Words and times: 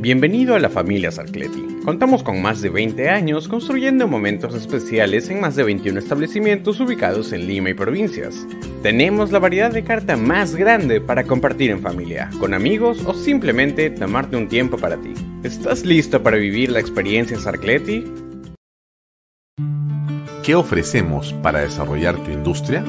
Bienvenido 0.00 0.54
a 0.54 0.60
la 0.60 0.68
familia 0.68 1.10
Sarcleti. 1.10 1.80
Contamos 1.84 2.22
con 2.22 2.40
más 2.40 2.62
de 2.62 2.68
20 2.68 3.08
años 3.08 3.48
construyendo 3.48 4.06
momentos 4.06 4.54
especiales 4.54 5.28
en 5.28 5.40
más 5.40 5.56
de 5.56 5.64
21 5.64 5.98
establecimientos 5.98 6.78
ubicados 6.78 7.32
en 7.32 7.48
Lima 7.48 7.70
y 7.70 7.74
provincias. 7.74 8.46
Tenemos 8.84 9.32
la 9.32 9.40
variedad 9.40 9.72
de 9.72 9.82
carta 9.82 10.16
más 10.16 10.54
grande 10.54 11.00
para 11.00 11.24
compartir 11.24 11.72
en 11.72 11.80
familia, 11.80 12.30
con 12.38 12.54
amigos 12.54 13.02
o 13.06 13.12
simplemente 13.12 13.90
tomarte 13.90 14.36
un 14.36 14.46
tiempo 14.46 14.76
para 14.78 14.98
ti. 14.98 15.14
¿Estás 15.42 15.84
listo 15.84 16.22
para 16.22 16.36
vivir 16.36 16.70
la 16.70 16.78
experiencia 16.78 17.36
Sarcleti? 17.36 18.04
¿Qué 20.44 20.54
ofrecemos 20.54 21.32
para 21.42 21.62
desarrollar 21.62 22.22
tu 22.22 22.30
industria? 22.30 22.84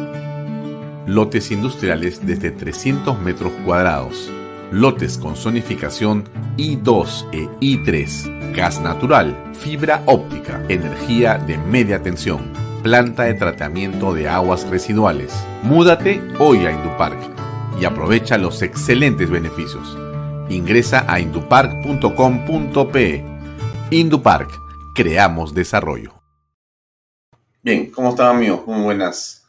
Lotes 1.08 1.50
industriales 1.50 2.24
desde 2.24 2.52
300 2.52 3.20
metros 3.20 3.52
cuadrados 3.66 4.32
lotes 4.72 5.18
con 5.18 5.36
zonificación 5.36 6.24
I2 6.58 7.30
e 7.32 7.50
I3, 7.60 8.54
gas 8.54 8.80
natural, 8.82 9.36
fibra 9.54 10.04
óptica, 10.06 10.64
energía 10.70 11.38
de 11.38 11.58
media 11.58 12.04
tensión, 12.04 12.54
planta 12.84 13.24
de 13.24 13.34
tratamiento 13.34 14.14
de 14.14 14.30
aguas 14.30 14.70
residuales. 14.70 15.34
Múdate 15.64 16.22
hoy 16.40 16.66
a 16.66 16.72
Indupark 16.72 17.20
y 17.80 17.86
aprovecha 17.86 18.38
los 18.38 18.62
excelentes 18.62 19.30
beneficios. 19.30 19.98
Ingresa 20.50 21.06
a 21.08 21.20
indupark.com.pe. 21.20 23.26
Indupark, 23.92 24.50
creamos 24.96 25.54
desarrollo. 25.54 26.14
Bien, 27.62 27.92
¿cómo 27.92 28.12
están 28.12 28.36
amigos? 28.36 28.66
Muy 28.68 28.84
buenas 28.84 29.46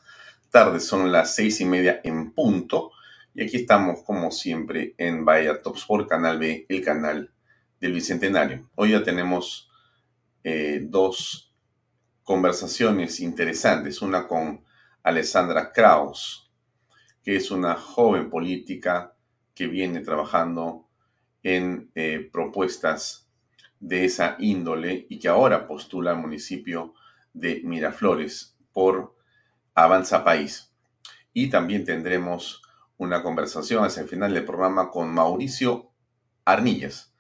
tardes, 0.51 0.85
son 0.87 1.13
las 1.13 1.35
seis 1.35 1.61
y 1.61 1.65
media 1.65 2.01
en 2.03 2.33
punto. 2.33 2.91
Y 3.35 3.45
aquí 3.45 3.59
estamos, 3.59 4.03
como 4.03 4.33
siempre, 4.33 4.95
en 4.99 5.25
Bahía 5.25 5.63
Top 5.63 5.77
Sport, 5.77 6.09
Canal 6.09 6.39
B, 6.39 6.67
el 6.69 6.85
canal 6.85 7.33
del 7.81 7.93
Bicentenario. 7.93 8.69
Hoy 8.75 8.91
ya 8.91 9.05
tenemos 9.05 9.71
eh, 10.43 10.81
dos 10.83 11.55
conversaciones 12.25 13.21
interesantes. 13.21 14.03
Una 14.03 14.27
con 14.27 14.65
Alessandra 15.05 15.73
Kraus, 15.73 16.51
que 17.23 17.37
es 17.37 17.53
una 17.53 17.77
joven 17.77 18.31
política 18.31 19.15
que 19.55 19.69
viene 19.69 20.01
trabajando 20.01 20.89
en 21.45 21.91
eh, 21.95 22.29
propuestas 22.33 23.29
de 23.79 24.05
esa 24.07 24.37
índole 24.41 25.07
y 25.09 25.21
que 25.21 25.29
ahora 25.29 25.69
postula 25.69 26.11
al 26.11 26.19
municipio 26.19 26.95
de 27.33 27.61
Miraflores 27.63 28.57
por 28.73 29.17
Avanza 29.75 30.25
País. 30.25 30.75
Y 31.33 31.49
también 31.49 31.85
tendremos 31.85 32.63
una 33.01 33.23
conversación 33.23 33.83
hacia 33.83 34.03
el 34.03 34.09
final 34.09 34.35
del 34.35 34.45
programa 34.45 34.91
con 34.91 35.09
Mauricio 35.09 35.91
Arnillas, 36.45 37.15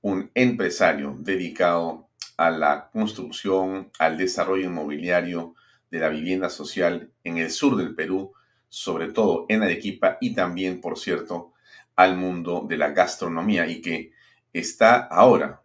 un 0.00 0.30
empresario 0.32 1.16
dedicado 1.18 2.08
a 2.36 2.50
la 2.50 2.88
construcción, 2.92 3.90
al 3.98 4.16
desarrollo 4.16 4.66
inmobiliario 4.66 5.56
de 5.90 5.98
la 5.98 6.08
vivienda 6.08 6.48
social 6.50 7.10
en 7.24 7.38
el 7.38 7.50
sur 7.50 7.76
del 7.76 7.96
Perú, 7.96 8.32
sobre 8.68 9.12
todo 9.12 9.46
en 9.48 9.64
Arequipa 9.64 10.18
y 10.20 10.34
también, 10.34 10.80
por 10.80 10.96
cierto, 10.96 11.52
al 11.96 12.16
mundo 12.16 12.64
de 12.68 12.76
la 12.76 12.90
gastronomía 12.90 13.66
y 13.66 13.80
que 13.80 14.12
está 14.52 14.98
ahora 14.98 15.62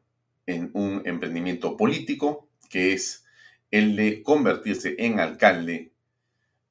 en 0.47 0.71
un 0.73 1.03
emprendimiento 1.05 1.77
político 1.77 2.49
que 2.71 2.93
es 2.93 3.23
el 3.69 3.95
de 3.95 4.23
convertirse 4.23 4.95
en 4.97 5.19
alcalde 5.19 5.93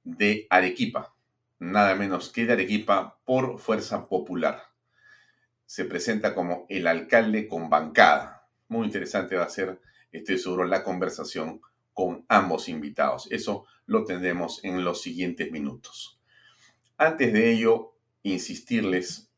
de 0.02 0.48
Arequipa 0.50 1.14
nada 1.58 1.94
menos 1.94 2.30
que 2.30 2.46
de 2.46 2.52
Arequipa 2.52 3.18
por 3.24 3.58
Fuerza 3.58 4.08
Popular. 4.08 4.62
Se 5.66 5.84
presenta 5.84 6.34
como 6.34 6.66
el 6.68 6.86
alcalde 6.86 7.46
con 7.46 7.68
bancada. 7.68 8.48
Muy 8.68 8.86
interesante 8.86 9.36
va 9.36 9.44
a 9.44 9.50
ser, 9.50 9.80
estoy 10.12 10.38
seguro, 10.38 10.64
la 10.64 10.82
conversación 10.82 11.60
con 11.92 12.24
ambos 12.28 12.68
invitados. 12.68 13.28
Eso 13.30 13.66
lo 13.86 14.04
tendremos 14.04 14.62
en 14.64 14.84
los 14.84 15.02
siguientes 15.02 15.50
minutos. 15.50 16.20
Antes 16.96 17.32
de 17.32 17.50
ello, 17.50 17.94
insistirles 18.22 19.30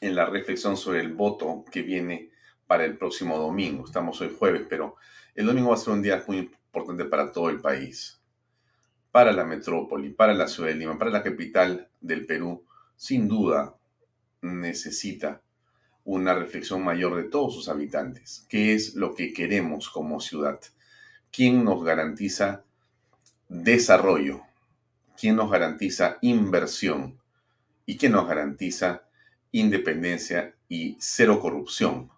en 0.00 0.14
la 0.14 0.26
reflexión 0.26 0.76
sobre 0.76 1.00
el 1.00 1.12
voto 1.12 1.64
que 1.70 1.82
viene 1.82 2.30
para 2.66 2.84
el 2.84 2.96
próximo 2.96 3.38
domingo. 3.38 3.84
Estamos 3.84 4.20
hoy 4.20 4.34
jueves, 4.36 4.66
pero 4.68 4.96
el 5.34 5.46
domingo 5.46 5.70
va 5.70 5.74
a 5.74 5.78
ser 5.78 5.92
un 5.92 6.02
día 6.02 6.22
muy 6.26 6.38
importante 6.38 7.04
para 7.04 7.32
todo 7.32 7.50
el 7.50 7.60
país 7.60 8.23
para 9.14 9.30
la 9.30 9.44
metrópoli, 9.44 10.10
para 10.10 10.34
la 10.34 10.48
ciudad 10.48 10.70
de 10.70 10.74
Lima, 10.74 10.98
para 10.98 11.12
la 11.12 11.22
capital 11.22 11.88
del 12.00 12.26
Perú, 12.26 12.64
sin 12.96 13.28
duda 13.28 13.76
necesita 14.42 15.40
una 16.02 16.34
reflexión 16.34 16.82
mayor 16.82 17.14
de 17.14 17.30
todos 17.30 17.54
sus 17.54 17.68
habitantes. 17.68 18.44
¿Qué 18.48 18.74
es 18.74 18.96
lo 18.96 19.14
que 19.14 19.32
queremos 19.32 19.88
como 19.88 20.18
ciudad? 20.18 20.58
¿Quién 21.30 21.62
nos 21.62 21.84
garantiza 21.84 22.64
desarrollo? 23.48 24.40
¿Quién 25.16 25.36
nos 25.36 25.48
garantiza 25.48 26.18
inversión? 26.20 27.20
¿Y 27.86 27.96
quién 27.96 28.10
nos 28.10 28.26
garantiza 28.26 29.04
independencia 29.52 30.56
y 30.68 30.96
cero 30.98 31.38
corrupción? 31.38 32.10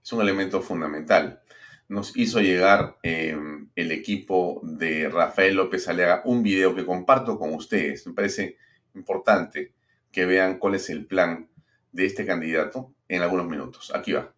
Es 0.00 0.12
un 0.12 0.20
elemento 0.20 0.62
fundamental 0.62 1.42
nos 1.92 2.16
hizo 2.16 2.40
llegar 2.40 2.96
em, 3.02 3.68
el 3.76 3.92
equipo 3.92 4.60
de 4.64 5.10
Rafael 5.10 5.56
López 5.56 5.86
Aleaga 5.88 6.22
un 6.24 6.42
video 6.42 6.74
que 6.74 6.86
comparto 6.86 7.38
con 7.38 7.52
ustedes. 7.52 8.06
Me 8.06 8.14
parece 8.14 8.56
importante 8.94 9.72
que 10.10 10.24
vean 10.24 10.58
cuál 10.58 10.76
es 10.76 10.88
el 10.88 11.04
plan 11.04 11.50
de 11.92 12.06
este 12.06 12.24
candidato 12.24 12.94
en 13.08 13.20
algunos 13.20 13.46
minutos. 13.46 13.92
Aquí 13.94 14.12
va. 14.12 14.32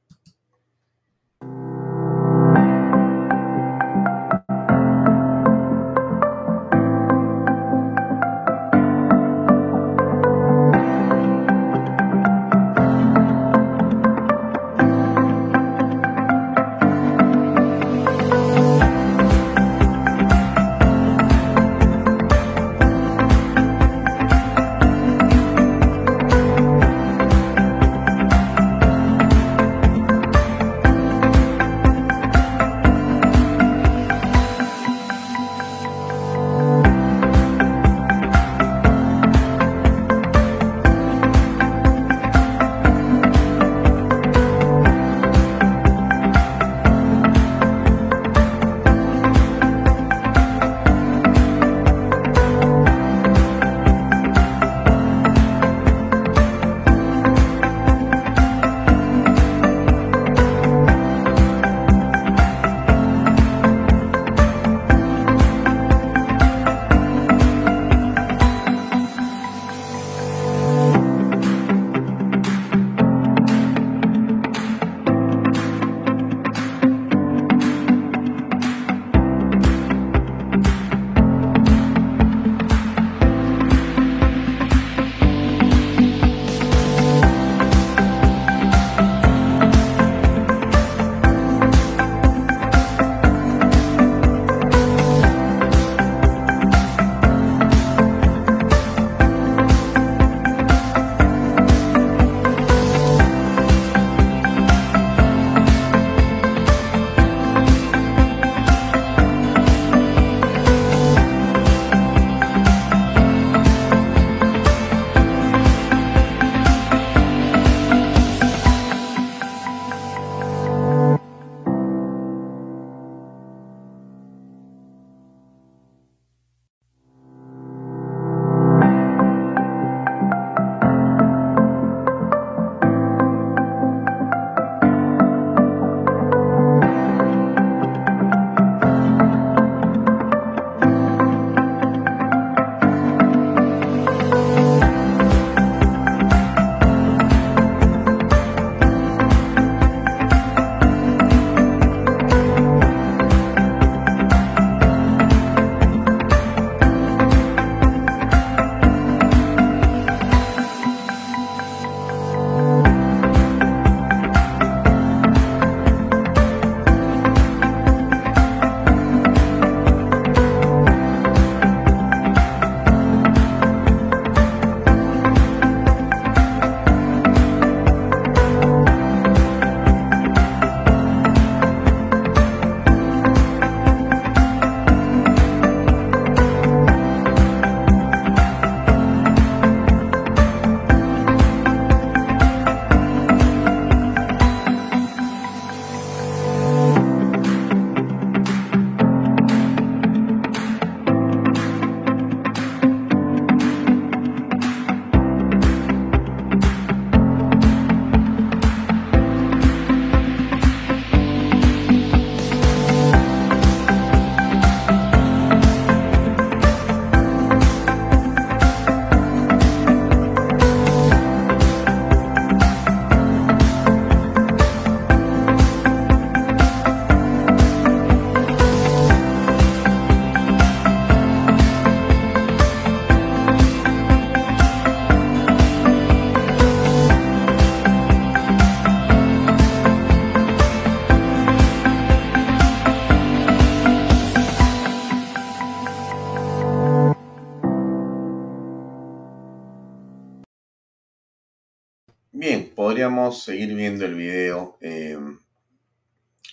Podríamos 252.75 253.45
seguir 253.45 253.75
viendo 253.75 254.05
el 254.05 254.15
video. 254.15 254.77
Eh, 254.81 255.19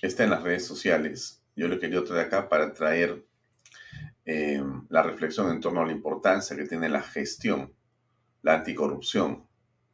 está 0.02 0.24
en 0.24 0.30
las 0.30 0.44
redes 0.44 0.66
sociales. 0.66 1.42
Yo 1.56 1.68
lo 1.68 1.80
quería 1.80 2.04
traer 2.04 2.28
acá 2.28 2.48
para 2.48 2.72
traer 2.74 3.26
eh, 4.26 4.64
la 4.90 5.04
reflexión 5.04 5.50
en 5.50 5.60
torno 5.60 5.82
a 5.82 5.86
la 5.86 5.92
importancia 5.92 6.56
que 6.56 6.66
tiene 6.66 6.88
la 6.88 7.02
gestión, 7.02 7.74
la 8.44 8.56
anticorrupción, 8.56 9.48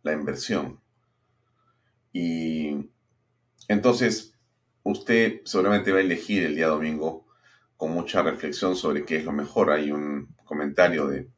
la 0.03 0.11
inversión. 0.11 0.81
Y 2.11 2.89
entonces 3.67 4.33
usted 4.83 5.41
seguramente 5.45 5.91
va 5.91 5.99
a 5.99 6.01
elegir 6.01 6.43
el 6.43 6.55
día 6.55 6.67
domingo 6.67 7.25
con 7.77 7.91
mucha 7.91 8.21
reflexión 8.21 8.75
sobre 8.75 9.05
qué 9.05 9.17
es 9.17 9.25
lo 9.25 9.31
mejor. 9.31 9.71
Hay 9.71 9.91
un 9.91 10.35
comentario 10.43 11.07
de 11.07 11.29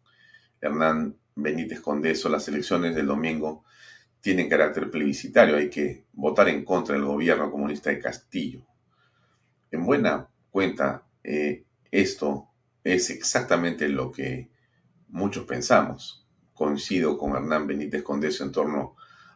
Hernán 0.60 1.18
Benítez 1.36 1.82
Condeso, 1.82 2.30
las 2.30 2.48
elecciones 2.48 2.96
del 2.96 3.06
domingo 3.08 3.64
tienen 4.22 4.50
carácter 4.50 4.92
plebiscitario, 4.92 5.56
hay 5.56 5.70
que 5.70 6.06
votar 6.14 6.50
en 6.50 6.66
contra 6.66 6.96
del 6.96 7.06
gobierno 7.06 7.52
comunista 7.52 7.90
de 7.90 8.00
Castillo. 8.00 8.66
En 9.72 9.86
buena 9.86 10.28
cuenta, 10.52 11.06
eh, 11.24 11.64
esto 11.92 12.50
es 12.84 13.10
exactamente 13.10 13.88
lo 13.88 14.12
que 14.12 14.50
muchos 15.08 15.46
pensamos. 15.46 16.28
Coincido 16.54 17.18
con 17.18 17.36
Hernán 17.36 17.68
Benítez 17.68 18.04
Condeso 18.04 18.44
en 18.44 18.52
torno 18.52 18.96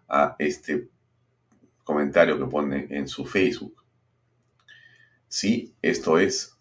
a 0.09 0.35
este 0.39 0.89
comentario 1.83 2.37
que 2.37 2.45
pone 2.45 2.87
en 2.89 3.07
su 3.07 3.25
Facebook. 3.25 3.83
Sí, 5.27 5.73
esto 5.81 6.19
es. 6.19 6.55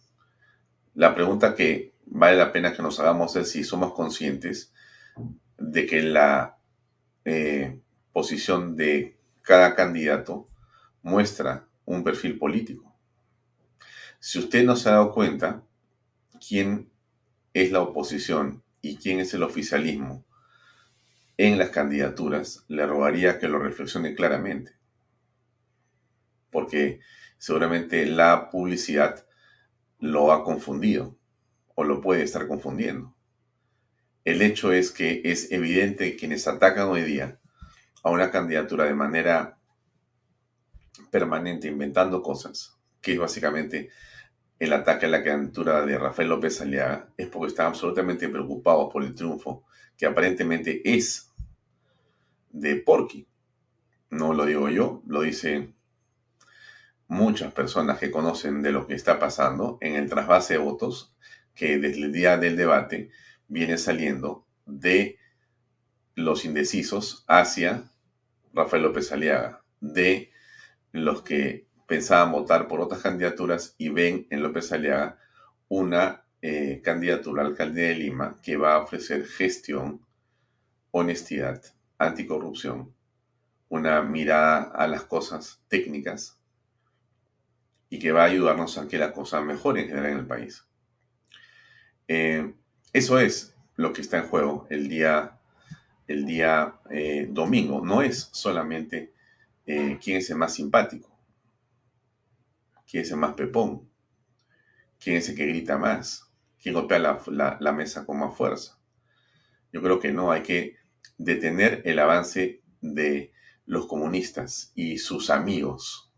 La 0.94 1.14
pregunta 1.14 1.54
que 1.54 1.94
vale 2.06 2.36
la 2.36 2.52
pena 2.52 2.72
que 2.72 2.82
nos 2.82 3.00
hagamos 3.00 3.34
es 3.36 3.50
si 3.50 3.64
somos 3.64 3.94
conscientes 3.94 4.72
de 5.58 5.86
que 5.86 6.02
la 6.02 6.58
eh, 7.24 7.81
posición 8.12 8.76
de 8.76 9.16
cada 9.42 9.75
candidato 9.75 10.47
muestra 11.02 11.66
un 11.85 12.04
perfil 12.04 12.38
político. 12.38 12.95
Si 14.21 14.38
usted 14.38 14.64
no 14.64 14.76
se 14.76 14.88
ha 14.88 14.92
dado 14.92 15.12
cuenta 15.12 15.64
quién 16.47 16.90
es 17.54 17.73
la 17.73 17.81
oposición 17.81 18.62
y 18.81 18.97
quién 18.97 19.19
es 19.19 19.35
el 19.35 19.42
oficialismo 19.42 20.25
en 21.37 21.59
las 21.59 21.71
candidaturas, 21.71 22.64
le 22.69 22.87
rogaría 22.87 23.38
que 23.38 23.49
lo 23.49 23.59
reflexione 23.59 24.14
claramente. 24.14 24.73
Porque 26.50 27.00
seguramente 27.38 28.07
la 28.07 28.50
publicidad 28.50 29.26
lo 29.99 30.33
ha 30.33 30.45
confundido 30.45 31.19
o 31.75 31.85
lo 31.85 32.00
puede 32.00 32.23
estar 32.23 32.47
confundiendo. 32.47 33.16
El 34.25 34.42
hecho 34.42 34.73
es 34.73 34.92
que 34.92 35.23
es 35.25 35.50
evidente 35.50 36.14
quienes 36.16 36.47
atacan 36.47 36.88
hoy 36.88 37.02
día 37.02 37.40
a 38.02 38.11
una 38.11 38.30
candidatura 38.30 38.85
de 38.85 38.94
manera 38.94 39.59
permanente, 41.11 41.68
inventando 41.68 42.23
cosas, 42.23 42.78
que 43.00 43.12
es 43.14 43.18
básicamente 43.18 43.90
el 44.59 44.73
ataque 44.73 45.06
a 45.06 45.09
la 45.09 45.23
candidatura 45.23 45.85
de 45.85 45.99
Rafael 45.99 46.28
López 46.28 46.61
Aliaga, 46.61 47.09
es 47.16 47.26
porque 47.28 47.49
están 47.49 47.66
absolutamente 47.66 48.28
preocupados 48.28 48.92
por 48.92 49.02
el 49.02 49.14
triunfo 49.14 49.64
que 49.97 50.06
aparentemente 50.06 50.82
es 50.85 51.32
de 52.50 52.76
Porky. 52.76 53.26
No 54.11 54.35
lo 54.35 54.47
digo 54.47 54.68
yo, 54.68 55.02
lo 55.06 55.23
dicen 55.23 55.75
muchas 57.09 57.52
personas 57.52 57.99
que 57.99 58.11
conocen 58.11 58.62
de 58.62 58.73
lo 58.73 58.87
que 58.87 58.94
está 58.94 59.18
pasando 59.18 59.78
en 59.80 59.97
el 59.97 60.09
trasvase 60.09 60.54
de 60.54 60.61
votos 60.61 61.14
que 61.54 61.78
desde 61.78 62.02
el 62.02 62.12
día 62.12 62.38
del 62.38 62.56
debate 62.56 63.11
viene 63.49 63.76
saliendo 63.78 64.47
de 64.64 65.18
los 66.14 66.44
indecisos 66.44 67.25
hacia 67.26 67.90
Rafael 68.52 68.82
López 68.82 69.11
Aliaga, 69.12 69.62
de 69.80 70.30
los 70.92 71.23
que 71.23 71.66
pensaban 71.87 72.32
votar 72.32 72.68
por 72.68 72.80
otras 72.80 73.02
candidaturas 73.02 73.75
y 73.78 73.88
ven 73.88 74.26
en 74.30 74.42
López 74.42 74.73
Aliaga 74.73 75.18
una 75.68 76.25
eh, 76.40 76.80
candidatura 76.82 77.42
al 77.42 77.49
alcalde 77.49 77.82
de 77.82 77.94
Lima 77.94 78.38
que 78.42 78.56
va 78.56 78.75
a 78.75 78.82
ofrecer 78.82 79.26
gestión, 79.26 80.04
honestidad, 80.90 81.62
anticorrupción, 81.99 82.94
una 83.68 84.02
mirada 84.02 84.73
a 84.75 84.87
las 84.87 85.04
cosas 85.04 85.62
técnicas 85.68 86.38
y 87.88 87.99
que 87.99 88.12
va 88.12 88.23
a 88.23 88.26
ayudarnos 88.26 88.78
a 88.78 88.88
que 88.88 88.99
la 88.99 89.12
cosa 89.12 89.40
mejore 89.40 89.82
en 89.82 89.88
general 89.88 90.12
en 90.12 90.18
el 90.18 90.26
país. 90.26 90.66
Eh, 92.09 92.54
eso 92.92 93.18
es 93.18 93.54
lo 93.76 93.92
que 93.92 94.00
está 94.02 94.18
en 94.18 94.28
juego 94.28 94.66
el 94.71 94.88
día 94.88 95.38
el 96.12 96.26
día 96.26 96.81
eh, 96.90 97.26
domingo. 97.31 97.85
No 97.85 98.02
es 98.02 98.28
solamente 98.33 99.12
eh, 99.66 99.99
quién 100.02 100.19
es 100.19 100.31
el 100.31 100.37
más 100.37 100.54
simpático, 100.54 101.11
quién 102.88 103.02
es 103.02 103.11
el 103.11 103.16
más 103.16 103.35
pepón, 103.35 103.88
quién 104.99 105.16
es 105.16 105.28
el 105.28 105.37
que 105.37 105.47
grita 105.47 105.78
más, 105.78 106.31
quién 106.61 106.75
golpea 106.75 106.99
la, 106.99 107.57
la 107.61 107.73
mesa 107.73 108.04
con 108.04 108.19
más 108.19 108.37
fuerza. 108.37 108.78
Yo 109.73 109.83
creo 109.83 109.99
que 109.99 110.12
no, 110.12 110.31
hay 110.31 110.42
que 110.42 110.76
detener 111.16 111.83
el 111.85 111.99
avance 111.99 112.62
de 112.81 113.33
los 113.64 113.87
comunistas 113.87 114.73
y 114.75 114.99
sus 114.99 115.31
amigos 115.31 116.12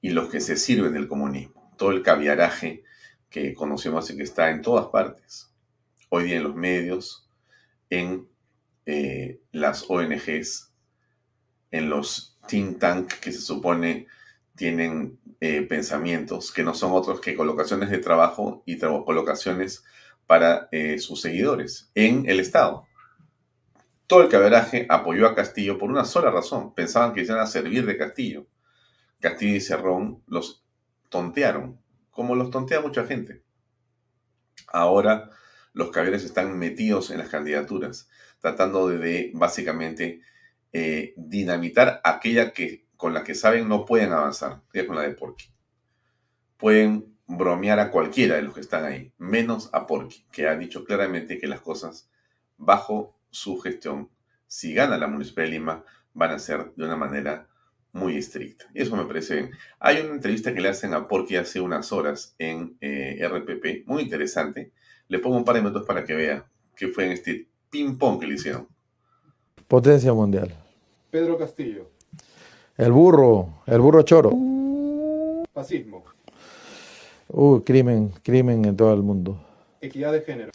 y 0.00 0.10
los 0.10 0.28
que 0.28 0.40
se 0.40 0.56
sirven 0.56 0.92
del 0.92 1.08
comunismo. 1.08 1.72
Todo 1.78 1.92
el 1.92 2.02
caviaraje 2.02 2.84
que 3.30 3.54
conocemos 3.54 4.10
y 4.10 4.16
que 4.16 4.22
está 4.22 4.50
en 4.50 4.60
todas 4.60 4.86
partes. 4.86 5.50
Hoy 6.10 6.24
día 6.24 6.36
en 6.36 6.44
los 6.44 6.54
medios, 6.54 7.28
en 7.88 8.28
eh, 8.86 9.40
las 9.52 9.88
ONGs, 9.88 10.72
en 11.70 11.90
los 11.90 12.38
think 12.46 12.78
tank 12.78 13.12
que 13.14 13.32
se 13.32 13.40
supone 13.40 14.06
tienen 14.54 15.18
eh, 15.40 15.62
pensamientos 15.62 16.52
que 16.52 16.62
no 16.62 16.74
son 16.74 16.92
otros 16.92 17.20
que 17.20 17.34
colocaciones 17.34 17.90
de 17.90 17.98
trabajo 17.98 18.62
y 18.66 18.78
colocaciones 18.78 19.84
para 20.26 20.68
eh, 20.70 20.98
sus 20.98 21.20
seguidores 21.20 21.90
en 21.94 22.28
el 22.28 22.40
Estado. 22.40 22.86
Todo 24.06 24.22
el 24.22 24.28
caberaje 24.28 24.86
apoyó 24.88 25.26
a 25.26 25.34
Castillo 25.34 25.78
por 25.78 25.90
una 25.90 26.04
sola 26.04 26.30
razón. 26.30 26.74
Pensaban 26.74 27.12
que 27.12 27.22
iban 27.22 27.38
a 27.38 27.46
servir 27.46 27.84
de 27.86 27.96
Castillo. 27.96 28.46
Castillo 29.20 29.56
y 29.56 29.60
Cerrón 29.60 30.22
los 30.26 30.64
tontearon, 31.08 31.80
como 32.10 32.34
los 32.36 32.50
tontea 32.50 32.80
mucha 32.80 33.04
gente. 33.04 33.42
Ahora 34.68 35.30
los 35.72 35.90
caballeros 35.90 36.22
están 36.22 36.56
metidos 36.58 37.10
en 37.10 37.18
las 37.18 37.28
candidaturas 37.28 38.08
tratando 38.44 38.88
de, 38.88 39.30
básicamente 39.32 40.20
eh, 40.70 41.14
dinamitar 41.16 42.02
aquella 42.04 42.52
que 42.52 42.84
con 42.94 43.14
la 43.14 43.24
que 43.24 43.34
saben 43.34 43.70
no 43.70 43.86
pueden 43.86 44.12
avanzar, 44.12 44.60
que 44.70 44.80
es 44.80 44.86
con 44.86 44.96
la 44.96 45.02
de 45.02 45.12
Porky. 45.12 45.46
Pueden 46.58 47.16
bromear 47.26 47.80
a 47.80 47.90
cualquiera 47.90 48.36
de 48.36 48.42
los 48.42 48.52
que 48.52 48.60
están 48.60 48.84
ahí, 48.84 49.14
menos 49.16 49.70
a 49.72 49.86
Porky, 49.86 50.26
que 50.30 50.46
ha 50.46 50.56
dicho 50.56 50.84
claramente 50.84 51.38
que 51.38 51.46
las 51.46 51.62
cosas 51.62 52.10
bajo 52.58 53.18
su 53.30 53.58
gestión, 53.60 54.10
si 54.46 54.74
gana 54.74 54.98
la 54.98 55.06
Municipalidad 55.06 55.50
de 55.50 55.58
Lima, 55.58 55.84
van 56.12 56.32
a 56.32 56.38
ser 56.38 56.74
de 56.74 56.84
una 56.84 56.96
manera 56.96 57.48
muy 57.92 58.18
estricta. 58.18 58.66
Y 58.74 58.82
eso 58.82 58.94
me 58.94 59.06
parece 59.06 59.36
bien. 59.36 59.50
Hay 59.78 60.02
una 60.02 60.16
entrevista 60.16 60.52
que 60.52 60.60
le 60.60 60.68
hacen 60.68 60.92
a 60.92 61.08
Porky 61.08 61.36
hace 61.36 61.62
unas 61.62 61.92
horas 61.92 62.34
en 62.38 62.76
eh, 62.82 63.26
RPP, 63.26 63.86
muy 63.86 64.02
interesante. 64.02 64.72
Le 65.08 65.18
pongo 65.18 65.38
un 65.38 65.46
par 65.46 65.54
de 65.54 65.62
minutos 65.62 65.86
para 65.86 66.04
que 66.04 66.12
vea 66.12 66.46
qué 66.76 66.88
fue 66.88 67.06
en 67.06 67.12
este 67.12 67.53
ping-pong 67.74 68.20
que 68.20 68.26
le 68.28 68.34
hicieron. 68.34 68.68
Potencia 69.66 70.12
mundial. 70.12 70.54
Pedro 71.10 71.36
Castillo. 71.36 71.88
El 72.76 72.92
burro, 72.92 73.48
el 73.66 73.80
burro 73.80 74.02
choro. 74.02 74.30
Fascismo. 75.52 76.04
Uh, 77.28 77.60
crimen, 77.62 78.12
crimen 78.22 78.64
en 78.64 78.76
todo 78.76 78.94
el 78.94 79.02
mundo. 79.02 79.36
Equidad 79.80 80.12
de 80.12 80.20
género. 80.20 80.52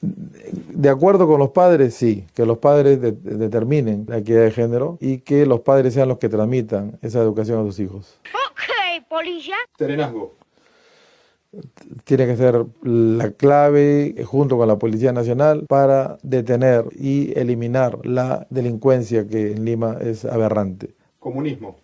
De 0.00 0.88
acuerdo 0.88 1.26
con 1.26 1.40
los 1.40 1.50
padres, 1.50 1.94
sí, 1.94 2.24
que 2.34 2.46
los 2.46 2.58
padres 2.58 3.00
determinen 3.00 4.04
la 4.08 4.18
equidad 4.18 4.42
de 4.42 4.52
género 4.52 4.96
y 5.00 5.18
que 5.18 5.46
los 5.46 5.60
padres 5.60 5.94
sean 5.94 6.08
los 6.08 6.18
que 6.18 6.28
tramitan 6.28 6.98
esa 7.02 7.18
educación 7.20 7.60
a 7.60 7.64
sus 7.64 7.80
hijos. 7.80 8.20
Ok, 8.32 9.04
polilla. 9.08 9.56
Serenazgo 9.76 10.43
tiene 12.04 12.26
que 12.26 12.36
ser 12.36 12.64
la 12.82 13.30
clave 13.30 14.14
junto 14.24 14.56
con 14.56 14.68
la 14.68 14.78
Policía 14.78 15.12
Nacional 15.12 15.66
para 15.68 16.18
detener 16.22 16.84
y 16.98 17.38
eliminar 17.38 18.04
la 18.04 18.46
delincuencia 18.50 19.26
que 19.26 19.52
en 19.52 19.64
Lima 19.64 19.98
es 20.00 20.24
aberrante. 20.24 20.94
Comunismo. 21.18 21.76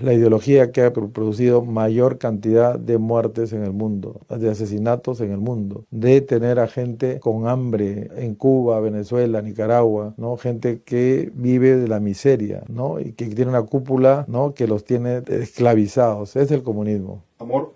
La 0.00 0.14
ideología 0.14 0.72
que 0.72 0.82
ha 0.82 0.92
producido 0.92 1.62
mayor 1.62 2.18
cantidad 2.18 2.78
de 2.78 2.98
muertes 2.98 3.52
en 3.52 3.62
el 3.62 3.72
mundo, 3.72 4.20
de 4.28 4.50
asesinatos 4.50 5.20
en 5.20 5.30
el 5.30 5.38
mundo, 5.38 5.84
de 5.90 6.20
tener 6.20 6.58
a 6.58 6.68
gente 6.68 7.20
con 7.20 7.46
hambre 7.46 8.10
en 8.16 8.34
Cuba, 8.34 8.80
Venezuela, 8.80 9.42
Nicaragua, 9.42 10.14
¿no? 10.16 10.36
Gente 10.36 10.80
que 10.82 11.30
vive 11.34 11.76
de 11.76 11.88
la 11.88 12.00
miseria, 12.00 12.62
¿no? 12.68 12.98
Y 12.98 13.12
que 13.12 13.26
tiene 13.26 13.50
una 13.50 13.62
cúpula, 13.62 14.24
¿no? 14.28 14.54
Que 14.54 14.66
los 14.66 14.84
tiene 14.84 15.22
esclavizados. 15.28 16.36
Es 16.36 16.50
el 16.50 16.62
comunismo 16.62 17.22
amor. 17.40 17.72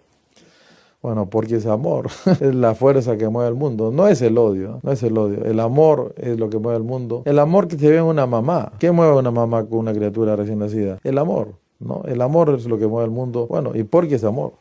Bueno, 1.02 1.28
porque 1.28 1.57
es 1.57 1.66
amor, 1.66 2.09
es 2.40 2.54
la 2.54 2.75
fuerza 2.75 3.19
que 3.19 3.28
mueve 3.28 3.50
el 3.50 3.54
mundo, 3.54 3.90
no 3.90 4.09
es 4.09 4.23
el 4.23 4.38
odio, 4.38 4.81
no 4.83 4.90
es 4.90 5.02
el 5.02 5.19
odio, 5.19 5.45
el 5.45 5.61
amor 5.61 6.14
es 6.16 6.38
lo 6.38 6.49
que 6.49 6.59
mueve 6.59 6.78
el 6.78 6.83
mundo. 6.83 7.23
El 7.26 7.38
amor 7.38 7.69
que 7.69 7.78
se 7.78 7.90
ve 7.90 7.99
en 7.99 8.04
una 8.04 8.26
mamá, 8.26 8.73
¿qué 8.78 8.90
mueve 8.90 9.14
una 9.14 9.31
mamá 9.31 9.66
con 9.66 9.81
una 9.81 9.93
criatura 9.93 10.35
recién 10.35 10.61
nacida? 10.61 10.99
El 11.04 11.19
amor, 11.19 11.57
¿no? 11.81 12.02
El 12.07 12.21
amor 12.21 12.54
es 12.57 12.66
lo 12.66 12.78
que 12.78 12.87
mueve 12.87 13.07
el 13.07 13.11
mundo, 13.11 13.47
bueno, 13.47 13.73
y 13.75 13.85
porque 13.85 14.16
es 14.16 14.25
amor. 14.25 14.52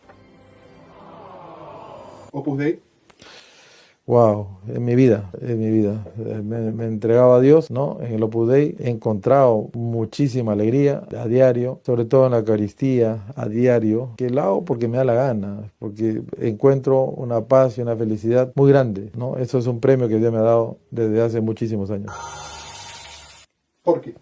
Opus 2.32 2.58
Dei. 2.58 2.80
Wow, 4.06 4.60
en 4.68 4.84
mi 4.84 4.96
vida, 4.96 5.32
en 5.40 5.60
mi 5.60 5.70
vida. 5.70 6.06
Eh, 6.18 6.42
me, 6.44 6.74
me, 6.74 6.86
entregaba 6.88 7.38
a 7.38 7.40
Dios, 7.40 7.72
¿no? 7.72 8.00
En 8.02 8.12
el 8.12 8.24
Opus 8.24 8.50
Dei 8.50 8.76
he 8.80 8.90
encontrado 8.90 9.70
muchísima 9.74 10.52
alegría 10.52 11.08
a 11.18 11.26
diario, 11.26 11.80
sobre 11.86 12.04
todo 12.04 12.26
en 12.26 12.34
la 12.34 12.40
Eucaristía, 12.40 13.24
a 13.38 13.48
diario, 13.48 14.10
que 14.18 14.30
lo 14.30 14.42
hago 14.42 14.66
porque 14.66 14.90
me 14.90 14.98
da 14.98 15.06
la 15.06 15.14
gana, 15.14 15.72
porque 15.80 16.22
encuentro 16.38 17.04
una 17.04 17.46
paz 17.46 17.78
y 17.78 17.82
una 17.82 17.96
felicidad 17.96 18.52
muy 18.56 18.72
grande, 18.72 19.10
¿no? 19.16 19.38
Eso 19.38 19.58
es 19.58 19.68
un 19.68 19.80
premio 19.80 20.10
que 20.10 20.18
Dios 20.18 20.34
me 20.34 20.40
ha 20.40 20.42
dado 20.42 20.80
desde 20.92 21.22
hace 21.22 21.40
muchísimos 21.40 21.90
años. 21.90 22.12
¿Por 23.84 24.02
qué? 24.02 24.16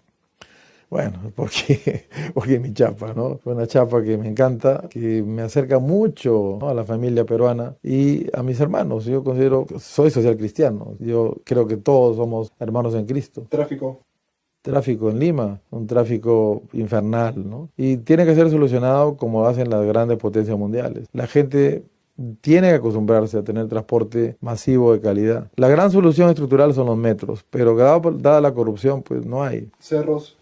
Bueno, 0.92 1.20
porque, 1.34 2.04
porque 2.34 2.60
mi 2.60 2.74
chapa, 2.74 3.14
¿no? 3.14 3.38
Fue 3.38 3.54
una 3.54 3.66
chapa 3.66 4.02
que 4.02 4.18
me 4.18 4.28
encanta, 4.28 4.90
que 4.90 5.22
me 5.22 5.40
acerca 5.40 5.78
mucho 5.78 6.58
a 6.68 6.74
la 6.74 6.84
familia 6.84 7.24
peruana 7.24 7.74
y 7.82 8.26
a 8.36 8.42
mis 8.42 8.60
hermanos. 8.60 9.06
Yo 9.06 9.24
considero, 9.24 9.66
soy 9.78 10.10
social 10.10 10.36
cristiano, 10.36 10.94
yo 10.98 11.38
creo 11.44 11.66
que 11.66 11.78
todos 11.78 12.16
somos 12.16 12.52
hermanos 12.60 12.94
en 12.94 13.06
Cristo. 13.06 13.46
Tráfico. 13.48 14.02
Tráfico 14.60 15.08
en 15.08 15.18
Lima, 15.18 15.62
un 15.70 15.86
tráfico 15.86 16.64
infernal, 16.74 17.48
¿no? 17.48 17.70
Y 17.74 17.96
tiene 17.96 18.26
que 18.26 18.34
ser 18.34 18.50
solucionado 18.50 19.16
como 19.16 19.46
hacen 19.46 19.70
las 19.70 19.86
grandes 19.86 20.18
potencias 20.18 20.58
mundiales. 20.58 21.08
La 21.14 21.26
gente 21.26 21.86
tiene 22.42 22.68
que 22.68 22.74
acostumbrarse 22.74 23.38
a 23.38 23.42
tener 23.42 23.66
transporte 23.66 24.36
masivo 24.42 24.92
de 24.92 25.00
calidad. 25.00 25.50
La 25.56 25.68
gran 25.68 25.90
solución 25.90 26.28
estructural 26.28 26.74
son 26.74 26.84
los 26.84 26.98
metros, 26.98 27.46
pero 27.48 27.74
dada 27.74 28.42
la 28.42 28.52
corrupción, 28.52 29.02
pues 29.02 29.24
no 29.24 29.42
hay. 29.42 29.70
Cerros. 29.78 30.36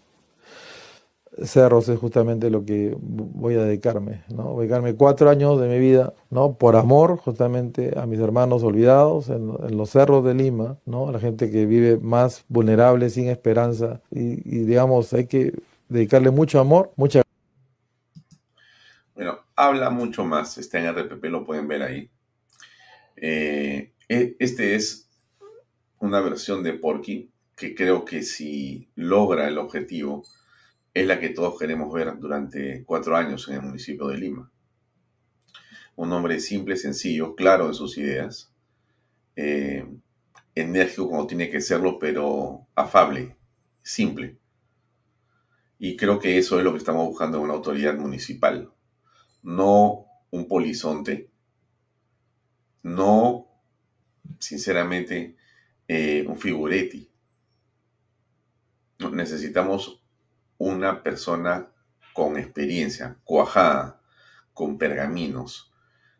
Cerros 1.45 1.87
es 1.87 1.97
justamente 1.97 2.49
lo 2.49 2.65
que 2.65 2.93
voy 2.99 3.55
a 3.55 3.63
dedicarme, 3.63 4.23
¿no? 4.27 4.59
Dedicarme 4.59 4.95
cuatro 4.95 5.29
años 5.29 5.61
de 5.61 5.69
mi 5.69 5.79
vida, 5.79 6.13
¿no? 6.29 6.57
Por 6.57 6.75
amor 6.75 7.17
justamente 7.17 7.97
a 7.97 8.05
mis 8.05 8.19
hermanos 8.19 8.63
olvidados 8.63 9.29
en, 9.29 9.47
los 9.77 9.91
cerros 9.91 10.25
de 10.25 10.33
Lima, 10.33 10.77
¿no? 10.85 11.07
A 11.07 11.13
la 11.13 11.19
gente 11.19 11.49
que 11.49 11.65
vive 11.65 11.97
más 11.97 12.43
vulnerable, 12.49 13.09
sin 13.09 13.29
esperanza 13.29 14.01
y, 14.11 14.35
digamos, 14.65 15.13
hay 15.13 15.27
que 15.27 15.53
dedicarle 15.87 16.31
mucho 16.31 16.59
amor, 16.59 16.91
mucha... 16.97 17.21
Bueno, 19.15 19.39
habla 19.55 19.89
mucho 19.89 20.25
más, 20.25 20.57
está 20.57 20.79
en 20.79 20.93
RPP, 20.93 21.23
lo 21.25 21.45
pueden 21.45 21.67
ver 21.67 21.83
ahí. 21.83 22.09
Eh, 23.15 23.93
este 24.09 24.75
es 24.75 25.09
una 25.99 26.19
versión 26.19 26.61
de 26.61 26.73
Porky 26.73 27.31
que 27.55 27.73
creo 27.73 28.03
que 28.03 28.23
si 28.23 28.89
logra 28.95 29.47
el 29.47 29.57
objetivo, 29.57 30.25
es 30.93 31.07
la 31.07 31.19
que 31.19 31.29
todos 31.29 31.57
queremos 31.57 31.93
ver 31.93 32.19
durante 32.19 32.83
cuatro 32.85 33.15
años 33.15 33.47
en 33.47 33.55
el 33.55 33.61
municipio 33.61 34.07
de 34.07 34.17
Lima. 34.17 34.51
Un 35.95 36.11
hombre 36.11 36.39
simple, 36.39 36.75
sencillo, 36.75 37.35
claro 37.35 37.67
en 37.67 37.73
sus 37.73 37.97
ideas, 37.97 38.53
eh, 39.35 39.85
enérgico 40.55 41.09
como 41.09 41.27
tiene 41.27 41.49
que 41.49 41.61
serlo, 41.61 41.99
pero 41.99 42.67
afable, 42.75 43.37
simple. 43.81 44.37
Y 45.79 45.95
creo 45.95 46.19
que 46.19 46.37
eso 46.37 46.57
es 46.57 46.63
lo 46.63 46.71
que 46.71 46.77
estamos 46.77 47.05
buscando 47.07 47.37
en 47.37 47.45
una 47.45 47.53
autoridad 47.53 47.97
municipal. 47.97 48.71
No 49.41 50.05
un 50.29 50.47
polizonte, 50.47 51.29
no, 52.83 53.47
sinceramente, 54.39 55.35
eh, 55.87 56.25
un 56.27 56.37
figuretti. 56.37 57.09
necesitamos 59.11 60.00
una 60.61 61.01
persona 61.01 61.71
con 62.13 62.37
experiencia, 62.37 63.17
cuajada, 63.23 63.99
con 64.53 64.77
pergaminos, 64.77 65.73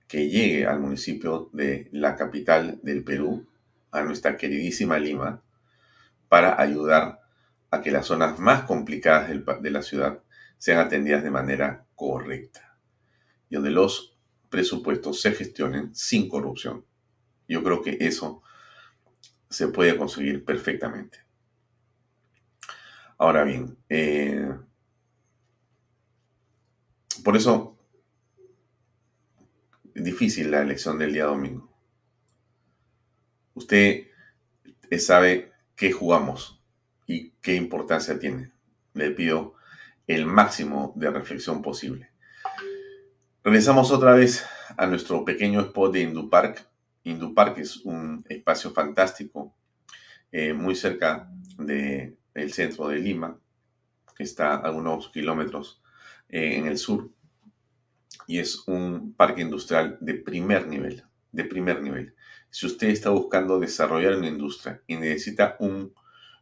que 0.07 0.29
llegue 0.29 0.65
al 0.65 0.79
municipio 0.79 1.49
de 1.53 1.89
la 1.91 2.15
capital 2.15 2.79
del 2.81 3.03
Perú, 3.03 3.47
a 3.91 4.01
nuestra 4.01 4.37
queridísima 4.37 4.97
Lima, 4.97 5.43
para 6.27 6.59
ayudar 6.59 7.21
a 7.69 7.81
que 7.81 7.91
las 7.91 8.07
zonas 8.07 8.39
más 8.39 8.63
complicadas 8.63 9.29
de 9.29 9.69
la 9.69 9.83
ciudad 9.83 10.23
sean 10.57 10.79
atendidas 10.79 11.23
de 11.23 11.31
manera 11.31 11.85
correcta 11.95 12.77
y 13.47 13.55
donde 13.55 13.69
los 13.69 14.17
presupuestos 14.49 15.21
se 15.21 15.33
gestionen 15.33 15.93
sin 15.93 16.27
corrupción. 16.27 16.83
Yo 17.47 17.63
creo 17.63 17.83
que 17.83 17.97
eso 17.99 18.41
se 19.49 19.67
puede 19.67 19.97
conseguir 19.97 20.43
perfectamente. 20.43 21.19
Ahora 23.21 23.43
bien, 23.43 23.77
eh, 23.87 24.51
por 27.23 27.37
eso 27.37 27.77
es 29.93 30.03
difícil 30.03 30.49
la 30.49 30.63
elección 30.63 30.97
del 30.97 31.13
día 31.13 31.25
domingo. 31.25 31.71
Usted 33.53 34.07
sabe 34.97 35.51
qué 35.75 35.91
jugamos 35.91 36.63
y 37.05 37.29
qué 37.43 37.53
importancia 37.53 38.17
tiene. 38.17 38.53
Le 38.95 39.11
pido 39.11 39.53
el 40.07 40.25
máximo 40.25 40.91
de 40.95 41.11
reflexión 41.11 41.61
posible. 41.61 42.09
Regresamos 43.43 43.91
otra 43.91 44.15
vez 44.15 44.43
a 44.75 44.87
nuestro 44.87 45.23
pequeño 45.23 45.61
spot 45.61 45.93
de 45.93 46.01
Indupark. 46.01 46.67
Indupark 47.03 47.59
es 47.59 47.85
un 47.85 48.25
espacio 48.27 48.71
fantástico, 48.71 49.53
eh, 50.31 50.53
muy 50.53 50.75
cerca 50.75 51.29
de 51.59 52.17
el 52.33 52.53
centro 52.53 52.87
de 52.87 52.97
Lima, 52.97 53.39
que 54.15 54.23
está 54.23 54.55
a 54.55 54.57
algunos 54.57 55.09
kilómetros 55.09 55.81
eh, 56.29 56.57
en 56.57 56.67
el 56.67 56.77
sur, 56.77 57.09
y 58.27 58.39
es 58.39 58.67
un 58.67 59.13
parque 59.13 59.41
industrial 59.41 59.97
de 59.99 60.15
primer 60.15 60.67
nivel, 60.67 61.03
de 61.31 61.43
primer 61.45 61.81
nivel. 61.81 62.15
Si 62.49 62.65
usted 62.65 62.89
está 62.89 63.09
buscando 63.09 63.59
desarrollar 63.59 64.15
una 64.15 64.27
industria 64.27 64.81
y 64.87 64.95
necesita 64.95 65.55
un 65.59 65.93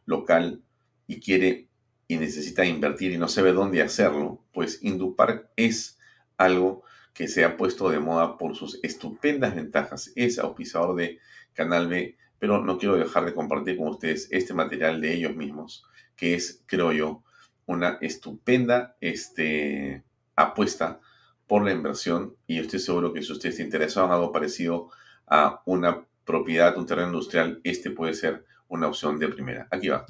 local 0.06 0.62
y 1.06 1.20
quiere 1.20 1.68
y 2.08 2.16
necesita 2.16 2.64
invertir 2.64 3.12
y 3.12 3.18
no 3.18 3.28
sabe 3.28 3.52
dónde 3.52 3.82
hacerlo, 3.82 4.44
pues 4.52 4.82
Indupark 4.82 5.48
es 5.54 5.96
algo 6.36 6.82
que 7.14 7.28
se 7.28 7.44
ha 7.44 7.56
puesto 7.56 7.88
de 7.88 8.00
moda 8.00 8.36
por 8.36 8.56
sus 8.56 8.80
estupendas 8.82 9.54
ventajas. 9.54 10.12
Es 10.16 10.40
auspiciador 10.40 10.96
de 10.96 11.20
Canal 11.52 11.86
B 11.86 12.16
pero 12.40 12.64
no 12.64 12.78
quiero 12.78 12.96
dejar 12.96 13.26
de 13.26 13.34
compartir 13.34 13.76
con 13.76 13.88
ustedes 13.88 14.26
este 14.32 14.54
material 14.54 15.00
de 15.00 15.12
ellos 15.12 15.36
mismos, 15.36 15.84
que 16.16 16.34
es, 16.34 16.64
creo 16.66 16.90
yo, 16.90 17.22
una 17.66 17.98
estupenda 18.00 18.96
este, 19.00 20.02
apuesta 20.34 20.98
por 21.46 21.62
la 21.62 21.72
inversión 21.72 22.34
y 22.46 22.58
estoy 22.58 22.80
seguro 22.80 23.12
que 23.12 23.22
si 23.22 23.30
usted 23.30 23.50
está 23.50 23.62
interesado 23.62 24.06
en 24.06 24.12
algo 24.12 24.32
parecido 24.32 24.88
a 25.26 25.62
una 25.66 26.04
propiedad, 26.24 26.76
un 26.78 26.86
terreno 26.86 27.08
industrial, 27.08 27.60
este 27.62 27.90
puede 27.90 28.14
ser 28.14 28.46
una 28.68 28.88
opción 28.88 29.18
de 29.18 29.28
primera. 29.28 29.68
Aquí 29.70 29.88
va. 29.88 30.06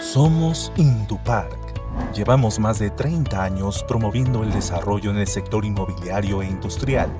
Somos 0.00 0.70
Indupark. 0.76 1.80
Llevamos 2.14 2.58
más 2.58 2.78
de 2.78 2.90
30 2.90 3.42
años 3.42 3.84
promoviendo 3.88 4.42
el 4.42 4.52
desarrollo 4.52 5.10
en 5.10 5.18
el 5.18 5.26
sector 5.26 5.64
inmobiliario 5.64 6.42
e 6.42 6.46
industrial 6.46 7.10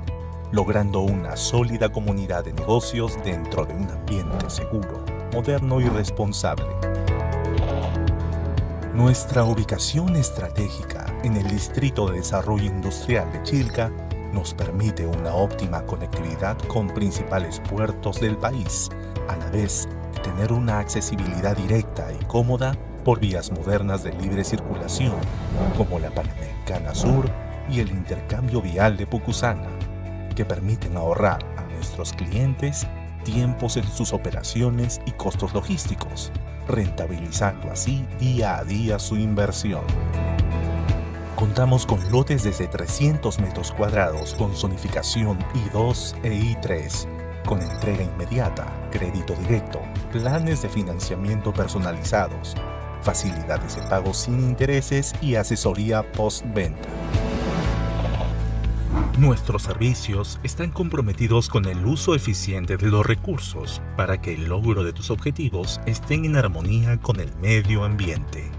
logrando 0.51 0.99
una 0.99 1.37
sólida 1.37 1.89
comunidad 1.89 2.43
de 2.43 2.53
negocios 2.53 3.17
dentro 3.23 3.65
de 3.65 3.73
un 3.73 3.89
ambiente 3.89 4.49
seguro, 4.49 5.03
moderno 5.33 5.79
y 5.79 5.87
responsable. 5.87 6.65
Nuestra 8.93 9.45
ubicación 9.45 10.17
estratégica 10.17 11.05
en 11.23 11.37
el 11.37 11.47
Distrito 11.47 12.07
de 12.07 12.17
Desarrollo 12.17 12.65
Industrial 12.65 13.31
de 13.31 13.41
Chilca 13.43 13.89
nos 14.33 14.53
permite 14.53 15.05
una 15.05 15.33
óptima 15.33 15.85
conectividad 15.85 16.57
con 16.67 16.87
principales 16.87 17.61
puertos 17.69 18.19
del 18.19 18.37
país, 18.37 18.89
a 19.29 19.37
la 19.37 19.49
vez 19.49 19.87
de 20.13 20.19
tener 20.19 20.51
una 20.51 20.79
accesibilidad 20.79 21.55
directa 21.55 22.11
y 22.11 22.25
cómoda 22.25 22.75
por 23.05 23.19
vías 23.19 23.51
modernas 23.51 24.03
de 24.03 24.11
libre 24.13 24.43
circulación, 24.43 25.15
como 25.77 25.97
la 25.97 26.11
Panamericana 26.11 26.93
Sur 26.93 27.29
y 27.69 27.79
el 27.79 27.89
intercambio 27.89 28.61
vial 28.61 28.97
de 28.97 29.07
Pucusana 29.07 29.80
que 30.41 30.45
permiten 30.45 30.97
ahorrar 30.97 31.45
a 31.55 31.71
nuestros 31.75 32.13
clientes 32.13 32.87
tiempos 33.23 33.77
en 33.77 33.83
sus 33.83 34.11
operaciones 34.11 34.99
y 35.05 35.11
costos 35.11 35.53
logísticos, 35.53 36.31
rentabilizando 36.67 37.69
así 37.69 38.07
día 38.19 38.57
a 38.57 38.63
día 38.63 38.97
su 38.97 39.17
inversión. 39.17 39.83
Contamos 41.35 41.85
con 41.85 42.11
lotes 42.11 42.41
desde 42.41 42.67
300 42.67 43.39
metros 43.39 43.71
cuadrados 43.71 44.33
con 44.33 44.55
zonificación 44.55 45.37
I2 45.71 46.15
e 46.23 46.33
I3, 46.33 47.45
con 47.45 47.61
entrega 47.61 48.01
inmediata, 48.01 48.65
crédito 48.89 49.35
directo, 49.35 49.79
planes 50.11 50.63
de 50.63 50.69
financiamiento 50.69 51.53
personalizados, 51.53 52.55
facilidades 53.03 53.75
de 53.75 53.83
pago 53.83 54.11
sin 54.11 54.39
intereses 54.39 55.13
y 55.21 55.35
asesoría 55.35 56.01
postventa. 56.13 56.89
Nuestros 59.21 59.61
servicios 59.61 60.39
están 60.41 60.71
comprometidos 60.71 61.47
con 61.47 61.65
el 61.65 61.85
uso 61.85 62.15
eficiente 62.15 62.75
de 62.75 62.87
los 62.87 63.05
recursos 63.05 63.79
para 63.95 64.19
que 64.19 64.33
el 64.33 64.45
logro 64.45 64.83
de 64.83 64.93
tus 64.93 65.11
objetivos 65.11 65.79
estén 65.85 66.25
en 66.25 66.37
armonía 66.37 66.99
con 66.99 67.19
el 67.19 67.31
medio 67.35 67.83
ambiente. 67.83 68.49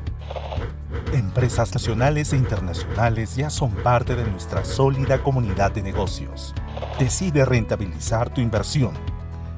Empresas 1.13 1.75
nacionales 1.75 2.33
e 2.33 2.37
internacionales 2.37 3.35
ya 3.35 3.51
son 3.51 3.73
parte 3.73 4.15
de 4.15 4.25
nuestra 4.31 4.65
sólida 4.65 5.21
comunidad 5.21 5.73
de 5.73 5.83
negocios. 5.83 6.55
Decide 6.97 7.45
rentabilizar 7.45 8.33
tu 8.33 8.41
inversión. 8.41 8.93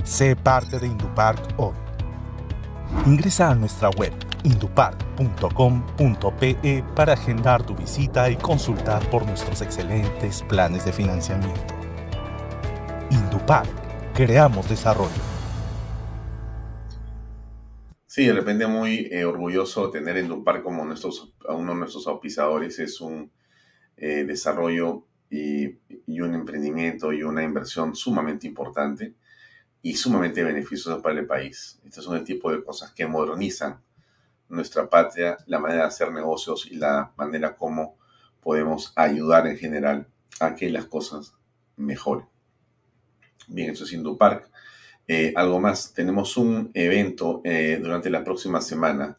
Sé 0.05 0.37
parte 0.37 0.79
de 0.79 0.87
Indupark 0.87 1.53
hoy. 1.59 1.75
Ingresa 3.05 3.51
a 3.51 3.55
nuestra 3.55 3.91
web 3.91 4.24
indupark.com.pe 4.45 6.85
para 6.95 7.15
agendar 7.15 7.67
tu 7.67 7.75
visita 7.75 8.31
y 8.31 8.37
consultar 8.37 9.11
por 9.11 9.27
nuestros 9.27 9.63
excelentes 9.63 10.45
planes 10.45 10.85
de 10.85 10.93
financiamiento. 10.93 11.75
Indupark, 13.11 14.15
creamos 14.15 14.69
desarrollo. 14.69 15.11
Sí, 18.07 18.27
de 18.27 18.33
repente 18.33 18.69
muy 18.69 19.09
eh, 19.11 19.25
orgulloso 19.25 19.91
tener 19.91 20.17
Endupar 20.17 20.63
como 20.63 20.83
uno 20.83 20.95
de 20.95 21.75
nuestros 21.75 22.07
auspiciadores. 22.07 22.79
Es 22.79 23.01
un 23.01 23.33
eh, 23.97 24.25
desarrollo 24.25 25.07
y, 25.29 25.67
un 26.21 26.35
emprendimiento 26.35 27.13
y 27.13 27.23
una 27.23 27.43
inversión 27.43 27.95
sumamente 27.95 28.47
importante 28.47 29.15
y 29.83 29.95
sumamente 29.95 30.45
beneficioso 30.45 31.03
para 31.03 31.19
el 31.19 31.27
país. 31.27 31.81
Estos 31.85 32.05
son 32.05 32.17
el 32.17 32.25
tipo 32.25 32.53
de 32.53 32.63
cosas 32.63 32.93
que 32.93 33.07
modernizan 33.07 33.81
nuestra 34.55 34.89
patria, 34.89 35.37
la 35.47 35.59
manera 35.59 35.83
de 35.83 35.89
hacer 35.89 36.13
negocios 36.13 36.67
y 36.71 36.77
la 36.77 37.13
manera 37.17 37.57
como 37.57 37.97
podemos 38.41 38.93
ayudar 38.97 39.47
en 39.47 39.57
general 39.57 40.07
a 40.41 40.55
que 40.55 40.71
las 40.71 40.87
cosas 40.87 41.35
mejoren. 41.77 42.27
Bien, 43.49 43.71
eso 43.71 43.85
es 43.85 43.93
Indupark. 43.93 44.51
Eh, 45.07 45.33
algo 45.37 45.61
más, 45.61 45.93
tenemos 45.93 46.37
un 46.37 46.71
evento 46.75 47.43
eh, 47.45 47.79
durante 47.83 48.11
la 48.11 48.25
próxima 48.25 48.61
semana. 48.61 49.19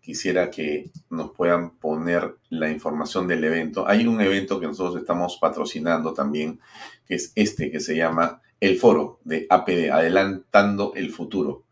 Quisiera 0.00 0.50
que 0.50 0.90
nos 1.10 1.32
puedan 1.32 1.76
poner 1.78 2.36
la 2.48 2.70
información 2.70 3.28
del 3.28 3.44
evento. 3.44 3.86
Hay 3.86 4.06
un 4.06 4.20
evento 4.20 4.58
que 4.58 4.66
nosotros 4.66 4.96
estamos 4.96 5.36
patrocinando 5.38 6.14
también, 6.14 6.58
que 7.06 7.16
es 7.16 7.32
este, 7.34 7.70
que 7.70 7.80
se 7.80 7.96
llama 7.96 8.40
el 8.60 8.78
Foro 8.78 9.20
de 9.24 9.46
APD, 9.48 9.90
Adelantando 9.90 10.92
el 10.94 11.10
Futuro. 11.10 11.64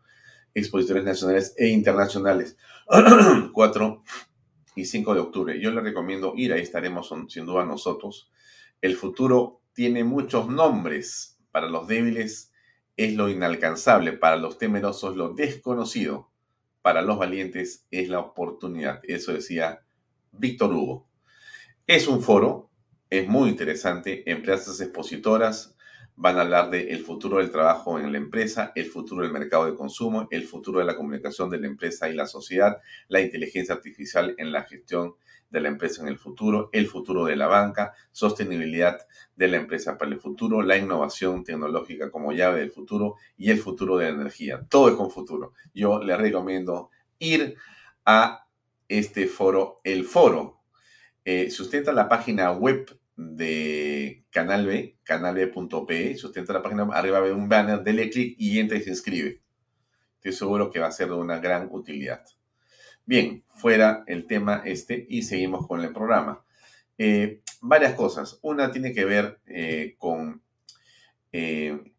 Expositores 0.53 1.03
nacionales 1.03 1.53
e 1.57 1.67
internacionales, 1.67 2.57
4 3.53 4.03
y 4.75 4.85
5 4.85 5.13
de 5.13 5.19
octubre. 5.19 5.61
Yo 5.61 5.71
les 5.71 5.83
recomiendo 5.83 6.33
ir, 6.35 6.53
ahí 6.53 6.61
estaremos 6.61 7.13
sin 7.27 7.45
duda 7.45 7.63
nosotros. 7.63 8.31
El 8.81 8.95
futuro 8.95 9.61
tiene 9.73 10.03
muchos 10.03 10.49
nombres. 10.49 11.39
Para 11.51 11.69
los 11.69 11.87
débiles 11.87 12.51
es 12.97 13.15
lo 13.15 13.29
inalcanzable, 13.29 14.13
para 14.13 14.37
los 14.37 14.57
temerosos 14.57 15.15
lo 15.15 15.33
desconocido, 15.33 16.31
para 16.81 17.01
los 17.01 17.17
valientes 17.17 17.85
es 17.91 18.09
la 18.09 18.19
oportunidad. 18.19 19.01
Eso 19.03 19.33
decía 19.33 19.85
Víctor 20.31 20.73
Hugo. 20.73 21.07
Es 21.85 22.07
un 22.07 22.21
foro, 22.21 22.71
es 23.09 23.27
muy 23.27 23.49
interesante, 23.49 24.29
empresas 24.31 24.79
expositoras 24.81 25.75
van 26.19 26.37
a 26.37 26.41
hablar 26.41 26.69
del 26.69 26.89
el 26.89 26.99
futuro 26.99 27.37
del 27.37 27.49
trabajo 27.49 27.97
en 27.97 28.11
la 28.11 28.17
empresa, 28.17 28.73
el 28.75 28.87
futuro 28.87 29.23
del 29.23 29.31
mercado 29.31 29.65
de 29.65 29.75
consumo, 29.75 30.27
el 30.31 30.43
futuro 30.43 30.79
de 30.79 30.85
la 30.85 30.97
comunicación 30.97 31.49
de 31.49 31.59
la 31.59 31.67
empresa 31.67 32.09
y 32.09 32.13
la 32.13 32.27
sociedad, 32.27 32.81
la 33.07 33.21
inteligencia 33.21 33.73
artificial 33.73 34.35
en 34.37 34.51
la 34.51 34.63
gestión 34.63 35.15
de 35.49 35.61
la 35.61 35.69
empresa 35.69 36.01
en 36.01 36.09
el 36.09 36.17
futuro, 36.17 36.69
el 36.73 36.87
futuro 36.87 37.23
de 37.23 37.37
la 37.37 37.47
banca, 37.47 37.93
sostenibilidad 38.11 38.99
de 39.37 39.47
la 39.47 39.57
empresa 39.57 39.97
para 39.97 40.11
el 40.11 40.19
futuro, 40.19 40.61
la 40.61 40.75
innovación 40.75 41.45
tecnológica 41.45 42.11
como 42.11 42.33
llave 42.33 42.59
del 42.59 42.71
futuro 42.71 43.15
y 43.37 43.49
el 43.49 43.59
futuro 43.59 43.95
de 43.95 44.11
la 44.11 44.15
energía. 44.15 44.65
Todo 44.69 44.89
es 44.89 44.95
con 44.95 45.09
futuro. 45.09 45.53
Yo 45.73 46.03
le 46.03 46.17
recomiendo 46.17 46.89
ir 47.19 47.55
a 48.03 48.45
este 48.89 49.25
foro, 49.27 49.79
el 49.85 50.03
foro. 50.03 50.63
Eh, 51.23 51.49
si 51.49 51.61
usted 51.61 51.77
entra 51.77 51.93
a 51.93 51.95
la 51.95 52.09
página 52.09 52.51
web 52.51 52.98
de 53.21 54.23
Canal 54.29 54.65
B, 54.65 54.97
canalb.pe, 55.03 56.15
si 56.15 56.25
usted 56.25 56.47
la 56.47 56.63
página 56.63 56.87
arriba 56.93 57.19
ve 57.19 57.33
un 57.33 57.49
banner, 57.49 57.83
dele 57.83 58.09
clic 58.09 58.35
y 58.39 58.59
entra 58.59 58.77
y 58.77 58.81
se 58.81 58.91
inscribe. 58.91 59.41
Estoy 60.15 60.31
seguro 60.31 60.71
que 60.71 60.79
va 60.79 60.87
a 60.87 60.91
ser 60.91 61.09
de 61.09 61.15
una 61.15 61.39
gran 61.39 61.67
utilidad. 61.69 62.23
Bien, 63.05 63.43
fuera 63.55 64.05
el 64.07 64.25
tema 64.25 64.61
este 64.63 65.05
y 65.09 65.23
seguimos 65.23 65.67
con 65.67 65.81
el 65.81 65.91
programa. 65.91 66.45
Eh, 66.97 67.41
varias 67.59 67.93
cosas. 67.95 68.39
Una 68.41 68.71
tiene 68.71 68.93
que 68.93 69.03
ver 69.03 69.41
eh, 69.47 69.95
con 69.97 70.41
eh, 71.33 71.91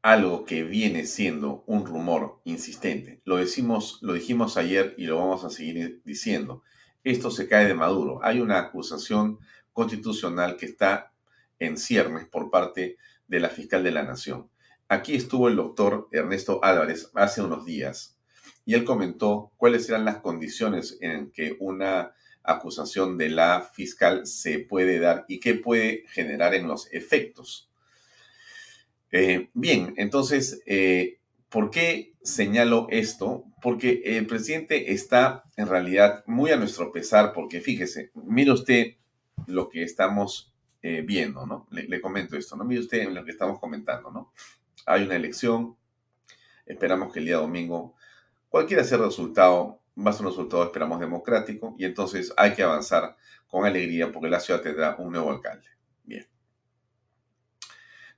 algo 0.00 0.46
que 0.46 0.64
viene 0.64 1.04
siendo 1.04 1.64
un 1.66 1.84
rumor 1.84 2.40
insistente. 2.44 3.20
Lo, 3.24 3.36
decimos, 3.36 3.98
lo 4.00 4.14
dijimos 4.14 4.56
ayer 4.56 4.94
y 4.96 5.04
lo 5.04 5.18
vamos 5.18 5.44
a 5.44 5.50
seguir 5.50 6.00
diciendo. 6.06 6.62
Esto 7.04 7.30
se 7.30 7.46
cae 7.46 7.66
de 7.66 7.74
Maduro. 7.74 8.20
Hay 8.24 8.40
una 8.40 8.58
acusación 8.58 9.38
constitucional 9.76 10.56
que 10.56 10.64
está 10.64 11.12
en 11.58 11.76
ciernes 11.76 12.26
por 12.26 12.50
parte 12.50 12.96
de 13.28 13.40
la 13.40 13.50
fiscal 13.50 13.84
de 13.84 13.90
la 13.90 14.04
Nación. 14.04 14.48
Aquí 14.88 15.14
estuvo 15.14 15.48
el 15.48 15.56
doctor 15.56 16.08
Ernesto 16.12 16.64
Álvarez 16.64 17.10
hace 17.12 17.42
unos 17.42 17.66
días 17.66 18.16
y 18.64 18.72
él 18.72 18.84
comentó 18.84 19.52
cuáles 19.58 19.86
eran 19.90 20.06
las 20.06 20.20
condiciones 20.20 20.96
en 21.02 21.30
que 21.30 21.58
una 21.60 22.14
acusación 22.42 23.18
de 23.18 23.28
la 23.28 23.60
fiscal 23.60 24.26
se 24.26 24.60
puede 24.60 24.98
dar 24.98 25.26
y 25.28 25.40
qué 25.40 25.52
puede 25.52 26.04
generar 26.08 26.54
en 26.54 26.68
los 26.68 26.90
efectos. 26.94 27.68
Eh, 29.12 29.50
bien, 29.52 29.92
entonces, 29.98 30.62
eh, 30.64 31.18
¿por 31.50 31.70
qué 31.70 32.14
señalo 32.22 32.86
esto? 32.88 33.44
Porque 33.60 34.00
el 34.06 34.26
presidente 34.26 34.94
está 34.94 35.44
en 35.58 35.66
realidad 35.68 36.24
muy 36.26 36.50
a 36.50 36.56
nuestro 36.56 36.92
pesar, 36.92 37.34
porque 37.34 37.60
fíjese, 37.60 38.10
mire 38.14 38.52
usted 38.52 38.94
lo 39.46 39.68
que 39.68 39.82
estamos 39.82 40.52
eh, 40.82 41.02
viendo, 41.02 41.46
¿no? 41.46 41.66
Le, 41.70 42.00
comento 42.00 42.36
esto, 42.36 42.56
¿no? 42.56 42.64
Mire 42.64 42.80
usted 42.80 42.98
en 42.98 43.14
lo 43.14 43.24
que 43.24 43.32
estamos 43.32 43.58
comentando, 43.58 44.10
¿no? 44.10 44.32
Hay 44.86 45.04
una 45.04 45.16
elección, 45.16 45.76
esperamos 46.66 47.12
que 47.12 47.18
el 47.18 47.26
día 47.26 47.36
domingo 47.36 47.96
Cualquiera 48.56 48.84
sea 48.84 48.96
el 48.96 49.04
resultado, 49.04 49.82
va 49.98 50.10
a 50.10 50.14
ser 50.14 50.24
un 50.24 50.32
resultado, 50.32 50.64
esperamos, 50.64 50.98
democrático, 50.98 51.74
y 51.78 51.84
entonces 51.84 52.32
hay 52.38 52.54
que 52.54 52.62
avanzar 52.62 53.14
con 53.48 53.66
alegría 53.66 54.10
porque 54.10 54.30
la 54.30 54.40
ciudad 54.40 54.62
tendrá 54.62 54.96
un 54.96 55.12
nuevo 55.12 55.30
alcalde. 55.30 55.66
Bien. 56.04 56.26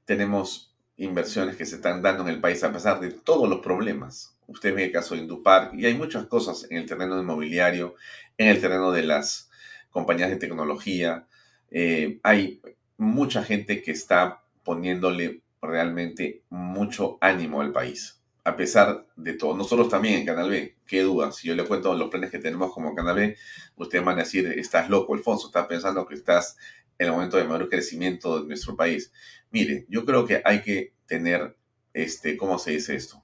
Tenemos 0.04 0.76
inversiones 0.96 1.56
que 1.56 1.66
se 1.66 1.76
están 1.76 2.02
dando 2.02 2.22
en 2.22 2.28
el 2.28 2.40
país 2.40 2.62
a 2.62 2.72
pesar 2.72 3.00
de 3.00 3.10
todos 3.10 3.48
los 3.48 3.58
problemas. 3.60 4.38
Usted 4.46 4.74
ve 4.74 4.84
el 4.84 4.92
caso 4.92 5.14
de 5.14 5.22
Indupar 5.22 5.72
y 5.74 5.86
hay 5.86 5.94
muchas 5.94 6.26
cosas 6.26 6.66
en 6.70 6.78
el 6.78 6.86
terreno 6.86 7.20
inmobiliario, 7.20 7.94
en 8.36 8.48
el 8.48 8.60
terreno 8.60 8.92
de 8.92 9.02
las 9.02 9.47
compañías 9.90 10.30
de 10.30 10.36
tecnología. 10.36 11.26
Eh, 11.70 12.20
hay 12.22 12.60
mucha 12.96 13.42
gente 13.42 13.82
que 13.82 13.92
está 13.92 14.42
poniéndole 14.64 15.42
realmente 15.60 16.42
mucho 16.50 17.18
ánimo 17.20 17.60
al 17.60 17.72
país 17.72 18.18
a 18.48 18.56
pesar 18.56 19.06
de 19.16 19.34
todo. 19.34 19.54
Nosotros 19.54 19.90
también 19.90 20.14
en 20.14 20.26
Canal 20.26 20.48
B, 20.48 20.78
qué 20.86 21.02
duda, 21.02 21.32
si 21.32 21.48
yo 21.48 21.54
le 21.54 21.64
cuento 21.64 21.94
los 21.94 22.08
planes 22.08 22.30
que 22.30 22.38
tenemos 22.38 22.72
como 22.72 22.94
Canal 22.94 23.14
B, 23.14 23.36
ustedes 23.76 24.04
van 24.04 24.16
a 24.16 24.22
decir, 24.22 24.46
estás 24.46 24.88
loco, 24.88 25.14
Alfonso, 25.14 25.48
estás 25.48 25.66
pensando 25.66 26.06
que 26.06 26.14
estás 26.14 26.56
en 26.98 27.06
el 27.06 27.12
momento 27.12 27.36
de 27.36 27.44
mayor 27.44 27.68
crecimiento 27.68 28.40
de 28.40 28.48
nuestro 28.48 28.74
país. 28.74 29.12
Mire, 29.50 29.84
yo 29.88 30.04
creo 30.04 30.24
que 30.26 30.40
hay 30.44 30.62
que 30.62 30.94
tener, 31.06 31.56
este, 31.92 32.38
¿cómo 32.38 32.58
se 32.58 32.72
dice 32.72 32.96
esto? 32.96 33.22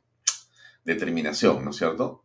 Determinación, 0.85 1.64
¿no 1.64 1.70
es 1.70 1.77
cierto? 1.77 2.22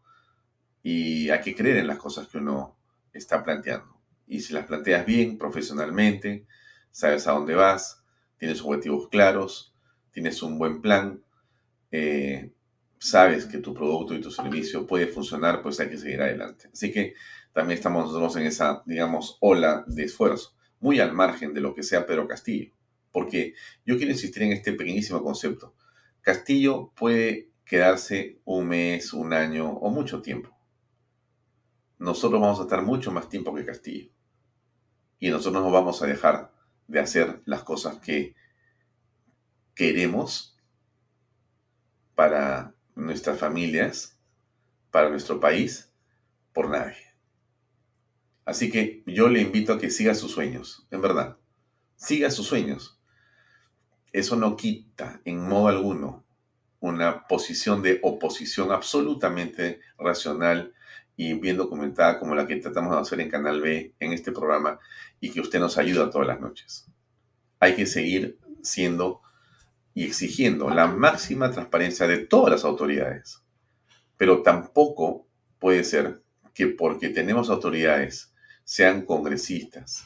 Y 0.83 1.29
hay 1.29 1.39
que 1.39 1.55
creer 1.55 1.77
en 1.77 1.87
las 1.87 1.97
cosas 1.97 2.27
que 2.27 2.37
uno 2.37 2.77
está 3.13 3.43
planteando. 3.43 3.98
Y 4.29 4.41
si 4.41 4.53
las 4.53 4.67
planteas 4.67 5.05
bien, 5.05 5.37
profesionalmente, 5.37 6.45
sabes 6.91 7.27
a 7.27 7.31
dónde 7.31 7.55
vas, 7.55 8.03
tienes 8.37 8.61
objetivos 8.61 9.09
claros, 9.09 9.73
tienes 10.11 10.41
un 10.43 10.59
buen 10.59 10.81
plan, 10.81 11.21
eh, 11.91 12.51
sabes 12.99 13.45
que 13.45 13.57
tu 13.57 13.73
producto 13.73 14.13
y 14.13 14.21
tu 14.21 14.29
servicio 14.29 14.85
puede 14.85 15.07
funcionar, 15.07 15.63
pues 15.63 15.79
hay 15.79 15.89
que 15.89 15.97
seguir 15.97 16.21
adelante. 16.21 16.69
Así 16.71 16.91
que 16.91 17.15
también 17.53 17.77
estamos 17.77 18.05
nosotros 18.05 18.35
en 18.35 18.45
esa, 18.45 18.83
digamos, 18.85 19.37
ola 19.39 19.83
de 19.87 20.03
esfuerzo, 20.03 20.53
muy 20.79 20.99
al 20.99 21.13
margen 21.13 21.53
de 21.53 21.61
lo 21.61 21.73
que 21.73 21.81
sea 21.81 22.05
Pedro 22.05 22.27
Castillo. 22.27 22.71
Porque 23.11 23.55
yo 23.83 23.97
quiero 23.97 24.11
insistir 24.11 24.43
en 24.43 24.51
este 24.51 24.73
pequeñísimo 24.73 25.23
concepto. 25.23 25.73
Castillo 26.21 26.91
puede 26.95 27.49
quedarse 27.65 28.39
un 28.45 28.67
mes, 28.67 29.11
un 29.13 29.33
año 29.33 29.71
o 29.71 29.89
mucho 29.89 30.21
tiempo. 30.21 30.55
Nosotros 31.97 32.39
vamos 32.39 32.59
a 32.59 32.63
estar 32.63 32.83
mucho 32.83 33.11
más 33.11 33.27
tiempo 33.27 33.53
que 33.55 33.65
Castillo. 33.65 34.11
Y 35.19 35.29
nosotros 35.29 35.63
no 35.63 35.71
vamos 35.71 36.01
a 36.01 36.07
dejar 36.07 36.51
de 36.87 36.99
hacer 36.99 37.41
las 37.45 37.63
cosas 37.63 37.99
que 37.99 38.35
queremos 39.75 40.57
para 42.15 42.73
nuestras 42.95 43.39
familias, 43.39 44.19
para 44.91 45.09
nuestro 45.09 45.39
país, 45.39 45.93
por 46.53 46.69
nadie. 46.69 46.97
Así 48.45 48.71
que 48.71 49.03
yo 49.05 49.29
le 49.29 49.41
invito 49.41 49.73
a 49.73 49.79
que 49.79 49.91
siga 49.91 50.15
sus 50.15 50.31
sueños, 50.31 50.87
en 50.89 51.01
verdad. 51.01 51.37
siga 51.95 52.31
sus 52.31 52.47
sueños. 52.47 52.99
Eso 54.11 54.35
no 54.35 54.55
quita 54.55 55.21
en 55.25 55.47
modo 55.47 55.67
alguno 55.67 56.25
una 56.79 57.27
posición 57.27 57.81
de 57.81 57.99
oposición 58.01 58.71
absolutamente 58.71 59.81
racional 59.97 60.73
y 61.21 61.33
bien 61.33 61.57
documentada 61.57 62.17
como 62.17 62.33
la 62.33 62.47
que 62.47 62.55
tratamos 62.55 62.95
de 62.95 63.01
hacer 63.01 63.19
en 63.19 63.29
Canal 63.29 63.59
B 63.59 63.93
en 63.99 64.13
este 64.13 64.31
programa 64.31 64.79
y 65.19 65.31
que 65.31 65.41
usted 65.41 65.59
nos 65.59 65.77
ayuda 65.77 66.09
todas 66.09 66.25
las 66.25 66.39
noches. 66.39 66.89
Hay 67.59 67.75
que 67.75 67.85
seguir 67.85 68.39
siendo 68.63 69.21
y 69.93 70.05
exigiendo 70.05 70.69
la 70.69 70.87
máxima 70.87 71.51
transparencia 71.51 72.07
de 72.07 72.19
todas 72.19 72.51
las 72.51 72.63
autoridades. 72.63 73.43
Pero 74.15 74.43
tampoco 74.43 75.27
puede 75.59 75.83
ser 75.83 76.23
que 76.53 76.67
porque 76.67 77.09
tenemos 77.09 77.49
autoridades, 77.49 78.33
sean 78.63 79.01
congresistas, 79.01 80.05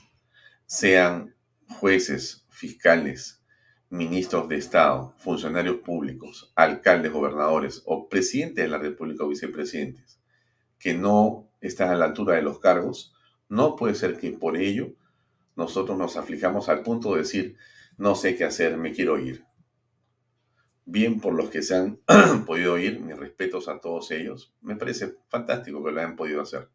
sean 0.65 1.36
jueces, 1.80 2.47
fiscales, 2.49 3.43
ministros 3.91 4.49
de 4.49 4.56
Estado, 4.56 5.13
funcionarios 5.19 5.76
públicos, 5.82 6.52
alcaldes, 6.56 7.12
gobernadores 7.12 7.84
o 7.86 8.10
presidentes 8.10 8.65
de 8.65 8.71
la 8.71 8.80
República 8.80 9.26
o 9.26 9.28
vicepresidentes, 9.28 10.23
que 10.84 10.93
no 10.93 11.50
están 11.62 11.91
a 11.91 11.96
la 11.96 12.04
altura 12.04 12.36
de 12.36 12.41
los 12.41 12.60
cargos, 12.60 13.15
no 13.48 13.78
puede 13.78 13.96
ser 13.96 14.17
que 14.17 14.32
por 14.32 14.58
ello 14.58 14.93
nosotros 15.56 15.98
nos 15.98 16.17
aflijamos 16.17 16.67
al 16.67 16.84
punto 16.84 17.13
de 17.13 17.22
decir, 17.22 17.56
no 17.98 18.15
sé 18.15 18.36
qué 18.36 18.43
hacer, 18.43 18.76
me 18.76 18.91
quiero 18.91 19.17
ir. 19.17 19.46
Bien 20.84 21.22
por 21.22 21.36
los 21.36 21.50
que 21.50 21.62
se 21.62 21.78
han 21.78 22.02
podido 22.46 22.78
ir, 22.78 23.00
mis 23.00 23.17
respetos 23.17 23.69
a 23.69 23.80
todos 23.80 24.12
ellos, 24.12 24.54
me 24.60 24.76
parece 24.76 25.15
fantástico 25.30 25.82
que 25.82 25.91
lo 25.93 26.02
hayan 26.02 26.17
podido 26.17 26.41
hacer. 26.41 26.67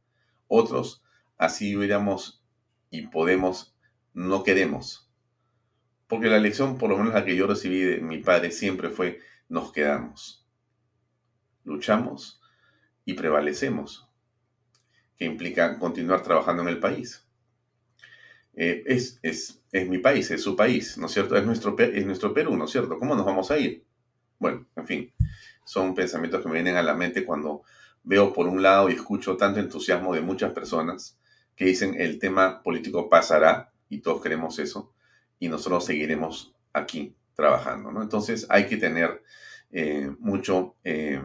Otros, 0.46 1.02
así 1.36 1.76
hubiéramos 1.76 2.42
y 2.88 3.08
podemos, 3.08 3.76
no 4.14 4.42
queremos. 4.42 5.12
Porque 6.06 6.28
la 6.28 6.38
lección, 6.38 6.78
por 6.78 6.88
lo 6.88 6.96
menos 6.96 7.12
la 7.12 7.26
que 7.26 7.36
yo 7.36 7.46
recibí 7.46 7.82
de 7.82 8.00
mi 8.00 8.20
padre, 8.20 8.52
siempre 8.52 8.88
fue, 8.88 9.20
nos 9.50 9.70
quedamos. 9.70 10.48
Luchamos 11.64 12.37
y 13.08 13.14
prevalecemos, 13.14 14.06
que 15.16 15.24
implica 15.24 15.78
continuar 15.78 16.22
trabajando 16.22 16.60
en 16.60 16.68
el 16.68 16.78
país. 16.78 17.26
Eh, 18.52 18.82
es, 18.84 19.18
es, 19.22 19.62
es, 19.72 19.88
mi 19.88 19.96
país, 19.96 20.30
es 20.30 20.42
su 20.42 20.54
país, 20.54 20.98
¿no 20.98 21.06
es 21.06 21.12
cierto? 21.12 21.34
Es 21.34 21.46
nuestro, 21.46 21.74
es 21.78 22.04
nuestro 22.04 22.34
Perú, 22.34 22.54
¿no 22.54 22.66
es 22.66 22.70
cierto? 22.70 22.98
¿Cómo 22.98 23.14
nos 23.14 23.24
vamos 23.24 23.50
a 23.50 23.56
ir? 23.56 23.82
Bueno, 24.38 24.66
en 24.76 24.86
fin, 24.86 25.14
son 25.64 25.94
pensamientos 25.94 26.42
que 26.42 26.48
me 26.48 26.56
vienen 26.56 26.76
a 26.76 26.82
la 26.82 26.92
mente 26.92 27.24
cuando 27.24 27.62
veo 28.02 28.30
por 28.34 28.46
un 28.46 28.60
lado 28.60 28.90
y 28.90 28.92
escucho 28.92 29.38
tanto 29.38 29.58
entusiasmo 29.58 30.12
de 30.12 30.20
muchas 30.20 30.52
personas 30.52 31.18
que 31.56 31.64
dicen 31.64 31.98
el 31.98 32.18
tema 32.18 32.62
político 32.62 33.08
pasará 33.08 33.72
y 33.88 34.00
todos 34.00 34.22
queremos 34.22 34.58
eso 34.58 34.92
y 35.38 35.48
nosotros 35.48 35.86
seguiremos 35.86 36.54
aquí 36.74 37.16
trabajando, 37.32 37.90
¿no? 37.90 38.02
Entonces 38.02 38.46
hay 38.50 38.66
que 38.66 38.76
tener 38.76 39.22
eh, 39.70 40.14
mucho 40.18 40.76
eh, 40.84 41.22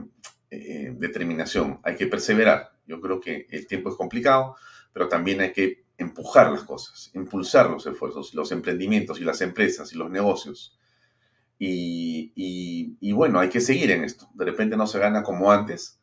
eh, 0.56 0.94
determinación, 0.98 1.80
hay 1.84 1.96
que 1.96 2.08
perseverar. 2.08 2.74
Yo 2.86 3.00
creo 3.02 3.20
que 3.20 3.48
el 3.50 3.66
tiempo 3.68 3.90
es 3.90 3.96
complicado, 3.96 4.56
pero 4.92 5.08
también 5.08 5.42
hay 5.42 5.52
que 5.52 5.86
empujar 5.98 6.52
las 6.52 6.64
cosas, 6.64 7.12
impulsar 7.14 7.70
los 7.70 7.86
esfuerzos, 7.86 8.34
los 8.34 8.52
emprendimientos 8.52 9.20
y 9.20 9.24
las 9.24 9.42
empresas 9.42 9.94
y 9.94 9.98
los 9.98 10.10
negocios. 10.10 10.78
Y, 11.58 12.34
y, 13.00 13.12
bueno, 13.14 13.40
hay 13.40 13.50
que 13.50 13.62
seguir 13.62 13.92
en 13.92 14.04
esto. 14.04 14.30
De 14.34 14.44
repente 14.44 14.76
no 14.76 14.86
se 14.86 15.00
gana 15.00 15.24
como 15.24 15.52
antes, 15.52 16.02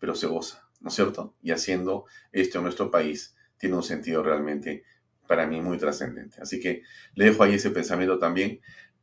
pero 0.00 0.14
se 0.14 0.26
goza, 0.26 0.68
¿no 0.80 0.88
es 0.88 0.94
cierto? 0.94 1.36
Y 1.40 1.52
haciendo 1.52 2.06
esto 2.32 2.58
en 2.58 2.64
nuestro 2.64 2.90
país 2.90 3.36
tiene 3.58 3.76
un 3.76 3.82
sentido 3.82 4.22
realmente 4.22 4.84
para 5.28 5.46
mí 5.46 5.60
muy 5.60 5.78
trascendente. 5.78 6.40
Así 6.40 6.58
que 6.58 6.82
le 7.14 7.26
dejo 7.26 7.44
ahí 7.44 7.54
ese 7.54 7.70
pensamiento 7.70 8.18
también. 8.18 8.60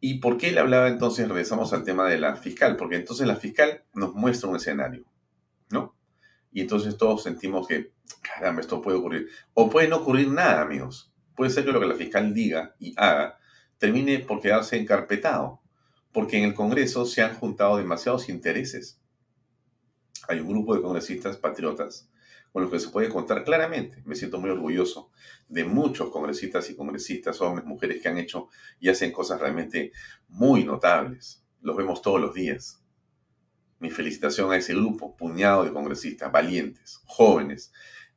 ¿Y 0.07 0.19
por 0.19 0.37
qué 0.37 0.51
le 0.51 0.59
hablaba 0.59 0.87
entonces? 0.87 1.27
Regresamos 1.27 1.73
al 1.73 1.83
tema 1.83 2.07
de 2.07 2.19
la 2.19 2.35
fiscal, 2.35 2.75
porque 2.75 2.95
entonces 2.95 3.25
la 3.25 3.37
fiscal 3.37 3.85
nos 3.95 4.13
muestra 4.13 4.47
un 4.47 4.55
escenario, 4.55 5.03
¿no? 5.71 5.95
Y 6.51 6.61
entonces 6.61 6.95
todos 6.95 7.23
sentimos 7.23 7.67
que, 7.67 7.91
caramba, 8.21 8.61
esto 8.61 8.83
puede 8.83 8.99
ocurrir. 8.99 9.29
O 9.55 9.67
puede 9.67 9.87
no 9.87 9.95
ocurrir 9.95 10.27
nada, 10.27 10.61
amigos. 10.61 11.11
Puede 11.35 11.49
ser 11.49 11.65
que 11.65 11.71
lo 11.71 11.79
que 11.79 11.87
la 11.87 11.95
fiscal 11.95 12.35
diga 12.35 12.75
y 12.77 12.93
haga 12.97 13.39
termine 13.79 14.19
por 14.19 14.41
quedarse 14.41 14.77
encarpetado, 14.77 15.63
porque 16.11 16.37
en 16.37 16.43
el 16.43 16.53
Congreso 16.53 17.07
se 17.07 17.23
han 17.23 17.33
juntado 17.33 17.77
demasiados 17.77 18.29
intereses. 18.29 19.01
Hay 20.27 20.39
un 20.39 20.49
grupo 20.49 20.75
de 20.75 20.83
congresistas 20.83 21.37
patriotas 21.37 22.11
con 22.55 22.61
los 22.61 22.71
que 22.71 22.79
se 22.79 22.87
puede 22.87 23.09
contar 23.09 23.43
claramente. 23.43 24.01
Me 24.05 24.15
siento 24.15 24.39
muy 24.39 24.49
orgulloso 24.49 25.11
de 25.49 25.65
muchos 25.65 26.09
congresistas 26.09 26.69
y 26.69 26.75
congresistas, 26.77 27.41
hombres, 27.41 27.65
mujeres 27.65 28.01
que 28.01 28.07
han 28.07 28.17
hecho 28.17 28.47
y 28.79 28.87
hacen 28.87 29.11
cosas 29.11 29.41
realmente 29.41 29.91
muy 30.29 30.63
notables. 30.63 31.43
Los 31.59 31.75
vemos 31.75 32.01
todos 32.01 32.21
los 32.21 32.33
días. 32.33 32.81
Mi 33.79 33.89
felicitación 33.89 34.53
a 34.53 34.55
ese 34.55 34.73
grupo, 34.73 35.17
puñado 35.17 35.65
de 35.65 35.73
congresistas 35.73 36.31
valientes, 36.31 37.01
jóvenes, 37.03 37.73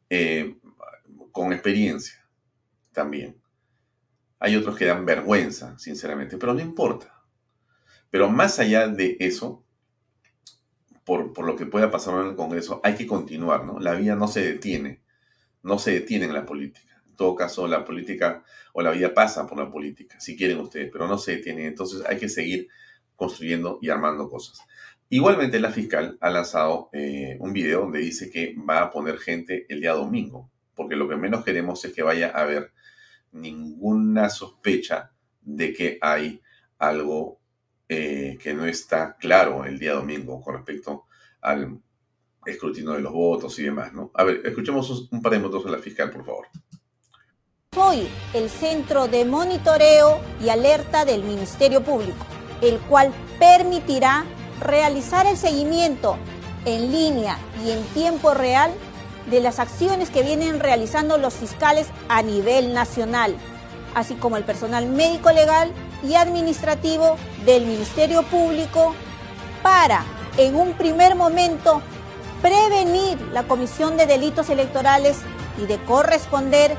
eh, 0.09 0.57
con 1.33 1.53
experiencia 1.53 2.24
también. 2.92 3.42
Hay 4.38 4.55
otros 4.55 4.77
que 4.77 4.85
dan 4.85 5.05
vergüenza, 5.05 5.77
sinceramente, 5.81 6.38
pero 6.38 6.55
no 6.55 6.61
importa. 6.61 7.24
Pero 8.09 8.31
más 8.31 8.61
allá 8.61 8.87
de 8.87 9.16
eso, 9.18 9.66
por, 11.08 11.46
lo 11.46 11.56
que 11.56 11.64
pueda 11.64 11.90
pasar 11.90 12.20
en 12.20 12.28
el 12.28 12.36
Congreso, 12.36 12.82
hay 12.84 12.94
que 12.94 13.06
continuar, 13.06 13.64
¿no? 13.64 13.80
La 13.80 13.94
vida 13.94 14.14
no 14.14 14.28
se 14.28 14.42
detiene, 14.42 15.00
no 15.62 15.78
se 15.78 15.92
detiene 15.92 16.26
en 16.26 16.34
la 16.34 16.44
política. 16.44 17.02
En 17.08 17.16
todo 17.16 17.34
caso, 17.34 17.66
la 17.66 17.82
política 17.82 18.44
o 18.74 18.82
la 18.82 18.90
vida 18.90 19.14
pasa 19.14 19.46
por 19.46 19.56
la 19.56 19.70
política, 19.70 20.20
si 20.20 20.36
quieren 20.36 20.58
ustedes, 20.58 20.90
pero 20.92 21.08
no 21.08 21.16
se 21.16 21.36
detiene. 21.36 21.66
Entonces 21.66 22.04
hay 22.06 22.18
que 22.18 22.28
seguir 22.28 22.68
construyendo 23.16 23.78
y 23.80 23.88
armando 23.88 24.28
cosas. 24.28 24.60
Igualmente, 25.08 25.58
la 25.60 25.70
fiscal 25.70 26.18
ha 26.20 26.28
lanzado 26.28 26.90
eh, 26.92 27.38
un 27.40 27.54
video 27.54 27.80
donde 27.80 28.00
dice 28.00 28.30
que 28.30 28.54
va 28.68 28.82
a 28.82 28.90
poner 28.90 29.16
gente 29.16 29.64
el 29.70 29.80
día 29.80 29.94
domingo, 29.94 30.50
porque 30.74 30.94
lo 30.94 31.08
que 31.08 31.16
menos 31.16 31.42
queremos 31.42 31.82
es 31.86 31.94
que 31.94 32.02
vaya 32.02 32.32
a 32.34 32.42
haber 32.42 32.72
ninguna 33.32 34.28
sospecha 34.28 35.12
de 35.40 35.72
que 35.72 35.98
hay 36.02 36.42
algo 36.76 37.38
eh, 37.88 38.38
que 38.42 38.53
no 38.53 38.66
está 38.66 39.16
claro 39.16 39.64
el 39.64 39.79
día 39.79 39.94
domingo 39.94 40.42
con 40.42 40.55
respecto 40.57 41.07
al 41.40 41.81
escrutinio 42.44 42.92
de 42.92 43.01
los 43.01 43.12
votos 43.12 43.59
y 43.59 43.64
demás, 43.64 43.92
¿no? 43.92 44.11
A 44.14 44.24
ver, 44.24 44.42
escuchemos 44.44 45.09
un 45.11 45.22
par 45.22 45.33
de 45.33 45.38
minutos 45.38 45.64
a 45.66 45.70
la 45.70 45.79
fiscal, 45.79 46.11
por 46.11 46.24
favor. 46.24 46.46
Soy 47.74 48.09
el 48.35 48.51
centro 48.51 49.09
de 49.09 49.24
monitoreo 49.24 50.20
y 50.42 50.48
alerta 50.48 51.05
del 51.05 51.22
Ministerio 51.22 51.83
Público, 51.83 52.27
el 52.61 52.79
cual 52.81 53.12
permitirá 53.38 54.24
realizar 54.61 55.27
el 55.27 55.37
seguimiento 55.37 56.18
en 56.64 56.90
línea 56.92 57.38
y 57.64 57.70
en 57.70 57.83
tiempo 57.94 58.35
real 58.35 58.72
de 59.31 59.40
las 59.40 59.59
acciones 59.59 60.11
que 60.11 60.22
vienen 60.22 60.61
realizando 60.61 61.18
los 61.18 61.35
fiscales 61.35 61.88
a 62.09 62.22
nivel 62.22 62.72
nacional, 62.72 63.37
así 63.94 64.14
como 64.14 64.37
el 64.37 64.44
personal 64.44 64.87
médico 64.87 65.31
legal 65.31 65.70
y 66.02 66.14
administrativo 66.14 67.16
del 67.44 67.66
Ministerio 67.66 68.22
Público 68.22 68.94
para, 69.62 70.04
en 70.37 70.54
un 70.54 70.72
primer 70.74 71.14
momento, 71.14 71.82
prevenir 72.42 73.20
la 73.32 73.42
comisión 73.44 73.96
de 73.96 74.06
delitos 74.06 74.50
electorales 74.50 75.18
y 75.61 75.66
de 75.66 75.78
corresponder 75.84 76.76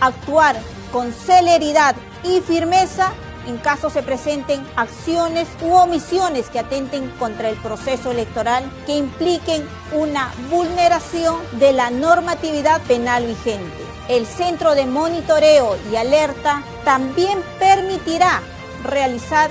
actuar 0.00 0.56
con 0.92 1.12
celeridad 1.12 1.94
y 2.24 2.40
firmeza 2.40 3.12
en 3.46 3.58
caso 3.58 3.90
se 3.90 4.02
presenten 4.02 4.66
acciones 4.76 5.48
u 5.62 5.72
omisiones 5.74 6.48
que 6.48 6.58
atenten 6.58 7.10
contra 7.18 7.48
el 7.48 7.56
proceso 7.56 8.10
electoral 8.10 8.70
que 8.86 8.96
impliquen 8.96 9.66
una 9.92 10.32
vulneración 10.50 11.36
de 11.58 11.72
la 11.72 11.90
normatividad 11.90 12.80
penal 12.82 13.26
vigente. 13.26 13.84
El 14.08 14.26
Centro 14.26 14.74
de 14.74 14.86
Monitoreo 14.86 15.76
y 15.90 15.96
Alerta 15.96 16.62
también 16.84 17.38
permitirá 17.58 18.40
realizar 18.84 19.50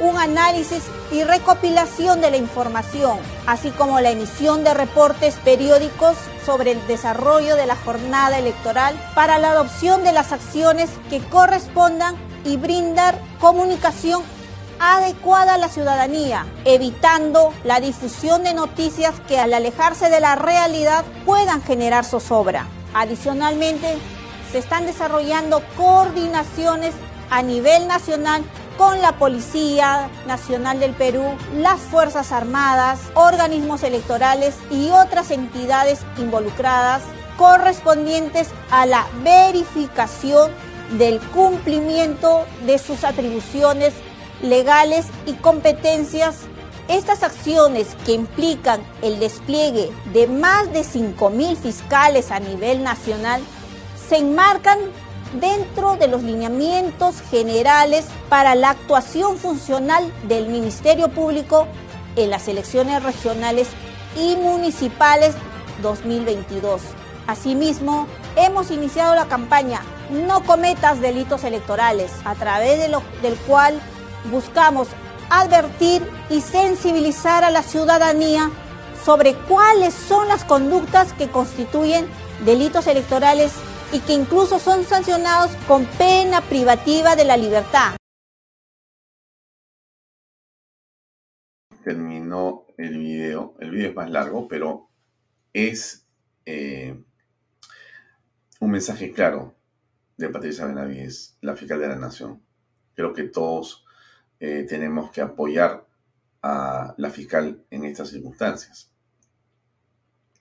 un 0.00 0.16
análisis 0.18 0.82
y 1.10 1.24
recopilación 1.24 2.20
de 2.20 2.30
la 2.30 2.36
información, 2.36 3.18
así 3.46 3.70
como 3.70 4.00
la 4.00 4.10
emisión 4.10 4.64
de 4.64 4.74
reportes 4.74 5.36
periódicos 5.44 6.16
sobre 6.44 6.72
el 6.72 6.86
desarrollo 6.86 7.56
de 7.56 7.66
la 7.66 7.76
jornada 7.76 8.38
electoral 8.38 8.94
para 9.14 9.38
la 9.38 9.52
adopción 9.52 10.04
de 10.04 10.12
las 10.12 10.32
acciones 10.32 10.90
que 11.10 11.20
correspondan 11.20 12.16
y 12.46 12.56
brindar 12.56 13.18
comunicación 13.40 14.22
adecuada 14.78 15.54
a 15.54 15.58
la 15.58 15.68
ciudadanía, 15.68 16.46
evitando 16.64 17.52
la 17.64 17.80
difusión 17.80 18.44
de 18.44 18.54
noticias 18.54 19.14
que 19.26 19.38
al 19.38 19.54
alejarse 19.54 20.10
de 20.10 20.20
la 20.20 20.36
realidad 20.36 21.04
puedan 21.24 21.62
generar 21.62 22.04
zozobra. 22.04 22.66
Adicionalmente, 22.94 23.98
se 24.52 24.58
están 24.58 24.86
desarrollando 24.86 25.62
coordinaciones 25.76 26.94
a 27.30 27.42
nivel 27.42 27.88
nacional 27.88 28.44
con 28.78 29.00
la 29.00 29.12
Policía 29.12 30.10
Nacional 30.26 30.78
del 30.78 30.92
Perú, 30.92 31.24
las 31.54 31.80
Fuerzas 31.80 32.30
Armadas, 32.30 33.00
organismos 33.14 33.82
electorales 33.82 34.54
y 34.70 34.90
otras 34.90 35.30
entidades 35.30 36.00
involucradas 36.18 37.02
correspondientes 37.38 38.48
a 38.70 38.86
la 38.86 39.06
verificación 39.22 40.50
del 40.92 41.20
cumplimiento 41.20 42.44
de 42.66 42.78
sus 42.78 43.04
atribuciones 43.04 43.94
legales 44.42 45.06
y 45.26 45.34
competencias. 45.34 46.36
Estas 46.88 47.22
acciones 47.22 47.96
que 48.04 48.12
implican 48.12 48.80
el 49.02 49.18
despliegue 49.18 49.90
de 50.12 50.28
más 50.28 50.72
de 50.72 50.82
5.000 50.82 51.56
fiscales 51.56 52.30
a 52.30 52.38
nivel 52.38 52.84
nacional 52.84 53.42
se 54.08 54.18
enmarcan 54.18 54.78
dentro 55.40 55.96
de 55.96 56.06
los 56.06 56.22
lineamientos 56.22 57.20
generales 57.30 58.06
para 58.28 58.54
la 58.54 58.70
actuación 58.70 59.36
funcional 59.36 60.12
del 60.28 60.48
Ministerio 60.48 61.08
Público 61.08 61.66
en 62.14 62.30
las 62.30 62.46
elecciones 62.46 63.02
regionales 63.02 63.68
y 64.16 64.36
municipales 64.36 65.34
2022. 65.82 66.80
Asimismo, 67.26 68.06
hemos 68.36 68.70
iniciado 68.70 69.16
la 69.16 69.26
campaña 69.26 69.82
No 70.10 70.44
cometas 70.44 71.00
delitos 71.00 71.42
electorales, 71.42 72.12
a 72.24 72.36
través 72.36 72.78
del 73.22 73.36
cual 73.46 73.80
buscamos 74.30 74.88
advertir 75.30 76.08
y 76.30 76.40
sensibilizar 76.40 77.42
a 77.42 77.50
la 77.50 77.62
ciudadanía 77.62 78.50
sobre 79.04 79.34
cuáles 79.34 79.94
son 79.94 80.28
las 80.28 80.44
conductas 80.44 81.12
que 81.12 81.28
constituyen 81.28 82.06
delitos 82.44 82.86
electorales 82.86 83.52
y 83.92 83.98
que 84.00 84.12
incluso 84.12 84.60
son 84.60 84.84
sancionados 84.84 85.50
con 85.66 85.84
pena 85.84 86.40
privativa 86.40 87.16
de 87.16 87.24
la 87.24 87.36
libertad. 87.36 87.96
Terminó 91.82 92.66
el 92.76 92.98
video. 92.98 93.54
El 93.60 93.70
video 93.70 93.90
es 93.90 93.96
más 93.96 94.10
largo, 94.10 94.46
pero 94.46 94.88
es 95.52 96.06
eh, 96.44 96.96
un 98.60 98.70
mensaje 98.70 99.12
claro 99.12 99.55
de 100.16 100.28
Patricia 100.28 100.66
Benavides, 100.66 101.36
la 101.40 101.56
fiscal 101.56 101.80
de 101.80 101.88
la 101.88 101.96
Nación. 101.96 102.42
Creo 102.94 103.12
que 103.12 103.24
todos 103.24 103.84
eh, 104.40 104.66
tenemos 104.68 105.10
que 105.10 105.20
apoyar 105.20 105.86
a 106.42 106.94
la 106.96 107.10
fiscal 107.10 107.64
en 107.70 107.84
estas 107.84 108.10
circunstancias. 108.10 108.90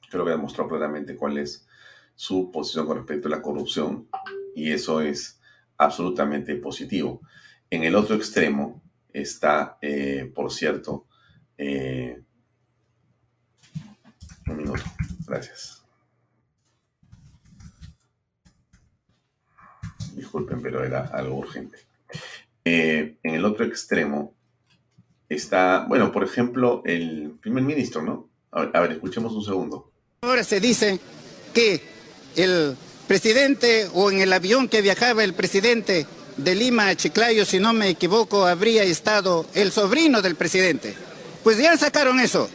Creo 0.09 0.23
que 0.23 0.31
ha 0.31 0.35
demostrado 0.35 0.69
claramente 0.69 1.15
cuál 1.15 1.38
es 1.38 1.67
su 2.15 2.51
posición 2.51 2.85
con 2.85 2.97
respecto 2.97 3.27
a 3.27 3.31
la 3.31 3.41
corrupción 3.41 4.07
y 4.55 4.71
eso 4.71 5.01
es 5.01 5.41
absolutamente 5.77 6.55
positivo. 6.55 7.21
En 7.69 7.83
el 7.83 7.95
otro 7.95 8.15
extremo 8.15 8.81
está, 9.11 9.77
eh, 9.81 10.31
por 10.33 10.51
cierto, 10.51 11.07
eh, 11.57 12.21
un 14.47 14.57
minuto, 14.57 14.83
gracias. 15.25 15.85
Disculpen, 20.15 20.62
pero 20.62 20.84
era 20.84 21.01
algo 21.13 21.36
urgente. 21.36 21.78
Eh, 22.63 23.17
en 23.21 23.36
el 23.36 23.45
otro 23.45 23.65
extremo 23.65 24.34
está, 25.28 25.86
bueno, 25.88 26.12
por 26.12 26.23
ejemplo, 26.23 26.82
el 26.86 27.38
primer 27.41 27.63
ministro, 27.63 28.01
¿no? 28.01 28.30
A 28.51 28.80
ver, 28.80 28.93
escuchemos 28.93 29.34
un 29.34 29.43
segundo. 29.43 29.91
Ahora 30.21 30.43
se 30.43 30.62
dice 30.62 30.99
que 31.54 31.82
el 32.38 32.78
presidente 33.08 33.89
o 33.93 34.10
en 34.10 34.21
el 34.21 34.32
avión 34.32 34.69
que 34.69 34.82
viajaba 34.82 35.23
el 35.23 35.34
presidente 35.34 36.08
de 36.38 36.56
Lima 36.56 36.88
a 36.88 36.95
Chiclayo, 36.95 37.45
si 37.45 37.60
no 37.60 37.73
me 37.73 37.89
equivoco, 37.89 38.45
habría 38.45 38.84
estado 38.84 39.45
el 39.54 39.71
sobrino 39.71 40.21
del 40.21 40.36
presidente. 40.36 40.95
Pues 41.43 41.58
ya 41.58 41.75
sacaron 41.78 42.19
eso. 42.21 42.49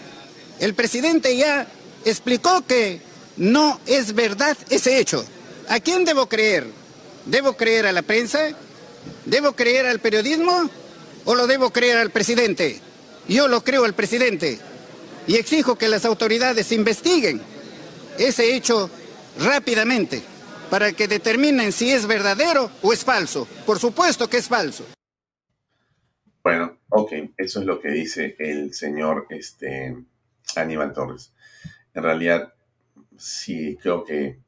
El 0.58 0.74
presidente 0.74 1.36
ya 1.36 1.68
explicó 2.04 2.66
que 2.66 3.00
no 3.36 3.78
es 3.86 4.14
verdad 4.14 4.56
ese 4.70 4.98
hecho. 4.98 5.24
¿A 5.68 5.80
quién 5.80 6.04
debo 6.04 6.26
creer? 6.28 6.79
¿Debo 7.26 7.56
creer 7.56 7.86
a 7.86 7.92
la 7.92 8.02
prensa? 8.02 8.50
¿Debo 9.24 9.52
creer 9.52 9.86
al 9.86 10.00
periodismo 10.00 10.70
o 11.24 11.34
lo 11.34 11.46
debo 11.46 11.70
creer 11.70 11.98
al 11.98 12.10
presidente? 12.10 12.80
Yo 13.28 13.48
lo 13.48 13.62
creo 13.62 13.84
al 13.84 13.94
presidente 13.94 14.58
y 15.26 15.36
exijo 15.36 15.76
que 15.76 15.88
las 15.88 16.04
autoridades 16.04 16.72
investiguen 16.72 17.40
ese 18.18 18.54
hecho 18.54 18.90
rápidamente 19.38 20.22
para 20.70 20.92
que 20.92 21.08
determinen 21.08 21.72
si 21.72 21.90
es 21.90 22.06
verdadero 22.06 22.70
o 22.82 22.92
es 22.92 23.04
falso. 23.04 23.46
Por 23.66 23.78
supuesto 23.78 24.28
que 24.28 24.38
es 24.38 24.48
falso. 24.48 24.84
Bueno, 26.42 26.78
ok, 26.88 27.12
eso 27.36 27.60
es 27.60 27.66
lo 27.66 27.80
que 27.80 27.90
dice 27.90 28.36
el 28.38 28.72
señor 28.72 29.26
este, 29.30 29.96
Aníbal 30.56 30.92
Torres. 30.92 31.32
En 31.92 32.02
realidad, 32.02 32.54
sí 33.18 33.78
creo 33.82 34.04
que 34.04 34.38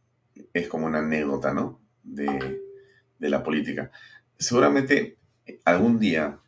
es 0.55 0.69
como 0.69 0.87
una 0.87 1.01
anécdota, 1.01 1.53
¿no? 1.53 1.82
De, 2.03 2.61
de 3.19 3.31
la 3.31 3.43
política. 3.43 3.91
Seguramente 4.39 5.17
algún 5.65 5.99
día, 5.99 6.39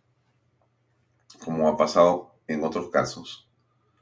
como 1.44 1.68
ha 1.68 1.76
pasado 1.76 2.34
en 2.46 2.64
otros 2.64 2.90
casos, 2.90 3.48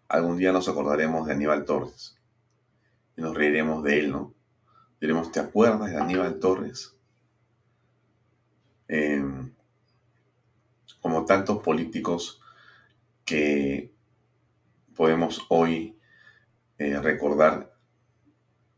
algún 0.09 0.37
día 0.37 0.53
nos 0.53 0.69
acordaremos 0.69 1.27
de 1.27 1.33
Aníbal 1.33 1.65
Torres 1.65 2.19
y 3.17 3.23
nos 3.23 3.35
reiremos 3.35 3.83
de 3.83 4.01
él, 4.01 4.13
¿no? 4.13 4.35
Diremos, 5.01 5.33
¿te 5.33 5.41
acuerdas 5.41 5.91
de 5.91 5.99
Aníbal 5.99 6.39
Torres? 6.39 6.97
Em, 8.89 9.53
como 11.01 11.25
tantos 11.25 11.63
políticos 11.63 12.41
que 13.25 13.93
podemos 14.95 15.45
hoy 15.49 15.99
eh, 16.79 16.99
recordar 17.01 17.72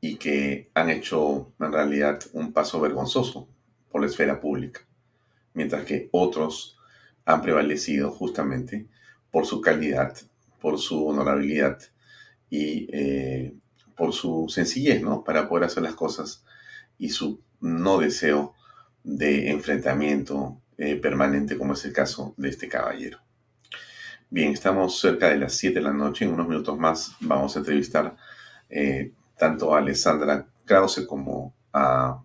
y 0.06 0.16
que 0.16 0.70
han 0.74 0.90
hecho 0.90 1.54
en 1.58 1.72
realidad 1.72 2.22
un 2.34 2.52
paso 2.52 2.78
vergonzoso 2.78 3.48
por 3.90 4.02
la 4.02 4.06
esfera 4.06 4.38
pública, 4.38 4.82
mientras 5.54 5.86
que 5.86 6.10
otros 6.12 6.76
han 7.24 7.40
prevalecido 7.40 8.10
justamente 8.10 8.86
por 9.30 9.46
su 9.46 9.62
calidad, 9.62 10.14
por 10.60 10.78
su 10.78 11.06
honorabilidad 11.06 11.78
y 12.50 12.86
eh, 12.92 13.54
por 13.96 14.12
su 14.12 14.44
sencillez, 14.50 15.00
¿no? 15.00 15.24
Para 15.24 15.48
poder 15.48 15.64
hacer 15.64 15.82
las 15.82 15.94
cosas 15.94 16.44
y 16.98 17.08
su 17.08 17.40
no 17.62 17.96
deseo 17.96 18.52
de 19.04 19.52
enfrentamiento 19.52 20.60
eh, 20.76 20.96
permanente, 20.96 21.56
como 21.56 21.72
es 21.72 21.84
el 21.86 21.94
caso 21.94 22.34
de 22.36 22.50
este 22.50 22.68
caballero. 22.68 23.20
Bien, 24.28 24.52
estamos 24.52 25.00
cerca 25.00 25.30
de 25.30 25.38
las 25.38 25.54
7 25.54 25.76
de 25.76 25.80
la 25.80 25.94
noche. 25.94 26.26
En 26.26 26.34
unos 26.34 26.46
minutos 26.46 26.78
más 26.78 27.16
vamos 27.20 27.56
a 27.56 27.60
entrevistar 27.60 28.18
eh, 28.68 29.10
tanto 29.36 29.74
a 29.74 29.78
Alessandra 29.78 30.46
Krause 30.64 31.06
como 31.06 31.54
a 31.72 32.22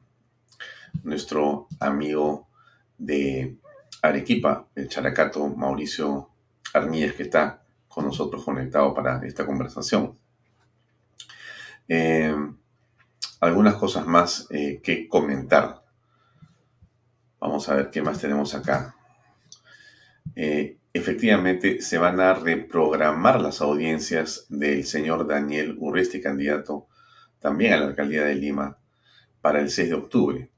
nuestro 1.04 1.68
amigo 1.80 2.48
de 2.98 3.58
Arequipa, 4.02 4.68
el 4.76 4.90
characato 4.90 5.48
Mauricio 5.48 6.30
Armíez, 6.74 7.14
que 7.14 7.24
está 7.24 7.64
con 7.88 8.06
nosotros 8.06 8.44
conectado 8.44 8.94
para 8.94 9.26
esta 9.26 9.46
conversación. 9.46 10.18
Eh, 11.88 12.36
algunas 13.40 13.76
cosas 13.76 14.06
más 14.06 14.48
eh, 14.52 14.80
que 14.84 15.08
comentar. 15.08 15.84
Vamos 17.40 17.70
a 17.70 17.76
ver 17.76 17.90
qué 17.90 18.02
más 18.02 18.20
tenemos 18.20 18.54
acá. 18.54 18.96
Eh, 20.36 20.78
efectivamente, 20.94 21.82
se 21.82 21.98
van 21.98 22.20
a 22.20 22.34
reprogramar 22.34 23.42
las 23.42 23.62
audiencias 23.62 24.46
del 24.50 24.86
señor 24.86 25.26
Daniel 25.28 25.78
Urresti, 25.80 26.22
candidato 26.22 26.89
también 27.40 27.74
a 27.74 27.78
la 27.78 27.88
alcaldía 27.88 28.24
de 28.24 28.36
Lima, 28.36 28.78
para 29.42 29.60
el 29.60 29.70
6 29.70 29.90
de 29.90 29.96
octubre, 29.96 30.50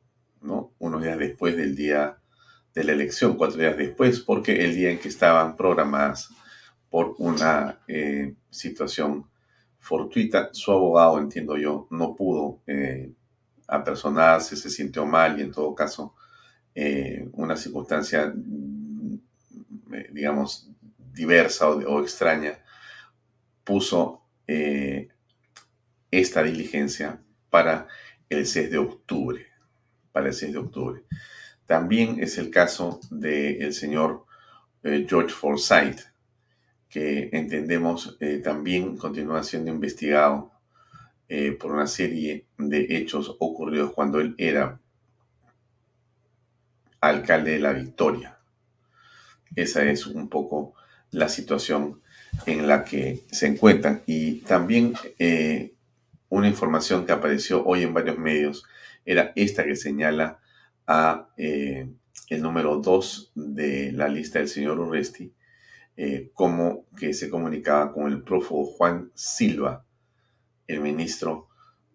¿no? 0.41 0.73
Unos 0.79 1.03
días 1.03 1.17
después 1.17 1.55
del 1.55 1.75
día 1.75 2.17
de 2.73 2.83
la 2.83 2.93
elección, 2.93 3.37
cuatro 3.37 3.57
días 3.59 3.77
después, 3.77 4.19
porque 4.21 4.63
el 4.63 4.75
día 4.75 4.91
en 4.91 4.99
que 4.99 5.09
estaban 5.09 5.55
programadas 5.55 6.29
por 6.89 7.15
una 7.19 7.79
situación 8.49 9.29
fortuita. 9.81 10.49
Su 10.53 10.71
abogado, 10.71 11.19
entiendo 11.19 11.57
yo, 11.57 11.87
no 11.89 12.15
pudo 12.15 12.61
eh, 12.67 13.11
apersonarse, 13.67 14.55
se 14.55 14.69
sintió 14.69 15.05
mal 15.05 15.39
y 15.39 15.43
en 15.43 15.51
todo 15.51 15.73
caso 15.75 16.13
eh, 16.75 17.27
una 17.33 17.57
circunstancia, 17.57 18.31
mm, 18.33 19.15
eh, 19.93 20.09
digamos, 20.11 20.69
diversa 21.13 21.69
o, 21.69 22.01
extraña, 22.01 22.59
puso 23.63 24.23
eh, 24.47 25.09
esta 26.11 26.43
diligencia 26.43 27.21
para 27.49 27.87
el 28.29 28.45
6 28.45 28.71
de 28.71 28.77
octubre. 28.77 29.47
Para 30.11 30.27
el 30.27 30.33
6 30.33 30.53
de 30.53 30.59
octubre. 30.59 31.03
También 31.65 32.21
es 32.21 32.37
el 32.37 32.49
caso 32.49 32.99
del 33.09 33.73
señor 33.73 34.25
George 34.83 35.29
Forsyth, 35.29 36.01
que 36.89 37.29
entendemos 37.31 38.17
eh, 38.19 38.41
también 38.43 38.97
continúa 38.97 39.43
siendo 39.43 39.71
investigado 39.71 40.51
eh, 41.29 41.53
por 41.53 41.71
una 41.71 41.87
serie 41.87 42.47
de 42.57 42.87
hechos 42.89 43.37
ocurridos 43.39 43.93
cuando 43.93 44.19
él 44.19 44.35
era 44.37 44.81
alcalde 46.99 47.51
de 47.51 47.59
la 47.59 47.71
Victoria. 47.71 48.37
Esa 49.55 49.83
es 49.83 50.05
un 50.07 50.27
poco 50.27 50.73
la 51.11 51.29
situación 51.29 52.01
en 52.45 52.67
la 52.67 52.83
que 52.83 53.23
se 53.31 53.47
encuentran. 53.47 54.01
Y 54.05 54.41
también 54.41 54.93
eh, 55.19 55.73
una 56.31 56.47
información 56.47 57.05
que 57.05 57.11
apareció 57.11 57.63
hoy 57.65 57.83
en 57.83 57.93
varios 57.93 58.17
medios 58.17 58.63
era 59.05 59.33
esta 59.35 59.65
que 59.65 59.75
señala 59.75 60.39
a 60.87 61.27
eh, 61.35 61.89
el 62.29 62.41
número 62.41 62.77
2 62.77 63.33
de 63.35 63.91
la 63.91 64.07
lista 64.07 64.39
del 64.39 64.47
señor 64.47 64.79
Urresti, 64.79 65.33
eh, 65.97 66.31
como 66.33 66.85
que 66.97 67.13
se 67.13 67.29
comunicaba 67.29 67.91
con 67.91 68.09
el 68.09 68.23
prófugo 68.23 68.65
Juan 68.65 69.11
Silva, 69.13 69.85
el 70.67 70.79
ministro 70.79 71.49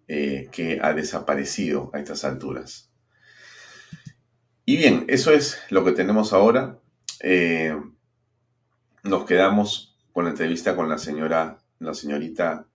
eh, 0.07 0.49
que 0.53 0.81
ha 0.83 0.93
desaparecido 0.93 1.91
a 1.95 1.99
estas 1.99 2.23
alturas. 2.25 2.91
Y 4.67 4.77
bien, 4.77 5.07
eso 5.09 5.33
es 5.33 5.59
lo 5.71 5.83
que 5.83 5.93
tenemos 5.93 6.35
ahora. 6.35 6.79
Nos 9.03 9.25
quedamos 9.25 9.97
con 10.13 10.25
la 10.25 10.31
entrevista 10.31 10.77
con 10.77 10.91
la 10.91 10.99
señora, 10.99 11.59
la 11.79 11.95
señorita 11.95 12.67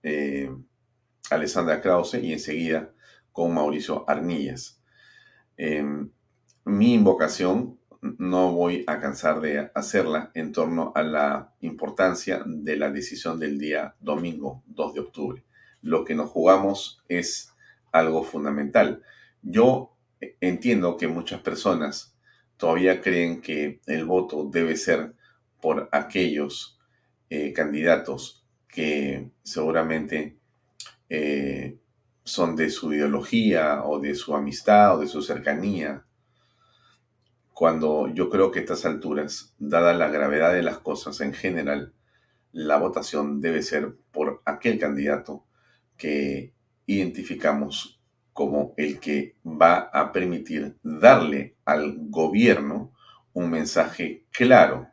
Alessandra 1.34 1.80
Krause 1.80 2.14
y 2.14 2.32
enseguida 2.32 2.92
con 3.32 3.54
Mauricio 3.54 4.04
Arnillas. 4.08 4.82
mi 6.64 6.94
invocación 6.94 7.78
no 8.18 8.52
voy 8.52 8.82
a 8.88 8.98
cansar 8.98 9.40
de 9.40 9.70
hacerla 9.74 10.32
en 10.34 10.50
torno 10.50 10.92
a 10.96 11.02
la 11.02 11.54
importancia 11.60 12.42
de 12.44 12.76
la 12.76 12.90
decisión 12.90 13.38
del 13.38 13.58
día 13.58 13.94
domingo 14.00 14.64
2 14.66 14.94
de 14.94 15.00
octubre. 15.00 15.44
Lo 15.82 16.04
que 16.04 16.16
nos 16.16 16.30
jugamos 16.30 17.02
es 17.08 17.52
algo 17.92 18.24
fundamental. 18.24 19.02
Yo 19.40 19.96
entiendo 20.40 20.96
que 20.96 21.06
muchas 21.06 21.42
personas 21.42 22.16
todavía 22.56 23.00
creen 23.00 23.40
que 23.40 23.80
el 23.86 24.04
voto 24.04 24.48
debe 24.50 24.76
ser 24.76 25.14
por 25.60 25.88
aquellos 25.92 26.80
eh, 27.30 27.52
candidatos 27.52 28.44
que 28.66 29.30
seguramente 29.44 30.38
eh, 31.14 31.78
son 32.24 32.56
de 32.56 32.70
su 32.70 32.90
ideología 32.94 33.84
o 33.84 34.00
de 34.00 34.14
su 34.14 34.34
amistad 34.34 34.96
o 34.96 35.00
de 35.00 35.06
su 35.06 35.20
cercanía. 35.20 36.06
Cuando 37.52 38.08
yo 38.08 38.30
creo 38.30 38.50
que 38.50 38.60
a 38.60 38.62
estas 38.62 38.86
alturas, 38.86 39.54
dada 39.58 39.92
la 39.92 40.08
gravedad 40.08 40.54
de 40.54 40.62
las 40.62 40.78
cosas 40.78 41.20
en 41.20 41.34
general, 41.34 41.92
la 42.52 42.78
votación 42.78 43.42
debe 43.42 43.62
ser 43.62 43.94
por 44.10 44.40
aquel 44.46 44.78
candidato 44.78 45.44
que 45.98 46.54
identificamos 46.86 48.00
como 48.32 48.72
el 48.78 48.98
que 48.98 49.36
va 49.44 49.90
a 49.92 50.12
permitir 50.12 50.78
darle 50.82 51.56
al 51.66 51.94
gobierno 52.08 52.94
un 53.34 53.50
mensaje 53.50 54.24
claro 54.30 54.88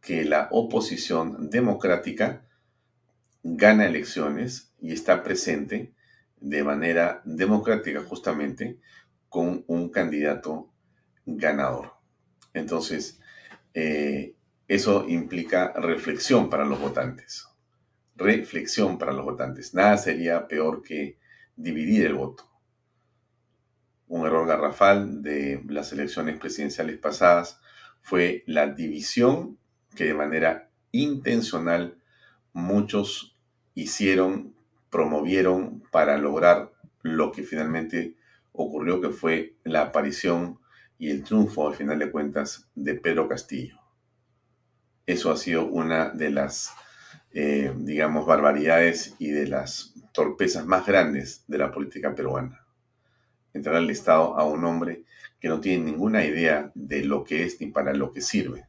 que 0.00 0.24
la 0.24 0.48
oposición 0.50 1.50
democrática 1.50 2.44
gana 3.44 3.86
elecciones 3.86 4.71
y 4.82 4.92
está 4.92 5.22
presente 5.22 5.94
de 6.38 6.64
manera 6.64 7.22
democrática 7.24 8.02
justamente 8.02 8.78
con 9.28 9.64
un 9.68 9.88
candidato 9.88 10.70
ganador. 11.24 11.92
Entonces, 12.52 13.20
eh, 13.72 14.34
eso 14.68 15.08
implica 15.08 15.72
reflexión 15.72 16.50
para 16.50 16.64
los 16.64 16.80
votantes. 16.80 17.46
Reflexión 18.16 18.98
para 18.98 19.12
los 19.12 19.24
votantes. 19.24 19.72
Nada 19.72 19.96
sería 19.96 20.46
peor 20.48 20.82
que 20.82 21.18
dividir 21.56 22.06
el 22.06 22.14
voto. 22.14 22.50
Un 24.08 24.26
error 24.26 24.46
garrafal 24.46 25.22
de 25.22 25.62
las 25.68 25.92
elecciones 25.92 26.38
presidenciales 26.38 26.98
pasadas 26.98 27.60
fue 28.02 28.42
la 28.46 28.66
división 28.66 29.58
que 29.94 30.04
de 30.04 30.14
manera 30.14 30.70
intencional 30.90 31.98
muchos 32.52 33.38
hicieron, 33.74 34.51
promovieron 34.92 35.82
para 35.90 36.18
lograr 36.18 36.70
lo 37.00 37.32
que 37.32 37.42
finalmente 37.42 38.14
ocurrió, 38.52 39.00
que 39.00 39.08
fue 39.08 39.56
la 39.64 39.80
aparición 39.80 40.60
y 40.98 41.10
el 41.10 41.24
triunfo, 41.24 41.66
al 41.66 41.74
final 41.74 41.98
de 41.98 42.10
cuentas, 42.10 42.68
de 42.74 42.94
Pedro 42.94 43.26
Castillo. 43.26 43.80
Eso 45.06 45.32
ha 45.32 45.36
sido 45.38 45.66
una 45.66 46.10
de 46.10 46.30
las, 46.30 46.74
eh, 47.32 47.72
digamos, 47.74 48.26
barbaridades 48.26 49.16
y 49.18 49.30
de 49.30 49.48
las 49.48 49.94
torpezas 50.12 50.66
más 50.66 50.86
grandes 50.86 51.42
de 51.48 51.58
la 51.58 51.72
política 51.72 52.14
peruana. 52.14 52.64
Entrar 53.54 53.76
al 53.76 53.88
Estado 53.88 54.38
a 54.38 54.44
un 54.44 54.62
hombre 54.64 55.04
que 55.40 55.48
no 55.48 55.58
tiene 55.58 55.84
ninguna 55.84 56.24
idea 56.24 56.70
de 56.74 57.02
lo 57.02 57.24
que 57.24 57.44
es 57.44 57.60
ni 57.60 57.68
para 57.68 57.94
lo 57.94 58.12
que 58.12 58.20
sirve. 58.20 58.66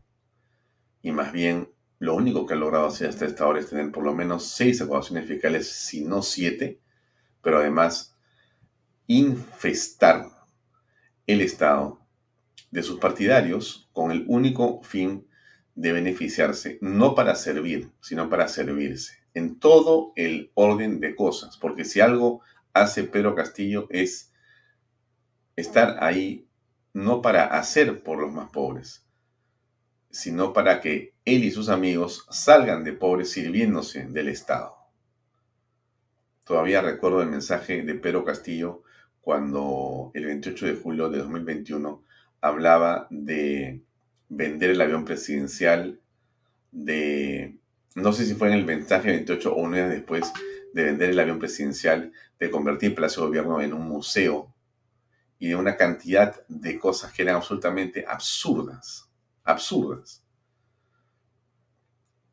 Y 1.01 1.11
más 1.11 1.33
bien, 1.33 1.69
lo 2.03 2.15
único 2.15 2.45
que 2.45 2.53
ha 2.53 2.57
logrado 2.57 2.87
hacer 2.87 3.07
hasta 3.07 3.25
esta 3.25 3.47
hora 3.47 3.61
es 3.61 3.69
tener 3.69 3.89
por 3.89 4.03
lo 4.03 4.13
menos 4.13 4.45
seis 4.45 4.81
acusaciones 4.81 5.25
fiscales, 5.25 5.69
si 5.69 6.03
no 6.03 6.21
siete, 6.21 6.81
pero 7.41 7.59
además 7.59 8.13
infestar 9.07 10.25
el 11.25 11.39
Estado 11.39 12.01
de 12.71 12.83
sus 12.83 12.99
partidarios 12.99 13.89
con 13.93 14.11
el 14.11 14.25
único 14.27 14.83
fin 14.83 15.25
de 15.75 15.93
beneficiarse, 15.93 16.77
no 16.81 17.15
para 17.15 17.35
servir, 17.35 17.89
sino 18.01 18.29
para 18.29 18.49
servirse, 18.49 19.19
en 19.33 19.57
todo 19.57 20.11
el 20.17 20.51
orden 20.55 20.99
de 20.99 21.15
cosas, 21.15 21.55
porque 21.55 21.85
si 21.85 22.01
algo 22.01 22.41
hace 22.73 23.05
Pedro 23.05 23.33
Castillo 23.33 23.87
es 23.89 24.33
estar 25.55 26.03
ahí 26.03 26.49
no 26.91 27.21
para 27.21 27.45
hacer 27.45 28.03
por 28.03 28.19
los 28.19 28.33
más 28.33 28.49
pobres, 28.49 29.02
sino 30.13 30.53
para 30.53 30.79
que 30.79 31.15
él 31.25 31.43
y 31.43 31.49
sus 31.49 31.69
amigos 31.69 32.27
salgan 32.29 32.83
de 32.83 32.93
pobres 32.93 33.31
sirviéndose 33.31 34.05
del 34.05 34.29
Estado. 34.29 34.77
Todavía 36.45 36.81
recuerdo 36.81 37.23
el 37.23 37.29
mensaje 37.29 37.81
de 37.81 37.95
Pedro 37.95 38.23
Castillo 38.23 38.83
cuando 39.21 40.11
el 40.13 40.25
28 40.25 40.67
de 40.67 40.75
julio 40.75 41.09
de 41.09 41.17
2021 41.17 42.03
hablaba 42.41 43.07
de 43.09 43.81
vender 44.29 44.69
el 44.69 44.81
avión 44.81 45.03
presidencial, 45.03 45.99
de, 46.71 47.57
no 47.95 48.13
sé 48.13 48.25
si 48.25 48.35
fue 48.35 48.49
en 48.49 48.53
el 48.53 48.65
mensaje 48.65 49.09
28 49.09 49.51
o 49.51 49.55
un 49.55 49.71
día 49.71 49.87
después, 49.87 50.31
de 50.73 50.83
vender 50.83 51.09
el 51.09 51.19
avión 51.19 51.39
presidencial, 51.39 52.11
de 52.39 52.51
convertir 52.51 52.93
Palacio 52.93 53.23
de 53.23 53.27
Gobierno 53.29 53.61
en 53.61 53.73
un 53.73 53.87
museo 53.87 54.53
y 55.39 55.47
de 55.47 55.55
una 55.55 55.75
cantidad 55.75 56.45
de 56.47 56.77
cosas 56.77 57.11
que 57.13 57.23
eran 57.23 57.37
absolutamente 57.37 58.05
absurdas, 58.07 59.09
absurdas. 59.43 60.23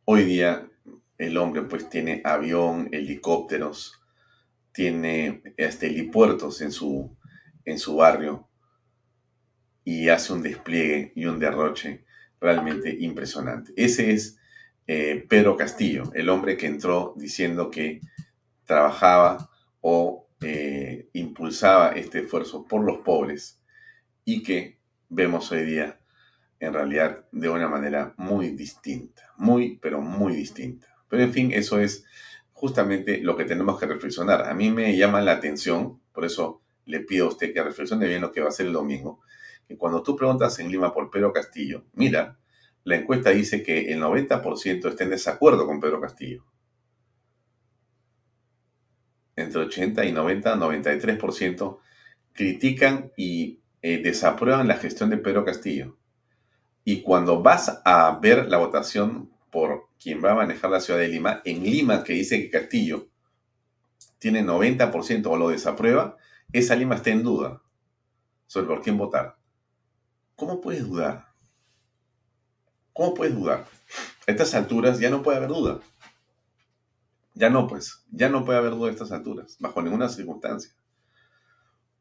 Hoy 0.04 0.24
día 0.24 0.68
el 1.18 1.36
hombre 1.36 1.62
pues 1.62 1.88
tiene 1.88 2.22
avión, 2.24 2.88
helicópteros, 2.92 4.00
tiene 4.72 5.42
este, 5.56 5.88
helipuertos 5.88 6.62
en 6.62 6.72
su, 6.72 7.16
en 7.64 7.78
su 7.78 7.96
barrio 7.96 8.48
y 9.84 10.08
hace 10.08 10.32
un 10.32 10.42
despliegue 10.42 11.12
y 11.14 11.26
un 11.26 11.38
derroche 11.38 12.04
realmente 12.40 12.96
impresionante. 12.98 13.72
Ese 13.76 14.12
es 14.12 14.38
eh, 14.86 15.24
Pedro 15.28 15.56
Castillo, 15.56 16.10
el 16.14 16.28
hombre 16.28 16.56
que 16.56 16.66
entró 16.66 17.14
diciendo 17.16 17.70
que 17.70 18.00
trabajaba 18.64 19.50
o 19.80 20.28
eh, 20.40 21.10
impulsaba 21.12 21.90
este 21.90 22.20
esfuerzo 22.20 22.64
por 22.64 22.82
los 22.82 22.98
pobres 22.98 23.60
y 24.24 24.42
que 24.42 24.80
vemos 25.08 25.52
hoy 25.52 25.64
día 25.64 25.99
en 26.60 26.74
realidad 26.74 27.24
de 27.32 27.48
una 27.48 27.68
manera 27.68 28.14
muy 28.18 28.50
distinta, 28.50 29.32
muy, 29.36 29.78
pero 29.78 30.00
muy 30.00 30.36
distinta. 30.36 30.86
Pero 31.08 31.22
en 31.24 31.32
fin, 31.32 31.52
eso 31.52 31.80
es 31.80 32.04
justamente 32.52 33.18
lo 33.22 33.36
que 33.36 33.46
tenemos 33.46 33.80
que 33.80 33.86
reflexionar. 33.86 34.46
A 34.48 34.54
mí 34.54 34.70
me 34.70 34.94
llama 34.96 35.22
la 35.22 35.32
atención, 35.32 36.00
por 36.12 36.26
eso 36.26 36.62
le 36.84 37.00
pido 37.00 37.26
a 37.26 37.28
usted 37.30 37.54
que 37.54 37.62
reflexione 37.62 38.06
bien 38.06 38.20
lo 38.20 38.30
que 38.30 38.42
va 38.42 38.48
a 38.48 38.52
ser 38.52 38.66
el 38.66 38.74
domingo, 38.74 39.20
que 39.66 39.78
cuando 39.78 40.02
tú 40.02 40.14
preguntas 40.14 40.58
en 40.58 40.70
Lima 40.70 40.92
por 40.92 41.10
Pedro 41.10 41.32
Castillo, 41.32 41.84
mira, 41.94 42.38
la 42.84 42.96
encuesta 42.96 43.30
dice 43.30 43.62
que 43.62 43.92
el 43.92 44.00
90% 44.00 44.88
está 44.88 45.04
en 45.04 45.10
desacuerdo 45.10 45.66
con 45.66 45.80
Pedro 45.80 46.00
Castillo. 46.00 46.44
Entre 49.36 49.60
80 49.62 50.04
y 50.04 50.12
90, 50.12 50.56
93% 50.56 51.78
critican 52.32 53.12
y 53.16 53.60
eh, 53.80 54.02
desaprueban 54.02 54.68
la 54.68 54.76
gestión 54.76 55.08
de 55.08 55.16
Pedro 55.16 55.44
Castillo. 55.44 55.96
Y 56.84 57.02
cuando 57.02 57.42
vas 57.42 57.82
a 57.84 58.18
ver 58.20 58.48
la 58.48 58.58
votación 58.58 59.30
por 59.50 59.88
quien 60.00 60.24
va 60.24 60.32
a 60.32 60.36
manejar 60.36 60.70
la 60.70 60.80
ciudad 60.80 61.00
de 61.00 61.08
Lima, 61.08 61.42
en 61.44 61.62
Lima 61.62 62.02
que 62.04 62.14
dice 62.14 62.40
que 62.40 62.50
Castillo 62.50 63.08
tiene 64.18 64.44
90% 64.44 65.26
o 65.26 65.36
lo 65.36 65.48
desaprueba, 65.48 66.16
esa 66.52 66.76
Lima 66.76 66.96
está 66.96 67.10
en 67.10 67.22
duda 67.22 67.62
sobre 68.46 68.66
por 68.66 68.82
quién 68.82 68.96
votar. 68.96 69.36
¿Cómo 70.36 70.60
puedes 70.60 70.86
dudar? 70.86 71.26
¿Cómo 72.92 73.14
puedes 73.14 73.34
dudar? 73.34 73.66
A 74.26 74.30
estas 74.30 74.54
alturas 74.54 74.98
ya 74.98 75.10
no 75.10 75.22
puede 75.22 75.38
haber 75.38 75.50
duda. 75.50 75.80
Ya 77.34 77.48
no, 77.48 77.66
pues, 77.66 78.04
ya 78.10 78.28
no 78.28 78.44
puede 78.44 78.58
haber 78.58 78.72
duda 78.72 78.88
a 78.88 78.92
estas 78.92 79.12
alturas, 79.12 79.56
bajo 79.60 79.80
ninguna 79.82 80.08
circunstancia. 80.08 80.72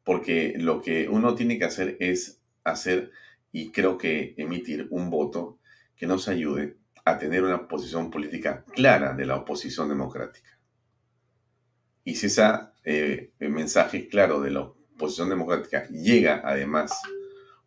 Porque 0.04 0.56
lo 0.58 0.82
que 0.82 1.08
uno 1.08 1.36
tiene 1.36 1.60
que 1.60 1.66
hacer 1.66 1.98
es 2.00 2.42
hacer 2.64 3.12
y 3.52 3.72
creo 3.72 3.97
que 3.97 4.36
emitir 4.38 4.88
un 4.91 5.10
voto 5.10 5.60
que 5.95 6.08
nos 6.08 6.28
ayude 6.28 6.78
a 7.06 7.18
tener 7.18 7.43
una 7.43 7.68
posición 7.68 8.10
política 8.12 8.64
clara 8.74 9.14
de 9.14 9.26
la 9.26 9.38
oposición 9.38 9.89
democrática. 9.89 10.60
Y 12.04 12.16
si 12.16 12.28
ese 12.28 12.43
eh, 12.84 13.34
mensaje 13.39 14.08
claro 14.08 14.41
de 14.41 14.52
la 14.52 14.72
posición 14.97 15.30
democrática 15.30 15.88
llega 15.89 16.41
además 16.43 17.00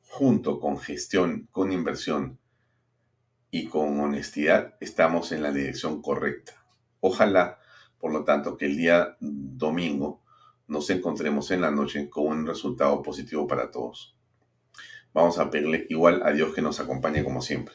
junto 0.01 0.61
con 0.61 0.78
gestión, 0.78 1.49
con 1.51 1.72
inversión 1.72 2.39
y 3.51 3.66
con 3.66 4.01
honestidad, 4.01 4.74
estamos 4.80 5.33
en 5.33 5.43
la 5.43 5.53
dirección 5.53 6.03
correcta. 6.03 6.64
Ojalá, 7.01 7.59
por 7.99 8.12
lo 8.12 8.24
tanto, 8.24 8.57
que 8.57 8.66
el 8.66 8.76
día 8.76 9.16
domingo 9.20 10.22
nos 10.68 10.89
encontremos 10.91 11.51
en 11.51 11.61
la 11.61 11.70
noche 11.70 12.09
con 12.09 12.26
un 12.26 12.47
resultado 12.47 13.03
positivo 13.03 13.47
para 13.47 13.70
todos. 13.70 14.16
Vamos 15.15 15.39
a 15.39 15.51
pedirle 15.51 15.87
igual 15.91 16.23
a 16.25 16.33
Dios 16.33 16.55
que 16.55 16.63
nos 16.63 16.81
acompañe 16.81 17.23
como 17.23 17.43
siempre. 17.43 17.75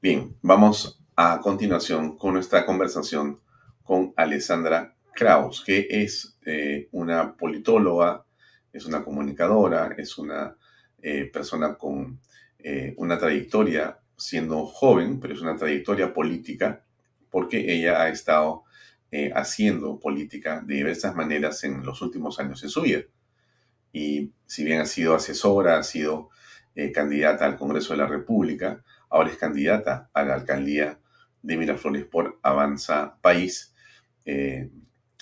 Bien, 0.00 0.36
vamos 0.42 1.02
a 1.16 1.40
continuación 1.40 2.16
con 2.16 2.34
nuestra 2.34 2.64
conversación 2.64 3.40
con 3.82 4.12
Alessandra 4.16 4.94
Kraus, 5.12 5.64
que 5.64 5.88
es 5.90 6.38
eh, 6.44 6.88
una 6.92 7.36
politóloga, 7.36 8.24
es 8.72 8.86
una 8.86 9.02
comunicadora, 9.02 9.94
es 9.98 10.18
una 10.18 10.56
eh, 11.02 11.24
persona 11.32 11.74
con 11.76 12.20
eh, 12.58 12.94
una 12.98 13.18
trayectoria 13.18 13.98
siendo 14.16 14.66
joven, 14.66 15.18
pero 15.18 15.34
es 15.34 15.40
una 15.40 15.56
trayectoria 15.56 16.14
política 16.14 16.84
porque 17.28 17.72
ella 17.72 18.02
ha 18.02 18.08
estado 18.08 18.62
haciendo 19.34 19.98
política 19.98 20.60
de 20.60 20.74
diversas 20.74 21.14
maneras 21.14 21.64
en 21.64 21.82
los 21.86 22.02
últimos 22.02 22.38
años 22.38 22.62
en 22.62 22.68
su 22.68 22.82
vida. 22.82 23.02
Y 23.90 24.32
si 24.44 24.62
bien 24.62 24.80
ha 24.80 24.84
sido 24.84 25.14
asesora, 25.14 25.78
ha 25.78 25.82
sido 25.82 26.28
candidata 26.92 27.46
al 27.46 27.56
Congreso 27.56 27.92
de 27.92 27.98
la 27.98 28.06
República, 28.06 28.84
ahora 29.08 29.30
es 29.30 29.36
candidata 29.36 30.10
a 30.12 30.24
la 30.24 30.34
alcaldía 30.34 30.98
de 31.42 31.56
Miraflores 31.56 32.04
por 32.04 32.38
Avanza 32.42 33.18
País, 33.20 33.74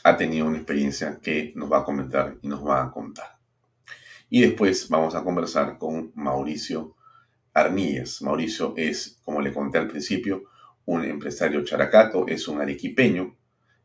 ha 0.05 0.17
tenido 0.17 0.47
una 0.47 0.59
experiencia 0.59 1.19
que 1.21 1.53
nos 1.57 1.73
va 1.73 1.79
a 1.79 1.85
comentar 1.85 2.37
y 2.43 2.49
nos 2.49 2.65
va 2.65 2.83
a 2.83 2.91
contar. 2.91 3.39
Y 4.29 4.43
después 4.43 4.89
vamos 4.89 5.15
a 5.15 5.25
conversar 5.25 5.79
con 5.79 6.13
Mauricio 6.15 6.95
Arnillas. 7.55 8.21
Mauricio 8.21 8.75
es, 8.77 9.19
como 9.25 9.41
le 9.41 9.53
conté 9.53 9.79
al 9.79 9.89
principio, 9.89 10.45
un 10.85 11.05
empresario 11.05 11.65
characato, 11.65 12.27
es 12.29 12.47
un 12.49 12.61
arequipeño, 12.61 13.35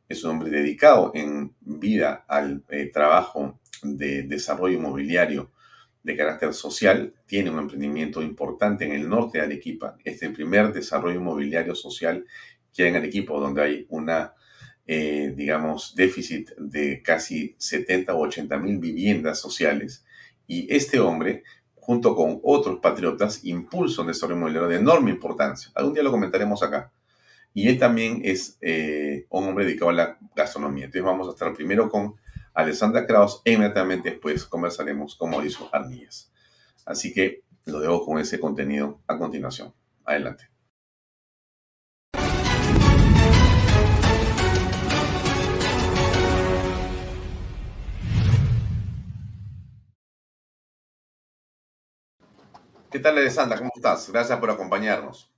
es 0.10 0.24
un 0.24 0.32
hombre 0.32 0.50
dedicado 0.50 1.12
en 1.14 1.56
vida 1.62 2.26
al 2.28 2.64
eh, 2.70 2.90
trabajo 2.92 3.60
de 3.82 4.24
desarrollo 4.24 4.78
inmobiliario 4.78 5.52
de 6.10 6.18
carácter 6.18 6.54
social, 6.54 7.14
tiene 7.26 7.50
un 7.50 7.60
emprendimiento 7.60 8.22
importante 8.22 8.86
en 8.86 8.92
el 8.92 9.08
norte 9.08 9.38
de 9.38 9.46
Arequipa, 9.46 9.98
es 10.04 10.22
el 10.24 10.34
primer 10.34 10.74
desarrollo 10.74 11.20
inmobiliario 11.20 11.76
social 11.76 12.26
que 12.74 12.84
hay 12.84 12.90
en 12.90 12.96
Arequipa, 12.98 13.34
donde 13.34 13.62
hay 13.62 13.86
una 13.90 14.34
eh, 14.92 15.36
digamos, 15.36 15.94
déficit 15.94 16.50
de 16.58 17.04
casi 17.04 17.54
70 17.60 18.12
o 18.16 18.22
80 18.22 18.58
mil 18.58 18.80
viviendas 18.80 19.40
sociales. 19.40 20.04
Y 20.48 20.66
este 20.74 21.00
hombre, 21.00 21.44
junto 21.76 22.16
con 22.16 22.40
otros 22.42 22.80
patriotas, 22.80 23.46
impulsa 23.46 24.02
un 24.02 24.08
desarrollo 24.08 24.38
inmobiliario 24.38 24.68
de 24.68 24.78
enorme 24.78 25.12
importancia. 25.12 25.72
Algún 25.76 25.94
día 25.94 26.02
lo 26.02 26.10
comentaremos 26.10 26.64
acá. 26.64 26.92
Y 27.54 27.68
él 27.68 27.78
también 27.78 28.22
es 28.24 28.58
eh, 28.62 29.28
un 29.30 29.50
hombre 29.50 29.66
dedicado 29.66 29.92
a 29.92 29.94
la 29.94 30.18
gastronomía. 30.36 30.86
Entonces 30.86 31.06
vamos 31.06 31.28
a 31.28 31.34
estar 31.34 31.54
primero 31.54 31.88
con 31.88 32.16
Alessandra 32.54 33.06
Kraus 33.06 33.42
e 33.46 33.54
inmediatamente 33.54 34.12
después 34.12 34.46
conversaremos 34.46 35.16
con 35.16 35.30
Mauricio 35.32 35.70
Arnillas. 35.72 36.32
Así 36.86 37.14
que 37.14 37.44
lo 37.66 37.80
dejo 37.80 38.06
con 38.06 38.20
ese 38.20 38.40
contenido 38.40 39.02
a 39.08 39.18
continuación. 39.18 39.74
Adelante. 40.06 40.50
¿Qué 52.92 52.98
tal, 52.98 53.20
Alessandra? 53.20 53.60
¿Cómo 53.60 53.70
estás? 53.76 54.10
Gracias 54.12 54.40
por 54.40 54.50
acompañarnos. 54.50 55.32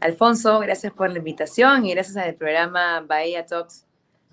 Alfonso, 0.00 0.60
gracias 0.60 0.92
por 0.92 1.10
la 1.10 1.18
invitación 1.18 1.86
y 1.86 1.94
gracias 1.94 2.16
al 2.18 2.34
programa 2.34 3.00
Bahía 3.00 3.46
Talks 3.46 3.87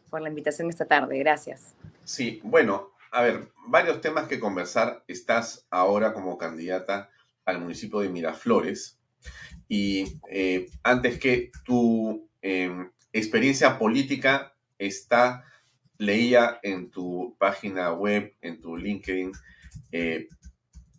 por 0.10 0.22
la 0.22 0.30
invitación 0.30 0.70
esta 0.70 0.86
tarde. 0.86 1.18
Gracias. 1.20 1.76
Sí, 2.04 2.40
bueno, 2.44 2.92
a 3.12 3.22
ver, 3.22 3.50
varios 3.68 4.02
temas 4.02 4.28
que 4.28 4.40
conversar. 4.40 5.04
Estás 5.08 5.66
ahora 5.70 6.14
como 6.14 6.38
candidata 6.38 7.10
al 7.46 7.60
municipio 7.62 8.00
de 8.00 8.10
Miraflores 8.10 9.00
y 9.68 10.20
eh, 10.30 10.70
antes 10.84 11.20
que 11.20 11.52
tu 11.64 12.30
em, 12.42 12.92
experiencia 13.14 13.80
política 13.80 14.54
está, 14.78 15.46
leía 15.98 16.60
en 16.62 16.92
tu 16.92 17.36
página 17.40 17.94
web, 17.94 18.34
en 18.42 18.62
tu 18.62 18.78
LinkedIn, 18.78 19.32
eh, 19.92 20.28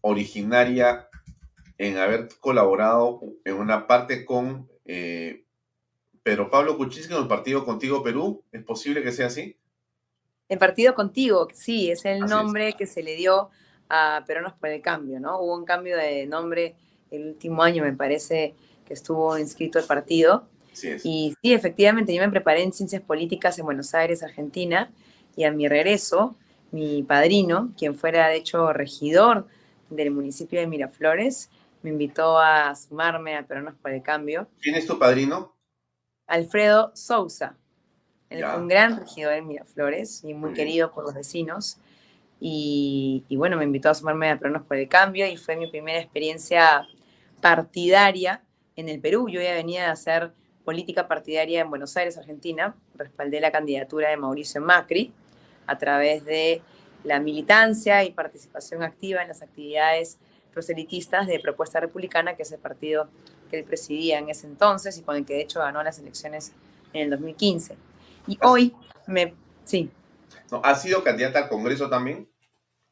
originaria 0.01 1.09
en 1.79 1.99
haber 1.99 2.29
colaborado 2.41 3.21
en 3.45 3.55
una 3.55 3.87
parte 3.87 4.25
con 4.25 4.69
eh, 4.85 5.45
Pedro 6.27 6.51
Pablo 6.51 6.77
Kuczynski 6.77 7.15
en 7.15 7.21
el 7.21 7.29
partido 7.29 7.65
Contigo 7.65 8.03
Perú. 8.03 8.43
¿Es 8.51 8.65
posible 8.65 9.01
que 9.01 9.13
sea 9.13 9.29
así? 9.29 9.57
El 10.49 10.59
partido 10.59 10.93
Contigo, 10.93 11.47
sí, 11.55 11.89
es 11.89 12.05
el 12.05 12.19
nombre 12.19 12.73
que 12.73 12.85
se 12.85 13.05
le 13.05 13.15
dio 13.15 13.51
a 13.89 14.25
Peronos 14.27 14.55
por 14.55 14.71
el 14.71 14.83
Cambio, 14.83 15.21
¿no? 15.21 15.39
Hubo 15.39 15.57
un 15.57 15.65
cambio 15.65 15.97
de 15.97 16.27
nombre 16.27 16.75
el 17.13 17.29
último 17.29 17.63
año, 17.63 17.85
me 17.85 17.93
parece, 17.93 18.57
que 18.85 18.95
estuvo 18.95 19.39
inscrito 19.39 19.79
el 19.79 19.85
partido. 19.85 20.49
Sí 20.73 20.97
Y 21.05 21.35
sí, 21.41 21.53
efectivamente, 21.53 22.13
yo 22.13 22.21
me 22.21 22.29
preparé 22.29 22.65
en 22.65 22.73
Ciencias 22.73 23.03
Políticas 23.03 23.57
en 23.61 23.67
Buenos 23.67 23.95
Aires, 23.95 24.25
Argentina, 24.25 24.91
y 25.37 25.45
a 25.45 25.53
mi 25.53 25.69
regreso, 25.69 26.35
mi 26.73 27.05
padrino, 27.05 27.73
quien 27.79 27.95
fuera 27.95 28.27
de 28.27 28.39
hecho 28.39 28.73
regidor 28.73 29.47
del 29.91 30.11
municipio 30.11 30.59
de 30.59 30.67
Miraflores. 30.67 31.51
Me 31.85 31.91
invitó 31.91 32.37
a 32.41 32.75
sumarme 32.75 33.37
a 33.37 33.47
Peronos 33.47 33.77
por 33.81 33.93
el 33.93 34.03
Cambio. 34.03 34.49
¿Quién 34.61 34.75
es 34.75 34.89
tu 34.89 34.99
padrino? 34.99 35.56
Alfredo 36.27 36.93
Sousa. 36.95 37.57
Él 38.29 38.45
fue 38.45 38.57
un 38.57 38.69
gran 38.69 38.99
regidor 38.99 39.35
en 39.35 39.47
Miraflores 39.47 40.25
y 40.25 40.35
muy, 40.35 40.53
querido 40.53 40.93
por 40.93 41.05
los 41.05 41.15
vecinos. 41.15 41.79
Y, 42.41 43.25
bueno, 43.31 43.57
me 43.57 43.65
invitó 43.65 43.89
a 43.89 43.95
sumarme 43.95 44.31
a 44.31 44.39
Peronos 44.39 44.63
por 44.63 44.77
el 44.77 44.89
Cambio 44.89 45.27
y 45.27 45.37
fue 45.37 45.57
mi 45.57 45.69
primera 45.69 46.01
experiencia 46.01 46.87
partidaria 47.41 48.43
en 48.75 48.89
el 48.89 49.01
Perú. 49.01 49.29
Yo 49.29 49.41
ya 49.41 49.55
venía 49.55 49.89
a 49.89 49.93
hacer 49.93 50.33
política 50.65 51.07
partidaria 51.07 51.61
en 51.61 51.71
Buenos 51.71 51.97
Aires, 51.97 52.19
Argentina. 52.19 52.75
Respaldé 52.97 53.41
la 53.41 53.53
candidatura 53.53 54.11
de 54.11 54.17
Mauricio 54.17 54.61
Macri 54.61 55.13
a 55.67 55.79
través 55.79 56.25
de 56.25 56.63
la 57.05 57.21
militancia 57.21 58.03
y 58.05 58.11
participación 58.11 58.83
activa 58.83 59.23
en 59.23 59.29
las 59.29 59.43
actividades 59.43 60.19
proselitistas 60.53 61.27
de 61.27 61.39
Propuesta 61.39 61.81
Republicana, 61.81 62.35
que 62.35 62.43
es 62.43 62.51
el 62.51 62.59
partido 62.59 63.09
que 63.47 63.59
él 63.59 63.65
presidía 63.65 64.19
en 64.19 64.29
ese 64.29 64.47
entonces 64.47 64.99
y 64.99 65.03
con 65.03 65.17
el 65.17 65.25
que 65.25 65.35
de 65.35 65.43
hecho 65.43 65.61
ganó 65.61 65.83
las 65.83 65.99
elecciones 65.99 66.53
en 66.93 67.03
el 67.03 67.11
2015. 67.11 67.77
Y 68.27 68.39
hoy 68.43 68.75
me... 69.07 69.35
Sí. 69.65 69.91
¿Ha 70.63 70.75
sido 70.75 71.03
candidata 71.03 71.41
al 71.41 71.49
Congreso 71.49 71.89
también? 71.89 72.29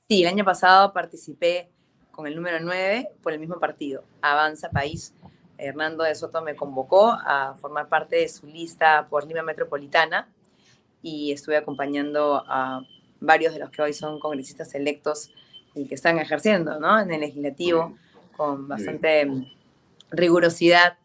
Sí, 0.08 0.22
el 0.22 0.28
año 0.28 0.44
pasado 0.44 0.92
participé 0.92 1.70
con 2.10 2.26
el 2.26 2.36
número 2.36 2.58
9 2.60 3.10
por 3.22 3.32
el 3.32 3.40
mismo 3.40 3.58
partido, 3.58 4.04
Avanza 4.22 4.70
País. 4.70 5.14
Hernando 5.56 6.02
de 6.04 6.14
Soto 6.14 6.42
me 6.42 6.56
convocó 6.56 7.12
a 7.12 7.54
formar 7.60 7.88
parte 7.88 8.16
de 8.16 8.28
su 8.28 8.46
lista 8.46 9.06
por 9.08 9.26
Lima 9.26 9.42
Metropolitana 9.42 10.28
y 11.00 11.32
estuve 11.32 11.56
acompañando 11.56 12.44
a 12.48 12.82
varios 13.20 13.54
de 13.54 13.60
los 13.60 13.70
que 13.70 13.82
hoy 13.82 13.92
son 13.92 14.18
congresistas 14.18 14.74
electos 14.74 15.30
y 15.74 15.86
que 15.86 15.94
están 15.94 16.18
ejerciendo 16.18 16.78
¿no? 16.80 17.00
en 17.00 17.12
el 17.12 17.20
legislativo 17.20 17.96
con 18.36 18.68
bastante 18.68 19.24
mm, 19.26 19.46
rigurosidad 20.16 20.98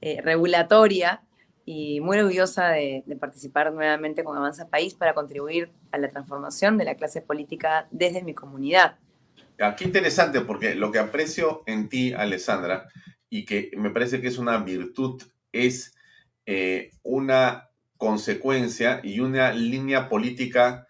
eh, 0.00 0.20
regulatoria 0.22 1.22
y 1.64 2.00
muy 2.00 2.18
orgullosa 2.18 2.68
de, 2.68 3.04
participar 3.20 3.72
nuevamente 3.72 4.24
con 4.24 4.36
Avanza 4.36 4.70
País 4.70 4.94
para 4.94 5.12
contribuir 5.12 5.70
a 5.92 5.98
la 5.98 6.08
transformación 6.08 6.78
de 6.78 6.84
la 6.84 6.94
clase 6.94 7.20
política 7.20 7.88
desde 7.90 8.22
mi 8.22 8.32
comunidad. 8.32 8.96
Qué 9.76 9.84
interesante, 9.84 10.40
porque 10.40 10.74
lo 10.76 10.92
que 10.92 10.98
aprecio 10.98 11.64
en 11.66 11.88
ti, 11.88 12.14
Alessandra, 12.14 12.88
y 13.28 13.44
que 13.44 13.70
me 13.76 13.90
parece 13.90 14.20
que 14.20 14.28
es 14.28 14.38
una 14.38 14.56
virtud, 14.58 15.22
es 15.52 15.94
eh, 16.46 16.92
una 17.02 17.68
consecuencia 17.98 19.00
y 19.02 19.20
una 19.20 19.52
línea 19.52 20.08
política 20.08 20.86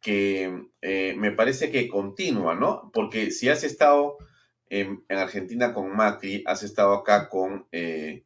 que 0.00 0.66
eh, 0.82 1.14
me 1.16 1.30
parece 1.30 1.70
que 1.70 1.88
continúa, 1.88 2.54
¿no? 2.54 2.90
Porque 2.92 3.30
si 3.30 3.48
has 3.48 3.64
estado 3.64 4.18
en, 4.70 5.02
Argentina 5.08 5.74
con 5.74 5.94
Macri, 5.94 6.42
has 6.46 6.62
estado 6.62 6.94
acá 6.94 7.28
con 7.28 7.66
eh, 7.72 8.24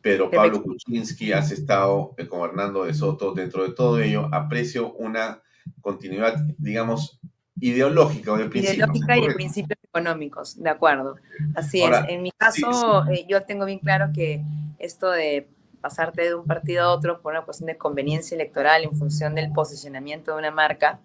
Pedro 0.00 0.30
Pablo 0.30 0.62
Kuczynski, 0.62 1.32
has 1.32 1.52
estado 1.52 2.14
eh, 2.16 2.26
con 2.26 2.48
Hernando 2.48 2.84
de 2.84 2.94
Soto, 2.94 3.32
dentro 3.32 3.62
de 3.62 3.74
todo 3.74 4.00
ello 4.00 4.28
aprecio 4.32 4.92
una 4.94 5.42
continuidad, 5.80 6.36
digamos, 6.58 7.20
ideológica 7.60 8.32
o 8.32 8.38
de 8.38 8.48
principios. 8.48 8.76
Ideológica 8.76 9.18
y 9.18 9.28
de 9.28 9.34
principios 9.34 9.78
económicos, 9.82 10.62
de 10.62 10.70
acuerdo. 10.70 11.16
Así 11.54 11.82
es. 11.82 11.90
En 12.08 12.22
mi 12.22 12.30
caso, 12.32 13.04
yo 13.28 13.42
tengo 13.42 13.64
bien 13.64 13.78
claro 13.78 14.06
que 14.14 14.42
esto 14.78 15.10
de 15.10 15.48
pasarte 15.80 16.22
de 16.22 16.34
un 16.34 16.46
partido 16.46 16.84
a 16.84 16.92
otro 16.92 17.20
por 17.20 17.32
una 17.32 17.42
cuestión 17.42 17.66
de 17.66 17.76
conveniencia 17.76 18.34
electoral 18.34 18.84
en 18.84 18.96
función 18.96 19.34
del 19.34 19.52
posicionamiento 19.52 20.32
de 20.32 20.38
una 20.38 20.50
marca, 20.50 20.98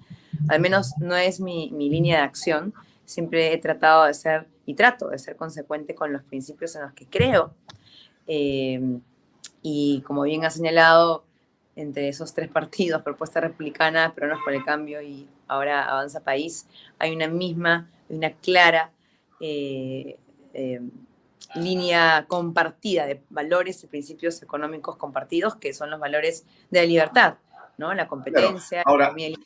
al 0.47 0.59
menos 0.59 0.93
no 0.99 1.15
es 1.15 1.39
mi, 1.39 1.69
mi 1.71 1.89
línea 1.89 2.19
de 2.19 2.23
acción. 2.23 2.73
Siempre 3.11 3.51
he 3.51 3.57
tratado 3.57 4.05
de 4.05 4.13
ser, 4.13 4.47
y 4.65 4.73
trato 4.73 5.09
de 5.09 5.19
ser 5.19 5.35
consecuente 5.35 5.93
con 5.93 6.13
los 6.13 6.23
principios 6.23 6.75
en 6.77 6.83
los 6.83 6.93
que 6.93 7.05
creo. 7.05 7.53
Eh, 8.25 8.99
y 9.61 10.01
como 10.07 10.23
bien 10.23 10.45
ha 10.45 10.49
señalado, 10.49 11.25
entre 11.75 12.07
esos 12.07 12.33
tres 12.33 12.47
partidos, 12.49 13.01
Propuesta 13.01 13.41
Republicana, 13.41 14.13
Peronos 14.15 14.39
por 14.45 14.53
el 14.53 14.63
Cambio 14.63 15.01
y 15.01 15.27
ahora 15.49 15.89
Avanza 15.89 16.21
País, 16.21 16.67
hay 16.99 17.13
una 17.13 17.27
misma, 17.27 17.89
una 18.07 18.31
clara 18.31 18.91
eh, 19.41 20.17
eh, 20.53 20.79
línea 21.55 22.25
compartida 22.29 23.05
de 23.05 23.21
valores 23.29 23.83
y 23.83 23.87
principios 23.87 24.41
económicos 24.41 24.95
compartidos, 24.95 25.57
que 25.57 25.73
son 25.73 25.89
los 25.89 25.99
valores 25.99 26.45
de 26.69 26.79
la 26.79 26.85
libertad, 26.85 27.35
¿no? 27.77 27.93
La 27.93 28.07
competencia, 28.07 28.83
ahora, 28.85 29.07
la 29.07 29.11
economía 29.11 29.37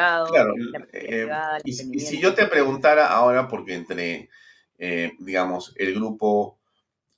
mercado, 0.00 0.26
claro, 0.26 0.54
la 0.56 0.86
eh, 0.92 1.28
y, 1.64 1.96
y, 1.96 2.00
si 2.00 2.20
yo 2.20 2.34
te 2.34 2.46
preguntara 2.46 3.08
ahora, 3.08 3.48
porque 3.48 3.74
entre, 3.74 4.28
digamos, 5.18 5.74
el 5.76 5.94
grupo 5.94 6.58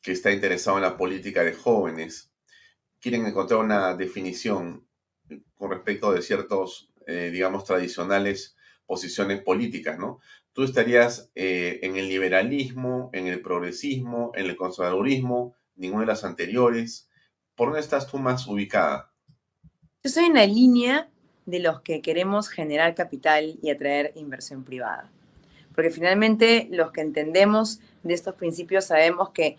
que 0.03 0.13
está 0.13 0.33
interesado 0.33 0.77
en 0.79 0.83
la 0.83 0.97
política 0.97 1.45
de 1.45 1.53
jóvenes, 1.53 2.33
quieren 3.01 3.27
encontrar 3.27 3.61
una 3.61 3.95
definición 3.95 4.87
con 5.55 5.71
respecto 5.71 6.13
de 6.13 6.23
ciertos, 6.23 6.91
eh, 7.07 7.31
digamos, 7.33 7.65
tradicionales 7.65 8.57
posiciones 8.87 9.43
políticas, 9.43 9.99
¿no? 9.99 10.21
Tú 10.53 10.65
estarías 10.65 11.31
eh, 11.35 11.81
en 11.83 11.97
el 11.97 12.09
liberalismo, 12.09 13.11
en 13.13 13.27
el 13.27 13.41
progresismo, 13.41 14.33
en 14.35 14.47
el 14.47 14.57
conservadurismo, 14.57 15.55
ninguna 15.77 16.03
de 16.03 16.09
las 16.09 16.25
anteriores. 16.25 17.09
¿Por 17.55 17.69
dónde 17.69 17.81
estás 17.81 18.07
tú 18.07 18.19
más 18.19 18.47
ubicada? 18.47 19.13
Yo 20.03 20.11
soy 20.11 20.25
en 20.25 20.35
la 20.35 20.47
línea 20.47 21.11
de 21.47 21.59
los 21.61 21.81
que 21.81 22.01
queremos 22.01 22.49
generar 22.49 22.95
capital 22.95 23.59
y 23.63 23.71
atraer 23.71 24.13
inversión 24.15 24.65
privada. 24.65 25.11
Porque 25.75 25.91
finalmente 25.91 26.69
los 26.71 26.93
que 26.93 27.01
entendemos 27.01 27.81
de 28.03 28.15
estos 28.15 28.35
principios 28.35 28.87
sabemos 28.87 29.31
que 29.31 29.57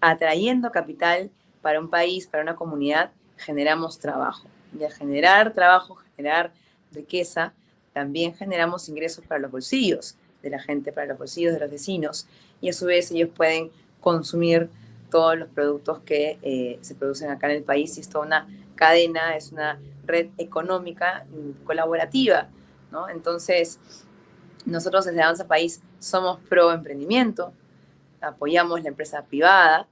atrayendo 0.00 0.70
capital 0.70 1.30
para 1.62 1.80
un 1.80 1.90
país, 1.90 2.26
para 2.26 2.42
una 2.42 2.56
comunidad, 2.56 3.10
generamos 3.36 3.98
trabajo. 3.98 4.48
Y 4.78 4.84
al 4.84 4.92
generar 4.92 5.52
trabajo, 5.52 5.98
generar 6.16 6.52
riqueza, 6.92 7.52
también 7.92 8.34
generamos 8.34 8.88
ingresos 8.88 9.24
para 9.24 9.40
los 9.40 9.50
bolsillos 9.50 10.16
de 10.42 10.50
la 10.50 10.60
gente, 10.60 10.92
para 10.92 11.06
los 11.08 11.18
bolsillos 11.18 11.54
de 11.54 11.60
los 11.60 11.70
vecinos, 11.70 12.26
y 12.60 12.68
a 12.68 12.72
su 12.72 12.86
vez 12.86 13.10
ellos 13.10 13.30
pueden 13.34 13.70
consumir 14.00 14.68
todos 15.10 15.36
los 15.36 15.48
productos 15.48 16.00
que 16.00 16.38
eh, 16.42 16.78
se 16.82 16.94
producen 16.94 17.30
acá 17.30 17.48
en 17.50 17.56
el 17.56 17.62
país 17.62 17.96
y 17.96 18.00
es 18.00 18.08
toda 18.08 18.26
una 18.26 18.48
cadena, 18.74 19.36
es 19.36 19.52
una 19.52 19.78
red 20.06 20.28
económica 20.38 21.24
colaborativa, 21.64 22.48
¿no? 22.90 23.08
Entonces, 23.08 23.80
nosotros 24.64 25.04
desde 25.04 25.22
Avanza 25.22 25.46
País 25.46 25.82
somos 25.98 26.40
pro 26.48 26.72
emprendimiento, 26.72 27.52
apoyamos 28.20 28.82
la 28.82 28.88
empresa 28.88 29.24
privada, 29.24 29.88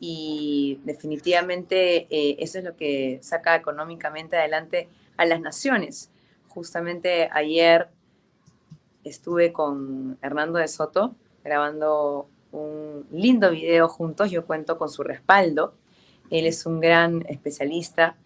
y 0.00 0.80
definitivamente 0.84 2.06
eh, 2.10 2.36
eso 2.38 2.58
es 2.58 2.64
lo 2.64 2.76
que 2.76 3.18
saca 3.22 3.56
económicamente 3.56 4.36
adelante 4.36 4.88
a 5.16 5.26
las 5.26 5.40
naciones. 5.40 6.10
Justamente 6.48 7.28
ayer 7.32 7.88
estuve 9.04 9.52
con 9.52 10.16
Hernando 10.22 10.58
de 10.58 10.68
Soto 10.68 11.14
grabando 11.44 12.28
un 12.52 13.06
lindo 13.10 13.50
video 13.50 13.88
juntos, 13.88 14.30
yo 14.30 14.46
cuento 14.46 14.78
con 14.78 14.88
su 14.88 15.02
respaldo. 15.02 15.74
Él 16.30 16.46
es 16.46 16.64
un 16.66 16.80
gran 16.80 17.24
especialista 17.28 18.16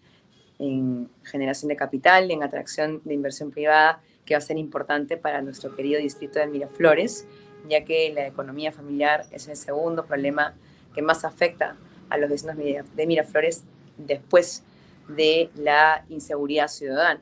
en 0.63 1.09
generación 1.23 1.69
de 1.69 1.75
capital, 1.75 2.31
en 2.31 2.43
atracción 2.43 3.01
de 3.03 3.13
inversión 3.13 3.51
privada, 3.51 4.01
que 4.25 4.33
va 4.33 4.37
a 4.37 4.41
ser 4.41 4.57
importante 4.57 5.17
para 5.17 5.41
nuestro 5.41 5.75
querido 5.75 5.99
distrito 5.99 6.39
de 6.39 6.47
Miraflores, 6.47 7.27
ya 7.67 7.83
que 7.83 8.11
la 8.13 8.27
economía 8.27 8.71
familiar 8.71 9.25
es 9.31 9.47
el 9.47 9.57
segundo 9.57 10.05
problema 10.05 10.55
que 10.93 11.01
más 11.01 11.25
afecta 11.25 11.75
a 12.09 12.17
los 12.17 12.29
vecinos 12.29 12.55
de 12.57 13.07
Miraflores 13.07 13.63
después 13.97 14.63
de 15.07 15.49
la 15.55 16.05
inseguridad 16.09 16.67
ciudadana. 16.67 17.21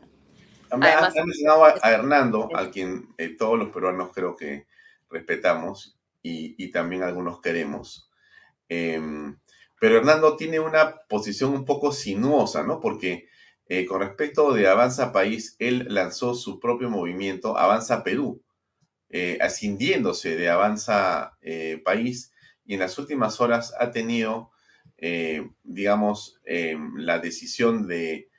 Además, 0.70 1.18
ha 1.18 1.26
mencionado 1.26 1.66
a, 1.66 1.92
Hernando, 1.92 2.50
a 2.56 2.70
quien 2.70 3.10
eh, 3.18 3.36
todos 3.38 3.60
los 3.60 3.70
peruanos 3.70 4.12
creo 4.14 4.36
que 4.36 4.68
respetamos 5.10 5.98
y, 6.22 6.72
también 6.72 7.04
algunos 7.04 7.42
queremos. 7.42 8.10
Em, 8.70 9.38
pero 9.80 9.98
Hernando 9.98 10.38
tiene 10.38 10.60
una 10.60 10.96
posición 11.10 11.54
un 11.54 11.66
poco 11.66 11.92
sinuosa, 11.92 12.64
¿no? 12.64 12.80
Porque 12.80 13.28
eh, 13.74 13.86
con 13.86 14.02
respecto 14.02 14.52
de 14.52 14.68
Avanza 14.68 15.14
País, 15.14 15.56
él 15.58 15.86
lanzó 15.88 16.36
su 16.36 16.60
propio 16.60 16.90
movimiento, 16.90 17.58
Avanza 17.58 18.04
Perú, 18.04 18.42
eh, 19.10 19.40
de 19.40 20.50
Avanza 20.50 21.38
País 21.86 22.34
y 22.66 22.74
en 22.74 22.82
las 22.82 23.00
últimas 23.00 23.40
horas 23.40 23.74
ha 23.80 23.92
tenido, 23.92 24.52
eh, 24.98 25.50
digamos, 25.64 26.42
eh, 26.44 26.78
la 26.98 27.20
decisión 27.20 27.88
de 27.88 28.30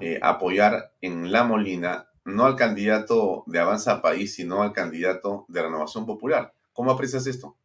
eh, 0.00 0.18
apoyar 0.22 0.92
en 1.00 1.30
La 1.30 1.44
Molina 1.44 2.08
no 2.24 2.46
al 2.46 2.56
candidato 2.56 3.44
de 3.46 3.60
Avanza 3.60 4.02
País, 4.02 4.34
sino 4.34 4.60
al 4.60 4.72
candidato 4.72 5.44
de 5.46 5.62
Renovación 5.62 6.04
Popular. 6.04 6.52
¿Cómo 6.72 6.90
aprecias 6.90 7.28
esto? 7.28 7.56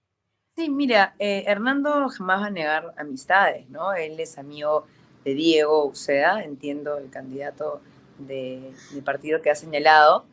Sí, 0.55 0.69
mira, 0.69 1.15
Hernando 1.17 2.07
jamás 2.07 2.41
va 2.43 2.45
a 2.45 2.51
negar 2.51 2.93
amistades, 2.97 3.67
¿no? 3.67 3.93
Él 3.93 4.19
es 4.19 4.38
amigo 4.38 4.86
de 5.26 5.34
Diego 5.34 5.88
Uceda, 5.88 6.43
entiendo, 6.43 6.97
el 6.97 7.09
candidato 7.09 7.82
de, 8.19 8.71
del 8.93 9.03
partido 9.03 9.41
que 9.41 9.49
ha 9.49 9.55
señalado. 9.55 10.26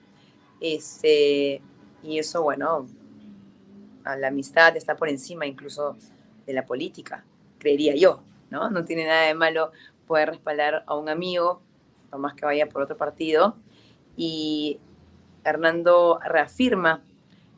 Este, 0.61 1.61
y 2.03 2.19
eso, 2.19 2.43
bueno, 2.43 2.87
la 4.05 4.29
amistad 4.29 4.77
está 4.77 4.97
por 4.97 5.09
encima 5.09 5.47
incluso 5.47 5.97
de 6.47 6.53
la 6.53 6.67
política, 6.67 7.25
creería 7.59 7.95
yo, 7.95 8.23
¿no? 8.51 8.71
No 8.71 8.85
tiene 8.85 9.07
nada 9.07 9.27
de 9.27 9.35
malo 9.35 9.73
poder 10.07 10.31
respaldar 10.31 10.85
a 10.87 10.95
un 10.95 11.09
amigo, 11.09 11.63
por 12.11 12.21
más 12.21 12.35
que 12.35 12.45
vaya 12.45 12.69
por 12.69 12.83
otro 12.83 12.97
partido. 12.97 13.57
Y 14.17 14.79
Hernando 15.45 16.21
reafirma 16.23 17.03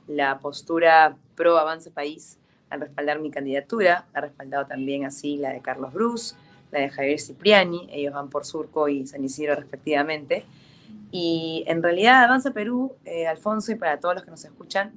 la 0.06 0.38
postura 0.38 1.16
pro 1.34 1.58
Avance 1.58 1.90
País 1.90 2.38
al 2.70 2.80
respaldar 2.80 3.20
mi 3.20 3.30
candidatura, 3.30 4.06
ha 4.12 4.20
respaldado 4.20 4.66
también 4.66 5.04
así 5.04 5.36
la 5.36 5.50
de 5.50 5.60
Carlos 5.60 5.92
Bruce, 5.92 6.34
la 6.74 6.80
de 6.80 6.90
Javier 6.90 7.20
Cipriani, 7.20 7.88
ellos 7.90 8.12
van 8.12 8.28
por 8.28 8.44
Surco 8.44 8.88
y 8.88 9.06
San 9.06 9.24
Isidro 9.24 9.54
respectivamente. 9.54 10.44
Y 11.10 11.64
en 11.66 11.82
realidad 11.82 12.24
Avanza 12.24 12.50
Perú, 12.50 12.96
eh, 13.04 13.26
Alfonso, 13.26 13.72
y 13.72 13.76
para 13.76 14.00
todos 14.00 14.16
los 14.16 14.24
que 14.24 14.30
nos 14.30 14.44
escuchan, 14.44 14.92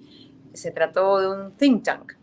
se 0.53 0.71
trató 0.71 1.19
de 1.19 1.27
un 1.29 1.51
think 1.51 1.83
tank. 1.83 2.13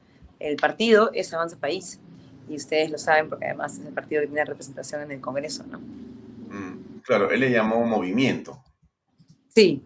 El 0.40 0.56
partido 0.56 1.10
es 1.14 1.32
Avanza 1.32 1.56
País. 1.58 2.00
Y 2.48 2.56
ustedes 2.56 2.90
lo 2.90 2.98
saben 2.98 3.30
porque 3.30 3.46
además 3.46 3.78
es 3.78 3.86
el 3.86 3.94
partido 3.94 4.20
que 4.20 4.26
tiene 4.26 4.44
representación 4.44 5.00
en 5.02 5.12
el 5.12 5.20
Congreso, 5.20 5.64
¿no? 5.70 5.78
Mm, 5.78 7.00
claro, 7.02 7.30
él 7.30 7.40
le 7.40 7.50
llamó 7.50 7.82
movimiento. 7.86 8.62
Sí. 9.54 9.82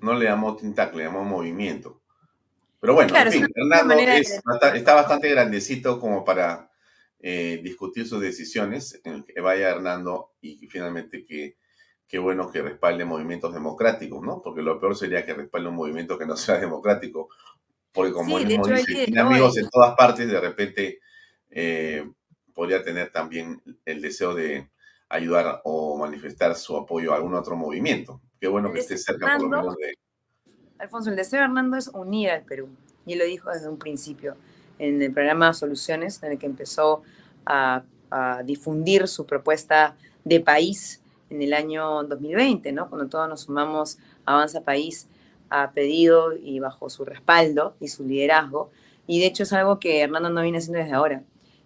No 0.00 0.14
le 0.14 0.26
llamó 0.26 0.54
think 0.54 0.76
tank, 0.76 0.94
le 0.94 1.04
llamó 1.04 1.24
movimiento. 1.24 2.00
Pero 2.80 2.94
bueno, 2.94 3.16
en 3.16 3.32
fin, 3.32 3.46
Fernando 3.52 3.94
está 4.74 4.94
bastante 4.94 5.28
grandecito 5.30 5.98
como 5.98 6.24
para 6.24 6.70
eh, 7.20 7.60
discutir 7.62 8.06
sus 8.06 8.20
decisiones, 8.20 9.00
que 9.02 9.40
vaya 9.40 9.70
Hernando 9.70 10.32
y 10.40 10.66
finalmente 10.68 11.24
que 11.24 11.56
qué 12.06 12.18
bueno 12.18 12.50
que 12.50 12.62
respalde 12.62 13.04
movimientos 13.04 13.52
democráticos, 13.52 14.22
¿no? 14.22 14.40
Porque 14.42 14.62
lo 14.62 14.80
peor 14.80 14.96
sería 14.96 15.26
que 15.26 15.34
respalde 15.34 15.68
un 15.68 15.76
movimiento 15.76 16.18
que 16.18 16.26
no 16.26 16.36
sea 16.36 16.58
democrático 16.58 17.28
porque 17.92 18.12
como 18.12 18.38
mismo 18.38 18.66
dice, 18.66 19.06
tiene 19.06 19.20
amigos 19.20 19.56
en 19.58 19.68
todas 19.68 19.96
partes, 19.96 20.28
de 20.28 20.40
repente 20.40 21.00
eh, 21.50 22.08
podría 22.54 22.82
tener 22.82 23.10
también 23.10 23.60
el 23.84 24.00
deseo 24.00 24.34
de 24.34 24.70
ayudar 25.08 25.62
o 25.64 25.96
manifestar 25.98 26.54
su 26.54 26.76
apoyo 26.76 27.12
a 27.12 27.16
algún 27.16 27.34
otro 27.34 27.56
movimiento. 27.56 28.20
Qué 28.40 28.46
bueno 28.46 28.72
que 28.72 28.80
esté 28.80 28.96
cerca 28.98 29.36
por 29.36 29.42
lo 29.42 29.48
menos 29.48 29.76
de... 29.76 29.94
Alfonso, 30.78 31.10
el 31.10 31.16
deseo 31.16 31.40
de 31.40 31.46
Hernando 31.46 31.76
es 31.76 31.88
unir 31.88 32.30
al 32.30 32.44
Perú. 32.44 32.68
Y 33.04 33.14
él 33.14 33.18
lo 33.18 33.24
dijo 33.24 33.50
desde 33.50 33.68
un 33.68 33.78
principio 33.78 34.36
en 34.78 35.02
el 35.02 35.12
programa 35.12 35.54
Soluciones, 35.54 36.22
en 36.22 36.32
el 36.32 36.38
que 36.38 36.46
empezó 36.46 37.02
a, 37.46 37.82
a 38.10 38.42
difundir 38.44 39.08
su 39.08 39.26
propuesta 39.26 39.96
de 40.24 40.40
país 40.40 41.00
en 41.30 41.42
el 41.42 41.52
año 41.52 42.04
2020, 42.04 42.72
¿no? 42.72 42.88
Cuando 42.88 43.08
todos 43.08 43.28
nos 43.28 43.42
sumamos 43.42 43.98
a 44.24 44.34
Avanza 44.34 44.62
País 44.62 45.08
ha 45.50 45.70
pedido 45.72 46.34
y 46.36 46.60
bajo 46.60 46.90
su 46.90 47.04
respaldo 47.04 47.74
y 47.80 47.88
su 47.88 48.04
liderazgo. 48.04 48.70
Y 49.06 49.20
de 49.20 49.26
hecho 49.26 49.42
es 49.44 49.52
algo 49.52 49.78
que 49.78 50.00
Hernando 50.00 50.30
no 50.30 50.42
viene 50.42 50.58
haciendo 50.58 50.80
desde 50.80 50.94
ahora. 50.94 51.22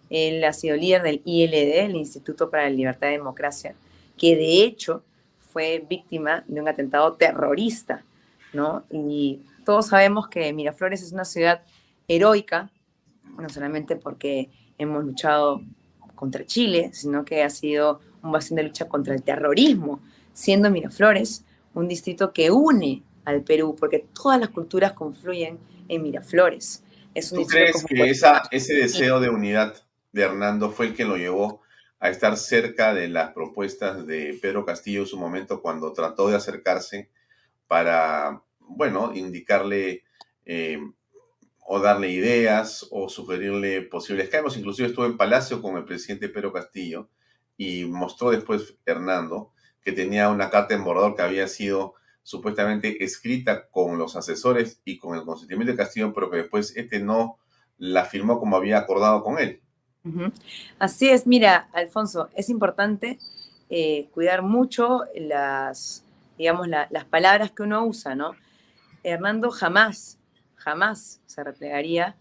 Él 0.09 0.43
ha 0.43 0.53
sido 0.53 0.77
líder 0.77 1.01
del 1.01 1.21
ILD, 1.25 1.85
el 1.85 1.95
Instituto 1.95 2.49
para 2.49 2.63
la 2.63 2.69
Libertad 2.69 3.09
y 3.09 3.13
Democracia, 3.13 3.75
que 4.17 4.35
de 4.35 4.63
hecho 4.63 5.03
fue 5.51 5.85
víctima 5.87 6.43
de 6.47 6.61
un 6.61 6.67
atentado 6.67 7.13
terrorista, 7.13 8.03
¿no? 8.53 8.83
Y 8.91 9.41
todos 9.65 9.87
sabemos 9.87 10.27
que 10.27 10.53
Miraflores 10.53 11.01
es 11.01 11.11
una 11.11 11.25
ciudad 11.25 11.61
heroica, 12.07 12.69
no 13.37 13.49
solamente 13.49 13.95
porque 13.95 14.49
hemos 14.77 15.03
luchado 15.03 15.61
contra 16.15 16.45
Chile, 16.45 16.91
sino 16.93 17.25
que 17.25 17.43
ha 17.43 17.49
sido 17.49 17.99
un 18.21 18.31
bastión 18.31 18.57
de 18.57 18.63
lucha 18.63 18.87
contra 18.87 19.13
el 19.13 19.23
terrorismo, 19.23 19.99
siendo 20.33 20.69
Miraflores 20.69 21.45
un 21.73 21.87
distrito 21.87 22.33
que 22.33 22.51
une 22.51 23.03
al 23.25 23.41
Perú, 23.41 23.75
porque 23.79 24.05
todas 24.13 24.39
las 24.39 24.49
culturas 24.49 24.93
confluyen 24.93 25.59
en 25.87 26.03
Miraflores. 26.03 26.83
Es 27.13 27.29
¿Tú 27.29 27.45
crees 27.45 27.83
que 27.85 28.09
esa, 28.09 28.43
ese 28.51 28.73
deseo 28.75 29.19
de 29.19 29.29
unidad 29.29 29.75
de 30.11 30.23
Hernando 30.23 30.71
fue 30.71 30.87
el 30.87 30.95
que 30.95 31.05
lo 31.05 31.17
llevó 31.17 31.61
a 31.99 32.09
estar 32.09 32.37
cerca 32.37 32.93
de 32.93 33.07
las 33.07 33.31
propuestas 33.31 34.05
de 34.05 34.37
Pedro 34.41 34.65
Castillo 34.65 35.01
en 35.01 35.07
su 35.07 35.17
momento 35.17 35.61
cuando 35.61 35.93
trató 35.93 36.27
de 36.27 36.35
acercarse 36.35 37.09
para, 37.67 38.41
bueno, 38.59 39.13
indicarle 39.15 40.03
eh, 40.45 40.79
o 41.65 41.79
darle 41.79 42.11
ideas 42.11 42.87
o 42.91 43.09
sugerirle 43.09 43.81
posibles 43.83 44.29
cambios. 44.29 44.57
Inclusive 44.57 44.89
estuvo 44.89 45.05
en 45.05 45.17
Palacio 45.17 45.61
con 45.61 45.77
el 45.77 45.85
presidente 45.85 46.29
Pedro 46.29 46.51
Castillo 46.51 47.09
y 47.57 47.85
mostró 47.85 48.31
después 48.31 48.75
Hernando 48.85 49.51
que 49.83 49.91
tenía 49.91 50.29
una 50.29 50.49
carta 50.49 50.73
en 50.73 50.83
borrador 50.83 51.15
que 51.15 51.21
había 51.21 51.47
sido 51.47 51.95
supuestamente 52.23 53.03
escrita 53.03 53.67
con 53.69 53.97
los 53.97 54.15
asesores 54.15 54.81
y 54.85 54.97
con 54.97 55.17
el 55.17 55.25
consentimiento 55.25 55.73
de 55.73 55.77
Castillo, 55.77 56.13
pero 56.13 56.31
que 56.31 56.37
después 56.37 56.75
este 56.77 56.99
no 56.99 57.37
la 57.77 58.05
firmó 58.05 58.39
como 58.39 58.55
había 58.55 58.77
acordado 58.77 59.23
con 59.23 59.39
él. 59.39 59.61
Así 60.79 61.09
es, 61.09 61.27
mira, 61.27 61.69
Alfonso, 61.73 62.29
es 62.35 62.49
importante 62.49 63.19
eh, 63.69 64.09
cuidar 64.13 64.41
mucho 64.41 65.01
las, 65.15 66.03
digamos, 66.37 66.67
las 66.67 67.05
palabras 67.05 67.51
que 67.51 67.63
uno 67.63 67.85
usa, 67.85 68.15
¿no? 68.15 68.35
Hernando 69.03 69.51
jamás, 69.51 70.17
jamás 70.63 71.19
se 71.25 71.43
replegaría 71.43 72.15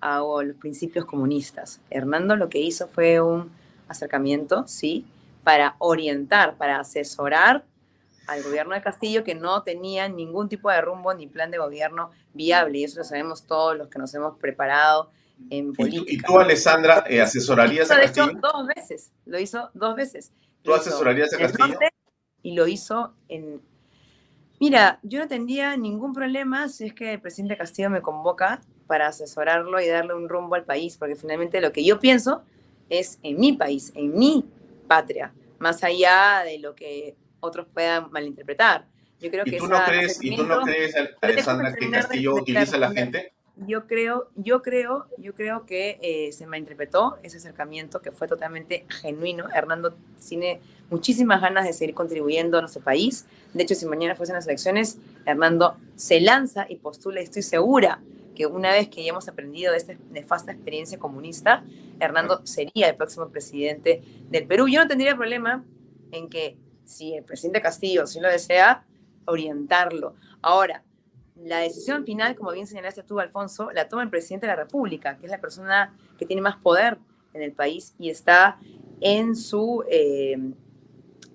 a 0.00 0.18
los 0.18 0.56
principios 0.56 1.04
comunistas. 1.04 1.80
Hernando 1.90 2.36
lo 2.36 2.48
que 2.48 2.58
hizo 2.58 2.88
fue 2.88 3.20
un 3.20 3.50
acercamiento, 3.88 4.66
sí, 4.66 5.06
para 5.44 5.76
orientar, 5.78 6.56
para 6.56 6.80
asesorar 6.80 7.64
al 8.26 8.42
gobierno 8.42 8.74
de 8.74 8.82
Castillo 8.82 9.24
que 9.24 9.34
no 9.34 9.62
tenía 9.62 10.08
ningún 10.08 10.48
tipo 10.48 10.70
de 10.70 10.80
rumbo 10.80 11.12
ni 11.14 11.26
plan 11.26 11.50
de 11.50 11.58
gobierno 11.58 12.10
viable. 12.32 12.78
Y 12.78 12.84
eso 12.84 12.98
lo 12.98 13.04
sabemos 13.04 13.44
todos 13.44 13.76
los 13.76 13.88
que 13.88 13.98
nos 13.98 14.14
hemos 14.14 14.38
preparado 14.38 15.10
en 15.50 15.72
política. 15.72 16.12
¿Y 16.12 16.18
tú, 16.18 16.38
Alessandra, 16.38 17.04
eh, 17.08 17.20
asesorarías 17.20 17.90
a 17.90 18.00
Castillo? 18.00 18.26
Lo 18.26 18.32
hizo 18.32 18.40
dos 18.40 18.66
veces, 18.66 19.12
lo 19.26 19.38
hizo 19.38 19.70
dos 19.74 19.96
veces. 19.96 20.32
¿Tú 20.62 20.74
asesorarías 20.74 21.32
a 21.34 21.38
Castillo? 21.38 21.78
Y 22.42 22.54
lo 22.54 22.66
hizo 22.66 23.14
en... 23.28 23.60
Mira, 24.60 25.00
yo 25.02 25.20
no 25.20 25.26
tendría 25.26 25.74
ningún 25.78 26.12
problema 26.12 26.68
si 26.68 26.84
es 26.84 26.92
que 26.92 27.14
el 27.14 27.20
presidente 27.20 27.56
Castillo 27.56 27.88
me 27.88 28.02
convoca 28.02 28.60
para 28.86 29.06
asesorarlo 29.06 29.80
y 29.80 29.88
darle 29.88 30.14
un 30.14 30.28
rumbo 30.28 30.54
al 30.54 30.64
país, 30.64 30.98
porque 30.98 31.16
finalmente 31.16 31.62
lo 31.62 31.72
que 31.72 31.82
yo 31.82 31.98
pienso 31.98 32.42
es 32.90 33.18
en 33.22 33.40
mi 33.40 33.54
país, 33.54 33.90
en 33.94 34.18
mi 34.18 34.44
patria, 34.86 35.32
más 35.58 35.82
allá 35.82 36.42
de 36.44 36.58
lo 36.58 36.74
que 36.74 37.16
otros 37.40 37.68
puedan 37.72 38.10
malinterpretar. 38.10 38.86
Yo 39.18 39.30
creo 39.30 39.44
¿Y 39.46 39.56
tú, 39.56 39.66
no 39.66 39.82
crees, 39.82 40.22
¿Y 40.22 40.36
tú 40.36 40.44
no 40.44 40.60
crees, 40.60 40.94
Alessandra, 41.22 41.72
que 41.72 41.90
Castillo 41.90 42.34
utiliza 42.34 42.76
a 42.76 42.80
la 42.80 42.90
gente? 42.90 43.32
yo 43.66 43.86
creo, 43.86 44.30
yo 44.36 44.62
creo, 44.62 45.06
yo 45.18 45.34
creo 45.34 45.66
que 45.66 45.98
eh, 46.02 46.32
se 46.32 46.46
malinterpretó 46.46 47.18
ese 47.22 47.36
acercamiento 47.36 48.00
que 48.00 48.10
fue 48.10 48.26
totalmente 48.26 48.86
genuino. 48.88 49.48
Hernando 49.54 49.96
tiene 50.26 50.60
muchísimas 50.90 51.40
ganas 51.40 51.64
de 51.64 51.72
seguir 51.72 51.94
contribuyendo 51.94 52.58
a 52.58 52.60
nuestro 52.60 52.82
país. 52.82 53.26
De 53.54 53.62
hecho, 53.62 53.74
si 53.74 53.86
mañana 53.86 54.14
fuesen 54.14 54.36
las 54.36 54.46
elecciones, 54.46 54.98
Hernando 55.24 55.76
se 55.96 56.20
lanza 56.20 56.66
y 56.68 56.76
postula. 56.76 57.20
Y 57.20 57.24
estoy 57.24 57.42
segura 57.42 58.00
que 58.34 58.46
una 58.46 58.72
vez 58.72 58.88
que 58.88 59.00
hayamos 59.00 59.28
aprendido 59.28 59.72
de 59.72 59.78
esta 59.78 59.94
nefasta 60.10 60.52
experiencia 60.52 60.98
comunista, 60.98 61.64
Hernando 61.98 62.40
sería 62.44 62.88
el 62.88 62.96
próximo 62.96 63.28
presidente 63.28 64.02
del 64.28 64.46
Perú. 64.46 64.68
Yo 64.68 64.80
no 64.80 64.88
tendría 64.88 65.16
problema 65.16 65.64
en 66.12 66.28
que 66.28 66.56
si 66.84 67.14
el 67.14 67.24
presidente 67.24 67.60
Castillo 67.60 68.06
si 68.06 68.20
lo 68.20 68.28
desea, 68.28 68.84
orientarlo. 69.26 70.14
Ahora, 70.42 70.82
la 71.36 71.58
decisión 71.58 72.04
final, 72.04 72.34
como 72.34 72.52
bien 72.52 72.66
señalaste 72.66 73.02
tú, 73.02 73.20
Alfonso, 73.20 73.70
la 73.70 73.88
toma 73.88 74.02
el 74.02 74.10
presidente 74.10 74.46
de 74.46 74.52
la 74.52 74.62
República, 74.62 75.16
que 75.16 75.26
es 75.26 75.30
la 75.30 75.40
persona 75.40 75.96
que 76.18 76.26
tiene 76.26 76.42
más 76.42 76.56
poder 76.56 76.98
en 77.32 77.42
el 77.42 77.52
país 77.52 77.94
y 77.98 78.10
está 78.10 78.58
en 79.00 79.36
su, 79.36 79.84
eh, 79.88 80.36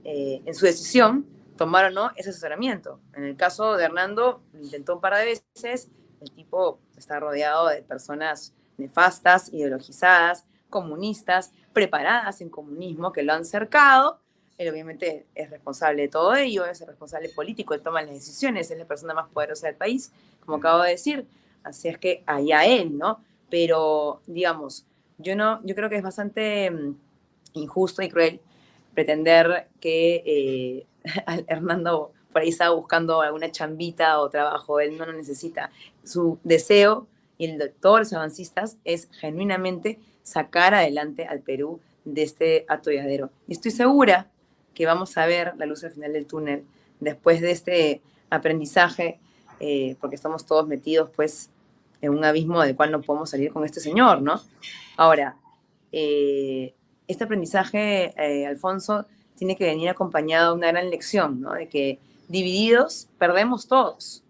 eh, 0.06 0.42
en 0.46 0.56
su 0.56 0.66
decisión 0.66 1.26
tomar 1.58 1.86
o 1.86 1.92
no 1.92 2.12
ese 2.16 2.30
asesoramiento. 2.30 3.02
En 3.14 3.26
el 3.26 3.36
caso 3.36 3.76
de 3.76 3.84
Hernando, 3.84 4.42
lo 4.54 4.64
intentó 4.64 4.96
un 4.96 5.02
par 5.02 5.16
de 5.16 5.26
veces, 5.26 5.90
el 6.22 6.32
tipo 6.32 6.80
está 6.96 7.20
rodeado 7.20 7.68
de 7.68 7.82
personas 7.82 8.54
nefastas, 8.78 9.52
ideologizadas, 9.54 10.46
comunistas, 10.70 11.52
preparadas 11.74 12.40
en 12.40 12.50
comunismo, 12.50 13.12
que 13.12 13.24
lo 13.24 13.34
han 13.34 13.46
cercado 13.46 14.22
él 14.58 14.70
obviamente 14.70 15.26
es 15.36 15.50
responsable 15.50 16.04
de 16.04 16.08
todo 16.08 16.34
ello, 16.36 16.66
es 16.66 16.80
el 16.82 16.88
responsable 16.88 17.30
político, 17.30 17.74
él 17.74 17.82
toma 17.82 18.02
las 18.02 18.14
decisiones, 18.14 18.72
es 18.72 18.78
la 18.78 18.86
persona 18.86 19.14
más 19.14 19.30
poderosa 19.30 19.68
del 19.68 19.76
país, 19.76 20.12
como 20.46 20.58
acabo 20.58 20.84
de 20.84 20.92
decir. 20.92 21.28
Así 21.64 21.88
es 21.88 21.98
que 21.98 22.24
allá 22.26 22.66
él, 22.66 22.98
¿no? 22.98 23.20
Pero, 23.50 24.22
digamos, 24.28 24.86
yo 25.18 25.36
no, 25.36 25.62
yo 25.66 25.76
creo 25.76 25.90
que 25.90 25.98
es 25.98 26.04
bastante 26.04 26.72
mm, 26.72 26.96
injusto 27.54 28.02
y 28.02 28.10
cruel 28.10 28.40
pretender 28.96 29.68
que 29.80 30.24
eh, 30.26 30.86
Hernando 31.48 32.12
por 32.32 32.42
ahí 32.42 32.50
estaba 32.50 32.76
buscando 32.76 33.22
alguna 33.22 33.50
chambita 33.52 34.20
o 34.20 34.30
trabajo, 34.30 34.80
él 34.80 34.98
no 34.98 35.06
lo 35.06 35.14
necesita. 35.14 35.72
Su 36.04 36.38
deseo 36.44 37.08
y 37.38 37.46
el 37.46 37.58
de 37.58 37.70
todos 37.70 38.00
los 38.00 38.14
avancistas 38.14 38.78
es 38.84 39.08
genuinamente 39.12 40.00
sacar 40.24 40.74
adelante 40.74 41.26
al 41.26 41.40
Perú 41.40 41.80
de 42.04 42.24
este 42.24 42.66
atolladero. 42.68 43.30
Y 43.48 43.54
estoy 43.54 43.72
segura 43.72 44.28
que 44.74 44.86
vamos 44.86 45.18
a 45.18 45.26
ver 45.26 45.54
la 45.58 45.66
luz 45.66 45.84
al 45.86 45.92
final 45.92 46.12
del 46.12 46.26
túnel 46.26 46.66
después 47.00 47.40
de 47.40 47.52
este 47.52 48.02
aprendizaje, 48.30 49.20
eh, 49.60 49.96
porque 50.02 50.16
estamos 50.16 50.46
todos 50.46 50.68
metidos 50.68 51.10
pues 51.16 51.50
en 52.02 52.12
un 52.12 52.26
abismo 52.26 52.62
del 52.62 52.76
cual 52.76 52.92
no 52.92 53.02
podemos 53.02 53.30
salir 53.30 53.52
con 53.52 53.64
este 53.64 53.80
señor, 53.80 54.22
¿no? 54.22 54.42
Ahora, 54.98 55.38
eh, 55.92 56.74
este 57.08 57.24
aprendizaje, 57.24 58.14
eh, 58.18 58.46
Alfonso, 58.46 59.06
tiene 59.36 59.56
que 59.56 59.66
venir 59.66 59.90
acompañado 59.90 60.52
de 60.52 60.58
una 60.58 60.72
gran 60.72 60.90
lección, 60.90 61.42
¿no? 61.42 61.54
De 61.54 61.68
que 61.68 62.00
divididos 62.28 63.10
perdemos 63.18 63.68
todos. 63.68 64.24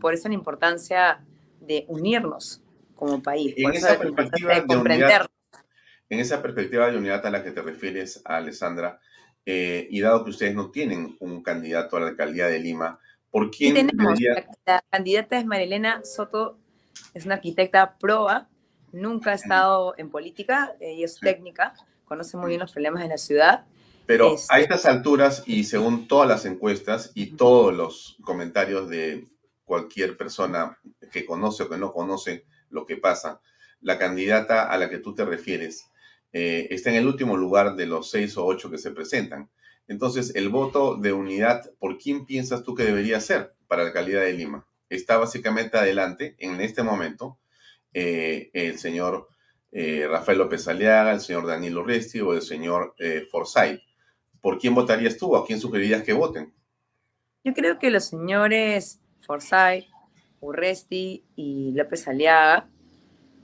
Por 0.00 0.14
eso 0.14 0.28
la 0.28 0.34
importancia 0.34 1.20
de 1.60 1.84
unirnos 1.88 2.60
como 2.96 3.22
país. 3.22 3.54
En 3.56 3.74
esa 3.74 3.98
perspectiva 3.98 4.60
de, 4.60 4.76
unidad, 4.76 5.26
en 6.08 6.20
esa 6.20 6.42
perspectiva 6.42 6.90
de 6.90 6.98
unidad 6.98 7.24
a 7.26 7.30
la 7.30 7.44
que 7.44 7.52
te 7.52 7.62
refieres, 7.62 8.22
Alessandra, 8.24 9.00
eh, 9.46 9.86
y 9.90 10.00
dado 10.00 10.24
que 10.24 10.30
ustedes 10.30 10.54
no 10.54 10.70
tienen 10.70 11.16
un 11.20 11.42
candidato 11.42 11.96
a 11.96 12.00
la 12.00 12.08
alcaldía 12.08 12.48
de 12.48 12.58
Lima, 12.58 12.98
¿por 13.30 13.50
quién 13.50 13.74
tenemos, 13.74 14.18
la, 14.66 14.82
candidata 14.90 15.38
es 15.38 15.46
Marilena 15.46 16.02
Soto, 16.04 16.58
es 17.14 17.24
una 17.24 17.36
arquitecta 17.36 17.96
proa, 17.98 18.48
nunca 18.92 19.30
ha 19.30 19.34
estado 19.34 19.94
en 19.96 20.10
política, 20.10 20.74
ella 20.80 21.04
es 21.04 21.20
técnica, 21.20 21.74
conoce 22.08 22.36
muy 22.36 22.48
bien 22.48 22.60
los 22.60 22.72
problemas 22.72 23.02
de 23.02 23.08
la 23.08 23.18
ciudad. 23.18 23.66
Pero 24.06 24.36
a 24.48 24.58
este 24.58 24.74
estas 24.74 24.86
alturas 24.86 25.42
y 25.46 25.64
según 25.64 26.08
todas 26.08 26.26
las 26.28 26.46
encuestas 26.46 27.12
y 27.14 27.36
todos 27.36 27.74
los 27.74 28.16
comentarios 28.22 28.88
de 28.88 29.26
cualquier 29.64 30.16
persona 30.16 30.78
que 31.12 31.26
conoce 31.26 31.64
o 31.64 31.68
que 31.68 31.76
no 31.76 31.92
conoce 31.92 32.46
lo 32.70 32.86
que 32.86 32.96
pasa, 32.96 33.40
la 33.80 33.98
candidata 33.98 34.64
a 34.64 34.78
la 34.78 34.88
que 34.88 34.98
tú 34.98 35.14
te 35.14 35.24
refieres, 35.24 35.90
eh, 36.32 36.68
está 36.70 36.90
en 36.90 36.96
el 36.96 37.06
último 37.06 37.36
lugar 37.36 37.76
de 37.76 37.86
los 37.86 38.10
seis 38.10 38.36
o 38.38 38.46
ocho 38.46 38.70
que 38.70 38.78
se 38.78 38.90
presentan. 38.90 39.50
Entonces, 39.86 40.34
el 40.34 40.48
voto 40.48 40.96
de 40.96 41.12
unidad, 41.12 41.70
¿por 41.78 41.98
quién 41.98 42.26
piensas 42.26 42.62
tú 42.62 42.74
que 42.74 42.84
debería 42.84 43.20
ser 43.20 43.54
para 43.66 43.84
la 43.84 43.92
calidad 43.92 44.22
de 44.22 44.32
Lima? 44.32 44.66
Está 44.88 45.18
básicamente 45.18 45.76
adelante 45.76 46.34
en 46.38 46.60
este 46.60 46.82
momento 46.82 47.38
eh, 47.92 48.50
el 48.52 48.78
señor 48.78 49.28
eh, 49.72 50.06
Rafael 50.08 50.38
López 50.38 50.66
Aliaga, 50.68 51.12
el 51.12 51.20
señor 51.20 51.46
Danilo 51.46 51.84
Resti 51.84 52.20
o 52.20 52.32
el 52.32 52.42
señor 52.42 52.94
Forsyth. 53.30 53.80
¿Por 54.40 54.58
quién 54.58 54.74
votarías 54.74 55.16
tú? 55.16 55.36
¿A 55.36 55.44
quién 55.46 55.60
sugerirías 55.60 56.02
que 56.02 56.12
voten? 56.12 56.54
Yo 57.44 57.52
creo 57.54 57.78
que 57.78 57.90
los 57.90 58.04
señores 58.04 59.00
Forsyth, 59.20 59.86
Urresti 60.40 61.24
y 61.36 61.72
López 61.72 62.06
Aliaga 62.06 62.68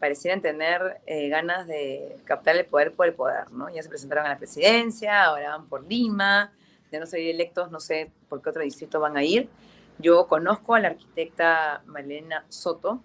parecieran 0.04 0.42
tener 0.42 1.00
eh, 1.06 1.28
ganas 1.30 1.66
de 1.66 2.18
captar 2.24 2.56
el 2.56 2.66
poder 2.66 2.92
por 2.92 3.06
el 3.06 3.14
poder, 3.14 3.50
¿no? 3.52 3.74
Ya 3.74 3.82
se 3.82 3.88
presentaron 3.88 4.26
a 4.26 4.30
la 4.30 4.38
presidencia, 4.38 5.24
ahora 5.24 5.56
van 5.56 5.66
por 5.66 5.86
Lima, 5.86 6.52
de 6.90 7.00
no 7.00 7.06
ser 7.06 7.20
electos, 7.20 7.70
no 7.70 7.80
sé 7.80 8.12
por 8.28 8.42
qué 8.42 8.50
otro 8.50 8.62
distrito 8.62 9.00
van 9.00 9.16
a 9.16 9.24
ir. 9.24 9.48
Yo 9.98 10.26
conozco 10.26 10.74
a 10.74 10.80
la 10.80 10.88
arquitecta 10.88 11.82
Malena 11.86 12.44
Soto. 12.50 13.02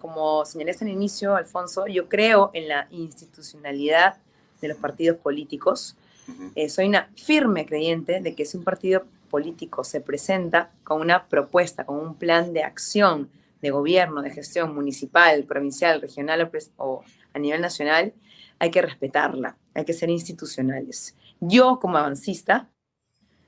Como 0.00 0.44
señalaste 0.44 0.84
al 0.84 0.90
inicio, 0.90 1.34
Alfonso, 1.34 1.86
yo 1.86 2.08
creo 2.08 2.50
en 2.54 2.68
la 2.68 2.86
institucionalidad 2.90 4.18
de 4.60 4.68
los 4.68 4.76
partidos 4.78 5.18
políticos. 5.18 5.96
Eh, 6.54 6.68
soy 6.68 6.88
una 6.88 7.10
firme 7.16 7.64
creyente 7.64 8.20
de 8.20 8.34
que 8.34 8.44
si 8.44 8.58
un 8.58 8.64
partido 8.64 9.06
político 9.30 9.82
se 9.82 10.00
presenta 10.00 10.70
con 10.84 11.00
una 11.00 11.26
propuesta, 11.26 11.86
con 11.86 11.98
un 11.98 12.14
plan 12.14 12.52
de 12.52 12.62
acción, 12.62 13.30
de 13.62 13.70
gobierno, 13.70 14.22
de 14.22 14.30
gestión 14.30 14.74
municipal, 14.74 15.44
provincial, 15.44 16.00
regional 16.00 16.50
o 16.76 17.02
a 17.32 17.38
nivel 17.38 17.60
nacional, 17.60 18.12
hay 18.58 18.70
que 18.70 18.82
respetarla, 18.82 19.56
hay 19.74 19.84
que 19.84 19.92
ser 19.92 20.10
institucionales. 20.10 21.16
Yo 21.40 21.78
como 21.80 21.98
avancista 21.98 22.68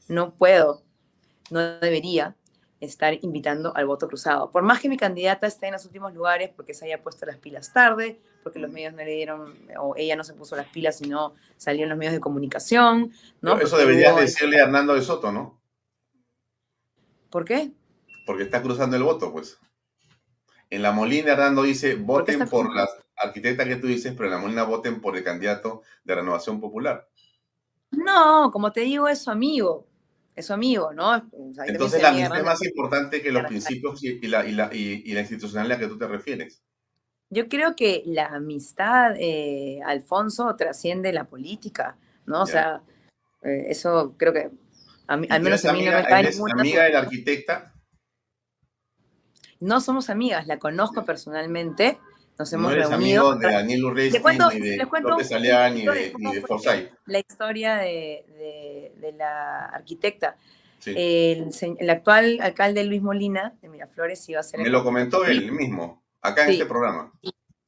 no 0.09 0.33
puedo, 0.35 0.83
no 1.51 1.61
debería 1.81 2.37
estar 2.81 3.15
invitando 3.23 3.77
al 3.77 3.87
voto 3.87 4.09
cruzado. 4.09 4.51
Por 4.51 4.63
más 4.63 4.81
que 4.81 4.89
mi 4.89 4.97
candidata 4.97 5.47
esté 5.47 5.67
en 5.67 5.75
los 5.75 5.85
últimos 5.85 6.15
lugares, 6.15 6.51
porque 6.55 6.75
se 6.75 6.87
haya 6.87 7.03
puesto 7.03 7.27
las 7.27 7.37
pilas 7.37 7.73
tarde, 7.73 8.21
porque 8.43 8.59
los 8.59 8.71
medios 8.71 8.93
no 8.93 8.99
le 8.99 9.15
dieron, 9.15 9.55
o 9.79 9.95
ella 9.97 10.17
no 10.17 10.25
se 10.25 10.33
puso 10.33 10.57
las 10.57 10.67
pilas, 10.69 10.99
sino 10.99 11.35
salió 11.57 11.85
en 11.85 11.91
los 11.91 11.99
medios 11.99 12.15
de 12.15 12.21
comunicación. 12.21 13.13
¿no? 13.43 13.59
eso 13.59 13.77
deberías 13.77 14.17
decirle 14.17 14.61
a 14.61 14.65
Hernando 14.65 14.95
de 14.95 15.03
Soto, 15.03 15.31
¿no? 15.31 15.61
¿Por 17.31 17.45
qué? 17.45 17.71
Porque 18.27 18.45
está 18.45 18.63
cruzando 18.63 18.97
el 18.97 19.03
voto, 19.03 19.31
pues. 19.33 19.59
En 20.71 20.83
la 20.83 20.93
Molina, 20.93 21.33
Hernando 21.33 21.63
dice, 21.63 21.97
voten 21.97 22.49
por 22.49 22.75
la 22.75 22.89
arquitecta 23.17 23.67
que 23.67 23.77
tú 23.77 23.87
dices, 23.87 24.15
pero 24.15 24.27
en 24.27 24.35
la 24.35 24.41
Molina 24.41 24.63
voten 24.63 25.01
por 25.01 25.17
el 25.17 25.25
candidato 25.25 25.83
de 26.05 26.15
Renovación 26.15 26.61
Popular. 26.61 27.09
No, 27.91 28.51
como 28.53 28.73
te 28.73 28.83
digo, 28.83 29.09
es 29.09 29.23
su 29.23 29.31
amigo. 29.31 29.90
Es 30.41 30.47
su 30.47 30.55
amigo, 30.55 30.93
¿no? 30.95 31.15
Entonces 31.67 32.01
la 32.01 32.09
amistad 32.09 32.39
es 32.39 32.45
más 32.45 32.65
importante 32.65 33.21
que 33.21 33.31
los 33.31 33.45
principios 33.45 34.03
y, 34.03 34.27
la, 34.27 34.47
y, 34.47 34.53
la, 34.53 34.71
y, 34.73 35.13
la 35.13 35.21
institucionalidad 35.21 35.77
a 35.77 35.81
que 35.81 35.87
tú 35.87 35.99
te 35.99 36.07
refieres. 36.07 36.63
Yo 37.29 37.47
creo 37.49 37.77
que 37.77 38.03
la 38.07 38.27
amistad, 38.29 39.17
eh, 39.19 39.81
Alfonso, 39.85 40.57
trasciende 40.57 41.13
la 41.13 41.25
política, 41.25 41.99
¿no? 42.25 42.43
O 42.43 42.47
sea, 42.47 42.81
eh, 43.43 43.67
eso 43.69 44.15
creo 44.17 44.33
que 44.33 44.51
al 45.07 45.43
menos 45.43 45.63
a 45.67 45.73
mí 45.75 45.85
no 45.85 45.93
me 45.93 46.05
cae 46.05 46.31
amiga 46.57 46.85
de 46.85 46.91
la 46.91 47.01
arquitecta? 47.01 47.75
No 49.59 49.83
somos 49.83 50.09
amigas, 50.09 50.47
la 50.47 50.59
conozco 50.59 51.05
personalmente. 51.05 51.99
Nos 52.41 52.51
hemos 52.55 52.71
no 52.71 52.73
eres 52.75 52.89
reunido. 52.89 53.29
amigo 53.29 53.39
de 53.39 53.53
Daniel 53.53 53.85
Urresti, 53.85 54.19
ni 54.19 54.71
de 54.71 54.77
López 55.03 55.31
ni 55.31 55.85
de, 55.85 56.15
ni 56.17 56.35
de 56.37 56.41
Forsyth. 56.41 56.91
La 57.05 57.19
historia 57.19 57.77
de, 57.77 58.25
de, 58.99 59.13
la 59.13 59.67
arquitecta. 59.67 60.39
El, 60.87 61.51
el, 61.79 61.91
actual 61.91 62.39
alcalde 62.41 62.83
Luis 62.85 63.03
Molina 63.03 63.53
de 63.61 63.69
Miraflores 63.69 64.27
iba 64.31 64.41
a 64.41 64.43
ser. 64.43 64.59
Me 64.59 64.71
lo 64.71 64.83
comentó 64.83 65.27
él 65.27 65.53
mismo, 65.53 66.03
acá 66.23 66.47
en 66.47 66.53
este 66.53 66.65
programa. 66.65 67.13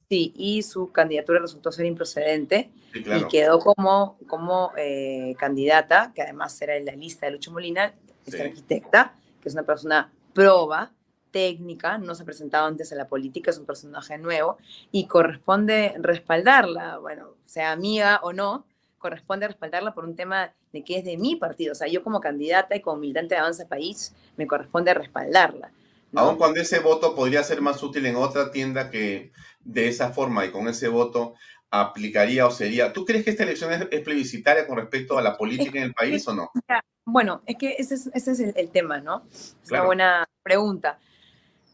Sí, 0.09 0.33
y 0.35 0.63
su 0.63 0.91
candidatura 0.91 1.41
resultó 1.41 1.71
ser 1.71 1.85
improcedente 1.85 2.71
y 2.95 3.29
quedó 3.29 3.59
como, 3.59 4.17
como 4.27 4.73
eh, 4.79 5.35
candidata, 5.39 6.13
que 6.15 6.23
además 6.23 6.59
era 6.63 6.77
en 6.77 6.87
la 6.87 6.97
lista 6.97 7.27
de 7.27 7.33
Lucho 7.33 7.53
Molina, 7.53 7.95
es 8.25 8.41
arquitecta, 8.41 9.19
que 9.43 9.51
es 9.51 9.55
una 9.55 9.65
persona 9.65 10.11
proba, 10.33 10.93
técnica, 11.33 11.99
no 11.99 12.15
se 12.15 12.23
ha 12.23 12.27
presentado 12.27 12.67
antes 12.67 12.93
en 12.93 12.99
la 12.99 13.09
política, 13.09 13.51
es 13.51 13.59
un 13.59 13.67
personaje 13.67 14.19
nuevo 14.19 14.59
y 14.93 15.07
corresponde 15.07 15.95
respaldarla, 15.99 16.99
bueno, 16.99 17.35
sea 17.45 17.73
amiga 17.73 18.21
o 18.23 18.33
no, 18.33 18.65
corresponde 18.99 19.49
respaldarla 19.49 19.95
por 19.95 20.05
un 20.05 20.15
tema 20.15 20.53
de 20.73 20.85
que 20.85 20.99
es 20.99 21.05
de 21.05 21.17
mi 21.17 21.37
partido, 21.37 21.73
o 21.73 21.75
sea, 21.75 21.89
yo 21.89 22.05
como 22.05 22.21
candidata 22.21 22.77
y 22.77 22.81
como 22.81 22.99
militante 22.99 23.35
de 23.35 23.41
Avanza 23.41 23.67
País, 23.67 24.15
me 24.37 24.47
corresponde 24.47 24.95
respaldarla. 24.95 25.73
Aún 26.15 26.37
cuando 26.37 26.61
ese 26.61 26.79
voto 26.79 27.15
podría 27.15 27.43
ser 27.43 27.63
más 27.63 27.83
útil 27.83 28.05
en 28.05 28.17
otra 28.17 28.51
tienda 28.51 28.91
que 28.91 29.33
de 29.65 29.89
esa 29.89 30.11
forma 30.13 30.45
y 30.45 30.51
con 30.51 30.69
ese 30.69 30.89
voto 30.89 31.35
aplicaría 31.71 32.47
o 32.47 32.51
sería. 32.51 32.93
¿Tú 32.93 33.05
crees 33.05 33.25
que 33.25 33.31
esta 33.31 33.45
elección 33.45 33.73
es, 33.91 34.01
plebiscitaria 34.03 34.67
con 34.67 34.77
respecto 34.77 35.17
a 35.17 35.23
la 35.23 35.37
política 35.39 35.79
en 35.79 35.85
el 35.85 35.95
país 35.95 36.27
o 36.29 36.35
no? 36.35 36.51
Bueno, 37.05 37.43
es 37.47 37.57
que 37.57 37.75
ese 37.79 37.97
es, 38.15 38.41
el, 38.41 38.69
tema, 38.71 39.01
¿no? 39.01 39.25
Es 39.33 39.57
una 39.73 39.83
buena 39.83 40.29
pregunta. 40.41 41.01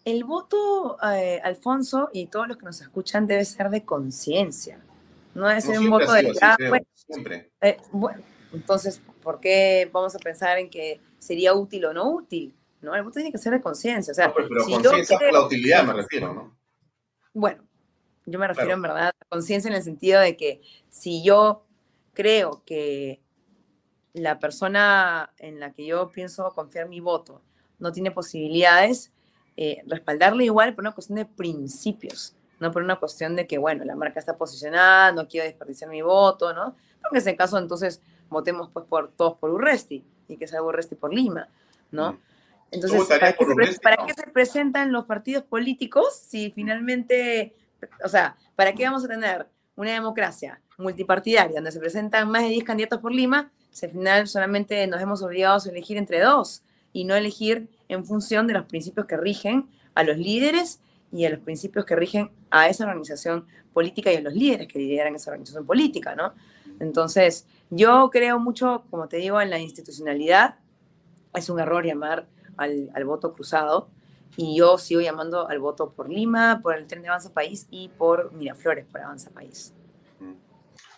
El 0.09 0.25
voto, 0.25 0.97
eh, 1.03 1.39
Alfonso, 1.45 2.09
y 2.15 2.29
todos 2.29 2.49
los 2.49 2.57
que 2.57 2.65
nos 2.65 2.81
escuchan, 2.81 3.27
debe 3.27 3.45
ser 3.45 3.69
de 3.69 3.85
conciencia. 3.85 4.81
No 5.35 5.47
debe 5.47 5.61
ser 5.61 5.79
un 5.79 5.91
voto 5.91 6.11
de... 6.15 6.33
siempre. 6.95 7.51
Eh, 7.61 7.77
bueno, 7.93 8.23
entonces, 8.55 9.03
¿por 9.23 9.39
qué 9.39 9.87
vamos 9.93 10.15
a 10.15 10.19
pensar 10.19 10.57
en 10.57 10.71
que 10.71 10.99
sería 11.19 11.53
útil 11.53 11.85
o 11.85 11.93
no 11.93 12.11
útil? 12.11 12.55
¿no? 12.81 12.95
El 12.95 13.03
voto 13.03 13.17
tiene 13.17 13.31
que 13.31 13.37
ser 13.37 13.53
de 13.53 13.61
conciencia. 13.61 14.13
O 14.13 14.15
sea, 14.15 14.33
pero, 14.33 14.49
conciencia 14.49 15.19
por 15.19 15.31
la 15.31 15.45
utilidad 15.45 15.85
me 15.85 15.93
refiero, 15.93 16.33
¿no? 16.33 16.57
Bueno, 17.35 17.63
yo 18.25 18.39
me 18.39 18.49
refiero 18.49 18.73
en 18.73 18.81
verdad 18.81 19.09
a 19.09 19.25
conciencia 19.29 19.69
en 19.69 19.75
el 19.75 19.83
sentido 19.83 20.23
de 20.23 20.39
que 20.39 20.63
si 20.89 21.23
yo 21.23 21.67
creo 22.15 22.63
que 22.65 23.21
la 24.15 24.39
persona 24.39 25.35
en 25.37 25.61
la 25.61 25.75
que 25.75 25.85
yo 25.85 26.09
pienso 26.09 26.51
confiar 26.55 26.89
mi 26.89 27.01
voto 27.01 27.43
no 27.79 27.93
tiene 27.93 28.11
posibilidades, 28.11 29.13
eh, 29.61 29.83
respaldarle 29.89 30.45
igual 30.45 30.73
por 30.73 30.85
una 30.85 30.93
cuestión 30.93 31.17
de 31.17 31.25
principios, 31.25 32.33
no 32.61 32.71
por 32.71 32.81
una 32.81 32.95
cuestión 32.95 33.35
de 33.35 33.49
que, 33.49 33.59
bueno, 33.59 33.85
la 33.85 33.97
marca 33.97 34.21
está 34.21 34.37
posicionada, 34.37 35.11
no 35.11 35.27
quiero 35.27 35.49
desperdiciar 35.49 35.91
mi 35.91 36.01
voto, 36.01 36.55
¿no? 36.55 36.77
Porque 37.03 37.17
en 37.17 37.23
ese 37.23 37.35
caso, 37.35 37.59
entonces, 37.59 38.01
votemos 38.29 38.71
pues 38.73 38.87
por 38.87 39.11
todos 39.11 39.37
por 39.37 39.51
Urresti 39.51 40.05
y 40.29 40.37
que 40.37 40.47
sea 40.47 40.63
Urresti 40.63 40.95
por 40.95 41.13
Lima, 41.13 41.49
¿no? 41.91 42.13
Mm. 42.13 42.19
Entonces, 42.71 43.05
¿para 43.09 43.33
qué, 44.07 44.15
se, 44.15 44.29
presentan 44.29 44.93
los 44.93 45.07
partidos 45.07 45.43
políticos 45.43 46.15
si 46.15 46.53
finalmente, 46.53 47.57
o 48.05 48.09
sea, 48.09 48.37
¿para 48.55 48.75
qué 48.75 48.85
vamos 48.85 49.05
a 49.07 49.09
tener 49.09 49.49
una 49.75 49.91
democracia 49.91 50.61
multipartidaria 50.77 51.57
donde 51.57 51.73
se 51.73 51.81
presentan 51.81 52.31
más 52.31 52.43
de 52.43 52.51
10 52.51 52.63
candidatos 52.63 53.01
por 53.01 53.11
Lima 53.11 53.51
si 53.73 53.87
al 53.87 53.91
final 53.93 54.29
solamente 54.29 54.87
nos 54.87 55.03
hemos 55.03 55.21
obligado 55.21 55.59
a 55.59 55.69
elegir 55.69 55.97
entre 55.97 56.21
dos 56.21 56.63
y 56.93 57.05
no 57.05 57.15
elegir 57.15 57.69
en 57.89 58.05
función 58.05 58.47
de 58.47 58.55
los 58.55 58.67
principios 58.67 59.07
que 59.07 59.17
rigen 59.17 59.69
a 59.95 60.03
los 60.03 60.17
líderes 60.17 60.81
y 61.13 61.25
a 61.25 61.31
los 61.31 61.41
principios 61.41 61.85
que 61.85 61.97
rigen 61.97 62.31
a 62.51 62.69
esa 62.69 62.85
organización 62.85 63.47
política 63.73 64.13
y 64.13 64.17
a 64.17 64.21
los 64.21 64.35
líderes 64.35 64.69
que 64.69 64.79
lideran 64.79 65.15
esa 65.15 65.31
organización 65.31 65.67
política, 65.67 66.15
¿no? 66.15 66.35
Entonces, 66.81 67.47
yo 67.71 68.11
creo 68.11 68.39
mucho, 68.39 68.85
como 68.91 69.09
te 69.09 69.19
digo, 69.19 69.41
en 69.41 69.51
la 69.51 69.59
institucionalidad. 69.59 70.57
Es 71.35 71.51
un 71.51 71.61
error 71.61 71.85
llamar 71.85 72.27
al, 72.57 73.05
voto 73.05 73.33
cruzado. 73.33 73.89
Y 74.37 74.57
yo 74.57 74.79
sigo 74.79 75.01
llamando 75.01 75.49
al 75.49 75.59
voto 75.59 75.93
por 75.93 76.09
Lima, 76.09 76.61
por 76.63 76.77
el 76.77 76.87
tren 76.87 77.03
de 77.03 77.09
Avanza 77.09 77.33
País 77.33 77.67
y 77.71 77.89
por 77.89 78.33
Miraflores, 78.33 78.85
por 78.87 79.01
Avanza 79.01 79.31
País. 79.31 79.75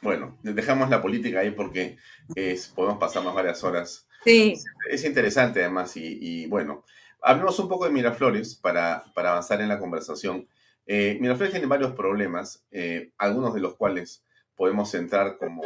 Bueno, 0.02 0.36
dejamos 0.42 0.90
la 0.90 1.00
política 1.00 1.40
ahí 1.40 1.50
porque 1.50 1.96
es, 2.34 2.68
podemos 2.68 2.98
pasar 2.98 3.24
más 3.24 3.34
varias 3.34 3.62
horas. 3.64 4.06
Sí. 4.24 4.54
Es 4.88 5.04
interesante 5.04 5.60
además 5.60 5.96
y, 5.96 6.46
bueno, 6.46 6.84
hablemos 7.22 7.58
un 7.58 7.68
poco 7.68 7.84
de 7.84 7.92
Miraflores 7.92 8.54
para, 8.54 9.04
para 9.14 9.30
avanzar 9.30 9.60
en 9.60 9.68
la 9.68 9.78
conversación. 9.78 10.46
Eh, 10.86 11.16
Miraflores 11.20 11.52
tiene 11.52 11.66
varios 11.66 11.92
problemas, 11.92 12.64
eh, 12.70 13.12
algunos 13.18 13.54
de 13.54 13.60
los 13.60 13.76
cuales 13.76 14.24
podemos 14.56 14.90
centrar 14.90 15.38
como 15.38 15.62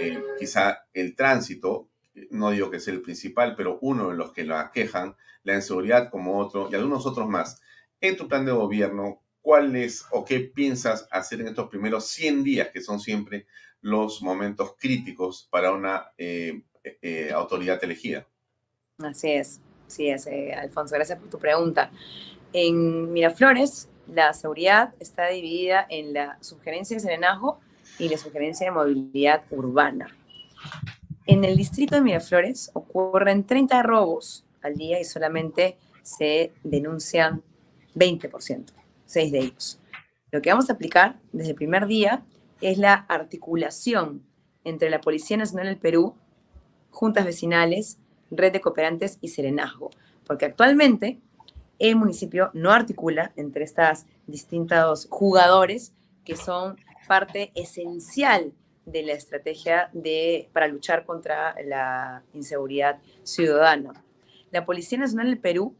eh, 0.00 0.22
quizá 0.38 0.86
el 0.92 1.14
tránsito, 1.14 1.88
no 2.30 2.50
digo 2.50 2.70
que 2.70 2.80
sea 2.80 2.94
el 2.94 3.02
principal, 3.02 3.54
pero 3.56 3.78
uno 3.80 4.10
de 4.10 4.16
los 4.16 4.32
que 4.32 4.44
la 4.44 4.70
quejan, 4.72 5.16
la 5.42 5.54
inseguridad 5.54 6.10
como 6.10 6.38
otro 6.38 6.68
y 6.70 6.74
algunos 6.74 7.06
otros 7.06 7.28
más. 7.28 7.62
En 8.00 8.16
tu 8.16 8.28
plan 8.28 8.44
de 8.44 8.52
gobierno, 8.52 9.22
¿cuál 9.40 9.74
es 9.76 10.04
o 10.10 10.24
qué 10.24 10.40
piensas 10.40 11.06
hacer 11.10 11.40
en 11.40 11.48
estos 11.48 11.68
primeros 11.68 12.08
100 12.08 12.42
días, 12.42 12.68
que 12.72 12.82
son 12.82 13.00
siempre 13.00 13.46
los 13.80 14.22
momentos 14.22 14.74
críticos 14.78 15.48
para 15.50 15.72
una 15.72 16.10
eh, 17.02 17.30
autoridad 17.32 17.82
elegida? 17.82 18.26
Así 18.98 19.32
es, 19.32 19.60
sí 19.86 20.08
es, 20.08 20.26
eh, 20.26 20.54
Alfonso, 20.54 20.94
gracias 20.94 21.18
por 21.18 21.28
tu 21.28 21.38
pregunta. 21.38 21.90
En 22.52 23.12
Miraflores, 23.12 23.88
la 24.06 24.32
seguridad 24.32 24.94
está 25.00 25.28
dividida 25.28 25.86
en 25.88 26.12
la 26.12 26.38
sugerencia 26.40 26.96
de 26.96 27.00
serenazgo 27.00 27.60
y 27.98 28.08
la 28.08 28.16
sugerencia 28.16 28.66
de 28.66 28.70
movilidad 28.70 29.42
urbana. 29.50 30.16
En 31.26 31.44
el 31.44 31.56
distrito 31.56 31.96
de 31.96 32.02
Miraflores 32.02 32.70
ocurren 32.72 33.44
30 33.44 33.82
robos 33.82 34.44
al 34.62 34.76
día 34.76 35.00
y 35.00 35.04
solamente 35.04 35.76
se 36.02 36.52
denuncian 36.62 37.42
20%, 37.96 38.72
6 39.06 39.32
de 39.32 39.38
ellos. 39.38 39.80
Lo 40.30 40.40
que 40.40 40.50
vamos 40.50 40.70
a 40.70 40.74
aplicar 40.74 41.18
desde 41.32 41.50
el 41.50 41.56
primer 41.56 41.86
día 41.86 42.24
es 42.60 42.78
la 42.78 42.94
articulación 42.94 44.22
entre 44.64 44.90
la 44.90 45.00
Policía 45.00 45.36
Nacional 45.36 45.66
del 45.66 45.78
Perú, 45.78 46.14
juntas 46.96 47.26
vecinales, 47.26 47.98
red 48.30 48.54
de 48.54 48.62
cooperantes 48.62 49.18
y 49.20 49.28
serenazgo, 49.28 49.90
porque 50.26 50.46
actualmente 50.46 51.20
el 51.78 51.94
municipio 51.94 52.50
no 52.54 52.72
articula 52.72 53.32
entre 53.36 53.64
estas 53.64 54.06
distintos 54.26 55.06
jugadores 55.10 55.92
que 56.24 56.36
son 56.36 56.78
parte 57.06 57.52
esencial 57.54 58.54
de 58.86 59.02
la 59.02 59.12
estrategia 59.12 59.90
de, 59.92 60.48
para 60.54 60.68
luchar 60.68 61.04
contra 61.04 61.54
la 61.66 62.22
inseguridad 62.32 62.98
ciudadana. 63.24 64.02
La 64.50 64.64
Policía 64.64 64.96
Nacional 64.96 65.26
del 65.26 65.38
Perú 65.38 65.74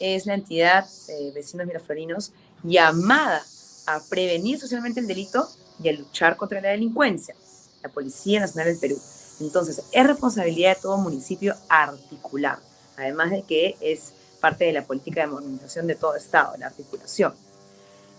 es 0.00 0.26
la 0.26 0.34
entidad, 0.34 0.84
eh, 1.08 1.30
vecinos 1.32 1.68
miraflorinos, 1.68 2.32
llamada 2.64 3.40
a 3.86 4.00
prevenir 4.10 4.58
socialmente 4.58 4.98
el 4.98 5.06
delito 5.06 5.46
y 5.80 5.90
a 5.90 5.92
luchar 5.92 6.36
contra 6.36 6.60
la 6.60 6.70
delincuencia. 6.70 7.36
La 7.84 7.88
Policía 7.88 8.40
Nacional 8.40 8.72
del 8.72 8.80
Perú. 8.80 8.96
Entonces, 9.40 9.82
es 9.92 10.06
responsabilidad 10.06 10.76
de 10.76 10.82
todo 10.82 10.96
municipio 10.96 11.54
articular, 11.68 12.58
además 12.96 13.30
de 13.30 13.42
que 13.42 13.76
es 13.80 14.12
parte 14.40 14.64
de 14.64 14.72
la 14.72 14.82
política 14.82 15.22
de 15.22 15.26
modernización 15.26 15.86
de 15.86 15.94
todo 15.94 16.14
Estado, 16.16 16.56
la 16.58 16.66
articulación. 16.66 17.34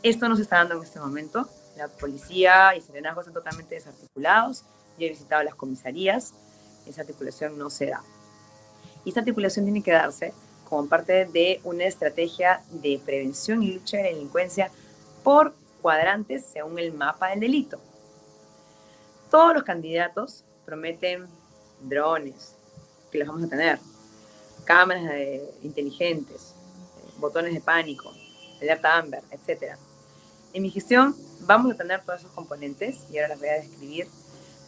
Esto 0.04 0.30
no 0.30 0.36
se 0.36 0.44
está 0.44 0.58
dando 0.58 0.76
en 0.76 0.84
este 0.84 1.00
momento 1.00 1.48
la 1.78 1.88
policía 1.88 2.76
y 2.76 2.82
serenazgo 2.82 3.22
están 3.22 3.36
totalmente 3.36 3.76
desarticulados. 3.76 4.64
Yo 4.98 5.06
he 5.06 5.10
visitado 5.10 5.44
las 5.44 5.56
comisarías, 5.56 6.34
esa 6.86 7.02
articulación 7.02 7.58
no 7.58 7.70
se 7.70 7.88
da. 7.88 8.02
Y 9.06 9.10
esta 9.10 9.22
articulación 9.22 9.66
tiene 9.66 9.84
que 9.84 9.92
darse 9.92 10.34
como 10.68 10.90
parte 10.90 11.26
de 11.26 11.62
una 11.64 11.86
estrategia 11.86 12.62
de 12.72 13.00
prevención 13.06 13.64
y 13.64 13.74
lucha 13.74 13.98
de 13.98 14.04
la 14.04 14.10
delincuencia 14.10 14.72
por 15.24 15.54
cuadrantes 15.82 16.46
según 16.52 16.80
el 16.80 16.94
mapa 16.94 17.30
del 17.30 17.42
delito. 17.42 17.80
Todos 19.30 19.54
los 19.54 19.64
candidatos 19.64 20.44
prometen 20.68 21.26
drones, 21.80 22.56
que 23.10 23.20
los 23.20 23.30
vamos 23.30 23.46
a 23.46 23.48
tener, 23.48 23.80
cámaras 24.66 25.14
inteligentes, 25.64 26.54
botones 27.20 27.54
de 27.54 27.62
pánico, 27.62 28.14
alerta 28.62 28.98
Amber, 28.98 29.24
etc. 29.32 29.78
En 30.52 30.64
mi 30.64 30.70
gestión 30.70 31.16
vamos 31.44 31.72
a 31.72 31.78
tener 31.78 32.04
todos 32.04 32.20
esos 32.20 32.34
componentes 32.34 32.98
y 33.10 33.18
ahora 33.18 33.30
las 33.30 33.40
voy 33.40 33.48
a 33.48 33.54
describir, 33.54 34.08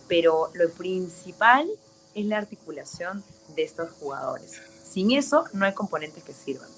pero 0.08 0.50
lo 0.54 0.70
principal 0.72 1.68
es 2.16 2.26
la 2.26 2.38
articulación 2.38 3.22
de 3.54 3.64
estos 3.64 3.92
jugadores. 4.00 4.54
Sin 4.90 5.12
eso 5.12 5.44
no 5.52 5.66
hay 5.66 5.74
componentes 5.74 6.24
que 6.24 6.32
sirvan. 6.34 6.70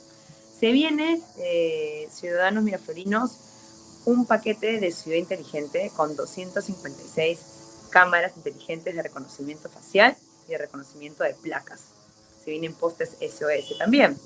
Se 0.60 0.72
viene, 0.72 1.22
eh, 1.38 2.10
ciudadanos 2.12 2.64
miraflorinos, 2.64 4.02
un 4.06 4.26
paquete 4.26 4.80
de 4.80 4.92
ciudad 4.92 5.18
inteligente 5.18 5.92
con 5.96 6.16
256 6.16 7.61
cámaras 7.92 8.36
inteligentes 8.36 8.96
de 8.96 9.04
reconocimiento 9.04 9.70
facial 9.70 10.16
y 10.48 10.52
de 10.52 10.58
reconocimiento 10.58 11.24
de 11.24 11.36
placas. 11.36 11.90
Se 12.44 12.50
vienen 12.52 12.74
postes 12.74 13.18
SOS 13.20 13.78
también. 13.78 14.18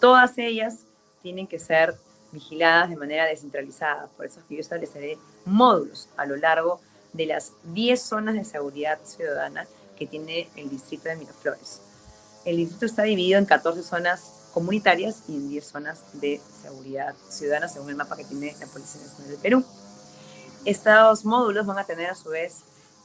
Todas 0.00 0.38
ellas 0.38 0.80
tienen 1.22 1.46
que 1.46 1.58
ser 1.58 1.96
vigiladas 2.30 2.90
de 2.90 2.96
manera 2.96 3.26
descentralizada. 3.26 4.08
Por 4.16 4.26
eso 4.26 4.40
es 4.40 4.46
que 4.46 4.54
yo 4.54 4.60
estableceré 4.60 5.18
módulos 5.44 6.08
a 6.16 6.26
lo 6.26 6.36
largo 6.36 6.80
de 7.12 7.26
las 7.26 7.52
10 7.64 8.00
zonas 8.00 8.34
de 8.34 8.44
seguridad 8.44 8.98
ciudadana 9.04 9.66
que 9.96 10.06
tiene 10.06 10.48
el 10.56 10.70
distrito 10.70 11.08
de 11.08 11.16
Miraflores. 11.16 11.80
El 12.44 12.56
distrito 12.56 12.86
está 12.86 13.02
dividido 13.02 13.38
en 13.38 13.46
14 13.46 13.82
zonas 13.82 14.32
comunitarias 14.52 15.22
y 15.28 15.36
en 15.36 15.48
10 15.48 15.64
zonas 15.64 16.04
de 16.14 16.40
seguridad 16.62 17.14
ciudadana, 17.28 17.68
según 17.68 17.90
el 17.90 17.96
mapa 17.96 18.16
que 18.16 18.24
tiene 18.24 18.54
la 18.58 18.66
Policía 18.66 19.02
Nacional 19.02 19.30
del 19.30 19.40
Perú. 19.40 19.64
Estos 20.64 21.24
módulos 21.24 21.66
van 21.66 21.78
a 21.78 21.84
tener 21.84 22.10
a 22.10 22.14
su 22.14 22.28
vez 22.28 22.60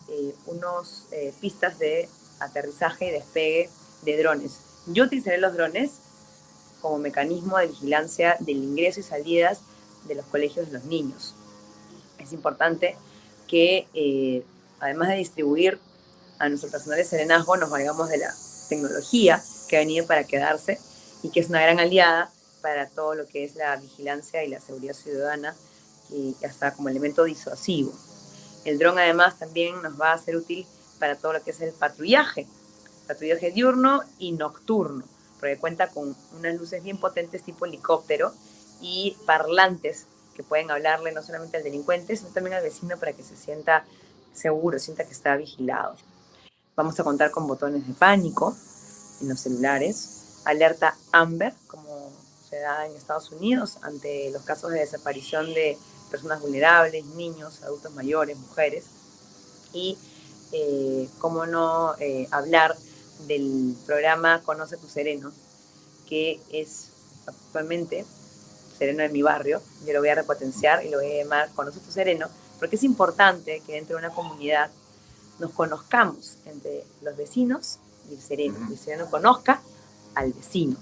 eh, 0.09 0.35
unos 0.45 1.05
eh, 1.11 1.33
pistas 1.41 1.79
de 1.79 2.07
aterrizaje 2.39 3.07
y 3.07 3.11
despegue 3.11 3.69
de 4.03 4.17
drones. 4.17 4.59
Yo 4.85 5.05
utilizaré 5.05 5.39
los 5.39 5.53
drones 5.53 5.91
como 6.81 6.99
mecanismo 6.99 7.57
de 7.57 7.67
vigilancia 7.67 8.37
del 8.39 8.57
ingreso 8.57 8.99
y 8.99 9.03
salidas 9.03 9.61
de 10.07 10.13
los 10.13 10.25
colegios 10.27 10.67
de 10.67 10.73
los 10.73 10.83
niños. 10.85 11.33
Es 12.19 12.31
importante 12.31 12.95
que, 13.47 13.87
eh, 13.95 14.45
además 14.79 15.09
de 15.09 15.15
distribuir 15.15 15.79
a 16.37 16.49
nuestro 16.49 16.69
personal 16.69 16.99
de 16.99 17.05
serenazgo, 17.05 17.57
nos 17.57 17.71
vayamos 17.71 18.07
de 18.09 18.19
la 18.19 18.35
tecnología 18.69 19.41
que 19.67 19.77
ha 19.77 19.79
venido 19.79 20.05
para 20.05 20.25
quedarse 20.25 20.79
y 21.23 21.29
que 21.31 21.39
es 21.39 21.49
una 21.49 21.61
gran 21.61 21.79
aliada 21.79 22.29
para 22.61 22.87
todo 22.87 23.15
lo 23.15 23.25
que 23.25 23.43
es 23.43 23.55
la 23.55 23.75
vigilancia 23.77 24.43
y 24.43 24.49
la 24.49 24.59
seguridad 24.59 24.93
ciudadana 24.93 25.55
y 26.11 26.35
hasta 26.45 26.73
como 26.73 26.89
elemento 26.89 27.23
disuasivo. 27.23 27.93
El 28.65 28.79
dron 28.79 28.99
además 28.99 29.39
también 29.39 29.81
nos 29.81 29.99
va 29.99 30.13
a 30.13 30.17
ser 30.17 30.35
útil 30.35 30.65
para 30.99 31.15
todo 31.15 31.33
lo 31.33 31.43
que 31.43 31.51
es 31.51 31.61
el 31.61 31.71
patrullaje, 31.73 32.47
patrullaje 33.07 33.51
diurno 33.51 34.01
y 34.19 34.33
nocturno, 34.33 35.05
porque 35.39 35.57
cuenta 35.57 35.87
con 35.87 36.15
unas 36.37 36.55
luces 36.55 36.83
bien 36.83 36.97
potentes 36.97 37.43
tipo 37.43 37.65
helicóptero 37.65 38.33
y 38.81 39.15
parlantes 39.25 40.05
que 40.35 40.43
pueden 40.43 40.69
hablarle 40.69 41.11
no 41.11 41.23
solamente 41.23 41.57
al 41.57 41.63
delincuente, 41.63 42.15
sino 42.15 42.29
también 42.29 42.55
al 42.55 42.63
vecino 42.63 42.97
para 42.97 43.13
que 43.13 43.23
se 43.23 43.35
sienta 43.35 43.85
seguro, 44.33 44.77
sienta 44.79 45.03
que 45.03 45.13
está 45.13 45.35
vigilado. 45.35 45.95
Vamos 46.75 46.99
a 46.99 47.03
contar 47.03 47.31
con 47.31 47.47
botones 47.47 47.87
de 47.87 47.93
pánico 47.93 48.55
en 49.21 49.29
los 49.29 49.39
celulares, 49.39 50.41
alerta 50.45 50.95
Amber, 51.11 51.53
como 51.67 52.11
se 52.47 52.59
da 52.59 52.85
en 52.85 52.95
Estados 52.95 53.31
Unidos 53.31 53.79
ante 53.81 54.29
los 54.31 54.43
casos 54.43 54.71
de 54.71 54.79
desaparición 54.79 55.53
de 55.53 55.77
personas 56.09 56.41
vulnerables, 56.41 57.05
niños, 57.05 57.63
adultos 57.63 57.93
mayores, 57.93 58.37
mujeres. 58.37 58.85
Y 59.73 59.97
eh, 60.51 61.09
cómo 61.19 61.45
no 61.45 61.95
eh, 61.99 62.27
hablar 62.31 62.75
del 63.27 63.75
programa 63.85 64.41
Conoce 64.43 64.77
tu 64.77 64.87
Sereno, 64.87 65.31
que 66.07 66.39
es 66.51 66.89
actualmente 67.25 68.05
Sereno 68.77 69.03
de 69.03 69.09
mi 69.09 69.21
barrio. 69.21 69.61
Yo 69.85 69.93
lo 69.93 69.99
voy 69.99 70.09
a 70.09 70.15
repotenciar 70.15 70.85
y 70.85 70.89
lo 70.89 70.99
voy 70.99 71.11
a 71.11 71.23
llamar 71.23 71.49
Conoce 71.53 71.79
tu 71.79 71.91
Sereno, 71.91 72.27
porque 72.59 72.75
es 72.75 72.83
importante 72.83 73.61
que 73.65 73.73
dentro 73.73 73.97
de 73.97 74.05
una 74.05 74.13
comunidad 74.13 74.69
nos 75.39 75.51
conozcamos 75.51 76.37
entre 76.45 76.83
los 77.01 77.15
vecinos 77.17 77.79
y 78.09 78.15
el 78.15 78.21
sereno. 78.21 78.57
Y 78.69 78.73
el 78.73 78.79
sereno 78.79 79.09
conozca 79.09 79.61
al 80.15 80.33
vecino, 80.33 80.77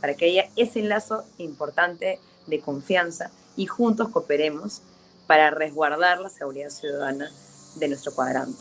para 0.00 0.14
que 0.14 0.26
haya 0.26 0.50
ese 0.56 0.82
lazo 0.82 1.24
importante 1.38 2.18
de 2.46 2.60
confianza 2.60 3.30
y 3.56 3.66
juntos 3.66 4.08
cooperemos 4.10 4.82
para 5.26 5.50
resguardar 5.50 6.20
la 6.20 6.28
seguridad 6.28 6.70
ciudadana 6.70 7.30
de 7.76 7.88
nuestro 7.88 8.14
cuadrante. 8.14 8.58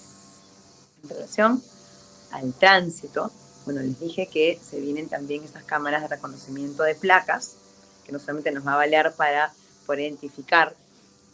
En 1.03 1.09
relación 1.09 1.63
al 2.31 2.53
tránsito, 2.53 3.31
bueno, 3.65 3.81
les 3.81 3.99
dije 3.99 4.27
que 4.27 4.59
se 4.63 4.79
vienen 4.79 5.09
también 5.09 5.43
estas 5.43 5.63
cámaras 5.63 6.01
de 6.01 6.07
reconocimiento 6.07 6.83
de 6.83 6.95
placas, 6.95 7.55
que 8.05 8.11
no 8.11 8.19
solamente 8.19 8.51
nos 8.51 8.65
va 8.65 8.73
a 8.73 8.77
valer 8.77 9.13
para 9.13 9.53
poder 9.85 10.01
identificar 10.01 10.75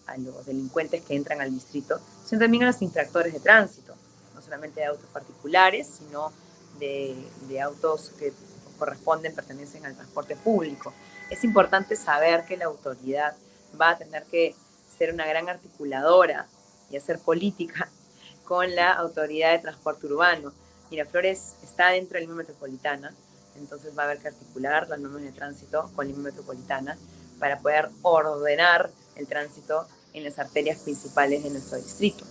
a 0.07 0.17
los 0.17 0.45
delincuentes 0.45 1.03
que 1.03 1.15
entran 1.15 1.41
al 1.41 1.51
distrito, 1.51 1.99
sino 2.25 2.41
también 2.41 2.63
a 2.63 2.67
los 2.67 2.81
infractores 2.81 3.33
de 3.33 3.39
tránsito, 3.39 3.93
no 4.35 4.41
solamente 4.41 4.81
de 4.81 4.87
autos 4.87 5.09
particulares, 5.11 5.87
sino 5.99 6.31
de, 6.79 7.15
de 7.47 7.61
autos 7.61 8.11
que 8.17 8.33
corresponden, 8.77 9.35
pertenecen 9.35 9.85
al 9.85 9.95
transporte 9.95 10.35
público. 10.35 10.93
Es 11.29 11.43
importante 11.43 11.95
saber 11.95 12.45
que 12.45 12.57
la 12.57 12.65
autoridad 12.65 13.35
va 13.79 13.91
a 13.91 13.97
tener 13.97 14.23
que 14.25 14.55
ser 14.97 15.13
una 15.13 15.25
gran 15.25 15.49
articuladora 15.49 16.47
y 16.89 16.97
hacer 16.97 17.19
política 17.19 17.89
con 18.45 18.75
la 18.75 18.93
autoridad 18.93 19.51
de 19.51 19.59
transporte 19.59 20.07
urbano. 20.07 20.53
Miraflores 20.89 21.55
está 21.63 21.89
dentro 21.89 22.15
de 22.15 22.21
la 22.21 22.21
línea 22.21 22.35
metropolitana, 22.35 23.13
entonces 23.55 23.97
va 23.97 24.03
a 24.03 24.05
haber 24.05 24.19
que 24.19 24.27
articular 24.27 24.87
las 24.89 24.99
normas 24.99 25.21
de 25.21 25.31
tránsito 25.31 25.89
con 25.95 26.07
línea 26.07 26.23
metropolitana 26.23 26.97
para 27.39 27.59
poder 27.59 27.89
ordenar 28.01 28.91
el 29.15 29.27
tránsito 29.27 29.87
en 30.13 30.23
las 30.23 30.39
arterias 30.39 30.79
principales 30.79 31.43
de 31.43 31.49
nuestro 31.49 31.77
distrito. 31.77 32.25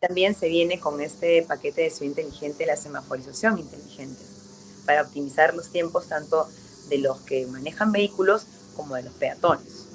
también 0.00 0.34
se 0.34 0.48
viene 0.48 0.78
con 0.78 1.00
este 1.00 1.42
paquete 1.42 1.82
de 1.82 1.90
ciudad 1.90 2.10
inteligente 2.10 2.64
la 2.64 2.76
semaforización 2.76 3.58
inteligente 3.58 4.22
para 4.86 5.02
optimizar 5.02 5.54
los 5.54 5.70
tiempos 5.70 6.08
tanto 6.08 6.48
de 6.88 6.98
los 6.98 7.20
que 7.20 7.46
manejan 7.46 7.92
vehículos 7.92 8.46
como 8.76 8.94
de 8.94 9.02
los 9.02 9.14
peatones. 9.14 9.85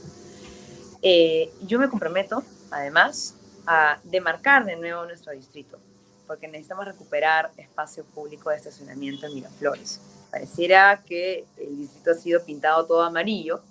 Eh, 1.01 1.51
yo 1.65 1.79
me 1.79 1.89
comprometo, 1.89 2.43
además, 2.69 3.35
a 3.65 3.99
demarcar 4.03 4.65
de 4.65 4.75
nuevo 4.75 5.05
nuestro 5.05 5.33
distrito, 5.33 5.79
porque 6.27 6.47
necesitamos 6.47 6.85
recuperar 6.85 7.51
espacio 7.57 8.03
público 8.05 8.49
de 8.49 8.57
estacionamiento 8.57 9.25
en 9.27 9.35
Miraflores. 9.35 9.99
Pareciera 10.31 11.03
que 11.05 11.45
el 11.57 11.77
distrito 11.77 12.11
ha 12.11 12.15
sido 12.15 12.43
pintado 12.43 12.85
todo 12.85 13.01
amarillo 13.01 13.61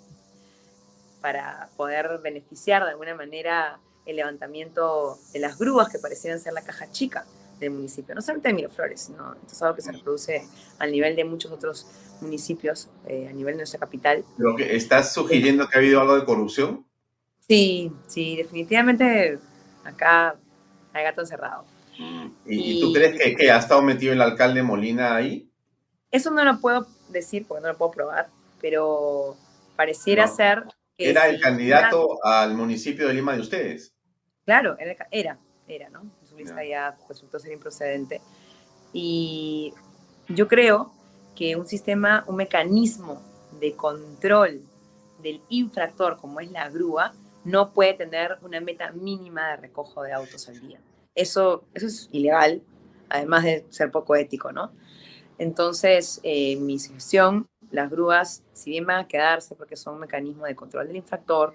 para 1.21 1.69
poder 1.77 2.19
beneficiar 2.23 2.85
de 2.85 2.91
alguna 2.91 3.15
manera 3.15 3.79
el 4.07 4.17
levantamiento 4.17 5.19
de 5.33 5.39
las 5.39 5.59
grúas 5.59 5.89
que 5.89 5.99
parecieran 5.99 6.41
ser 6.41 6.53
la 6.53 6.63
caja 6.63 6.91
chica 6.91 7.25
del 7.61 7.71
municipio, 7.71 8.15
no 8.15 8.23
solamente 8.23 8.49
de 8.49 8.55
Miraflores, 8.55 9.03
sino 9.03 9.37
es 9.47 9.63
algo 9.63 9.77
que 9.77 9.83
se 9.83 9.93
reproduce 9.93 10.47
al 10.79 10.91
nivel 10.91 11.15
de 11.15 11.25
muchos 11.25 11.53
otros 11.53 11.87
municipios, 12.21 12.89
eh, 13.07 13.29
a 13.29 13.33
nivel 13.33 13.55
de 13.55 13.59
nuestra 13.59 13.79
capital. 13.79 14.25
¿Pero 14.37 14.57
que 14.57 14.77
¿Estás 14.77 15.13
sugiriendo 15.13 15.69
que 15.69 15.77
ha 15.77 15.79
habido 15.79 16.01
algo 16.01 16.17
de 16.17 16.25
corrupción? 16.25 16.87
Sí, 17.51 17.91
sí, 18.07 18.37
definitivamente 18.37 19.37
acá 19.83 20.37
hay 20.93 21.03
gato 21.03 21.23
encerrado. 21.23 21.65
¿Y, 22.47 22.81
tú 22.81 22.93
crees 22.93 23.37
que, 23.37 23.51
ha 23.51 23.59
estado 23.59 23.83
metido 23.83 24.13
el 24.13 24.23
alcalde 24.23 24.63
Molina 24.63 25.17
ahí? 25.17 25.51
Eso 26.13 26.31
no 26.31 26.45
lo 26.45 26.61
puedo 26.61 26.87
decir 27.09 27.47
porque 27.49 27.63
no 27.63 27.73
lo 27.73 27.77
puedo 27.77 27.91
probar, 27.91 28.29
pero 28.61 29.37
pareciera 29.75 30.29
ser 30.29 30.63
que... 30.97 31.11
Era 31.11 31.27
el 31.27 31.41
candidato 31.41 32.25
al 32.25 32.55
municipio 32.55 33.09
de 33.09 33.15
Lima 33.15 33.35
de 33.35 33.41
ustedes. 33.41 33.97
Claro, 34.45 34.77
era, 34.79 35.09
era, 35.11 35.39
era 35.67 35.91
¿no? 35.91 36.09
Su 36.23 36.37
lista 36.37 36.65
ya 36.65 36.97
resultó 37.09 37.41
ser 37.41 37.51
improcedente. 37.51 38.21
Y 38.93 39.75
yo 40.29 40.47
creo 40.47 40.95
que 41.35 41.57
un 41.57 41.67
sistema, 41.67 42.23
un 42.29 42.37
mecanismo 42.37 43.21
de 43.59 43.75
control 43.75 44.63
del 45.21 45.43
infractor, 45.49 46.17
como 46.17 46.39
es 46.39 46.49
la 46.53 46.71
grúa, 46.71 47.13
no 47.45 47.73
puede 47.73 47.95
tener 47.95 48.39
una 48.43 48.61
meta 48.61 48.93
mínima 48.93 49.51
de 49.51 49.57
recojo 49.57 50.03
de 50.03 50.13
autos 50.13 50.49
al 50.49 50.61
día. 50.61 50.81
Eso, 51.15 51.65
eso 51.75 51.87
es 51.87 52.09
ilegal, 52.13 52.63
además 53.09 53.45
de 53.45 53.67
ser 53.71 53.91
poco 53.91 54.17
ético, 54.17 54.53
¿no? 54.53 54.73
Entonces, 55.39 56.21
eh, 56.23 56.57
mi 56.57 56.79
sugestión, 56.79 57.49
las 57.71 57.91
grúas, 57.91 58.43
si 58.53 58.71
bien 58.71 58.87
van 58.87 59.05
a 59.05 59.09
quedarse 59.09 59.55
porque 59.55 59.77
son 59.77 59.95
un 59.95 60.01
mecanismo 60.01 60.45
de 60.45 60.55
control 60.55 60.87
del 60.87 60.97
infractor 60.97 61.55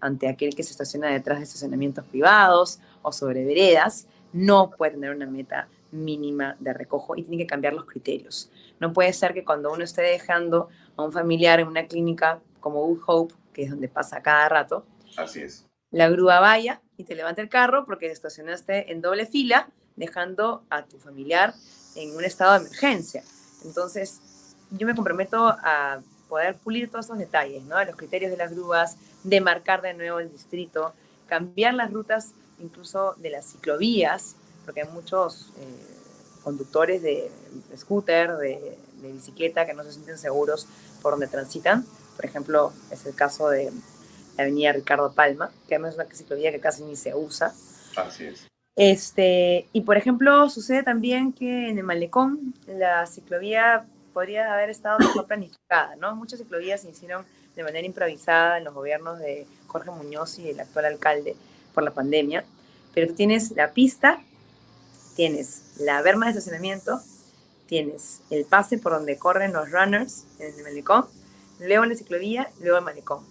ante 0.00 0.28
aquel 0.28 0.54
que 0.54 0.62
se 0.62 0.70
estaciona 0.70 1.08
detrás 1.08 1.38
de 1.38 1.44
estacionamientos 1.44 2.04
privados 2.06 2.80
o 3.02 3.12
sobre 3.12 3.44
veredas, 3.44 4.06
no 4.32 4.70
puede 4.70 4.92
tener 4.92 5.14
una 5.14 5.26
meta 5.26 5.68
mínima 5.92 6.56
de 6.60 6.72
recojo 6.72 7.16
y 7.16 7.22
tiene 7.22 7.38
que 7.38 7.46
cambiar 7.46 7.72
los 7.72 7.84
criterios. 7.84 8.50
No 8.80 8.92
puede 8.92 9.12
ser 9.12 9.34
que 9.34 9.44
cuando 9.44 9.72
uno 9.72 9.84
esté 9.84 10.02
dejando 10.02 10.68
a 10.96 11.02
un 11.02 11.12
familiar 11.12 11.60
en 11.60 11.68
una 11.68 11.86
clínica 11.86 12.40
como 12.60 12.84
Good 12.86 13.00
Hope, 13.06 13.34
que 13.52 13.64
es 13.64 13.70
donde 13.70 13.88
pasa 13.88 14.22
cada 14.22 14.48
rato, 14.48 14.84
Así 15.16 15.42
es. 15.42 15.64
la 15.90 16.08
grúa 16.08 16.40
vaya 16.40 16.80
y 16.96 17.04
te 17.04 17.14
levante 17.14 17.40
el 17.42 17.48
carro 17.48 17.84
porque 17.84 18.10
estacionaste 18.10 18.92
en 18.92 19.00
doble 19.00 19.26
fila, 19.26 19.68
dejando 19.96 20.64
a 20.68 20.84
tu 20.84 20.98
familiar 20.98 21.54
en 21.94 22.14
un 22.14 22.24
estado 22.24 22.52
de 22.52 22.66
emergencia. 22.66 23.22
Entonces, 23.64 24.20
yo 24.70 24.86
me 24.86 24.94
comprometo 24.94 25.48
a 25.48 26.00
poder 26.28 26.56
pulir 26.56 26.90
todos 26.90 27.06
esos 27.06 27.18
detalles, 27.18 27.62
¿no? 27.64 27.82
Los 27.84 27.96
criterios 27.96 28.30
de 28.30 28.36
las 28.36 28.52
grúas, 28.52 28.96
de 29.22 29.40
marcar 29.40 29.82
de 29.82 29.94
nuevo 29.94 30.20
el 30.20 30.30
distrito, 30.30 30.92
cambiar 31.26 31.74
las 31.74 31.92
rutas 31.92 32.32
incluso 32.58 33.14
de 33.18 33.30
las 33.30 33.46
ciclovías, 33.52 34.36
porque 34.64 34.82
hay 34.82 34.88
muchos 34.88 35.52
eh, 35.58 36.42
conductores 36.42 37.02
de, 37.02 37.30
scooter, 37.76 38.36
de, 38.36 38.78
de, 39.00 39.12
bicicleta, 39.12 39.66
que 39.66 39.74
no 39.74 39.84
se 39.84 39.92
sienten 39.92 40.18
seguros 40.18 40.66
por 41.02 41.12
donde 41.12 41.28
transitan. 41.28 41.84
Por 42.16 42.24
ejemplo, 42.24 42.72
es 42.90 43.04
el 43.06 43.14
caso 43.14 43.48
de 43.48 43.70
la 44.36 44.44
avenida 44.44 44.72
Ricardo 44.72 45.12
Palma, 45.12 45.50
que 45.68 45.74
además 45.74 45.94
es 45.94 46.00
una 46.00 46.14
ciclovía 46.14 46.52
que 46.52 46.60
casi 46.60 46.84
ni 46.84 46.96
se 46.96 47.14
usa. 47.14 47.52
Así 47.96 48.24
es. 48.24 48.46
Este, 48.76 49.66
y 49.72 49.80
por 49.80 49.96
ejemplo, 49.96 50.50
sucede 50.50 50.82
también 50.82 51.32
que 51.32 51.70
en 51.70 51.78
el 51.78 51.84
malecón 51.84 52.54
la 52.66 53.06
ciclovía 53.06 53.86
podría 54.12 54.52
haber 54.52 54.68
estado 54.68 54.98
mejor 54.98 55.26
planificada, 55.28 55.96
¿no? 55.96 56.14
Muchas 56.14 56.38
ciclovías 56.38 56.82
se 56.82 56.90
hicieron 56.90 57.24
de 57.54 57.64
manera 57.64 57.86
improvisada 57.86 58.58
en 58.58 58.64
los 58.64 58.74
gobiernos 58.74 59.18
de 59.18 59.46
Jorge 59.66 59.90
Muñoz 59.90 60.38
y 60.38 60.50
el 60.50 60.60
actual 60.60 60.84
alcalde 60.84 61.36
por 61.72 61.84
la 61.84 61.90
pandemia, 61.90 62.44
pero 62.94 63.12
tienes 63.14 63.52
la 63.52 63.72
pista, 63.72 64.20
tienes 65.16 65.74
la 65.78 66.02
berma 66.02 66.26
de 66.26 66.32
estacionamiento, 66.32 67.00
tienes 67.66 68.20
el 68.28 68.44
pase 68.44 68.76
por 68.76 68.92
donde 68.92 69.18
corren 69.18 69.54
los 69.54 69.70
runners 69.70 70.26
en 70.38 70.54
el 70.54 70.62
malecón, 70.62 71.06
luego 71.60 71.86
la 71.86 71.94
ciclovía, 71.94 72.50
luego 72.60 72.78
el 72.78 72.84
malecón, 72.84 73.24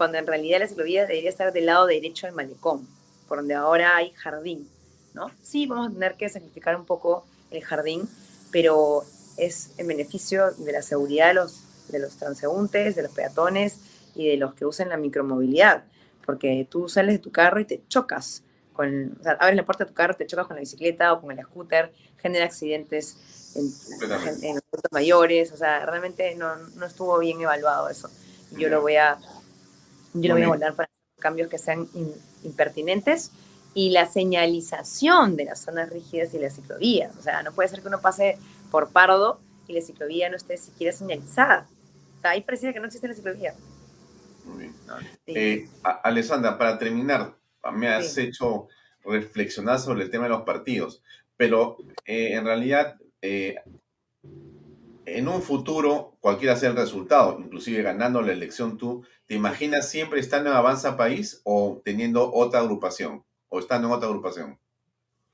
cuando 0.00 0.16
en 0.16 0.26
realidad 0.26 0.60
la 0.60 0.66
ciclovía 0.66 1.04
debería 1.04 1.28
estar 1.28 1.52
del 1.52 1.66
lado 1.66 1.84
derecho 1.84 2.26
del 2.26 2.34
malecón, 2.34 2.88
por 3.28 3.36
donde 3.36 3.52
ahora 3.52 3.96
hay 3.96 4.12
jardín, 4.12 4.66
¿no? 5.12 5.30
Sí, 5.42 5.66
vamos 5.66 5.90
a 5.90 5.92
tener 5.92 6.14
que 6.14 6.26
sacrificar 6.30 6.74
un 6.74 6.86
poco 6.86 7.26
el 7.50 7.62
jardín, 7.62 8.08
pero 8.50 9.04
es 9.36 9.72
en 9.76 9.86
beneficio 9.86 10.52
de 10.52 10.72
la 10.72 10.80
seguridad 10.80 11.28
de 11.28 11.34
los, 11.34 11.64
de 11.88 11.98
los 11.98 12.16
transeúntes, 12.16 12.96
de 12.96 13.02
los 13.02 13.12
peatones 13.12 13.76
y 14.14 14.26
de 14.26 14.38
los 14.38 14.54
que 14.54 14.64
usan 14.64 14.88
la 14.88 14.96
micromovilidad, 14.96 15.84
porque 16.24 16.66
tú 16.70 16.88
sales 16.88 17.16
de 17.16 17.18
tu 17.18 17.30
carro 17.30 17.60
y 17.60 17.66
te 17.66 17.82
chocas 17.88 18.42
con, 18.72 19.18
o 19.20 19.22
sea, 19.22 19.32
abres 19.32 19.56
la 19.56 19.66
puerta 19.66 19.84
de 19.84 19.90
tu 19.90 19.94
carro, 19.94 20.14
te 20.14 20.26
chocas 20.26 20.46
con 20.46 20.56
la 20.56 20.60
bicicleta 20.60 21.12
o 21.12 21.20
con 21.20 21.30
el 21.30 21.44
scooter, 21.44 21.92
genera 22.16 22.46
accidentes 22.46 23.18
en, 23.54 23.66
en, 23.66 24.44
en 24.44 24.54
los 24.54 24.64
adultos 24.72 24.92
mayores, 24.92 25.52
o 25.52 25.58
sea, 25.58 25.84
realmente 25.84 26.34
no, 26.36 26.56
no 26.56 26.86
estuvo 26.86 27.18
bien 27.18 27.42
evaluado 27.42 27.90
eso. 27.90 28.08
Yo 28.56 28.68
lo 28.68 28.80
voy 28.80 28.96
a, 28.96 29.18
yo 30.14 30.28
lo 30.28 30.34
voy 30.34 30.42
a 30.44 30.48
volar 30.48 30.74
para 30.74 30.90
cambios 31.18 31.48
que 31.48 31.58
sean 31.58 31.86
in, 31.94 32.12
impertinentes 32.44 33.30
y 33.74 33.90
la 33.90 34.06
señalización 34.06 35.36
de 35.36 35.44
las 35.44 35.60
zonas 35.60 35.90
rígidas 35.90 36.34
y 36.34 36.38
las 36.38 36.56
ciclovías. 36.56 37.16
O 37.16 37.22
sea, 37.22 37.42
no 37.42 37.52
puede 37.52 37.68
ser 37.68 37.80
que 37.82 37.88
uno 37.88 38.00
pase 38.00 38.38
por 38.70 38.90
Pardo 38.90 39.40
y 39.68 39.74
la 39.74 39.80
ciclovía 39.80 40.28
no 40.28 40.36
esté 40.36 40.56
siquiera 40.56 40.96
señalizada. 40.96 41.68
O 42.18 42.20
sea, 42.20 42.30
ahí 42.32 42.42
parece 42.42 42.72
que 42.72 42.80
no 42.80 42.86
existe 42.86 43.08
la 43.08 43.14
ciclovía. 43.14 43.54
Muy 44.44 44.58
bien. 44.58 44.74
Sí. 45.26 45.32
Eh, 45.36 45.68
Alessandra, 45.82 46.58
para 46.58 46.78
terminar, 46.78 47.36
me 47.72 47.88
has 47.88 48.14
sí. 48.14 48.22
hecho 48.22 48.68
reflexionar 49.04 49.78
sobre 49.78 50.04
el 50.04 50.10
tema 50.10 50.24
de 50.24 50.30
los 50.30 50.42
partidos, 50.42 51.02
pero 51.36 51.76
eh, 52.04 52.34
en 52.34 52.44
realidad, 52.44 52.96
eh, 53.22 53.56
en 55.16 55.28
un 55.28 55.42
futuro, 55.42 56.16
cualquiera 56.20 56.56
sea 56.56 56.70
el 56.70 56.76
resultado, 56.76 57.38
inclusive 57.40 57.82
ganando 57.82 58.22
la 58.22 58.32
elección 58.32 58.78
tú, 58.78 59.04
¿te 59.26 59.34
imaginas 59.34 59.88
siempre 59.88 60.20
estando 60.20 60.50
en 60.50 60.56
Avanza 60.56 60.96
País 60.96 61.40
o 61.44 61.80
teniendo 61.84 62.32
otra 62.32 62.60
agrupación? 62.60 63.24
¿O 63.48 63.58
estando 63.58 63.88
en 63.88 63.94
otra 63.94 64.08
agrupación? 64.08 64.58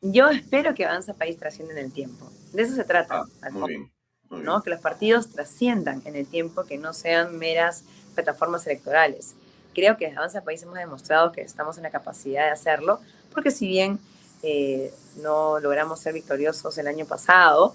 Yo 0.00 0.28
espero 0.28 0.74
que 0.74 0.84
Avanza 0.84 1.14
País 1.14 1.36
trascienda 1.36 1.74
en 1.74 1.78
el 1.86 1.92
tiempo. 1.92 2.30
De 2.52 2.62
eso 2.62 2.74
se 2.74 2.84
trata. 2.84 3.24
Ah, 3.42 3.50
muy, 3.50 3.68
bien, 3.68 3.92
muy 4.30 4.40
bien. 4.40 4.44
¿no? 4.44 4.62
Que 4.62 4.70
los 4.70 4.80
partidos 4.80 5.30
trasciendan 5.30 6.02
en 6.04 6.16
el 6.16 6.26
tiempo, 6.26 6.64
que 6.64 6.78
no 6.78 6.92
sean 6.92 7.38
meras 7.38 7.84
plataformas 8.14 8.66
electorales. 8.66 9.34
Creo 9.74 9.96
que 9.96 10.06
desde 10.06 10.18
Avanza 10.18 10.42
País 10.42 10.62
hemos 10.62 10.76
demostrado 10.76 11.32
que 11.32 11.42
estamos 11.42 11.76
en 11.76 11.82
la 11.82 11.90
capacidad 11.90 12.44
de 12.44 12.50
hacerlo, 12.50 13.00
porque 13.32 13.50
si 13.50 13.66
bien 13.66 13.98
eh, 14.42 14.92
no 15.16 15.60
logramos 15.60 16.00
ser 16.00 16.14
victoriosos 16.14 16.78
el 16.78 16.86
año 16.86 17.04
pasado, 17.04 17.74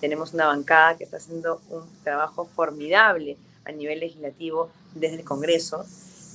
tenemos 0.00 0.34
una 0.34 0.46
bancada 0.46 0.96
que 0.96 1.04
está 1.04 1.18
haciendo 1.18 1.60
un 1.70 1.84
trabajo 2.02 2.46
formidable 2.46 3.36
a 3.64 3.72
nivel 3.72 4.00
legislativo 4.00 4.70
desde 4.94 5.16
el 5.16 5.24
Congreso. 5.24 5.84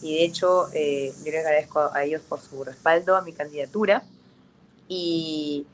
Y 0.01 0.15
de 0.15 0.25
hecho, 0.25 0.67
eh, 0.73 1.13
yo 1.23 1.31
les 1.31 1.45
agradezco 1.45 1.89
a 1.93 2.03
ellos 2.03 2.21
por 2.21 2.39
su 2.39 2.63
respaldo 2.63 3.15
a 3.15 3.21
mi 3.21 3.33
candidatura. 3.33 4.03
Y 4.87 5.65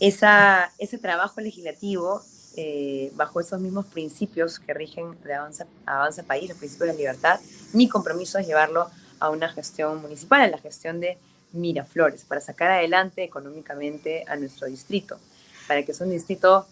esa, 0.00 0.72
ese 0.78 0.98
trabajo 0.98 1.40
legislativo, 1.40 2.22
eh, 2.56 3.12
bajo 3.14 3.40
esos 3.40 3.60
mismos 3.60 3.86
principios 3.86 4.58
que 4.58 4.74
rigen 4.74 5.16
de 5.22 5.34
Avanza, 5.34 5.66
Avanza 5.86 6.22
País, 6.22 6.48
los 6.48 6.58
principios 6.58 6.90
de 6.90 6.96
libertad, 6.96 7.40
mi 7.72 7.88
compromiso 7.88 8.38
es 8.38 8.46
llevarlo 8.46 8.90
a 9.20 9.30
una 9.30 9.48
gestión 9.48 10.00
municipal, 10.00 10.40
a 10.40 10.48
la 10.48 10.58
gestión 10.58 11.00
de 11.00 11.18
Miraflores, 11.52 12.24
para 12.24 12.40
sacar 12.40 12.72
adelante 12.72 13.22
económicamente 13.22 14.24
a 14.26 14.36
nuestro 14.36 14.66
distrito, 14.66 15.18
para 15.66 15.82
que 15.82 15.94
sea 15.94 16.06
un 16.06 16.12
distrito 16.12 16.66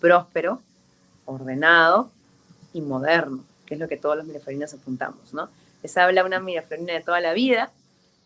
próspero, 0.00 0.60
ordenado 1.24 2.10
y 2.72 2.80
moderno, 2.80 3.44
que 3.66 3.74
es 3.74 3.80
lo 3.80 3.88
que 3.88 3.96
todos 3.96 4.16
los 4.16 4.26
miraflorinos 4.26 4.72
apuntamos, 4.74 5.32
¿no? 5.32 5.48
Les 5.82 5.96
habla 5.96 6.24
una 6.24 6.40
miraflorina 6.40 6.92
de 6.92 7.00
toda 7.00 7.20
la 7.20 7.32
vida, 7.32 7.70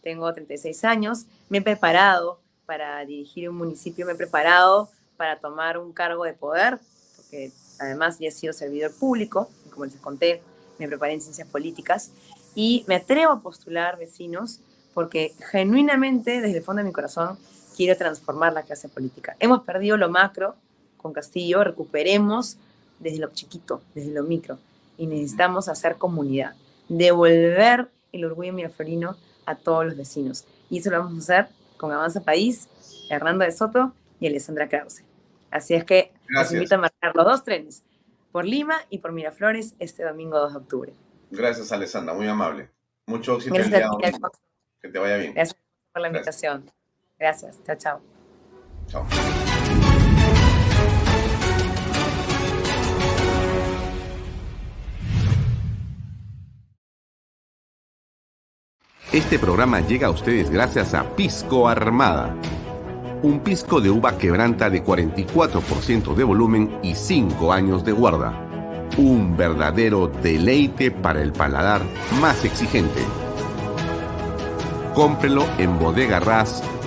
tengo 0.03 0.33
36 0.33 0.85
años, 0.85 1.27
me 1.49 1.59
he 1.59 1.63
preparado 1.63 2.41
para 2.67 3.05
dirigir 3.05 3.49
un 3.49 3.57
municipio, 3.57 4.07
me 4.07 4.13
he 4.13 4.17
preparado 4.17 4.91
para 5.17 5.39
tomar 5.39 5.79
un 5.79 5.93
cargo 5.93 6.25
de 6.25 6.33
poder, 6.33 6.79
porque 7.17 7.53
además 7.79 8.19
ya 8.19 8.29
he 8.29 8.33
sido 8.33 8.53
servidor 8.53 8.93
público, 8.93 9.49
como 9.71 9.85
les 9.85 9.97
conté, 9.97 10.43
me 10.79 10.89
preparé 10.89 11.15
en 11.15 11.21
ciencias 11.21 11.49
políticas, 11.49 12.11
y 12.55 12.85
me 12.87 12.97
atrevo 12.97 13.33
a 13.33 13.41
postular 13.41 13.99
vecinos 13.99 14.61
porque 14.95 15.35
genuinamente, 15.51 16.41
desde 16.41 16.59
el 16.59 16.65
fondo 16.65 16.81
de 16.81 16.87
mi 16.87 16.93
corazón, 16.93 17.37
quiero 17.75 17.97
transformar 17.97 18.53
la 18.53 18.63
clase 18.63 18.89
política. 18.89 19.37
Hemos 19.41 19.63
perdido 19.63 19.97
lo 19.97 20.09
macro 20.09 20.57
con 20.97 21.13
Castillo, 21.13 21.65
recuperemos 21.65 22.57
desde 22.99 23.19
lo 23.19 23.31
chiquito, 23.33 23.83
desde 23.95 24.13
lo 24.13 24.23
micro, 24.23 24.59
y 24.97 25.07
necesitamos 25.07 25.69
hacer 25.69 25.97
comunidad, 25.97 26.55
devolver 26.89 27.89
el 28.13 28.25
orgullo 28.25 28.53
miraflorino 28.53 29.17
a 29.47 29.57
todos 29.57 29.85
los 29.85 29.97
vecinos. 29.97 30.45
Y 30.71 30.79
eso 30.79 30.91
lo 30.91 31.01
vamos 31.01 31.15
a 31.15 31.43
hacer 31.43 31.55
con 31.77 31.93
Avanza 31.93 32.23
País, 32.23 32.69
Hernando 33.11 33.45
de 33.45 33.53
Soto 33.53 33.93
y 34.21 34.27
Alessandra 34.27 34.69
Krause. 34.69 35.03
Así 35.51 35.75
es 35.75 35.85
que 35.85 36.13
Gracias. 36.29 36.53
los 36.53 36.53
invito 36.53 36.75
a 36.77 36.79
marcar 36.79 37.15
los 37.15 37.25
dos 37.25 37.45
trenes, 37.45 37.83
por 38.33 38.45
Lima 38.45 38.77
y 38.91 38.99
por 38.99 39.13
Miraflores, 39.13 39.75
este 39.79 40.03
domingo 40.03 40.39
2 40.39 40.53
de 40.53 40.59
octubre. 40.59 40.95
Gracias, 41.31 41.71
Alessandra, 41.73 42.15
muy 42.15 42.27
amable. 42.27 42.71
Mucho 43.07 43.37
éxito 43.37 43.55
Gracias 43.55 43.75
el 43.75 43.81
día 43.81 44.09
a 44.09 44.31
ti. 44.31 44.39
Que 44.81 44.89
te 44.89 44.99
vaya 44.99 45.17
bien. 45.19 45.35
Gracias 45.35 45.61
por 45.93 46.03
la 46.03 46.09
invitación. 46.09 46.63
Gracias. 46.63 46.84
Chao, 47.19 47.77
chao. 47.79 48.01
Chao. 48.89 49.07
Este 59.13 59.39
programa 59.39 59.81
llega 59.81 60.09
a 60.09 60.11
ustedes 60.11 60.51
gracias 60.51 60.93
a 60.93 61.15
Pisco 61.15 61.69
Armada. 61.69 62.35
Un 63.23 63.41
pisco 63.41 63.81
de 63.81 63.89
uva 63.89 64.19
quebranta 64.19 64.69
de 64.69 64.85
44% 64.85 66.15
de 66.15 66.25
volumen 66.25 66.79
y 66.83 66.97
5 66.97 67.53
años 67.53 67.85
de 67.85 67.93
guarda. 67.93 68.33
Un 68.99 69.37
verdadero 69.37 70.09
deleite 70.09 70.91
para 70.91 71.23
el 71.23 71.33
paladar 71.33 71.83
más 72.21 72.45
exigente. 72.45 73.03
Cómprelo 74.95 75.47
en 75.59 75.79
bodegarras.com 75.79 76.75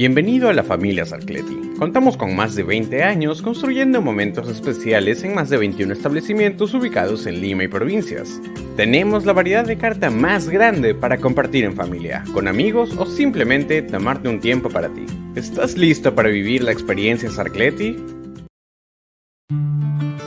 Bienvenido 0.00 0.48
a 0.48 0.54
la 0.54 0.62
familia 0.62 1.04
Sarcleti. 1.04 1.74
Contamos 1.78 2.16
con 2.16 2.34
más 2.34 2.54
de 2.54 2.62
20 2.62 3.02
años 3.02 3.42
construyendo 3.42 4.00
momentos 4.00 4.48
especiales 4.48 5.22
en 5.24 5.34
más 5.34 5.50
de 5.50 5.58
21 5.58 5.92
establecimientos 5.92 6.72
ubicados 6.72 7.26
en 7.26 7.42
Lima 7.42 7.64
y 7.64 7.68
provincias. 7.68 8.40
Tenemos 8.78 9.26
la 9.26 9.34
variedad 9.34 9.66
de 9.66 9.76
carta 9.76 10.08
más 10.08 10.48
grande 10.48 10.94
para 10.94 11.18
compartir 11.18 11.64
en 11.64 11.76
familia, 11.76 12.24
con 12.32 12.48
amigos 12.48 12.96
o 12.96 13.04
simplemente 13.04 13.82
tomarte 13.82 14.30
un 14.30 14.40
tiempo 14.40 14.70
para 14.70 14.88
ti. 14.88 15.04
¿Estás 15.34 15.76
listo 15.76 16.14
para 16.14 16.30
vivir 16.30 16.64
la 16.64 16.72
experiencia 16.72 17.30
Sarcleti? 17.30 17.98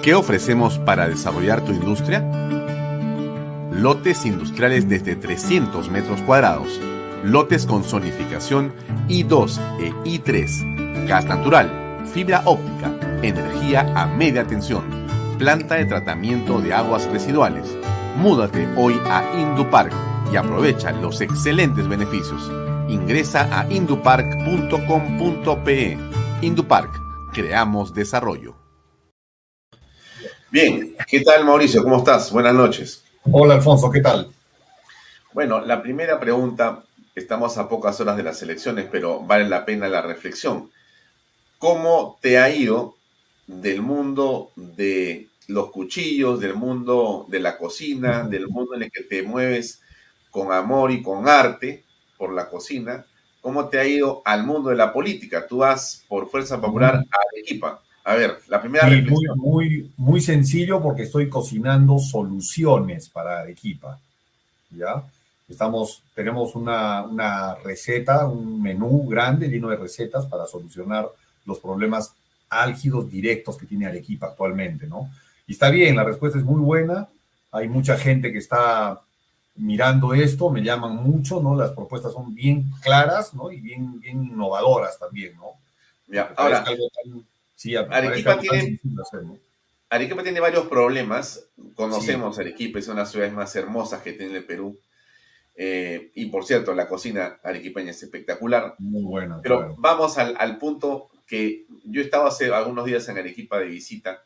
¿Qué 0.03 0.13
ofrecemos 0.13 0.77
para 0.77 1.09
desarrollar 1.09 1.65
tu 1.65 1.71
industria? 1.71 2.19
Lotes 3.71 4.23
industriales 4.27 4.87
desde 4.87 5.15
300 5.15 5.89
metros 5.89 6.21
cuadrados 6.21 6.79
lotes 7.23 7.65
con 7.65 7.83
zonificación 7.83 8.71
I2 9.07 9.57
e 9.79 9.91
I3, 10.03 11.07
gas 11.07 11.25
natural, 11.25 11.71
fibra 12.13 12.43
óptica, 12.45 12.93
energía 13.21 13.81
a 13.95 14.05
media 14.05 14.45
tensión, 14.45 14.83
planta 15.37 15.75
de 15.75 15.85
tratamiento 15.85 16.59
de 16.59 16.73
aguas 16.73 17.05
residuales. 17.07 17.65
Múdate 18.17 18.67
hoy 18.75 18.99
a 19.05 19.23
Indupark 19.39 19.93
y 20.31 20.35
aprovecha 20.35 20.91
los 20.91 21.21
excelentes 21.21 21.87
beneficios. 21.87 22.51
Ingresa 22.89 23.47
a 23.57 23.65
indupark.com.pe. 23.71 25.97
Indupark, 26.41 26.91
creamos 27.31 27.93
desarrollo. 27.93 28.57
Bien, 30.51 30.93
¿qué 31.07 31.21
tal 31.21 31.45
Mauricio? 31.45 31.81
¿Cómo 31.83 31.95
estás? 31.97 32.31
Buenas 32.31 32.53
noches. 32.53 33.03
Hola 33.31 33.55
Alfonso, 33.55 33.89
¿qué 33.89 34.01
tal? 34.01 34.29
Bueno, 35.33 35.61
la 35.61 35.81
primera 35.81 36.19
pregunta 36.19 36.83
estamos 37.15 37.57
a 37.57 37.69
pocas 37.69 37.99
horas 37.99 38.17
de 38.17 38.23
las 38.23 38.41
elecciones, 38.41 38.87
pero 38.91 39.21
vale 39.21 39.47
la 39.47 39.65
pena 39.65 39.87
la 39.87 40.01
reflexión. 40.01 40.71
¿Cómo 41.57 42.17
te 42.21 42.37
ha 42.37 42.49
ido 42.49 42.95
del 43.47 43.81
mundo 43.81 44.51
de 44.55 45.29
los 45.47 45.71
cuchillos, 45.71 46.39
del 46.39 46.55
mundo 46.55 47.25
de 47.29 47.39
la 47.39 47.57
cocina, 47.57 48.23
del 48.23 48.47
mundo 48.47 48.75
en 48.75 48.83
el 48.83 48.91
que 48.91 49.03
te 49.03 49.23
mueves 49.23 49.81
con 50.31 50.51
amor 50.51 50.91
y 50.91 51.01
con 51.01 51.27
arte 51.27 51.83
por 52.17 52.33
la 52.33 52.49
cocina? 52.49 53.05
¿Cómo 53.41 53.67
te 53.67 53.79
ha 53.79 53.85
ido 53.85 54.21
al 54.25 54.45
mundo 54.45 54.69
de 54.69 54.75
la 54.75 54.93
política? 54.93 55.45
Tú 55.47 55.57
vas 55.57 56.03
por 56.07 56.29
Fuerza 56.29 56.59
Popular 56.59 56.95
a 56.95 57.17
Arequipa. 57.33 57.81
A 58.05 58.15
ver, 58.15 58.39
la 58.47 58.59
primera 58.59 58.89
sí, 58.89 59.01
muy, 59.01 59.25
muy, 59.35 59.91
muy 59.97 60.21
sencillo 60.21 60.81
porque 60.81 61.03
estoy 61.03 61.29
cocinando 61.29 61.99
soluciones 61.99 63.09
para 63.09 63.39
Arequipa. 63.39 63.99
¿Ya? 64.71 65.03
Estamos, 65.53 66.03
tenemos 66.13 66.55
una, 66.55 67.03
una 67.03 67.55
receta, 67.55 68.27
un 68.27 68.61
menú 68.61 69.07
grande 69.07 69.47
lleno 69.47 69.69
de 69.69 69.77
recetas 69.77 70.25
para 70.25 70.45
solucionar 70.45 71.09
los 71.45 71.59
problemas 71.59 72.13
álgidos 72.49 73.09
directos 73.09 73.57
que 73.57 73.65
tiene 73.65 73.87
Arequipa 73.87 74.27
actualmente, 74.27 74.87
¿no? 74.87 75.09
Y 75.47 75.53
está 75.53 75.69
bien, 75.69 75.95
la 75.95 76.03
respuesta 76.03 76.37
es 76.37 76.45
muy 76.45 76.61
buena. 76.61 77.07
Hay 77.51 77.67
mucha 77.67 77.97
gente 77.97 78.31
que 78.31 78.39
está 78.39 79.01
mirando 79.55 80.13
esto, 80.13 80.49
me 80.49 80.63
llaman 80.63 80.95
mucho, 80.95 81.41
¿no? 81.41 81.55
Las 81.55 81.71
propuestas 81.71 82.13
son 82.13 82.33
bien 82.33 82.71
claras, 82.81 83.33
¿no? 83.33 83.51
Y 83.51 83.59
bien, 83.59 83.99
bien 83.99 84.23
innovadoras 84.25 84.97
también, 84.97 85.35
¿no? 85.35 85.51
Ya, 86.07 86.33
ahora, 86.35 86.65
sí, 87.55 87.75
Arequipa, 87.75 88.39
tiene, 88.39 88.79
Arequipa 89.89 90.23
tiene 90.23 90.39
varios 90.39 90.67
problemas. 90.67 91.45
Conocemos 91.75 92.39
Arequipa, 92.39 92.79
es 92.79 92.87
una 92.87 92.95
de 92.95 93.01
las 93.01 93.11
ciudades 93.11 93.33
más 93.33 93.55
hermosas 93.55 94.01
que 94.01 94.13
tiene 94.13 94.37
el 94.37 94.45
Perú. 94.45 94.77
Eh, 95.55 96.11
y 96.15 96.27
por 96.27 96.45
cierto, 96.45 96.73
la 96.73 96.87
cocina 96.87 97.39
arequipeña 97.43 97.91
es 97.91 98.01
espectacular. 98.03 98.75
Muy 98.79 99.03
buena. 99.03 99.39
Pero 99.41 99.75
vamos 99.77 100.17
al, 100.17 100.57
punto 100.57 101.09
que 101.27 101.65
yo 101.83 102.01
estaba 102.01 102.29
hace 102.29 102.51
algunos 102.53 102.85
días 102.85 103.07
en 103.09 103.17
Arequipa 103.17 103.59
de 103.59 103.65
visita. 103.65 104.23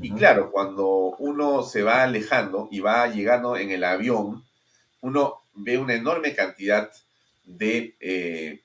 Y 0.00 0.12
claro, 0.12 0.50
cuando 0.50 1.14
uno 1.18 1.62
se 1.62 1.82
va 1.82 2.02
alejando 2.02 2.68
y 2.70 2.80
va 2.80 3.06
llegando 3.08 3.56
en 3.56 3.70
el 3.70 3.84
avión, 3.84 4.44
uno 5.02 5.42
ve 5.52 5.76
una 5.76 5.94
enorme 5.94 6.34
cantidad 6.34 6.90
de 7.44 7.96
eh, 8.00 8.62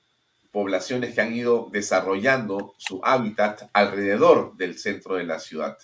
poblaciones 0.50 1.14
que 1.14 1.20
han 1.20 1.34
ido 1.34 1.68
desarrollando 1.70 2.74
su 2.78 3.00
hábitat 3.04 3.68
alrededor 3.74 4.56
del 4.56 4.78
centro 4.78 5.16
de 5.16 5.24
la 5.24 5.38
ciudad. 5.38 5.76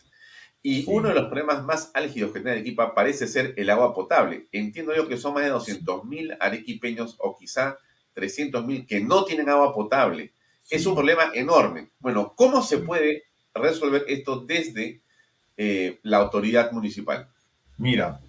Y 0.62 0.84
uno 0.86 1.08
de 1.08 1.14
los 1.14 1.26
problemas 1.26 1.64
más 1.64 1.90
álgidos 1.92 2.30
que 2.30 2.38
tiene 2.38 2.52
Arequipa 2.52 2.94
parece 2.94 3.26
ser 3.26 3.52
el 3.56 3.68
agua 3.68 3.92
potable. 3.92 4.46
Entiendo 4.52 4.94
yo 4.94 5.08
que 5.08 5.16
son 5.16 5.34
más 5.34 5.44
de 5.44 5.52
200.000 5.52 6.36
arequipeños 6.38 7.16
o 7.18 7.36
quizá 7.36 7.76
300.000 8.14 8.86
que 8.86 9.00
no 9.00 9.24
tienen 9.24 9.48
agua 9.48 9.74
potable. 9.74 10.32
Es 10.70 10.86
un 10.86 10.94
problema 10.94 11.32
enorme. 11.34 11.88
Bueno, 11.98 12.34
¿cómo 12.36 12.62
se 12.62 12.78
puede 12.78 13.24
resolver 13.52 14.04
esto 14.06 14.40
desde 14.40 15.00
eh, 15.56 15.98
la 16.04 16.18
autoridad 16.18 16.70
municipal? 16.70 17.28
Mira, 17.78 18.20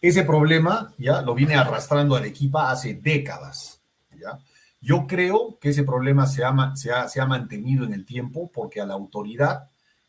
ese 0.00 0.24
problema 0.24 0.92
ya 0.98 1.22
lo 1.22 1.34
viene 1.34 1.54
arrastrando 1.54 2.14
Arequipa 2.14 2.70
hace 2.70 2.94
décadas. 2.94 3.80
¿ya? 4.14 4.38
Yo 4.80 5.06
creo 5.06 5.58
que 5.58 5.70
ese 5.70 5.84
problema 5.84 6.26
se 6.26 6.44
ha, 6.44 6.76
se 6.76 7.20
ha 7.20 7.26
mantenido 7.26 7.84
en 7.84 7.94
el 7.94 8.04
tiempo 8.04 8.50
porque 8.52 8.82
a 8.82 8.86
la 8.86 8.92
autoridad 8.92 9.68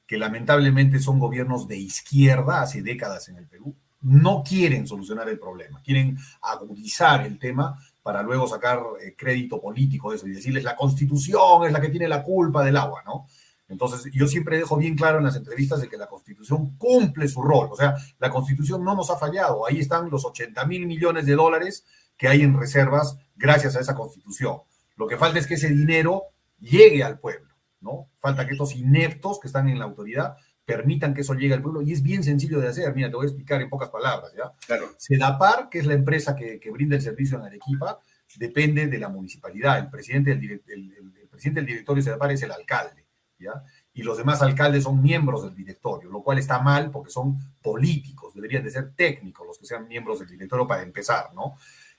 que 0.09 0.17
lamentablemente 0.17 0.97
son 0.97 1.19
gobiernos 1.19 1.67
de 1.67 1.77
izquierda 1.77 2.63
hace 2.63 2.81
décadas 2.81 3.29
en 3.29 3.37
el 3.37 3.45
Perú, 3.45 3.75
no 4.01 4.41
quieren 4.43 4.87
solucionar 4.87 5.29
el 5.29 5.37
problema, 5.37 5.83
quieren 5.83 6.17
agudizar 6.41 7.27
el 7.27 7.37
tema 7.37 7.79
para 8.01 8.23
luego 8.23 8.47
sacar 8.47 8.79
eh, 9.03 9.13
crédito 9.15 9.61
político 9.61 10.09
de 10.09 10.15
eso 10.15 10.25
y 10.25 10.31
decirles 10.31 10.63
la 10.63 10.75
constitución 10.75 11.63
es 11.63 11.71
la 11.71 11.79
que 11.79 11.89
tiene 11.89 12.07
la 12.07 12.23
culpa 12.23 12.65
del 12.65 12.77
agua, 12.77 13.03
¿no? 13.05 13.27
Entonces, 13.67 14.11
yo 14.11 14.27
siempre 14.27 14.57
dejo 14.57 14.77
bien 14.77 14.95
claro 14.95 15.19
en 15.19 15.25
las 15.25 15.35
entrevistas 15.35 15.79
de 15.79 15.87
que 15.87 15.97
la 15.97 16.07
constitución 16.07 16.75
cumple 16.75 17.27
su 17.27 17.43
rol, 17.43 17.69
o 17.71 17.75
sea, 17.75 17.95
la 18.17 18.31
constitución 18.31 18.83
no 18.83 18.95
nos 18.95 19.11
ha 19.11 19.17
fallado, 19.17 19.67
ahí 19.67 19.79
están 19.79 20.09
los 20.09 20.25
80 20.25 20.65
mil 20.65 20.87
millones 20.87 21.27
de 21.27 21.35
dólares 21.35 21.85
que 22.17 22.27
hay 22.27 22.41
en 22.41 22.59
reservas 22.59 23.15
gracias 23.35 23.75
a 23.75 23.81
esa 23.81 23.93
constitución. 23.93 24.57
Lo 24.95 25.05
que 25.05 25.17
falta 25.17 25.37
es 25.37 25.45
que 25.45 25.53
ese 25.53 25.69
dinero 25.69 26.23
llegue 26.59 27.03
al 27.03 27.19
pueblo. 27.19 27.48
¿No? 27.81 28.09
Falta 28.17 28.45
que 28.45 28.53
estos 28.53 28.75
ineptos 28.75 29.39
que 29.39 29.47
están 29.47 29.69
en 29.69 29.79
la 29.79 29.85
autoridad 29.85 30.35
permitan 30.69 31.15
que 31.15 31.21
eso 31.21 31.33
llegue 31.33 31.55
al 31.55 31.63
pueblo 31.63 31.81
y 31.81 31.93
es 31.93 32.03
bien 32.03 32.23
sencillo 32.23 32.59
de 32.59 32.67
hacer. 32.67 32.93
Mira, 32.93 33.09
te 33.09 33.15
voy 33.15 33.25
a 33.25 33.29
explicar 33.29 33.59
en 33.59 33.69
pocas 33.69 33.89
palabras, 33.89 34.31
¿ya? 34.37 34.51
Claro. 34.67 34.91
Sedapar, 34.97 35.67
que 35.67 35.79
es 35.79 35.85
la 35.87 35.95
empresa 35.95 36.35
que, 36.35 36.59
brinda 36.71 36.95
el 36.95 37.01
servicio 37.01 37.39
en 37.39 37.45
Arequipa, 37.45 37.99
depende 38.37 38.85
de 38.85 38.99
la 38.99 39.09
municipalidad. 39.09 39.79
El 39.79 39.89
presidente 39.89 40.35
del, 40.35 40.61
el, 40.67 41.27
presidente 41.27 41.61
del 41.61 41.67
directorio 41.67 42.01
de 42.01 42.05
Sedapar 42.05 42.31
es 42.31 42.43
el 42.43 42.51
alcalde, 42.51 43.07
¿ya? 43.39 43.63
Y 43.93 44.03
los 44.03 44.19
demás 44.19 44.43
alcaldes 44.43 44.83
son 44.83 45.01
miembros 45.01 45.43
del 45.43 45.55
directorio, 45.55 46.11
lo 46.11 46.21
cual 46.21 46.37
está 46.37 46.59
mal 46.59 46.91
porque 46.91 47.09
son 47.09 47.39
políticos, 47.63 48.35
deberían 48.35 48.63
de 48.63 48.69
ser 48.69 48.93
técnicos 48.93 49.47
los 49.47 49.57
que 49.57 49.65
sean 49.65 49.87
miembros 49.87 50.19
del 50.19 50.29
directorio 50.29 50.67
para 50.67 50.83
empezar, 50.83 51.33
¿no? 51.33 51.55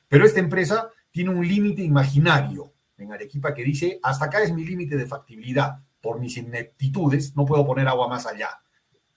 Pero 0.07 0.25
esta 0.25 0.39
empresa 0.39 0.91
tiene 1.11 1.31
un 1.31 1.47
límite 1.47 1.83
imaginario, 1.83 2.73
en 3.05 3.13
Arequipa 3.13 3.55
que 3.55 3.65
dice, 3.65 3.99
hasta 4.03 4.27
acá 4.27 4.43
es 4.43 4.53
mi 4.53 4.65
límite 4.65 4.97
de 4.97 5.07
factibilidad, 5.07 5.79
por 6.01 6.19
mis 6.19 6.37
ineptitudes 6.37 7.35
no 7.37 7.45
puedo 7.45 7.65
poner 7.67 7.87
agua 7.89 8.09
más 8.09 8.27
allá, 8.27 8.51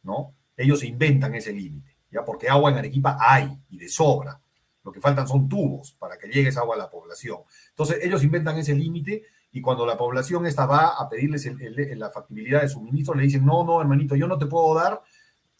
¿no? 0.04 0.34
Ellos 0.56 0.84
inventan 0.84 1.34
ese 1.36 1.54
límite, 1.54 1.96
¿ya? 2.12 2.24
Porque 2.24 2.50
agua 2.50 2.72
en 2.72 2.78
Arequipa 2.78 3.18
hay 3.20 3.58
y 3.70 3.78
de 3.78 3.90
sobra. 3.90 4.40
Lo 4.84 4.92
que 4.92 5.00
faltan 5.00 5.28
son 5.28 5.48
tubos 5.48 5.94
para 5.94 6.18
que 6.18 6.28
llegue 6.28 6.50
esa 6.50 6.60
agua 6.60 6.76
a 6.76 6.80
la 6.80 6.90
población. 6.90 7.40
Entonces, 7.70 8.00
ellos 8.02 8.24
inventan 8.24 8.58
ese 8.58 8.76
límite 8.76 9.24
y 9.54 9.62
cuando 9.62 9.86
la 9.86 9.96
población 9.96 10.46
esta 10.46 10.66
va 10.66 10.96
a 11.00 11.08
pedirles 11.08 11.48
la 11.96 12.10
factibilidad 12.10 12.62
de 12.62 12.70
suministro, 12.70 13.16
le 13.16 13.24
dicen, 13.24 13.46
no, 13.46 13.64
no, 13.64 13.80
hermanito, 13.80 14.16
yo 14.16 14.28
no 14.28 14.38
te 14.38 14.48
puedo 14.48 14.76
dar 14.76 15.02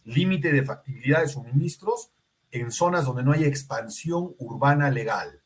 límite 0.06 0.52
de 0.52 0.64
factibilidad 0.64 1.22
de 1.22 1.30
suministros 1.30 2.10
en 2.52 2.72
zonas 2.72 3.06
donde 3.06 3.24
no 3.24 3.32
hay 3.32 3.45
expansión 3.45 4.36
urbana 4.40 4.90
legal, 4.90 5.41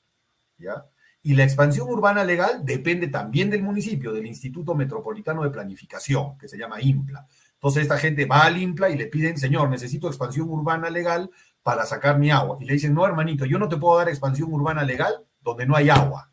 ¿ya? 0.57 0.85
Y 1.27 1.33
la 1.33 1.43
expansión 1.43 1.89
urbana 1.89 2.23
legal 2.23 2.63
depende 2.63 3.09
también 3.09 3.49
del 3.49 3.61
municipio, 3.61 4.13
del 4.13 4.25
Instituto 4.25 4.73
Metropolitano 4.73 5.43
de 5.43 5.49
Planificación, 5.49 6.37
que 6.37 6.47
se 6.47 6.57
llama 6.57 6.79
IMPLA. 6.79 7.27
Entonces 7.55 7.81
esta 7.81 7.97
gente 7.97 8.23
va 8.23 8.45
al 8.45 8.55
IMPLA 8.55 8.91
y 8.91 8.97
le 8.97 9.07
piden, 9.07 9.37
señor, 9.37 9.67
necesito 9.69 10.07
expansión 10.07 10.49
urbana 10.49 10.89
legal 10.89 11.29
para 11.63 11.85
sacar 11.85 12.17
mi 12.17 12.31
agua. 12.31 12.55
Y 12.61 12.63
le 12.63 12.75
dicen, 12.75 12.93
no, 12.93 13.05
hermanito, 13.05 13.43
yo 13.43 13.59
no 13.59 13.67
te 13.67 13.75
puedo 13.75 13.97
dar 13.97 14.07
expansión 14.07 14.53
urbana 14.53 14.85
legal 14.85 15.15
donde 15.41 15.65
no 15.65 15.75
hay 15.75 15.89
agua. 15.89 16.31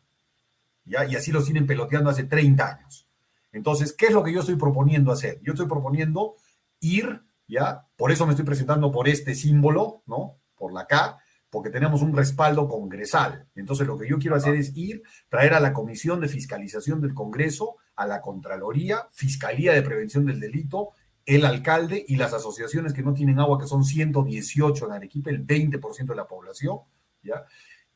¿Ya? 0.85 1.03
Y 1.03 1.17
así 1.17 1.33
lo 1.33 1.41
siguen 1.41 1.67
peloteando 1.67 2.09
hace 2.09 2.23
30 2.23 2.65
años. 2.65 3.05
Entonces, 3.51 3.91
¿qué 3.91 4.05
es 4.05 4.13
lo 4.13 4.23
que 4.23 4.31
yo 4.31 4.39
estoy 4.39 4.55
proponiendo 4.55 5.11
hacer? 5.11 5.41
Yo 5.41 5.51
estoy 5.51 5.67
proponiendo 5.67 6.35
ir, 6.79 7.21
¿ya? 7.49 7.85
Por 7.97 8.13
eso 8.13 8.25
me 8.25 8.31
estoy 8.31 8.45
presentando 8.45 8.93
por 8.93 9.09
este 9.09 9.35
símbolo, 9.35 10.03
¿no? 10.05 10.37
Por 10.55 10.71
la 10.71 10.87
K, 10.87 11.17
porque 11.55 11.69
tenemos 11.69 12.01
un 12.01 12.11
respaldo 12.11 12.67
congresal. 12.67 13.47
Entonces 13.55 13.87
lo 13.87 13.97
que 13.97 14.09
yo 14.09 14.19
quiero 14.19 14.35
hacer 14.35 14.55
es 14.55 14.75
ir, 14.75 15.03
traer 15.29 15.53
a 15.53 15.61
la 15.61 15.71
Comisión 15.71 16.19
de 16.19 16.27
Fiscalización 16.27 16.99
del 16.99 17.13
Congreso, 17.13 17.77
a 17.95 18.05
la 18.05 18.19
Contraloría, 18.19 19.07
Fiscalía 19.13 19.71
de 19.71 19.81
Prevención 19.81 20.25
del 20.25 20.41
Delito, 20.41 20.89
el 21.25 21.45
alcalde 21.45 22.03
y 22.05 22.17
las 22.17 22.33
asociaciones 22.33 22.91
que 22.91 23.03
no 23.03 23.13
tienen 23.13 23.39
agua, 23.39 23.57
que 23.57 23.67
son 23.67 23.85
118 23.85 24.85
en 24.85 24.91
Arequipa, 24.91 25.29
el 25.29 25.47
20% 25.47 26.07
de 26.07 26.15
la 26.15 26.27
población, 26.27 26.79
¿ya? 27.23 27.45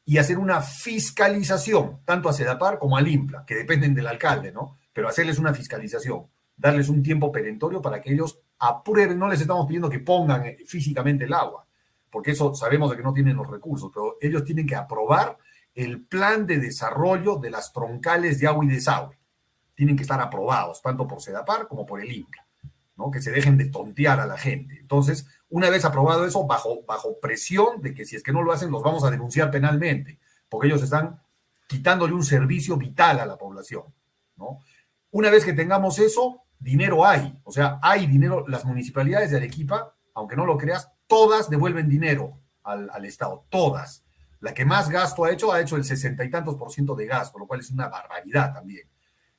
y 0.05 0.17
hacer 0.19 0.37
una 0.37 0.61
fiscalización, 0.61 1.99
tanto 2.05 2.29
a 2.29 2.33
Sedapar 2.33 2.79
como 2.79 2.95
al 2.95 3.09
IMPLA, 3.09 3.43
que 3.45 3.55
dependen 3.55 3.93
del 3.93 4.07
alcalde, 4.07 4.53
¿no? 4.53 4.77
Pero 4.93 5.09
hacerles 5.09 5.37
una 5.37 5.53
fiscalización, 5.53 6.27
darles 6.55 6.87
un 6.87 7.03
tiempo 7.03 7.29
perentorio 7.29 7.81
para 7.81 8.01
que 8.01 8.13
ellos 8.13 8.39
aprueben, 8.57 9.19
no 9.19 9.27
les 9.27 9.41
estamos 9.41 9.67
pidiendo 9.67 9.89
que 9.89 9.99
pongan 9.99 10.45
eh, 10.45 10.59
físicamente 10.65 11.25
el 11.25 11.33
agua, 11.33 11.67
porque 12.11 12.31
eso 12.31 12.53
sabemos 12.55 12.89
de 12.89 12.97
que 12.97 13.03
no 13.03 13.13
tienen 13.13 13.37
los 13.37 13.49
recursos, 13.49 13.91
pero 13.93 14.17
ellos 14.21 14.43
tienen 14.43 14.67
que 14.67 14.75
aprobar 14.75 15.37
el 15.75 16.01
plan 16.01 16.45
de 16.45 16.57
desarrollo 16.57 17.37
de 17.37 17.51
las 17.51 17.71
troncales 17.71 18.39
de 18.39 18.47
agua 18.47 18.65
y 18.65 18.69
desagüe. 18.69 19.17
Tienen 19.75 19.95
que 19.95 20.03
estar 20.03 20.19
aprobados, 20.19 20.81
tanto 20.81 21.07
por 21.07 21.21
SEDAPAR 21.21 21.67
como 21.67 21.85
por 21.85 22.01
el 22.01 22.11
INCA, 22.11 22.45
¿no? 22.97 23.11
que 23.11 23.21
se 23.21 23.31
dejen 23.31 23.57
de 23.57 23.65
tontear 23.65 24.19
a 24.19 24.25
la 24.25 24.37
gente. 24.37 24.77
Entonces, 24.79 25.27
una 25.49 25.69
vez 25.69 25.85
aprobado 25.85 26.25
eso, 26.25 26.45
bajo, 26.45 26.83
bajo 26.85 27.19
presión 27.19 27.81
de 27.81 27.93
que 27.93 28.05
si 28.05 28.15
es 28.15 28.23
que 28.23 28.33
no 28.33 28.41
lo 28.41 28.51
hacen, 28.51 28.71
los 28.71 28.83
vamos 28.83 29.03
a 29.03 29.11
denunciar 29.11 29.51
penalmente, 29.51 30.19
porque 30.49 30.67
ellos 30.67 30.81
están 30.81 31.21
quitándole 31.67 32.13
un 32.13 32.25
servicio 32.25 32.75
vital 32.75 33.19
a 33.19 33.25
la 33.25 33.37
población. 33.37 33.83
¿no? 34.35 34.59
Una 35.11 35.29
vez 35.29 35.45
que 35.45 35.53
tengamos 35.53 35.99
eso, 35.99 36.41
dinero 36.59 37.05
hay, 37.05 37.39
o 37.43 37.51
sea, 37.51 37.79
hay 37.81 38.05
dinero, 38.05 38.45
las 38.47 38.65
municipalidades 38.65 39.31
de 39.31 39.37
Arequipa, 39.37 39.95
aunque 40.13 40.35
no 40.35 40.45
lo 40.45 40.57
creas, 40.57 40.91
todas 41.09 41.49
devuelven 41.49 41.89
dinero 41.89 42.39
al, 42.63 43.03
Estado, 43.03 43.45
todas. 43.49 44.05
La 44.39 44.53
que 44.53 44.63
más 44.63 44.89
gasto 44.89 45.25
ha 45.25 45.31
hecho, 45.31 45.51
ha 45.51 45.59
hecho 45.59 45.75
el 45.75 45.83
sesenta 45.83 46.23
y 46.23 46.29
tantos 46.29 46.55
por 46.55 46.71
ciento 46.71 46.95
de 46.95 47.07
gasto, 47.07 47.39
lo 47.39 47.47
cual 47.47 47.59
es 47.59 47.71
una 47.71 47.89
barbaridad 47.89 48.53
también. 48.53 48.87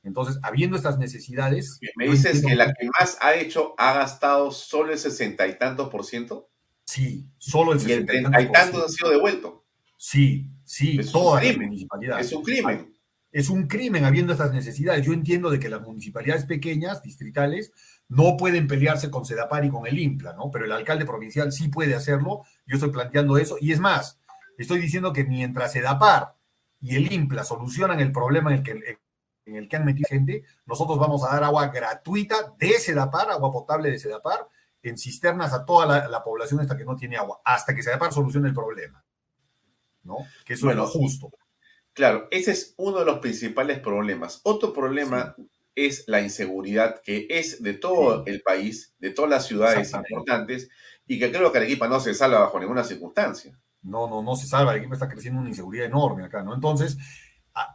Entonces, 0.03 0.37
habiendo 0.43 0.75
estas 0.75 0.99
necesidades... 0.99 1.79
¿Me 1.95 2.07
dices 2.07 2.45
que 2.45 2.55
la 2.55 2.73
que 2.73 2.87
más 2.99 3.17
ha 3.21 3.35
hecho 3.35 3.73
ha 3.77 3.93
gastado 3.93 4.51
solo 4.51 4.91
el 4.91 4.99
sesenta 4.99 5.47
y 5.47 5.57
tantos 5.57 5.89
por 5.89 6.03
ciento? 6.03 6.49
Sí, 6.83 7.25
solo 7.37 7.71
el 7.71 7.79
sesenta 7.79 8.15
y 8.15 8.23
tantos. 8.23 8.51
tantos 8.51 8.83
han 8.83 8.89
sido 8.89 9.09
devueltos. 9.11 9.53
Sí, 9.95 10.51
sí, 10.65 10.99
es 10.99 11.11
todas 11.11 11.43
las 11.43 11.57
municipalidades. 11.57 12.27
Es 12.27 12.33
un 12.33 12.43
crimen. 12.43 12.90
Es 13.31 13.49
un 13.49 13.67
crimen 13.67 14.03
habiendo 14.03 14.33
estas 14.33 14.53
necesidades. 14.53 15.05
Yo 15.05 15.13
entiendo 15.13 15.49
de 15.49 15.59
que 15.59 15.69
las 15.69 15.81
municipalidades 15.81 16.45
pequeñas, 16.45 17.01
distritales, 17.01 17.71
no 18.09 18.35
pueden 18.35 18.67
pelearse 18.67 19.09
con 19.09 19.25
Sedapar 19.25 19.63
y 19.63 19.69
con 19.69 19.87
el 19.87 19.97
IMPLA, 19.97 20.33
¿no? 20.33 20.51
Pero 20.51 20.65
el 20.65 20.71
alcalde 20.73 21.05
provincial 21.05 21.51
sí 21.53 21.69
puede 21.69 21.95
hacerlo. 21.95 22.43
Yo 22.65 22.75
estoy 22.75 22.91
planteando 22.91 23.37
eso. 23.37 23.55
Y 23.61 23.71
es 23.71 23.79
más, 23.79 24.19
estoy 24.57 24.79
diciendo 24.79 25.13
que 25.13 25.23
mientras 25.23 25.71
Sedapar 25.71 26.35
y 26.81 26.97
el 26.97 27.11
IMPLA 27.11 27.45
solucionan 27.45 28.01
el 28.01 28.11
problema 28.11 28.51
en 28.51 28.57
el 28.57 28.63
que, 28.63 28.97
en 29.45 29.55
el 29.55 29.69
que 29.69 29.75
han 29.77 29.85
metido 29.85 30.09
gente, 30.09 30.43
nosotros 30.65 30.99
vamos 30.99 31.23
a 31.23 31.33
dar 31.33 31.45
agua 31.45 31.67
gratuita 31.67 32.53
de 32.59 32.71
Sedapar, 32.79 33.31
agua 33.31 33.51
potable 33.51 33.91
de 33.91 33.99
Sedapar, 33.99 34.45
en 34.83 34.97
cisternas 34.97 35.53
a 35.53 35.63
toda 35.63 36.07
la, 36.07 36.23
población 36.23 36.59
hasta 36.59 36.75
que 36.75 36.83
no 36.83 36.95
tiene 36.95 37.15
agua, 37.15 37.39
hasta 37.45 37.73
que 37.73 37.83
Sedapar 37.83 38.11
solucione 38.11 38.49
el 38.49 38.53
problema. 38.53 39.03
¿No? 40.03 40.17
Que 40.43 40.55
eso 40.55 40.69
es 40.69 40.75
lo 40.75 40.87
justo. 40.87 41.29
Claro, 41.93 42.27
ese 42.31 42.51
es 42.51 42.73
uno 42.77 42.99
de 42.99 43.05
los 43.05 43.19
principales 43.19 43.79
problemas. 43.79 44.39
Otro 44.43 44.73
problema 44.73 45.35
es 45.75 46.05
la 46.07 46.21
inseguridad 46.21 47.01
que 47.01 47.27
es 47.29 47.61
de 47.61 47.73
todo 47.73 48.25
el 48.25 48.41
país, 48.41 48.93
de 48.99 49.11
todas 49.11 49.29
las 49.31 49.47
ciudades 49.47 49.93
importantes, 49.93 50.69
y 51.07 51.19
que 51.19 51.31
creo 51.31 51.51
que 51.51 51.57
Arequipa 51.57 51.87
no 51.87 51.99
se 51.99 52.13
salva 52.13 52.39
bajo 52.39 52.59
ninguna 52.59 52.83
circunstancia. 52.83 53.57
No, 53.81 54.07
no, 54.07 54.21
no 54.21 54.35
se 54.35 54.47
salva. 54.47 54.71
Arequipa 54.71 54.93
está 54.93 55.09
creciendo 55.09 55.39
una 55.39 55.49
inseguridad 55.49 55.85
enorme 55.85 56.23
acá, 56.23 56.43
¿no? 56.43 56.53
Entonces, 56.53 56.97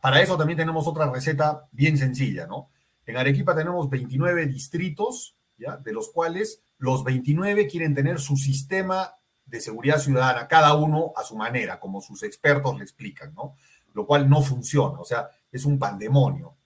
para 0.00 0.22
eso 0.22 0.38
también 0.38 0.56
tenemos 0.56 0.86
otra 0.86 1.10
receta 1.10 1.68
bien 1.72 1.98
sencilla, 1.98 2.46
¿no? 2.46 2.70
En 3.04 3.16
Arequipa 3.16 3.54
tenemos 3.54 3.90
29 3.90 4.46
distritos, 4.46 5.36
¿ya? 5.58 5.76
De 5.76 5.92
los 5.92 6.10
cuales 6.10 6.62
los 6.78 7.04
29 7.04 7.66
quieren 7.66 7.94
tener 7.94 8.18
su 8.18 8.36
sistema 8.36 9.12
de 9.44 9.60
seguridad 9.60 9.98
ciudadana, 9.98 10.48
cada 10.48 10.74
uno 10.74 11.12
a 11.16 11.22
su 11.22 11.36
manera, 11.36 11.78
como 11.78 12.00
sus 12.00 12.22
expertos 12.24 12.76
le 12.76 12.82
explican, 12.82 13.32
¿no? 13.34 13.54
Lo 13.96 14.06
cual 14.06 14.28
no 14.28 14.42
funciona, 14.42 15.00
o 15.00 15.04
sea, 15.04 15.28
es 15.50 15.64
un 15.64 15.78
pandemonio 15.78 16.56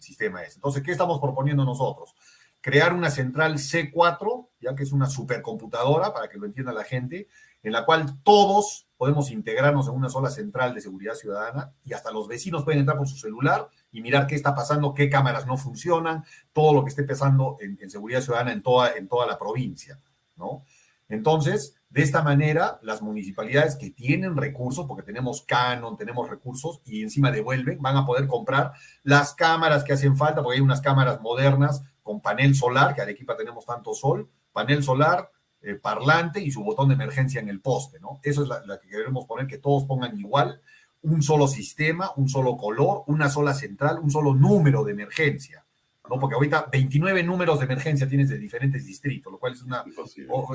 sistema 0.00 0.42
es. 0.42 0.56
Entonces, 0.56 0.82
¿qué 0.82 0.92
estamos 0.92 1.20
proponiendo 1.20 1.64
nosotros? 1.64 2.14
Crear 2.60 2.92
una 2.92 3.10
central 3.10 3.54
C4, 3.54 4.48
ya 4.60 4.74
que 4.74 4.82
es 4.82 4.92
una 4.92 5.06
supercomputadora, 5.06 6.12
para 6.12 6.28
que 6.28 6.38
lo 6.38 6.46
entienda 6.46 6.72
la 6.72 6.84
gente, 6.84 7.28
en 7.62 7.72
la 7.72 7.84
cual 7.84 8.20
todos 8.22 8.86
podemos 8.96 9.30
integrarnos 9.30 9.88
en 9.88 9.94
una 9.94 10.08
sola 10.08 10.30
central 10.30 10.74
de 10.74 10.80
seguridad 10.80 11.14
ciudadana 11.14 11.72
y 11.84 11.92
hasta 11.92 12.10
los 12.10 12.26
vecinos 12.26 12.64
pueden 12.64 12.80
entrar 12.80 12.96
por 12.96 13.08
su 13.08 13.16
celular 13.16 13.68
y 13.92 14.00
mirar 14.00 14.26
qué 14.26 14.34
está 14.34 14.54
pasando, 14.54 14.94
qué 14.94 15.08
cámaras 15.08 15.46
no 15.46 15.56
funcionan, 15.56 16.24
todo 16.52 16.74
lo 16.74 16.84
que 16.84 16.90
esté 16.90 17.04
pasando 17.04 17.56
en, 17.60 17.78
en 17.80 17.90
seguridad 17.90 18.20
ciudadana 18.20 18.52
en 18.52 18.62
toda, 18.62 18.92
en 18.96 19.08
toda 19.08 19.26
la 19.26 19.38
provincia, 19.38 19.98
¿no? 20.36 20.64
Entonces, 21.08 21.74
de 21.90 22.02
esta 22.02 22.22
manera, 22.22 22.78
las 22.82 23.00
municipalidades 23.00 23.76
que 23.76 23.90
tienen 23.90 24.36
recursos, 24.36 24.86
porque 24.86 25.02
tenemos 25.02 25.42
canon, 25.42 25.96
tenemos 25.96 26.28
recursos 26.28 26.80
y 26.84 27.02
encima 27.02 27.30
devuelven, 27.30 27.80
van 27.80 27.96
a 27.96 28.04
poder 28.04 28.26
comprar 28.26 28.72
las 29.02 29.34
cámaras 29.34 29.84
que 29.84 29.94
hacen 29.94 30.16
falta, 30.16 30.42
porque 30.42 30.56
hay 30.56 30.62
unas 30.62 30.82
cámaras 30.82 31.20
modernas 31.22 31.82
con 32.02 32.20
panel 32.20 32.54
solar, 32.54 32.94
que 32.94 33.00
Arequipa 33.00 33.36
tenemos 33.36 33.64
tanto 33.64 33.94
sol, 33.94 34.30
panel 34.52 34.82
solar, 34.82 35.30
eh, 35.62 35.74
parlante 35.74 36.40
y 36.40 36.50
su 36.50 36.62
botón 36.62 36.88
de 36.88 36.94
emergencia 36.94 37.40
en 37.40 37.48
el 37.48 37.60
poste, 37.60 37.98
¿no? 38.00 38.20
Eso 38.22 38.42
es 38.42 38.48
la, 38.48 38.64
la 38.66 38.78
que 38.78 38.88
queremos 38.88 39.26
poner, 39.26 39.46
que 39.46 39.58
todos 39.58 39.84
pongan 39.84 40.18
igual, 40.18 40.60
un 41.02 41.22
solo 41.22 41.48
sistema, 41.48 42.12
un 42.16 42.28
solo 42.28 42.56
color, 42.56 43.04
una 43.06 43.28
sola 43.28 43.54
central, 43.54 43.98
un 43.98 44.10
solo 44.10 44.34
número 44.34 44.84
de 44.84 44.92
emergencia. 44.92 45.64
¿No? 46.08 46.18
Porque 46.18 46.34
ahorita 46.34 46.68
29 46.70 47.22
números 47.22 47.58
de 47.58 47.66
emergencia 47.66 48.08
tienes 48.08 48.28
de 48.28 48.38
diferentes 48.38 48.84
distritos, 48.84 49.32
lo 49.32 49.38
cual 49.38 49.52
es 49.52 49.62
una, 49.62 49.84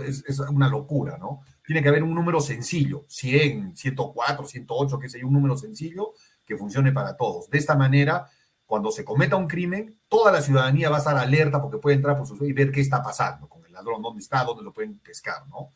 es, 0.05 0.39
una 0.39 0.67
locura, 0.67 1.17
¿no? 1.17 1.41
Tiene 1.65 1.81
que 1.81 1.89
haber 1.89 2.03
un 2.03 2.13
número 2.13 2.41
sencillo, 2.41 3.05
100, 3.07 3.75
104, 3.75 4.45
108, 4.45 4.99
que 4.99 5.09
sea 5.09 5.25
un 5.25 5.33
número 5.33 5.57
sencillo 5.57 6.13
que 6.45 6.57
funcione 6.57 6.91
para 6.91 7.15
todos. 7.15 7.49
De 7.49 7.57
esta 7.57 7.75
manera, 7.75 8.27
cuando 8.65 8.91
se 8.91 9.05
cometa 9.05 9.35
un 9.35 9.47
crimen, 9.47 9.99
toda 10.07 10.31
la 10.31 10.41
ciudadanía 10.41 10.89
va 10.89 10.97
a 10.97 10.99
estar 10.99 11.17
alerta 11.17 11.61
porque 11.61 11.77
puede 11.77 11.95
entrar 11.95 12.17
por 12.17 12.27
su 12.27 12.43
y 12.45 12.53
ver 12.53 12.71
qué 12.71 12.81
está 12.81 13.01
pasando 13.01 13.47
con 13.47 13.65
el 13.65 13.71
ladrón, 13.71 14.01
dónde 14.01 14.21
está, 14.21 14.43
dónde 14.43 14.63
lo 14.63 14.73
pueden 14.73 14.99
pescar, 14.99 15.47
¿no? 15.47 15.71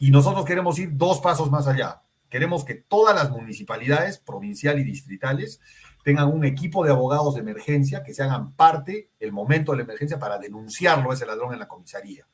Y 0.00 0.10
nosotros 0.10 0.44
queremos 0.44 0.78
ir 0.78 0.96
dos 0.96 1.20
pasos 1.20 1.50
más 1.50 1.68
allá. 1.68 2.02
Queremos 2.28 2.64
que 2.64 2.74
todas 2.74 3.14
las 3.14 3.30
municipalidades, 3.30 4.18
provincial 4.18 4.78
y 4.78 4.84
distritales, 4.84 5.60
tengan 6.02 6.28
un 6.28 6.44
equipo 6.44 6.84
de 6.84 6.90
abogados 6.90 7.34
de 7.34 7.40
emergencia 7.40 8.02
que 8.02 8.14
se 8.14 8.22
hagan 8.22 8.52
parte 8.52 9.10
el 9.20 9.32
momento 9.32 9.72
de 9.72 9.78
la 9.78 9.84
emergencia 9.84 10.18
para 10.18 10.38
denunciarlo 10.38 11.10
a 11.10 11.14
ese 11.14 11.26
ladrón 11.26 11.52
en 11.52 11.60
la 11.60 11.68
comisaría. 11.68 12.26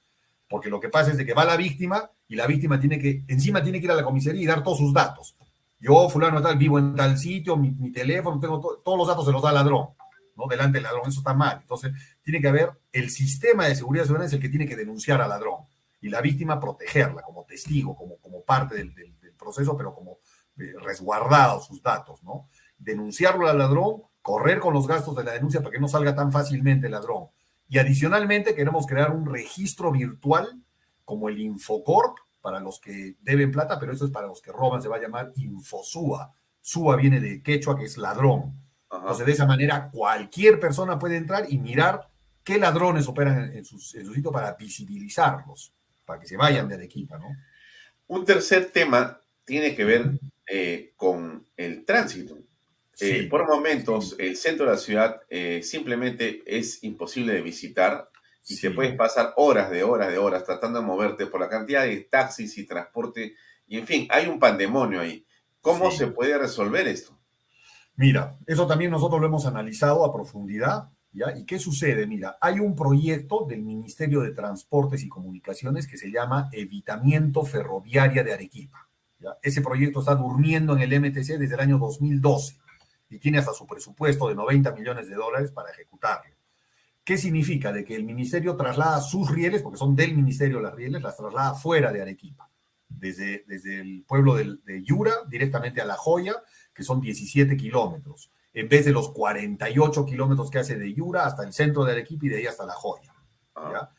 Porque 0.49 0.71
lo 0.71 0.81
que 0.81 0.89
pasa 0.89 1.11
es 1.11 1.19
de 1.19 1.27
que 1.27 1.35
va 1.35 1.45
la 1.45 1.57
víctima 1.57 2.11
y 2.27 2.37
la 2.37 2.47
víctima 2.47 2.81
tiene 2.81 2.99
que, 2.99 3.25
encima 3.29 3.63
tiene 3.63 3.79
que 3.79 3.85
ir 3.85 3.91
a 3.91 3.97
la 3.97 4.03
comisaría 4.03 4.43
y 4.43 4.47
dar 4.47 4.63
todos 4.63 4.79
sus 4.79 4.95
datos. 4.95 5.37
Yo, 5.81 6.09
fulano 6.09 6.43
tal, 6.43 6.57
vivo 6.57 6.79
en 6.79 6.97
tal 6.97 7.19
sitio, 7.19 7.57
mi, 7.57 7.93
teléfono, 7.93 8.41
tengo 8.41 8.61
todos 8.61 8.99
los 8.99 9.07
datos 9.07 9.27
se 9.27 9.33
los 9.33 9.43
da 9.43 9.51
el 9.51 9.57
ladrón, 9.57 9.91
¿no? 10.37 10.47
Delante 10.49 10.79
del 10.79 10.85
ladrón, 10.85 11.03
eso 11.07 11.21
está 11.21 11.35
mal. 11.35 11.59
Entonces, 11.61 11.93
tiene 12.23 12.41
que 12.41 12.49
haber, 12.49 12.73
el 12.91 13.11
sistema 13.11 13.67
de 13.67 13.77
seguridad 13.77 14.05
ciudadana 14.05 14.27
es 14.27 14.33
el 14.33 14.41
que 14.41 14.49
tiene 14.49 14.67
que 14.67 14.75
denunciar 14.75 15.21
al 15.21 15.29
ladrón 15.29 15.61
y 16.01 16.09
la 16.09 16.21
víctima 16.21 16.59
protegerla 16.59 17.23
como 17.23 17.45
testigo, 17.45 17.95
como, 17.95 18.17
como 18.17 18.43
parte 18.43 18.75
del, 18.75 18.93
proceso, 19.39 19.77
pero 19.77 19.95
como 19.95 20.19
eh, 20.59 20.73
resguardados 20.83 21.67
sus 21.67 21.81
datos, 21.81 22.21
¿no? 22.25 22.49
Denunciarlo 22.79 23.49
al 23.49 23.59
ladrón, 23.59 24.03
correr 24.23 24.61
con 24.61 24.75
los 24.75 24.87
gastos 24.87 25.17
de 25.17 25.25
la 25.25 25.33
denuncia 25.33 25.61
para 25.61 25.73
que 25.73 25.81
no 25.81 25.89
salga 25.89 26.15
tan 26.15 26.33
fácilmente 26.33 26.87
el 26.87 26.93
ladrón. 26.93 27.29
Y 27.69 27.79
adicionalmente 27.79 28.55
queremos 28.55 28.87
crear 28.87 29.11
un 29.11 29.27
registro 29.27 29.93
virtual 29.93 30.63
como 31.05 31.29
el 31.29 31.39
Infocorp 31.39 32.19
para 32.41 32.61
los 32.61 32.81
que 32.81 33.17
deben 33.21 33.51
plata, 33.51 33.79
pero 33.79 33.93
eso 33.93 34.07
es 34.07 34.11
para 34.11 34.27
los 34.27 34.41
que 34.41 34.53
roban, 34.53 34.81
se 34.81 34.89
va 34.89 34.97
a 34.97 35.01
llamar 35.01 35.33
Infosúa. 35.37 36.33
Súa 36.61 36.97
viene 36.97 37.21
de 37.21 37.43
quechua, 37.43 37.77
que 37.77 37.85
es 37.85 37.97
ladrón. 37.99 38.55
Entonces, 38.91 39.27
de 39.27 39.33
esa 39.33 39.47
manera, 39.47 39.91
cualquier 39.91 40.59
persona 40.59 40.99
puede 40.99 41.17
entrar 41.17 41.47
y 41.49 41.59
mirar 41.59 42.09
qué 42.43 42.59
ladrones 42.59 43.07
operan 43.07 43.53
en, 43.53 43.65
su 43.65 43.79
sitio 43.79 44.33
para 44.33 44.55
visibilizarlos, 44.55 45.73
para 46.07 46.19
que 46.19 46.27
se 46.27 46.37
vayan 46.37 46.69
de 46.69 46.77
Arequipa, 46.77 47.19
¿no? 47.19 47.29
Un 48.07 48.25
tercer 48.25 48.71
tema 48.71 49.21
tiene 49.45 49.75
que 49.75 49.85
ver 49.85 50.19
eh, 50.47 50.93
con 50.97 51.47
el 51.57 51.85
tránsito. 51.85 52.39
Eh, 53.01 53.29
por 53.31 53.47
momentos, 53.47 54.17
el 54.19 54.37
centro 54.37 54.67
de 54.67 54.73
la 54.73 54.79
ciudad 54.79 55.21
eh, 55.29 55.63
simplemente 55.63 56.43
es 56.47 56.83
imposible 56.83 57.33
de 57.33 57.43
visitar 57.43 58.11
y 58.49 58.61
te 58.61 58.71
puedes 58.71 58.97
pasar 58.97 59.35
horas 59.37 59.71
de 59.71 59.85
horas 59.85 60.11
de 60.11 60.19
horas 60.19 60.45
tratando 60.45 60.81
de 60.81 60.87
moverte 60.87 61.27
por 61.27 61.41
la 61.41 61.49
cantidad 61.49 61.85
de 61.85 62.09
taxis 62.11 62.59
y 62.59 62.67
transporte. 62.67 63.35
Y 63.67 63.79
en 63.79 63.87
fin, 63.87 64.09
hay 64.11 64.27
un 64.27 64.39
pandemonio 64.39 65.01
ahí. 65.01 65.25
¿Cómo 65.61 65.91
se 65.91 66.09
puede 66.09 66.39
resolver 66.39 66.89
esto? 66.89 67.17
Mira, 67.95 68.37
eso 68.47 68.67
también 68.67 68.91
nosotros 68.91 69.21
lo 69.21 69.27
hemos 69.27 69.47
analizado 69.47 70.05
a 70.05 70.13
profundidad. 70.13 70.89
¿ya? 71.13 71.37
¿Y 71.37 71.45
qué 71.45 71.59
sucede? 71.59 72.07
Mira, 72.07 72.39
hay 72.41 72.59
un 72.59 72.75
proyecto 72.75 73.45
del 73.47 73.63
Ministerio 73.63 74.23
de 74.23 74.33
Transportes 74.33 75.03
y 75.05 75.09
Comunicaciones 75.09 75.87
que 75.87 75.99
se 75.99 76.11
llama 76.11 76.49
Evitamiento 76.53 77.45
Ferroviaria 77.45 78.25
de 78.25 78.33
Arequipa. 78.33 78.89
Ese 79.43 79.61
proyecto 79.61 80.01
está 80.01 80.15
durmiendo 80.15 80.75
en 80.77 80.81
el 80.81 81.01
MTC 81.01 81.39
desde 81.39 81.55
el 81.55 81.61
año 81.61 81.79
2012 81.79 82.57
y 83.11 83.19
tiene 83.19 83.39
hasta 83.39 83.53
su 83.53 83.67
presupuesto 83.67 84.29
de 84.29 84.35
90 84.35 84.73
millones 84.73 85.09
de 85.09 85.15
dólares 85.15 85.51
para 85.51 85.71
ejecutarlo. 85.71 86.35
¿Qué 87.05 87.17
significa? 87.17 87.73
De 87.73 87.85
que 87.85 87.97
el 87.97 88.05
ministerio 88.05 88.55
traslada 88.57 89.01
sus 89.01 89.31
rieles, 89.31 89.63
porque 89.63 89.79
son 89.79 89.97
del 89.97 90.15
ministerio 90.15 90.61
las 90.61 90.75
rieles, 90.75 91.03
las 91.03 91.17
traslada 91.17 91.55
fuera 91.55 91.91
de 91.91 92.03
Arequipa, 92.03 92.51
desde, 92.89 93.45
desde 93.47 93.81
el 93.81 94.05
pueblo 94.07 94.35
de, 94.35 94.59
de 94.65 94.83
Yura 94.83 95.13
directamente 95.27 95.81
a 95.81 95.87
La 95.87 95.97
Joya, 95.97 96.35
que 96.75 96.83
son 96.83 97.01
17 97.01 97.57
kilómetros, 97.57 98.31
en 98.53 98.69
vez 98.69 98.85
de 98.85 98.93
los 98.93 99.11
48 99.13 100.05
kilómetros 100.05 100.51
que 100.51 100.59
hace 100.59 100.77
de 100.77 100.93
Yura 100.93 101.25
hasta 101.25 101.45
el 101.45 101.53
centro 101.53 101.85
de 101.85 101.93
Arequipa 101.93 102.27
y 102.27 102.29
de 102.29 102.37
ahí 102.37 102.47
hasta 102.47 102.67
La 102.67 102.75
Joya. 102.75 103.15
Ah. 103.55 103.91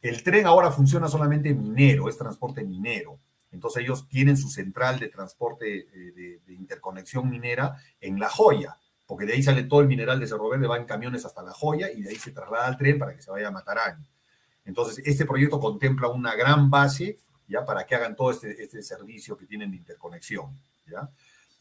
El 0.00 0.22
tren 0.22 0.46
ahora 0.46 0.70
funciona 0.70 1.08
solamente 1.08 1.52
minero, 1.52 2.08
es 2.08 2.16
transporte 2.16 2.62
minero. 2.64 3.18
Entonces 3.52 3.82
ellos 3.82 4.08
tienen 4.08 4.36
su 4.36 4.48
central 4.48 4.98
de 4.98 5.08
transporte 5.08 5.78
eh, 5.78 6.40
de, 6.46 6.54
interconexión 6.54 7.30
minera 7.30 7.76
en 8.00 8.18
La 8.18 8.28
Joya, 8.28 8.76
porque 9.06 9.24
de 9.24 9.34
ahí 9.34 9.42
sale 9.42 9.64
todo 9.64 9.80
el 9.80 9.86
mineral 9.86 10.20
de 10.20 10.26
Cerro 10.26 10.48
Verde, 10.48 10.66
va 10.66 10.76
en 10.76 10.84
camiones 10.84 11.24
hasta 11.24 11.42
La 11.42 11.52
Joya 11.52 11.90
y 11.90 12.02
de 12.02 12.10
ahí 12.10 12.16
se 12.16 12.30
traslada 12.30 12.66
al 12.66 12.76
tren 12.76 12.98
para 12.98 13.14
que 13.14 13.22
se 13.22 13.30
vaya 13.30 13.48
a 13.48 13.50
Mataraño. 13.50 14.04
Entonces, 14.66 15.02
este 15.06 15.24
proyecto 15.24 15.58
contempla 15.58 16.08
una 16.08 16.34
gran 16.34 16.68
base 16.68 17.18
ya 17.48 17.64
para 17.64 17.86
que 17.86 17.94
hagan 17.94 18.14
todo 18.14 18.30
este, 18.30 18.62
este 18.62 18.82
servicio 18.82 19.36
que 19.36 19.46
tienen 19.46 19.70
de 19.70 19.78
interconexión. 19.78 20.50
¿ya? 20.86 21.08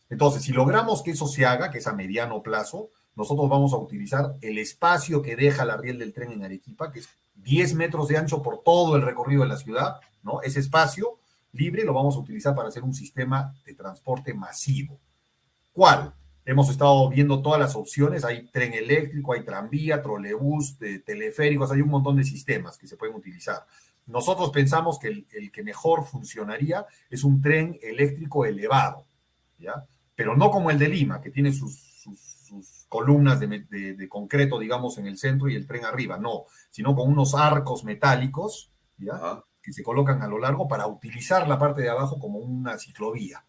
Entonces, 0.10 0.44
si 0.44 0.52
logramos 0.52 1.02
que 1.02 1.12
eso 1.12 1.28
se 1.28 1.46
haga, 1.46 1.70
que 1.72 1.78
es 1.78 1.88
a 1.88 1.94
mediano 1.94 2.42
plazo, 2.44 2.90
nosotros 3.16 3.50
vamos 3.50 3.74
a 3.74 3.78
utilizar 3.78 4.36
el 4.42 4.58
espacio 4.58 5.22
que 5.22 5.36
deja 5.36 5.66
la 5.66 5.78
riel 5.78 5.98
del 5.98 6.14
tren 6.14 6.32
en 6.32 6.44
Arequipa, 6.44 6.92
que 6.92 7.00
es 7.00 7.10
10 7.36 7.74
metros 7.76 8.08
de 8.08 8.18
ancho 8.18 8.42
por 8.42 8.62
todo 8.62 8.96
el 8.96 9.02
recorrido 9.02 9.44
de 9.44 9.50
la 9.50 9.58
ciudad, 9.58 10.00
¿no? 10.24 10.42
Ese 10.42 10.60
espacio 10.60 11.18
libre 11.58 11.84
lo 11.84 11.94
vamos 11.94 12.16
a 12.16 12.20
utilizar 12.20 12.56
para 12.56 12.70
hacer 12.70 12.84
un 12.84 12.94
sistema 12.94 13.54
de 13.66 13.74
transporte 13.74 14.34
masivo. 14.34 15.00
¿Cuál? 15.74 16.14
Hemos 16.46 16.70
estado 16.70 17.10
viendo 17.10 17.42
todas 17.42 17.60
las 17.60 17.76
opciones, 17.76 18.24
hay 18.24 18.48
tren 18.48 18.74
eléctrico, 18.74 19.34
hay 19.34 19.44
tranvía, 19.44 20.02
trolebús, 20.02 20.78
teleféricos, 21.06 21.72
hay 21.72 21.82
un 21.82 21.90
montón 21.90 22.16
de 22.16 22.24
sistemas 22.24 22.78
que 22.78 22.88
se 22.88 22.96
pueden 22.96 23.16
utilizar. 23.16 23.66
Nosotros 24.06 24.52
pensamos 24.52 24.98
que 24.98 25.08
el, 25.08 25.52
que 25.52 25.64
mejor 25.64 26.06
funcionaría 26.06 26.86
es 27.10 27.26
un 27.26 27.42
tren 27.42 27.78
eléctrico 27.82 28.46
elevado, 28.46 29.04
¿ya? 29.60 29.84
Pero 30.16 30.38
no 30.38 30.50
como 30.50 30.72
el 30.72 30.80
de 30.80 30.88
Lima, 30.88 31.20
que 31.20 31.30
tiene 31.30 31.52
sus, 31.52 31.84
columnas 32.88 33.42
de, 33.42 34.08
concreto, 34.08 34.58
digamos, 34.58 34.98
en 34.98 35.08
el 35.08 35.18
centro 35.18 35.50
y 35.50 35.56
el 35.56 35.68
tren 35.68 35.84
arriba, 35.84 36.18
no, 36.18 36.46
sino 36.70 36.96
con 36.96 37.10
unos 37.12 37.36
arcos 37.36 37.84
metálicos, 37.84 38.72
¿ya? 38.98 39.44
Que 39.68 39.74
se 39.74 39.84
colocan 39.84 40.22
a 40.22 40.28
lo 40.28 40.40
largo 40.40 40.66
para 40.66 40.88
utilizar 40.88 41.46
la 41.46 41.60
parte 41.60 41.82
de 41.82 41.90
abajo 41.90 42.18
como 42.18 42.40
una 42.40 42.80
ciclovía. 42.80 43.44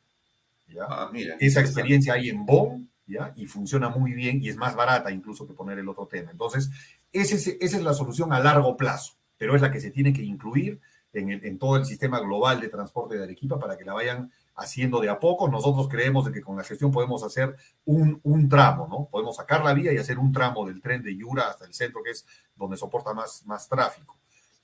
Ah, 0.81 1.13
Esa 1.39 1.61
experiencia 1.61 2.15
hay 2.15 2.29
en 2.29 2.45
Bonn, 2.45 2.91
¿ya? 3.07 3.33
Y 3.37 3.47
funciona 3.47 3.89
muy 3.89 4.15
bien 4.15 4.43
y 4.43 4.49
es 4.49 4.57
más 4.57 4.75
barata 4.75 5.13
incluso 5.13 5.47
que 5.47 5.55
poner 5.55 5.79
el 5.79 5.89
otro 5.89 6.07
tema. 6.07 6.33
Entonces, 6.33 6.71
esa 7.13 7.37
es 7.61 7.83
la 7.85 7.95
solución 7.95 8.33
a 8.33 8.41
largo 8.41 8.77
plazo, 8.77 9.13
pero 9.37 9.55
es 9.55 9.63
la 9.63 9.71
que 9.71 9.79
se 9.79 9.93
tiene 9.93 10.13
que 10.13 10.25
incluir 10.25 10.81
en, 11.13 11.57
todo 11.57 11.77
el 11.77 11.85
sistema 11.85 12.19
global 12.19 12.61
de 12.61 12.69
transporte 12.69 13.17
de 13.17 13.23
Arequipa 13.23 13.57
para 13.57 13.79
que 13.79 13.85
la 13.85 13.93
vayan 13.93 14.33
haciendo 14.57 14.99
de 14.99 15.11
a 15.11 15.21
poco. 15.21 15.49
Nosotros 15.49 15.87
creemos 15.87 16.25
de 16.25 16.33
que 16.33 16.41
con 16.41 16.57
la 16.57 16.65
gestión 16.65 16.91
podemos 16.91 17.23
hacer 17.23 17.55
un, 17.85 18.19
un, 18.25 18.49
tramo, 18.49 18.89
¿no? 18.91 19.09
Podemos 19.09 19.37
sacar 19.37 19.65
la 19.65 19.73
vía 19.73 19.93
y 19.93 19.99
hacer 19.99 20.19
un 20.19 20.33
tramo 20.33 20.67
del 20.67 20.83
tren 20.83 21.01
de 21.01 21.17
Yura 21.17 21.47
hasta 21.47 21.65
el 21.65 21.75
centro, 21.75 22.03
que 22.03 22.11
es 22.11 22.27
donde 22.57 22.77
soporta 22.77 23.15
más, 23.15 23.47
más 23.47 23.69
tráfico. 23.69 24.18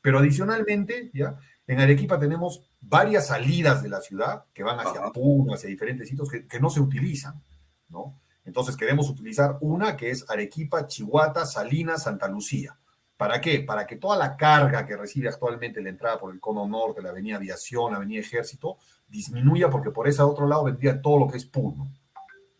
Pero 0.05 0.18
adicionalmente, 0.18 1.10
¿ya? 1.14 1.35
En 1.66 1.81
Arequipa 1.81 2.18
tenemos 2.18 2.60
varias 2.78 3.28
salidas 3.28 3.82
de 3.82 3.89
la 3.89 4.02
ciudad 4.02 4.44
que 4.52 4.62
van 4.62 4.78
hacia 4.78 5.10
Puno, 5.10 5.55
hacia 5.55 5.70
diferentes 5.70 6.06
sitios 6.06 6.28
que, 6.28 6.60
no 6.60 6.68
se 6.68 6.81
utilizan, 6.81 7.43
¿no? 7.89 8.20
Entonces 8.44 8.76
queremos 8.76 9.09
utilizar 9.09 9.56
una 9.62 9.97
que 9.97 10.10
es 10.10 10.28
Arequipa, 10.28 10.86
Chihuata, 10.86 11.47
Salinas, 11.47 12.02
Santa 12.02 12.28
Lucía. 12.28 12.76
¿Para 13.16 13.40
qué? 13.40 13.60
Para 13.60 13.86
que 13.86 13.97
toda 13.97 14.18
la 14.18 14.36
carga 14.36 14.85
que 14.85 14.94
recibe 14.94 15.31
actualmente 15.31 15.81
la 15.81 15.89
entrada 15.89 16.18
por 16.18 16.35
el 16.35 16.39
cono 16.39 16.68
norte, 16.68 17.01
la 17.01 17.09
avenida 17.09 17.36
Aviación, 17.36 17.93
la 17.93 17.97
avenida 17.97 18.20
Ejército, 18.20 18.76
disminuya 19.09 19.70
porque 19.70 19.90
por 19.90 20.06
ese 20.06 20.20
otro 20.20 20.47
lado 20.47 20.64
vendría 20.64 21.01
todo 21.01 21.18
lo 21.18 21.28
que 21.28 21.39
es 21.39 21.47
Puno. 21.47 21.89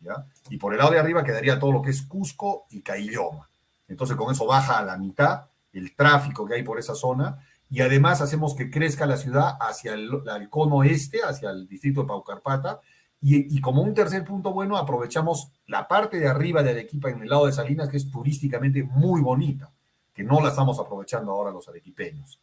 ¿ya? 0.01 0.25
Y 0.49 0.57
por 0.57 0.73
el 0.73 0.79
lado 0.79 0.93
de 0.93 0.99
arriba 0.99 1.23
quedaría 1.23 1.59
todo 1.59 1.73
lo 1.73 1.83
que 1.83 1.91
es 1.91 2.01
Cusco 2.07 2.65
y 2.71 2.81
Cailloma. 2.81 3.51
Entonces 3.87 4.17
con 4.17 4.33
eso 4.33 4.47
baja 4.47 4.79
a 4.79 4.83
la 4.83 4.97
mitad 4.97 5.45
el 5.75 5.95
tráfico 5.95 6.47
que 6.47 6.55
hay 6.55 6.63
por 6.63 6.79
esa 6.79 6.95
zona 6.95 7.39
y 7.71 7.81
además 7.81 8.21
hacemos 8.21 8.55
que 8.55 8.71
crezca 8.71 9.07
la 9.07 9.17
ciudad 9.17 9.57
hacia 9.61 9.95
el, 9.95 10.11
cono 10.49 10.85
este, 10.85 11.23
hacia 11.23 11.51
el 11.51 11.67
distrito 11.67 12.03
de 12.03 12.09
Paucarpata, 12.09 12.81
y, 13.21 13.57
y, 13.57 13.61
como 13.61 13.81
un 13.81 13.95
tercer 13.95 14.23
punto 14.23 14.53
bueno, 14.53 14.77
aprovechamos 14.77 15.51
la 15.67 15.89
parte 15.89 16.19
de 16.19 16.29
arriba 16.29 16.63
de 16.63 16.71
Arequipa 16.71 17.09
en 17.09 17.23
el 17.23 17.29
lado 17.29 17.47
de 17.47 17.53
Salinas, 17.53 17.89
que 17.89 17.97
es 17.97 18.11
turísticamente 18.11 18.83
muy 18.83 19.23
bonita, 19.23 19.73
que 20.13 20.23
no 20.23 20.43
la 20.43 20.51
estamos 20.51 20.79
aprovechando 20.79 21.33
ahora 21.33 21.51
los 21.51 21.67
arequipeños. 21.67 22.39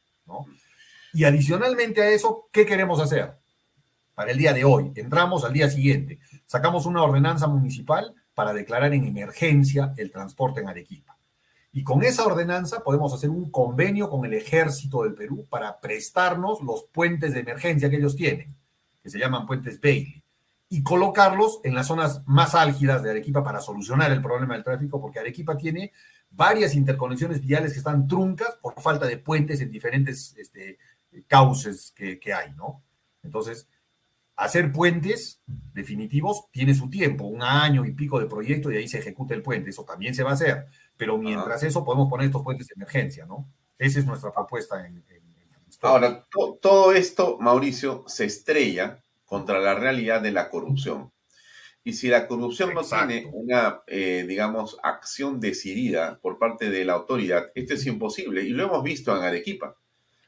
Y 1.13 1.23
adicionalmente 1.23 2.01
a 2.01 2.09
eso, 2.09 2.49
¿qué 2.51 2.65
queremos 2.65 2.99
hacer? 2.99 3.37
Para 4.15 4.31
el 4.31 4.37
día 4.37 4.53
de 4.53 4.65
hoy, 4.65 4.91
entramos 4.95 5.45
al 5.45 5.53
día 5.53 5.69
siguiente, 5.69 6.19
sacamos 6.45 6.87
una 6.87 7.03
ordenanza 7.03 7.47
municipal 7.47 8.15
para 8.33 8.51
declarar 8.51 8.93
en 8.93 9.05
emergencia 9.05 9.93
el 9.97 10.09
transporte 10.09 10.61
en 10.61 10.69
Arequipa. 10.69 11.15
Y 11.73 11.83
con 11.83 12.03
esa 12.03 12.25
ordenanza 12.25 12.83
podemos 12.83 13.13
hacer 13.13 13.29
un 13.29 13.49
convenio 13.49 14.09
con 14.09 14.25
el 14.25 14.33
ejército 14.33 15.03
del 15.03 15.13
Perú 15.13 15.45
para 15.49 15.79
prestarnos 15.79 16.61
los 16.61 16.83
puentes 16.91 17.33
de 17.33 17.39
emergencia 17.39 17.89
que 17.89 17.95
ellos 17.95 18.15
tienen, 18.15 18.53
que 19.01 19.09
se 19.09 19.17
llaman 19.17 19.45
puentes 19.45 19.79
Bailey, 19.79 20.21
y 20.67 20.83
colocarlos 20.83 21.59
en 21.63 21.75
las 21.75 21.87
zonas 21.87 22.21
más 22.25 22.55
álgidas 22.55 23.03
de 23.03 23.11
Arequipa 23.11 23.43
para 23.43 23.61
solucionar 23.61 24.11
el 24.11 24.21
problema 24.21 24.53
del 24.53 24.63
tráfico, 24.63 25.01
porque 25.01 25.19
Arequipa 25.19 25.57
tiene 25.57 25.91
varias 26.29 26.75
interconexiones 26.75 27.41
viales 27.41 27.73
que 27.73 27.79
están 27.79 28.07
truncas 28.07 28.55
por 28.61 28.81
falta 28.81 29.05
de 29.05 29.17
puentes 29.17 29.61
en 29.61 29.71
diferentes 29.71 30.33
este, 30.37 30.77
cauces 31.27 31.93
que, 31.95 32.19
que 32.19 32.33
hay, 32.33 32.51
¿no? 32.53 32.81
Entonces, 33.23 33.67
hacer 34.35 34.71
puentes 34.71 35.41
definitivos 35.73 36.45
tiene 36.51 36.73
su 36.73 36.89
tiempo, 36.89 37.25
un 37.25 37.43
año 37.43 37.85
y 37.85 37.91
pico 37.91 38.19
de 38.19 38.25
proyecto 38.25 38.71
y 38.71 38.77
ahí 38.77 38.87
se 38.87 38.99
ejecuta 38.99 39.33
el 39.33 39.43
puente, 39.43 39.69
eso 39.69 39.83
también 39.83 40.15
se 40.15 40.23
va 40.23 40.31
a 40.31 40.33
hacer 40.33 40.65
pero 41.01 41.17
mientras 41.17 41.63
eso 41.63 41.83
podemos 41.83 42.07
poner 42.07 42.27
estos 42.27 42.43
puentes 42.43 42.67
de 42.67 42.75
emergencia, 42.75 43.25
¿no? 43.25 43.51
Esa 43.79 43.97
es 43.97 44.05
nuestra 44.05 44.31
propuesta 44.31 44.85
en... 44.85 45.03
Ahora, 45.81 46.27
todo 46.61 46.91
esto, 46.91 47.39
Mauricio, 47.39 48.03
se 48.05 48.25
estrella 48.25 49.03
contra 49.25 49.57
la 49.59 49.73
realidad 49.73 50.21
de 50.21 50.29
la 50.29 50.51
corrupción. 50.51 51.11
Y 51.83 51.93
si 51.93 52.07
la 52.07 52.27
corrupción 52.27 52.75
no 52.75 52.83
tiene 52.83 53.27
una, 53.33 53.81
eh, 53.87 54.25
digamos, 54.27 54.77
acción 54.83 55.39
decidida 55.39 56.19
por 56.21 56.37
parte 56.37 56.69
de 56.69 56.85
la 56.85 56.93
autoridad, 56.93 57.49
esto 57.55 57.73
es 57.73 57.87
imposible. 57.87 58.43
Y 58.43 58.49
lo 58.49 58.65
hemos 58.65 58.83
visto 58.83 59.17
en 59.17 59.23
Arequipa. 59.23 59.75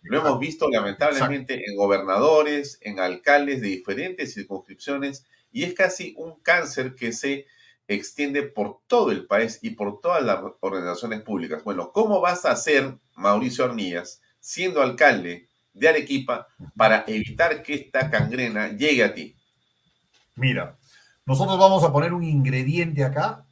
Lo 0.01 0.21
hemos 0.21 0.39
visto 0.39 0.71
lamentablemente 0.71 1.53
en 1.67 1.75
gobernadores, 1.75 2.79
en 2.81 2.99
alcaldes 2.99 3.61
de 3.61 3.67
diferentes 3.67 4.33
circunscripciones, 4.33 5.23
y 5.51 5.65
es 5.65 5.75
casi 5.75 6.15
un 6.17 6.39
cáncer 6.39 6.95
que 6.95 7.13
se 7.13 7.45
extiende 7.95 8.43
por 8.43 8.79
todo 8.87 9.11
el 9.11 9.25
país 9.25 9.59
y 9.61 9.71
por 9.71 9.99
todas 10.01 10.23
las 10.23 10.39
organizaciones 10.59 11.21
públicas. 11.21 11.63
Bueno, 11.63 11.91
¿cómo 11.91 12.21
vas 12.21 12.45
a 12.45 12.51
hacer, 12.51 12.97
Mauricio 13.15 13.65
Arnillas, 13.65 14.21
siendo 14.39 14.81
alcalde 14.81 15.47
de 15.73 15.89
Arequipa, 15.89 16.47
para 16.75 17.03
evitar 17.07 17.63
que 17.63 17.73
esta 17.75 18.09
cangrena 18.09 18.69
llegue 18.69 19.03
a 19.03 19.13
ti? 19.13 19.35
Mira, 20.35 20.77
nosotros 21.25 21.57
vamos 21.57 21.83
a 21.83 21.91
poner 21.91 22.13
un 22.13 22.23
ingrediente 22.23 23.03
acá, 23.03 23.45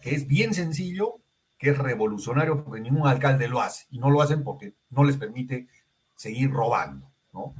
que 0.00 0.14
es 0.14 0.26
bien 0.26 0.54
sencillo, 0.54 1.16
que 1.58 1.70
es 1.70 1.78
revolucionario, 1.78 2.64
porque 2.64 2.80
ningún 2.80 3.06
alcalde 3.06 3.48
lo 3.48 3.60
hace, 3.60 3.86
y 3.90 3.98
no 3.98 4.10
lo 4.10 4.22
hacen 4.22 4.42
porque 4.42 4.74
no 4.90 5.04
les 5.04 5.16
permite 5.16 5.68
seguir 6.16 6.50
robando, 6.50 7.10
¿no? 7.32 7.54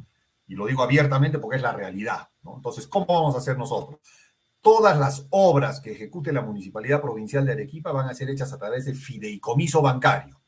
Y 0.49 0.55
lo 0.55 0.67
digo 0.67 0.83
abiertamente 0.83 1.39
porque 1.39 1.57
es 1.57 1.63
la 1.63 1.73
realidad, 1.73 2.29
¿no? 2.43 2.57
Entonces, 2.57 2.87
¿cómo 2.87 3.07
vamos 3.07 3.35
a 3.35 3.39
hacer 3.39 3.57
nosotros? 3.57 4.01
Todas 4.61 4.99
las 4.99 5.27
obras 5.31 5.81
que 5.81 5.93
ejecute 5.93 6.33
la 6.33 6.43
Municipalidad 6.43 7.01
Provincial 7.01 7.45
de 7.45 7.53
Arequipa 7.53 7.93
van 7.93 8.09
a 8.09 8.15
ser 8.15 8.31
hechas 8.31 8.53
a 8.53 8.59
través 8.59 8.85
de 8.85 8.95
fideicomiso 8.95 9.83
bancario. 9.83 10.41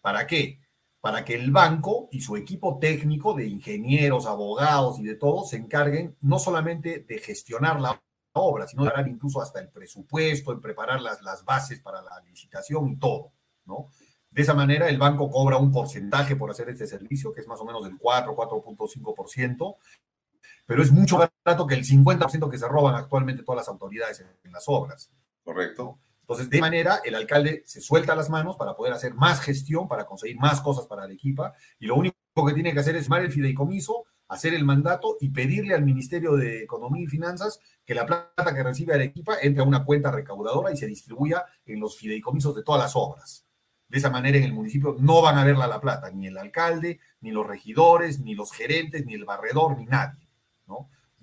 ¿Para 0.00 0.26
qué? 0.26 0.60
Para 1.00 1.24
que 1.24 1.34
el 1.34 1.50
banco 1.50 2.08
y 2.10 2.20
su 2.20 2.36
equipo 2.36 2.78
técnico 2.78 3.34
de 3.34 3.46
ingenieros, 3.46 4.26
abogados 4.26 4.98
y 4.98 5.04
de 5.04 5.16
todo 5.16 5.44
se 5.44 5.56
encarguen 5.56 6.16
no 6.20 6.38
solamente 6.38 7.00
de 7.00 7.18
gestionar 7.18 7.80
la 7.80 8.02
obra, 8.32 8.66
sino 8.66 8.84
de 8.84 8.90
dar 8.90 9.06
incluso 9.06 9.40
hasta 9.40 9.60
el 9.60 9.68
presupuesto, 9.68 10.52
en 10.52 10.60
preparar 10.60 11.00
las, 11.00 11.22
las 11.22 11.44
bases 11.44 11.80
para 11.80 12.02
la 12.02 12.20
licitación 12.26 12.88
y 12.88 12.96
todo, 12.96 13.32
¿no? 13.66 13.90
De 14.30 14.42
esa 14.42 14.54
manera, 14.54 14.88
el 14.88 14.98
banco 14.98 15.30
cobra 15.30 15.58
un 15.58 15.70
porcentaje 15.70 16.34
por 16.34 16.50
hacer 16.50 16.68
este 16.68 16.88
servicio, 16.88 17.32
que 17.32 17.40
es 17.40 17.46
más 17.46 17.60
o 17.60 17.64
menos 17.64 17.84
del 17.84 17.96
4, 17.96 18.34
4.5%, 18.34 19.76
pero 20.66 20.82
es 20.82 20.90
mucho 20.90 21.18
más 21.18 21.30
barato 21.44 21.66
que 21.66 21.74
el 21.74 21.84
50% 21.84 22.50
que 22.50 22.58
se 22.58 22.68
roban 22.68 22.94
actualmente 22.94 23.42
todas 23.42 23.58
las 23.58 23.68
autoridades 23.68 24.24
en, 24.42 24.52
las 24.52 24.64
obras. 24.66 25.10
Correcto. 25.42 25.98
Entonces, 26.20 26.48
de 26.48 26.60
manera, 26.60 27.00
el 27.04 27.14
alcalde 27.14 27.64
se 27.66 27.82
suelta 27.82 28.14
las 28.14 28.30
manos 28.30 28.56
para 28.56 28.74
poder 28.74 28.94
hacer 28.94 29.14
más 29.14 29.40
gestión, 29.40 29.86
para 29.88 30.06
conseguir 30.06 30.38
más 30.38 30.60
cosas 30.62 30.86
para 30.86 31.02
Arequipa, 31.02 31.52
y 31.78 31.86
lo 31.86 31.96
único 31.96 32.16
que 32.46 32.54
tiene 32.54 32.72
que 32.72 32.80
hacer 32.80 32.96
es 32.96 33.04
tomar 33.04 33.22
el 33.22 33.32
fideicomiso, 33.32 34.04
hacer 34.28 34.54
el 34.54 34.64
mandato 34.64 35.18
y 35.20 35.28
pedirle 35.28 35.74
al 35.74 35.84
Ministerio 35.84 36.34
de 36.36 36.62
Economía 36.62 37.04
y 37.04 37.06
Finanzas 37.06 37.60
que 37.84 37.94
la 37.94 38.06
plata 38.06 38.54
que 38.54 38.62
recibe 38.62 38.94
Arequipa 38.94 39.36
entre 39.42 39.62
a 39.62 39.66
una 39.66 39.84
cuenta 39.84 40.10
recaudadora 40.10 40.72
y 40.72 40.78
se 40.78 40.86
distribuya 40.86 41.44
en 41.66 41.78
los 41.78 41.98
fideicomisos 41.98 42.54
de 42.54 42.62
todas 42.62 42.80
las 42.80 42.96
obras. 42.96 43.44
De 43.86 43.98
esa 43.98 44.10
manera 44.10 44.38
en 44.38 44.44
el 44.44 44.54
municipio 44.54 44.96
no 44.98 45.20
van 45.20 45.36
a 45.36 45.44
verla 45.44 45.66
la 45.66 45.80
plata, 45.80 46.10
ni 46.10 46.26
el 46.26 46.38
alcalde, 46.38 47.00
ni 47.20 47.30
los 47.30 47.46
regidores, 47.46 48.18
ni 48.20 48.34
los 48.34 48.50
gerentes, 48.50 49.04
ni 49.04 49.14
el 49.14 49.26
barredor, 49.26 49.78
ni 49.78 49.84
nadie. 49.84 50.23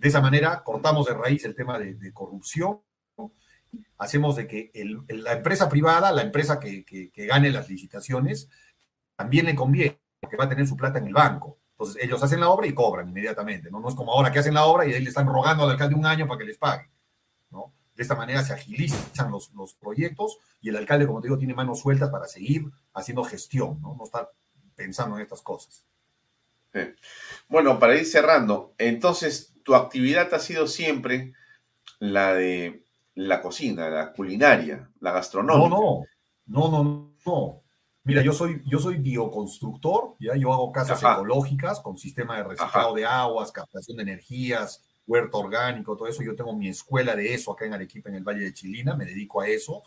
De 0.01 0.07
esa 0.07 0.19
manera 0.19 0.63
cortamos 0.63 1.05
de 1.05 1.13
raíz 1.13 1.45
el 1.45 1.53
tema 1.53 1.77
de, 1.77 2.11
corrupción, 2.11 2.81
hacemos 3.99 4.35
de 4.35 4.47
que 4.47 4.71
la 5.09 5.33
empresa 5.33 5.69
privada, 5.69 6.11
la 6.11 6.23
empresa 6.23 6.59
que, 6.59 6.83
que 6.83 7.25
gane 7.27 7.51
las 7.51 7.69
licitaciones, 7.69 8.49
también 9.15 9.45
le 9.45 9.53
conviene, 9.53 9.99
porque 10.19 10.37
va 10.37 10.45
a 10.45 10.49
tener 10.49 10.65
su 10.65 10.75
plata 10.75 10.97
en 10.97 11.05
el 11.05 11.13
banco. 11.13 11.59
Entonces 11.73 12.03
ellos 12.03 12.23
hacen 12.23 12.39
la 12.39 12.49
obra 12.49 12.65
y 12.65 12.73
cobran 12.73 13.09
inmediatamente, 13.09 13.69
¿no? 13.69 13.79
No 13.79 13.89
es 13.89 13.93
como 13.93 14.11
ahora 14.11 14.31
que 14.31 14.39
hacen 14.39 14.55
la 14.55 14.65
obra 14.65 14.87
y 14.87 14.93
ahí 14.93 15.03
le 15.03 15.09
están 15.09 15.27
rogando 15.27 15.65
al 15.65 15.69
alcalde 15.69 15.93
un 15.93 16.07
año 16.07 16.25
para 16.25 16.39
que 16.39 16.45
les 16.45 16.57
pague, 16.57 16.89
¿no? 17.51 17.71
De 17.95 18.01
esta 18.01 18.15
manera 18.15 18.41
se 18.41 18.53
agilizan 18.53 19.29
los, 19.29 19.53
los 19.53 19.75
proyectos 19.75 20.39
y 20.61 20.69
el 20.69 20.77
alcalde, 20.77 21.05
como 21.05 21.21
te 21.21 21.27
digo, 21.27 21.37
tiene 21.37 21.53
manos 21.53 21.79
sueltas 21.79 22.09
para 22.09 22.27
seguir 22.27 22.65
haciendo 22.95 23.23
gestión, 23.23 23.79
¿no? 23.79 23.95
No 23.95 24.05
estar 24.05 24.31
pensando 24.75 25.17
en 25.17 25.21
estas 25.21 25.43
cosas. 25.43 25.85
Bueno, 27.47 27.77
para 27.77 27.95
ir 27.95 28.07
cerrando, 28.07 28.73
entonces 28.79 29.50
tu 29.63 29.75
actividad 29.75 30.33
ha 30.33 30.39
sido 30.39 30.67
siempre 30.67 31.33
la 31.99 32.33
de 32.33 32.83
la 33.15 33.41
cocina, 33.41 33.89
la 33.89 34.13
culinaria, 34.13 34.89
la 34.99 35.11
gastronómica. 35.11 35.69
No, 35.69 36.03
no, 36.47 36.69
no, 36.69 36.83
no, 36.83 37.13
no. 37.25 37.63
Mira, 38.03 38.23
yo 38.23 38.33
soy, 38.33 38.63
yo 38.65 38.79
soy 38.79 38.97
bioconstructor, 38.97 40.15
¿ya? 40.19 40.35
yo 40.35 40.51
hago 40.51 40.71
casas 40.71 41.01
ecológicas 41.01 41.79
con 41.81 41.97
sistema 41.97 42.37
de 42.37 42.43
reciclado 42.43 42.95
de 42.95 43.05
aguas, 43.05 43.51
captación 43.51 43.97
de 43.97 44.03
energías, 44.03 44.83
huerto 45.05 45.37
orgánico, 45.37 45.95
todo 45.95 46.07
eso. 46.07 46.23
Yo 46.23 46.35
tengo 46.35 46.55
mi 46.55 46.69
escuela 46.69 47.15
de 47.15 47.33
eso 47.33 47.51
acá 47.51 47.65
en 47.65 47.75
Arequipa, 47.75 48.09
en 48.09 48.15
el 48.15 48.23
Valle 48.23 48.45
de 48.45 48.53
Chilina, 48.53 48.95
me 48.95 49.05
dedico 49.05 49.41
a 49.41 49.47
eso. 49.47 49.83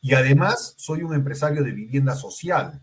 Y 0.00 0.14
además 0.14 0.74
soy 0.78 1.02
un 1.02 1.14
empresario 1.14 1.62
de 1.62 1.72
vivienda 1.72 2.14
social, 2.14 2.80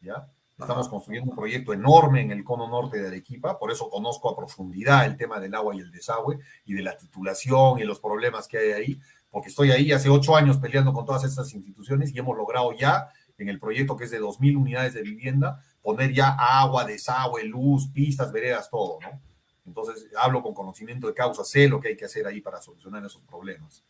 ¿ya? 0.00 0.28
Estamos 0.58 0.88
construyendo 0.88 1.30
un 1.30 1.36
proyecto 1.36 1.74
enorme 1.74 2.22
en 2.22 2.30
el 2.30 2.42
cono 2.42 2.66
norte 2.66 2.98
de 2.98 3.08
Arequipa, 3.08 3.58
por 3.58 3.70
eso 3.70 3.90
conozco 3.90 4.30
a 4.30 4.36
profundidad 4.36 5.04
el 5.04 5.18
tema 5.18 5.38
del 5.38 5.54
agua 5.54 5.74
y 5.74 5.80
el 5.80 5.90
desagüe 5.90 6.38
y 6.64 6.72
de 6.72 6.82
la 6.82 6.96
titulación 6.96 7.78
y 7.78 7.84
los 7.84 8.00
problemas 8.00 8.48
que 8.48 8.58
hay 8.58 8.72
ahí, 8.72 9.00
porque 9.30 9.50
estoy 9.50 9.70
ahí 9.70 9.92
hace 9.92 10.08
ocho 10.08 10.34
años 10.34 10.56
peleando 10.56 10.94
con 10.94 11.04
todas 11.04 11.24
estas 11.24 11.52
instituciones 11.52 12.14
y 12.14 12.18
hemos 12.18 12.34
logrado 12.38 12.72
ya 12.72 13.10
en 13.36 13.50
el 13.50 13.58
proyecto 13.58 13.98
que 13.98 14.04
es 14.04 14.10
de 14.10 14.18
2.000 14.18 14.56
unidades 14.56 14.94
de 14.94 15.02
vivienda, 15.02 15.62
poner 15.82 16.14
ya 16.14 16.30
agua, 16.30 16.86
desagüe, 16.86 17.44
luz, 17.44 17.88
pistas, 17.88 18.32
veredas, 18.32 18.70
todo, 18.70 18.98
¿no? 19.02 19.20
Entonces, 19.66 20.06
hablo 20.16 20.42
con 20.42 20.54
conocimiento 20.54 21.06
de 21.06 21.12
causa, 21.12 21.44
sé 21.44 21.68
lo 21.68 21.80
que 21.80 21.88
hay 21.88 21.96
que 21.96 22.06
hacer 22.06 22.26
ahí 22.26 22.40
para 22.40 22.62
solucionar 22.62 23.04
esos 23.04 23.20
problemas. 23.22 23.84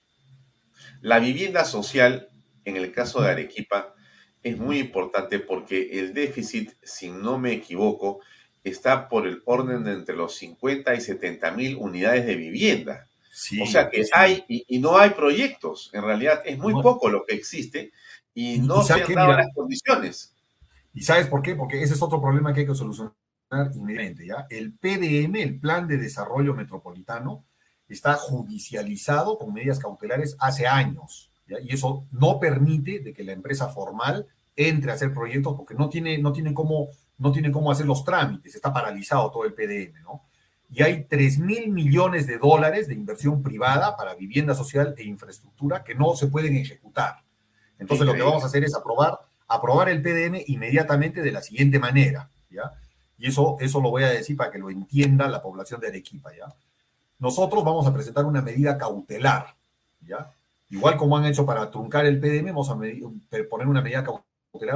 La 1.00 1.20
vivienda 1.20 1.64
social, 1.64 2.28
en 2.64 2.76
el 2.76 2.90
caso 2.92 3.20
de 3.20 3.30
Arequipa, 3.30 3.94
es 4.46 4.58
muy 4.58 4.78
importante 4.78 5.40
porque 5.40 5.98
el 5.98 6.14
déficit, 6.14 6.70
si 6.80 7.10
no 7.10 7.36
me 7.36 7.52
equivoco, 7.52 8.20
está 8.62 9.08
por 9.08 9.26
el 9.26 9.42
orden 9.44 9.82
de 9.82 9.92
entre 9.92 10.14
los 10.14 10.36
50 10.36 10.94
y 10.94 11.00
70 11.00 11.50
mil 11.50 11.76
unidades 11.76 12.26
de 12.26 12.36
vivienda. 12.36 13.08
o 13.60 13.66
sea 13.66 13.90
que 13.90 14.06
hay 14.12 14.44
y, 14.46 14.78
no 14.78 14.98
hay 14.98 15.10
proyectos. 15.10 15.90
En 15.92 16.02
realidad 16.02 16.42
es 16.44 16.58
muy 16.58 16.74
poco 16.74 17.08
lo 17.08 17.26
que 17.26 17.34
existe 17.34 17.90
y 18.34 18.58
no 18.58 18.82
se 18.82 18.94
han 18.94 19.14
dado 19.14 19.32
las 19.32 19.52
condiciones. 19.52 20.32
¿Y 20.94 21.02
sabes 21.02 21.26
por 21.26 21.42
qué? 21.42 21.56
Porque 21.56 21.82
ese 21.82 21.94
es 21.94 22.02
otro 22.02 22.22
problema 22.22 22.54
que 22.54 22.60
hay 22.60 22.66
que 22.66 22.74
solucionar 22.74 23.12
inmediatamente, 23.74 24.26
¿ya? 24.26 24.46
El 24.48 24.72
PDM, 24.74 25.36
el 25.36 25.58
Plan 25.58 25.88
de 25.88 25.98
Desarrollo 25.98 26.54
Metropolitano, 26.54 27.44
está 27.88 28.14
judicializado 28.14 29.38
con 29.38 29.52
medidas 29.52 29.80
cautelares 29.80 30.36
hace 30.38 30.68
años, 30.68 31.30
Y 31.48 31.74
eso 31.74 32.06
no 32.12 32.38
permite 32.38 33.00
de 33.00 33.12
que 33.12 33.24
la 33.24 33.32
empresa 33.32 33.68
formal 33.68 34.26
entre 34.56 34.90
a 34.90 34.94
hacer 34.94 35.12
proyectos 35.12 35.54
porque 35.54 35.74
no 35.74 35.88
tiene, 35.88 36.18
no 36.18 36.32
tiene, 36.32 36.54
cómo, 36.54 36.88
no 37.18 37.30
tiene 37.30 37.52
cómo 37.52 37.70
hacer 37.70 37.86
los 37.86 38.04
trámites, 38.04 38.54
está 38.54 38.72
paralizado 38.72 39.30
todo 39.30 39.44
el 39.44 39.52
PDM, 39.52 40.02
¿no? 40.02 40.22
Y 40.72 40.82
hay 40.82 41.04
3 41.04 41.38
mil 41.38 41.68
millones 41.68 42.26
de 42.26 42.38
dólares 42.38 42.88
de 42.88 42.94
inversión 42.94 43.42
privada 43.42 43.96
para 43.96 44.14
vivienda 44.14 44.54
social 44.54 44.94
e 44.98 45.04
infraestructura 45.04 45.84
que 45.84 45.94
no 45.94 46.16
se 46.16 46.26
pueden 46.26 46.56
ejecutar. 46.56 47.22
Entonces 47.78 48.04
lo 48.04 48.14
que 48.14 48.22
vamos 48.22 48.42
a 48.42 48.46
hacer 48.46 48.64
es 48.64 48.74
aprobar, 48.74 49.20
aprobar 49.46 49.90
el 49.90 50.02
PDM 50.02 50.42
inmediatamente 50.48 51.22
de 51.22 51.30
la 51.30 51.42
siguiente 51.42 51.78
manera, 51.78 52.28
¿ya? 52.50 52.72
Y 53.18 53.28
eso, 53.28 53.56
eso 53.60 53.80
lo 53.80 53.90
voy 53.90 54.02
a 54.02 54.08
decir 54.08 54.36
para 54.36 54.50
que 54.50 54.58
lo 54.58 54.70
entienda 54.70 55.28
la 55.28 55.40
población 55.40 55.80
de 55.80 55.88
Arequipa, 55.88 56.30
¿ya? 56.36 56.52
Nosotros 57.18 57.62
vamos 57.62 57.86
a 57.86 57.92
presentar 57.92 58.24
una 58.24 58.42
medida 58.42 58.76
cautelar, 58.76 59.54
¿ya? 60.00 60.30
Igual 60.70 60.96
como 60.96 61.16
han 61.16 61.26
hecho 61.26 61.46
para 61.46 61.70
truncar 61.70 62.06
el 62.06 62.18
PDM, 62.18 62.46
vamos 62.46 62.70
a 62.70 62.76
poner 63.48 63.68
una 63.68 63.82
medida 63.82 64.02
cautelar 64.02 64.25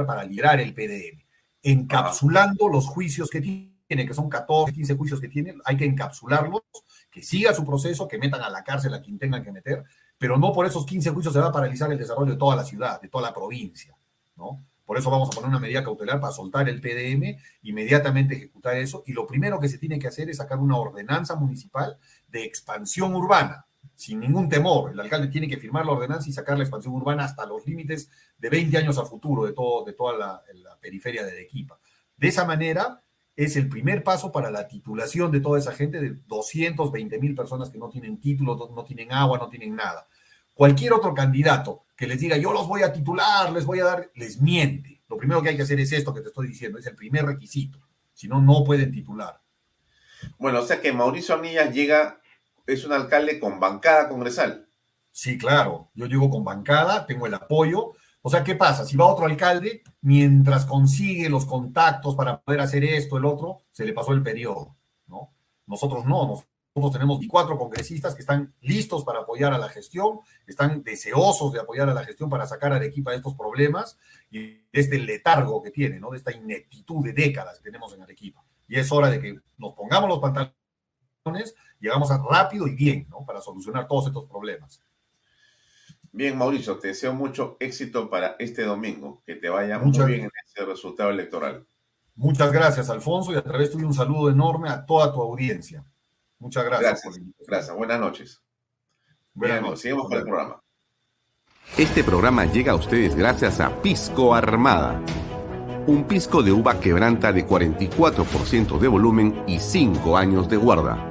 para 0.05 0.23
liberar 0.23 0.59
el 0.59 0.73
PDM, 0.73 1.23
encapsulando 1.61 2.67
los 2.67 2.87
juicios 2.87 3.29
que 3.29 3.41
tiene, 3.41 4.07
que 4.07 4.13
son 4.13 4.29
14, 4.29 4.73
15 4.73 4.95
juicios 4.95 5.21
que 5.21 5.27
tiene, 5.27 5.55
hay 5.65 5.77
que 5.77 5.85
encapsularlos, 5.85 6.61
que 7.09 7.21
siga 7.21 7.53
su 7.53 7.65
proceso, 7.65 8.07
que 8.07 8.17
metan 8.17 8.41
a 8.41 8.49
la 8.49 8.63
cárcel 8.63 8.93
a 8.93 9.01
quien 9.01 9.19
tengan 9.19 9.43
que 9.43 9.51
meter, 9.51 9.83
pero 10.17 10.37
no 10.37 10.53
por 10.53 10.65
esos 10.65 10.85
15 10.85 11.09
juicios 11.11 11.33
se 11.33 11.39
va 11.39 11.47
a 11.47 11.51
paralizar 11.51 11.91
el 11.91 11.97
desarrollo 11.97 12.31
de 12.31 12.37
toda 12.37 12.55
la 12.55 12.63
ciudad, 12.63 13.01
de 13.01 13.09
toda 13.09 13.29
la 13.29 13.33
provincia, 13.33 13.97
¿no? 14.35 14.65
Por 14.85 14.97
eso 14.97 15.09
vamos 15.09 15.29
a 15.29 15.31
poner 15.31 15.49
una 15.49 15.59
medida 15.59 15.83
cautelar 15.83 16.19
para 16.19 16.33
soltar 16.33 16.67
el 16.67 16.81
PDM, 16.81 17.37
inmediatamente 17.63 18.35
ejecutar 18.35 18.75
eso, 18.75 19.03
y 19.05 19.13
lo 19.13 19.25
primero 19.25 19.59
que 19.59 19.69
se 19.69 19.77
tiene 19.77 19.97
que 19.97 20.07
hacer 20.07 20.29
es 20.29 20.37
sacar 20.37 20.57
una 20.57 20.77
ordenanza 20.77 21.35
municipal 21.35 21.97
de 22.27 22.43
expansión 22.43 23.15
urbana, 23.15 23.65
sin 24.01 24.19
ningún 24.19 24.49
temor. 24.49 24.91
El 24.91 24.99
alcalde 24.99 25.27
tiene 25.27 25.47
que 25.47 25.57
firmar 25.57 25.85
la 25.85 25.91
ordenanza 25.91 26.27
y 26.27 26.33
sacar 26.33 26.57
la 26.57 26.63
expansión 26.63 26.95
urbana 26.95 27.23
hasta 27.23 27.45
los 27.45 27.63
límites 27.67 28.09
de 28.35 28.49
20 28.49 28.75
años 28.75 28.97
a 28.97 29.05
futuro 29.05 29.45
de, 29.45 29.53
todo, 29.53 29.85
de 29.85 29.93
toda 29.93 30.17
la, 30.17 30.43
periferia 30.81 31.23
de 31.23 31.33
Arequipa. 31.33 31.77
De 32.17 32.27
esa 32.27 32.43
manera, 32.43 33.03
es 33.35 33.55
el 33.57 33.69
primer 33.69 34.03
paso 34.03 34.31
para 34.31 34.49
la 34.49 34.67
titulación 34.67 35.31
de 35.31 35.39
toda 35.39 35.59
esa 35.59 35.71
gente, 35.71 36.01
de 36.01 36.15
220 36.25 37.19
mil 37.19 37.35
personas 37.35 37.69
que 37.69 37.77
no 37.77 37.89
tienen 37.89 38.19
título, 38.19 38.71
no 38.75 38.83
tienen 38.83 39.11
agua, 39.11 39.37
no 39.37 39.47
tienen 39.47 39.75
nada. 39.75 40.07
Cualquier 40.55 40.93
otro 40.93 41.13
candidato 41.13 41.83
que 41.95 42.07
les 42.07 42.19
diga, 42.19 42.37
yo 42.37 42.51
los 42.53 42.67
voy 42.67 42.81
a 42.81 42.91
titular, 42.91 43.51
les 43.51 43.67
voy 43.67 43.81
a 43.81 43.85
dar, 43.85 44.09
les 44.15 44.41
miente. 44.41 45.03
Lo 45.09 45.17
primero 45.17 45.43
que 45.43 45.49
hay 45.49 45.55
que 45.55 45.61
hacer 45.61 45.79
es 45.79 45.91
esto 45.91 46.11
que 46.11 46.21
te 46.21 46.29
estoy 46.29 46.47
diciendo, 46.47 46.79
es 46.79 46.87
el 46.87 46.95
primer 46.95 47.23
requisito. 47.23 47.77
Si 48.15 48.27
no, 48.27 48.41
no 48.41 48.63
pueden 48.63 48.91
titular. 48.91 49.39
Bueno, 50.39 50.61
o 50.61 50.65
sea 50.65 50.81
que 50.81 50.91
Mauricio 50.91 51.35
Arnillas 51.35 51.71
llega, 51.71 52.20
es 52.65 52.85
un 52.85 52.93
alcalde 52.93 53.39
con 53.39 53.59
bancada 53.59 54.09
congresal. 54.09 54.67
Sí, 55.11 55.37
claro. 55.37 55.91
Yo 55.93 56.05
llego 56.05 56.29
con 56.29 56.43
bancada, 56.43 57.05
tengo 57.05 57.27
el 57.27 57.33
apoyo. 57.33 57.93
O 58.21 58.29
sea, 58.29 58.43
¿qué 58.43 58.55
pasa? 58.55 58.85
Si 58.85 58.95
va 58.95 59.07
otro 59.07 59.25
alcalde, 59.25 59.83
mientras 60.01 60.65
consigue 60.65 61.29
los 61.29 61.45
contactos 61.45 62.15
para 62.15 62.41
poder 62.41 62.61
hacer 62.61 62.83
esto, 62.83 63.17
el 63.17 63.25
otro, 63.25 63.63
se 63.71 63.85
le 63.85 63.93
pasó 63.93 64.13
el 64.13 64.21
periodo, 64.21 64.75
¿no? 65.07 65.33
Nosotros 65.65 66.05
no, 66.05 66.43
nosotros 66.75 66.93
tenemos 66.93 67.19
cuatro 67.27 67.57
congresistas 67.57 68.15
que 68.15 68.21
están 68.21 68.53
listos 68.61 69.03
para 69.03 69.19
apoyar 69.19 69.53
a 69.53 69.57
la 69.57 69.69
gestión, 69.69 70.19
están 70.47 70.83
deseosos 70.83 71.51
de 71.51 71.59
apoyar 71.59 71.89
a 71.89 71.93
la 71.93 72.03
gestión 72.03 72.29
para 72.29 72.45
sacar 72.45 72.71
a 72.71 72.77
Arequipa 72.77 73.11
de 73.11 73.17
estos 73.17 73.35
problemas 73.35 73.97
y 74.29 74.39
de 74.39 74.67
este 74.71 74.99
letargo 74.99 75.61
que 75.61 75.71
tiene, 75.71 75.99
¿no? 75.99 76.11
De 76.11 76.17
esta 76.17 76.31
ineptitud 76.31 77.03
de 77.03 77.13
décadas 77.13 77.57
que 77.57 77.63
tenemos 77.63 77.93
en 77.93 78.03
Arequipa. 78.03 78.43
Y 78.67 78.79
es 78.79 78.89
hora 78.91 79.09
de 79.09 79.19
que 79.19 79.39
nos 79.57 79.73
pongamos 79.73 80.09
los 80.09 80.19
pantalones 80.19 80.60
y 81.79 81.87
hagamos 81.87 82.09
rápido 82.29 82.67
y 82.67 82.75
bien, 82.75 83.07
¿no? 83.09 83.25
Para 83.25 83.41
solucionar 83.41 83.87
todos 83.87 84.07
estos 84.07 84.25
problemas. 84.25 84.81
Bien, 86.11 86.37
Mauricio, 86.37 86.77
te 86.77 86.89
deseo 86.89 87.13
mucho 87.13 87.57
éxito 87.59 88.09
para 88.09 88.35
este 88.39 88.63
domingo. 88.63 89.21
Que 89.25 89.35
te 89.35 89.49
vaya 89.49 89.79
muy 89.79 89.91
bien 90.05 90.21
en 90.21 90.31
este 90.45 90.65
resultado 90.65 91.09
electoral. 91.09 91.65
Muchas 92.15 92.51
gracias, 92.51 92.89
Alfonso, 92.89 93.31
y 93.31 93.35
a 93.35 93.43
través 93.43 93.71
tuyo 93.71 93.87
un 93.87 93.93
saludo 93.93 94.29
enorme 94.29 94.69
a 94.69 94.85
toda 94.85 95.13
tu 95.13 95.21
audiencia. 95.21 95.85
Muchas 96.39 96.65
gracias. 96.65 97.01
Gracias, 97.47 97.75
Buenas 97.75 97.99
noches. 97.99 98.41
Buenas 99.33 99.61
noches. 99.61 99.81
Seguimos 99.81 100.07
con 100.07 100.17
el 100.17 100.23
programa. 100.23 100.61
Este 101.77 102.03
programa 102.03 102.45
llega 102.45 102.73
a 102.73 102.75
ustedes 102.75 103.15
gracias 103.15 103.59
a 103.59 103.81
Pisco 103.81 104.33
Armada. 104.33 105.01
Un 105.87 106.03
pisco 106.03 106.43
de 106.43 106.51
uva 106.51 106.79
quebranta 106.79 107.31
de 107.31 107.47
44% 107.47 108.77
de 108.79 108.87
volumen 108.87 109.43
y 109.47 109.59
5 109.59 110.17
años 110.17 110.49
de 110.49 110.57
guarda. 110.57 111.10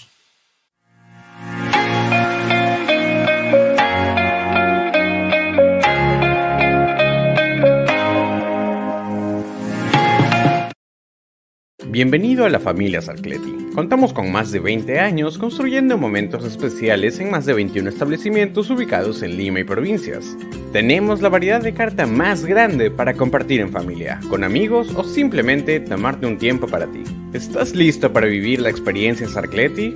Bienvenido 11.91 12.45
a 12.45 12.49
la 12.49 12.61
familia 12.61 13.01
Sarcleti. 13.01 13.67
Contamos 13.75 14.13
con 14.13 14.31
más 14.31 14.49
de 14.49 14.61
20 14.61 15.01
años 15.01 15.37
construyendo 15.37 15.97
momentos 15.97 16.45
especiales 16.45 17.19
en 17.19 17.29
más 17.29 17.45
de 17.45 17.53
21 17.53 17.89
establecimientos 17.89 18.69
ubicados 18.69 19.21
en 19.23 19.35
Lima 19.35 19.59
y 19.59 19.65
provincias. 19.65 20.37
Tenemos 20.71 21.21
la 21.21 21.27
variedad 21.27 21.61
de 21.61 21.73
carta 21.73 22.07
más 22.07 22.45
grande 22.45 22.91
para 22.91 23.15
compartir 23.15 23.59
en 23.59 23.73
familia, 23.73 24.21
con 24.29 24.45
amigos 24.45 24.95
o 24.95 25.03
simplemente 25.03 25.81
tomarte 25.81 26.27
un 26.27 26.37
tiempo 26.37 26.65
para 26.65 26.87
ti. 26.87 27.03
¿Estás 27.33 27.75
listo 27.75 28.13
para 28.13 28.27
vivir 28.27 28.61
la 28.61 28.69
experiencia 28.69 29.27
Sarcleti? 29.27 29.93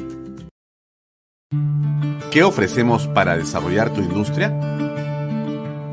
¿Qué 2.29 2.43
ofrecemos 2.43 3.07
para 3.07 3.37
desarrollar 3.37 3.93
tu 3.93 4.01
industria? 4.01 4.49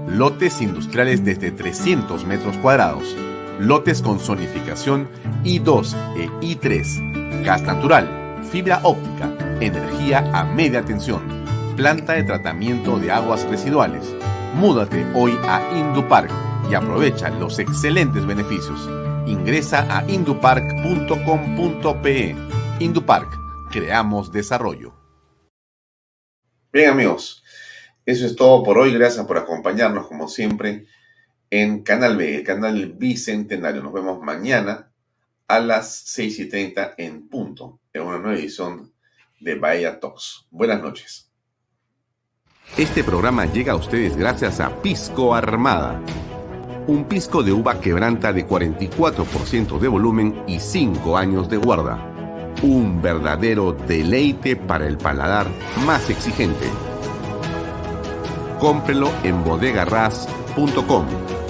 Lotes 0.08 0.62
industriales 0.62 1.24
desde 1.24 1.52
300 1.52 2.26
metros 2.26 2.56
cuadrados 2.56 3.16
lotes 3.58 4.02
con 4.02 4.18
zonificación 4.18 5.08
I2 5.44 5.94
e 6.16 6.28
I3, 6.40 7.44
gas 7.44 7.62
natural, 7.62 8.08
fibra 8.50 8.80
óptica, 8.82 9.30
energía 9.60 10.18
a 10.32 10.44
media 10.44 10.82
tensión, 10.84 11.22
planta 11.76 12.14
de 12.14 12.24
tratamiento 12.24 12.98
de 12.98 13.10
aguas 13.10 13.44
residuales. 13.44 14.04
Múdate 14.54 15.06
hoy 15.14 15.38
a 15.44 15.62
Indupark 15.76 16.30
y 16.70 16.74
aprovecha 16.74 17.30
los 17.30 17.58
excelentes 17.58 18.26
beneficios. 18.26 18.88
Ingresa 19.26 19.86
a 19.88 20.04
indupark.com.pe. 20.10 22.36
Indupark, 22.80 23.28
creamos 23.70 24.32
desarrollo. 24.32 24.94
Bien 26.72 26.90
amigos, 26.90 27.44
eso 28.04 28.26
es 28.26 28.34
todo 28.34 28.62
por 28.62 28.78
hoy. 28.78 28.92
Gracias 28.94 29.24
por 29.26 29.38
acompañarnos 29.38 30.08
como 30.08 30.28
siempre 30.28 30.86
en 31.52 31.82
Canal 31.82 32.16
B, 32.16 32.36
el 32.36 32.44
canal 32.44 32.94
Bicentenario. 32.96 33.82
Nos 33.82 33.92
vemos 33.92 34.22
mañana 34.22 34.90
a 35.46 35.60
las 35.60 35.94
6 36.06 36.38
y 36.38 36.48
30 36.48 36.94
en 36.96 37.28
punto, 37.28 37.78
en 37.92 38.02
una 38.04 38.16
nueva 38.16 38.38
edición 38.38 38.90
de 39.38 39.56
Bahía 39.56 40.00
Talks. 40.00 40.46
Buenas 40.50 40.80
noches. 40.80 41.30
Este 42.78 43.04
programa 43.04 43.44
llega 43.44 43.74
a 43.74 43.76
ustedes 43.76 44.16
gracias 44.16 44.60
a 44.60 44.80
Pisco 44.80 45.34
Armada. 45.34 46.00
Un 46.86 47.04
pisco 47.04 47.42
de 47.42 47.52
uva 47.52 47.78
quebranta 47.82 48.32
de 48.32 48.46
44% 48.48 49.78
de 49.78 49.88
volumen 49.88 50.44
y 50.46 50.58
5 50.58 51.18
años 51.18 51.50
de 51.50 51.58
guarda. 51.58 51.98
Un 52.62 53.02
verdadero 53.02 53.72
deleite 53.74 54.56
para 54.56 54.86
el 54.86 54.96
paladar 54.96 55.48
más 55.84 56.08
exigente. 56.08 56.66
Cómprelo 58.58 59.12
en 59.22 59.44
bodegarras.com 59.44 61.41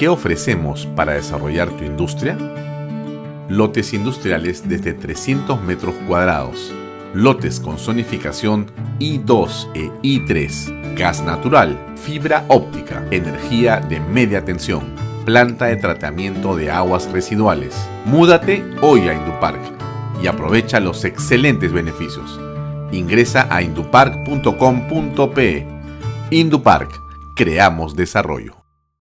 ¿Qué 0.00 0.08
ofrecemos 0.08 0.88
para 0.96 1.12
desarrollar 1.12 1.68
tu 1.76 1.84
industria? 1.84 2.34
Lotes 3.50 3.92
industriales 3.92 4.66
desde 4.66 4.94
300 4.94 5.60
metros 5.60 5.94
cuadrados. 6.08 6.72
Lotes 7.12 7.60
con 7.60 7.76
zonificación 7.76 8.64
I2 8.98 9.68
e 9.74 9.90
I3. 10.00 10.94
Gas 10.96 11.22
natural, 11.22 11.78
fibra 11.96 12.46
óptica, 12.48 13.06
energía 13.10 13.80
de 13.80 14.00
media 14.00 14.42
tensión, 14.42 14.94
planta 15.26 15.66
de 15.66 15.76
tratamiento 15.76 16.56
de 16.56 16.70
aguas 16.70 17.12
residuales. 17.12 17.76
Múdate 18.06 18.64
hoy 18.80 19.06
a 19.06 19.12
Indupark 19.12 19.60
y 20.22 20.28
aprovecha 20.28 20.80
los 20.80 21.04
excelentes 21.04 21.74
beneficios. 21.74 22.40
Ingresa 22.90 23.54
a 23.54 23.60
indupark.com.pe. 23.60 25.66
Indupark, 26.30 26.90
creamos 27.34 27.94
desarrollo. 27.94 28.59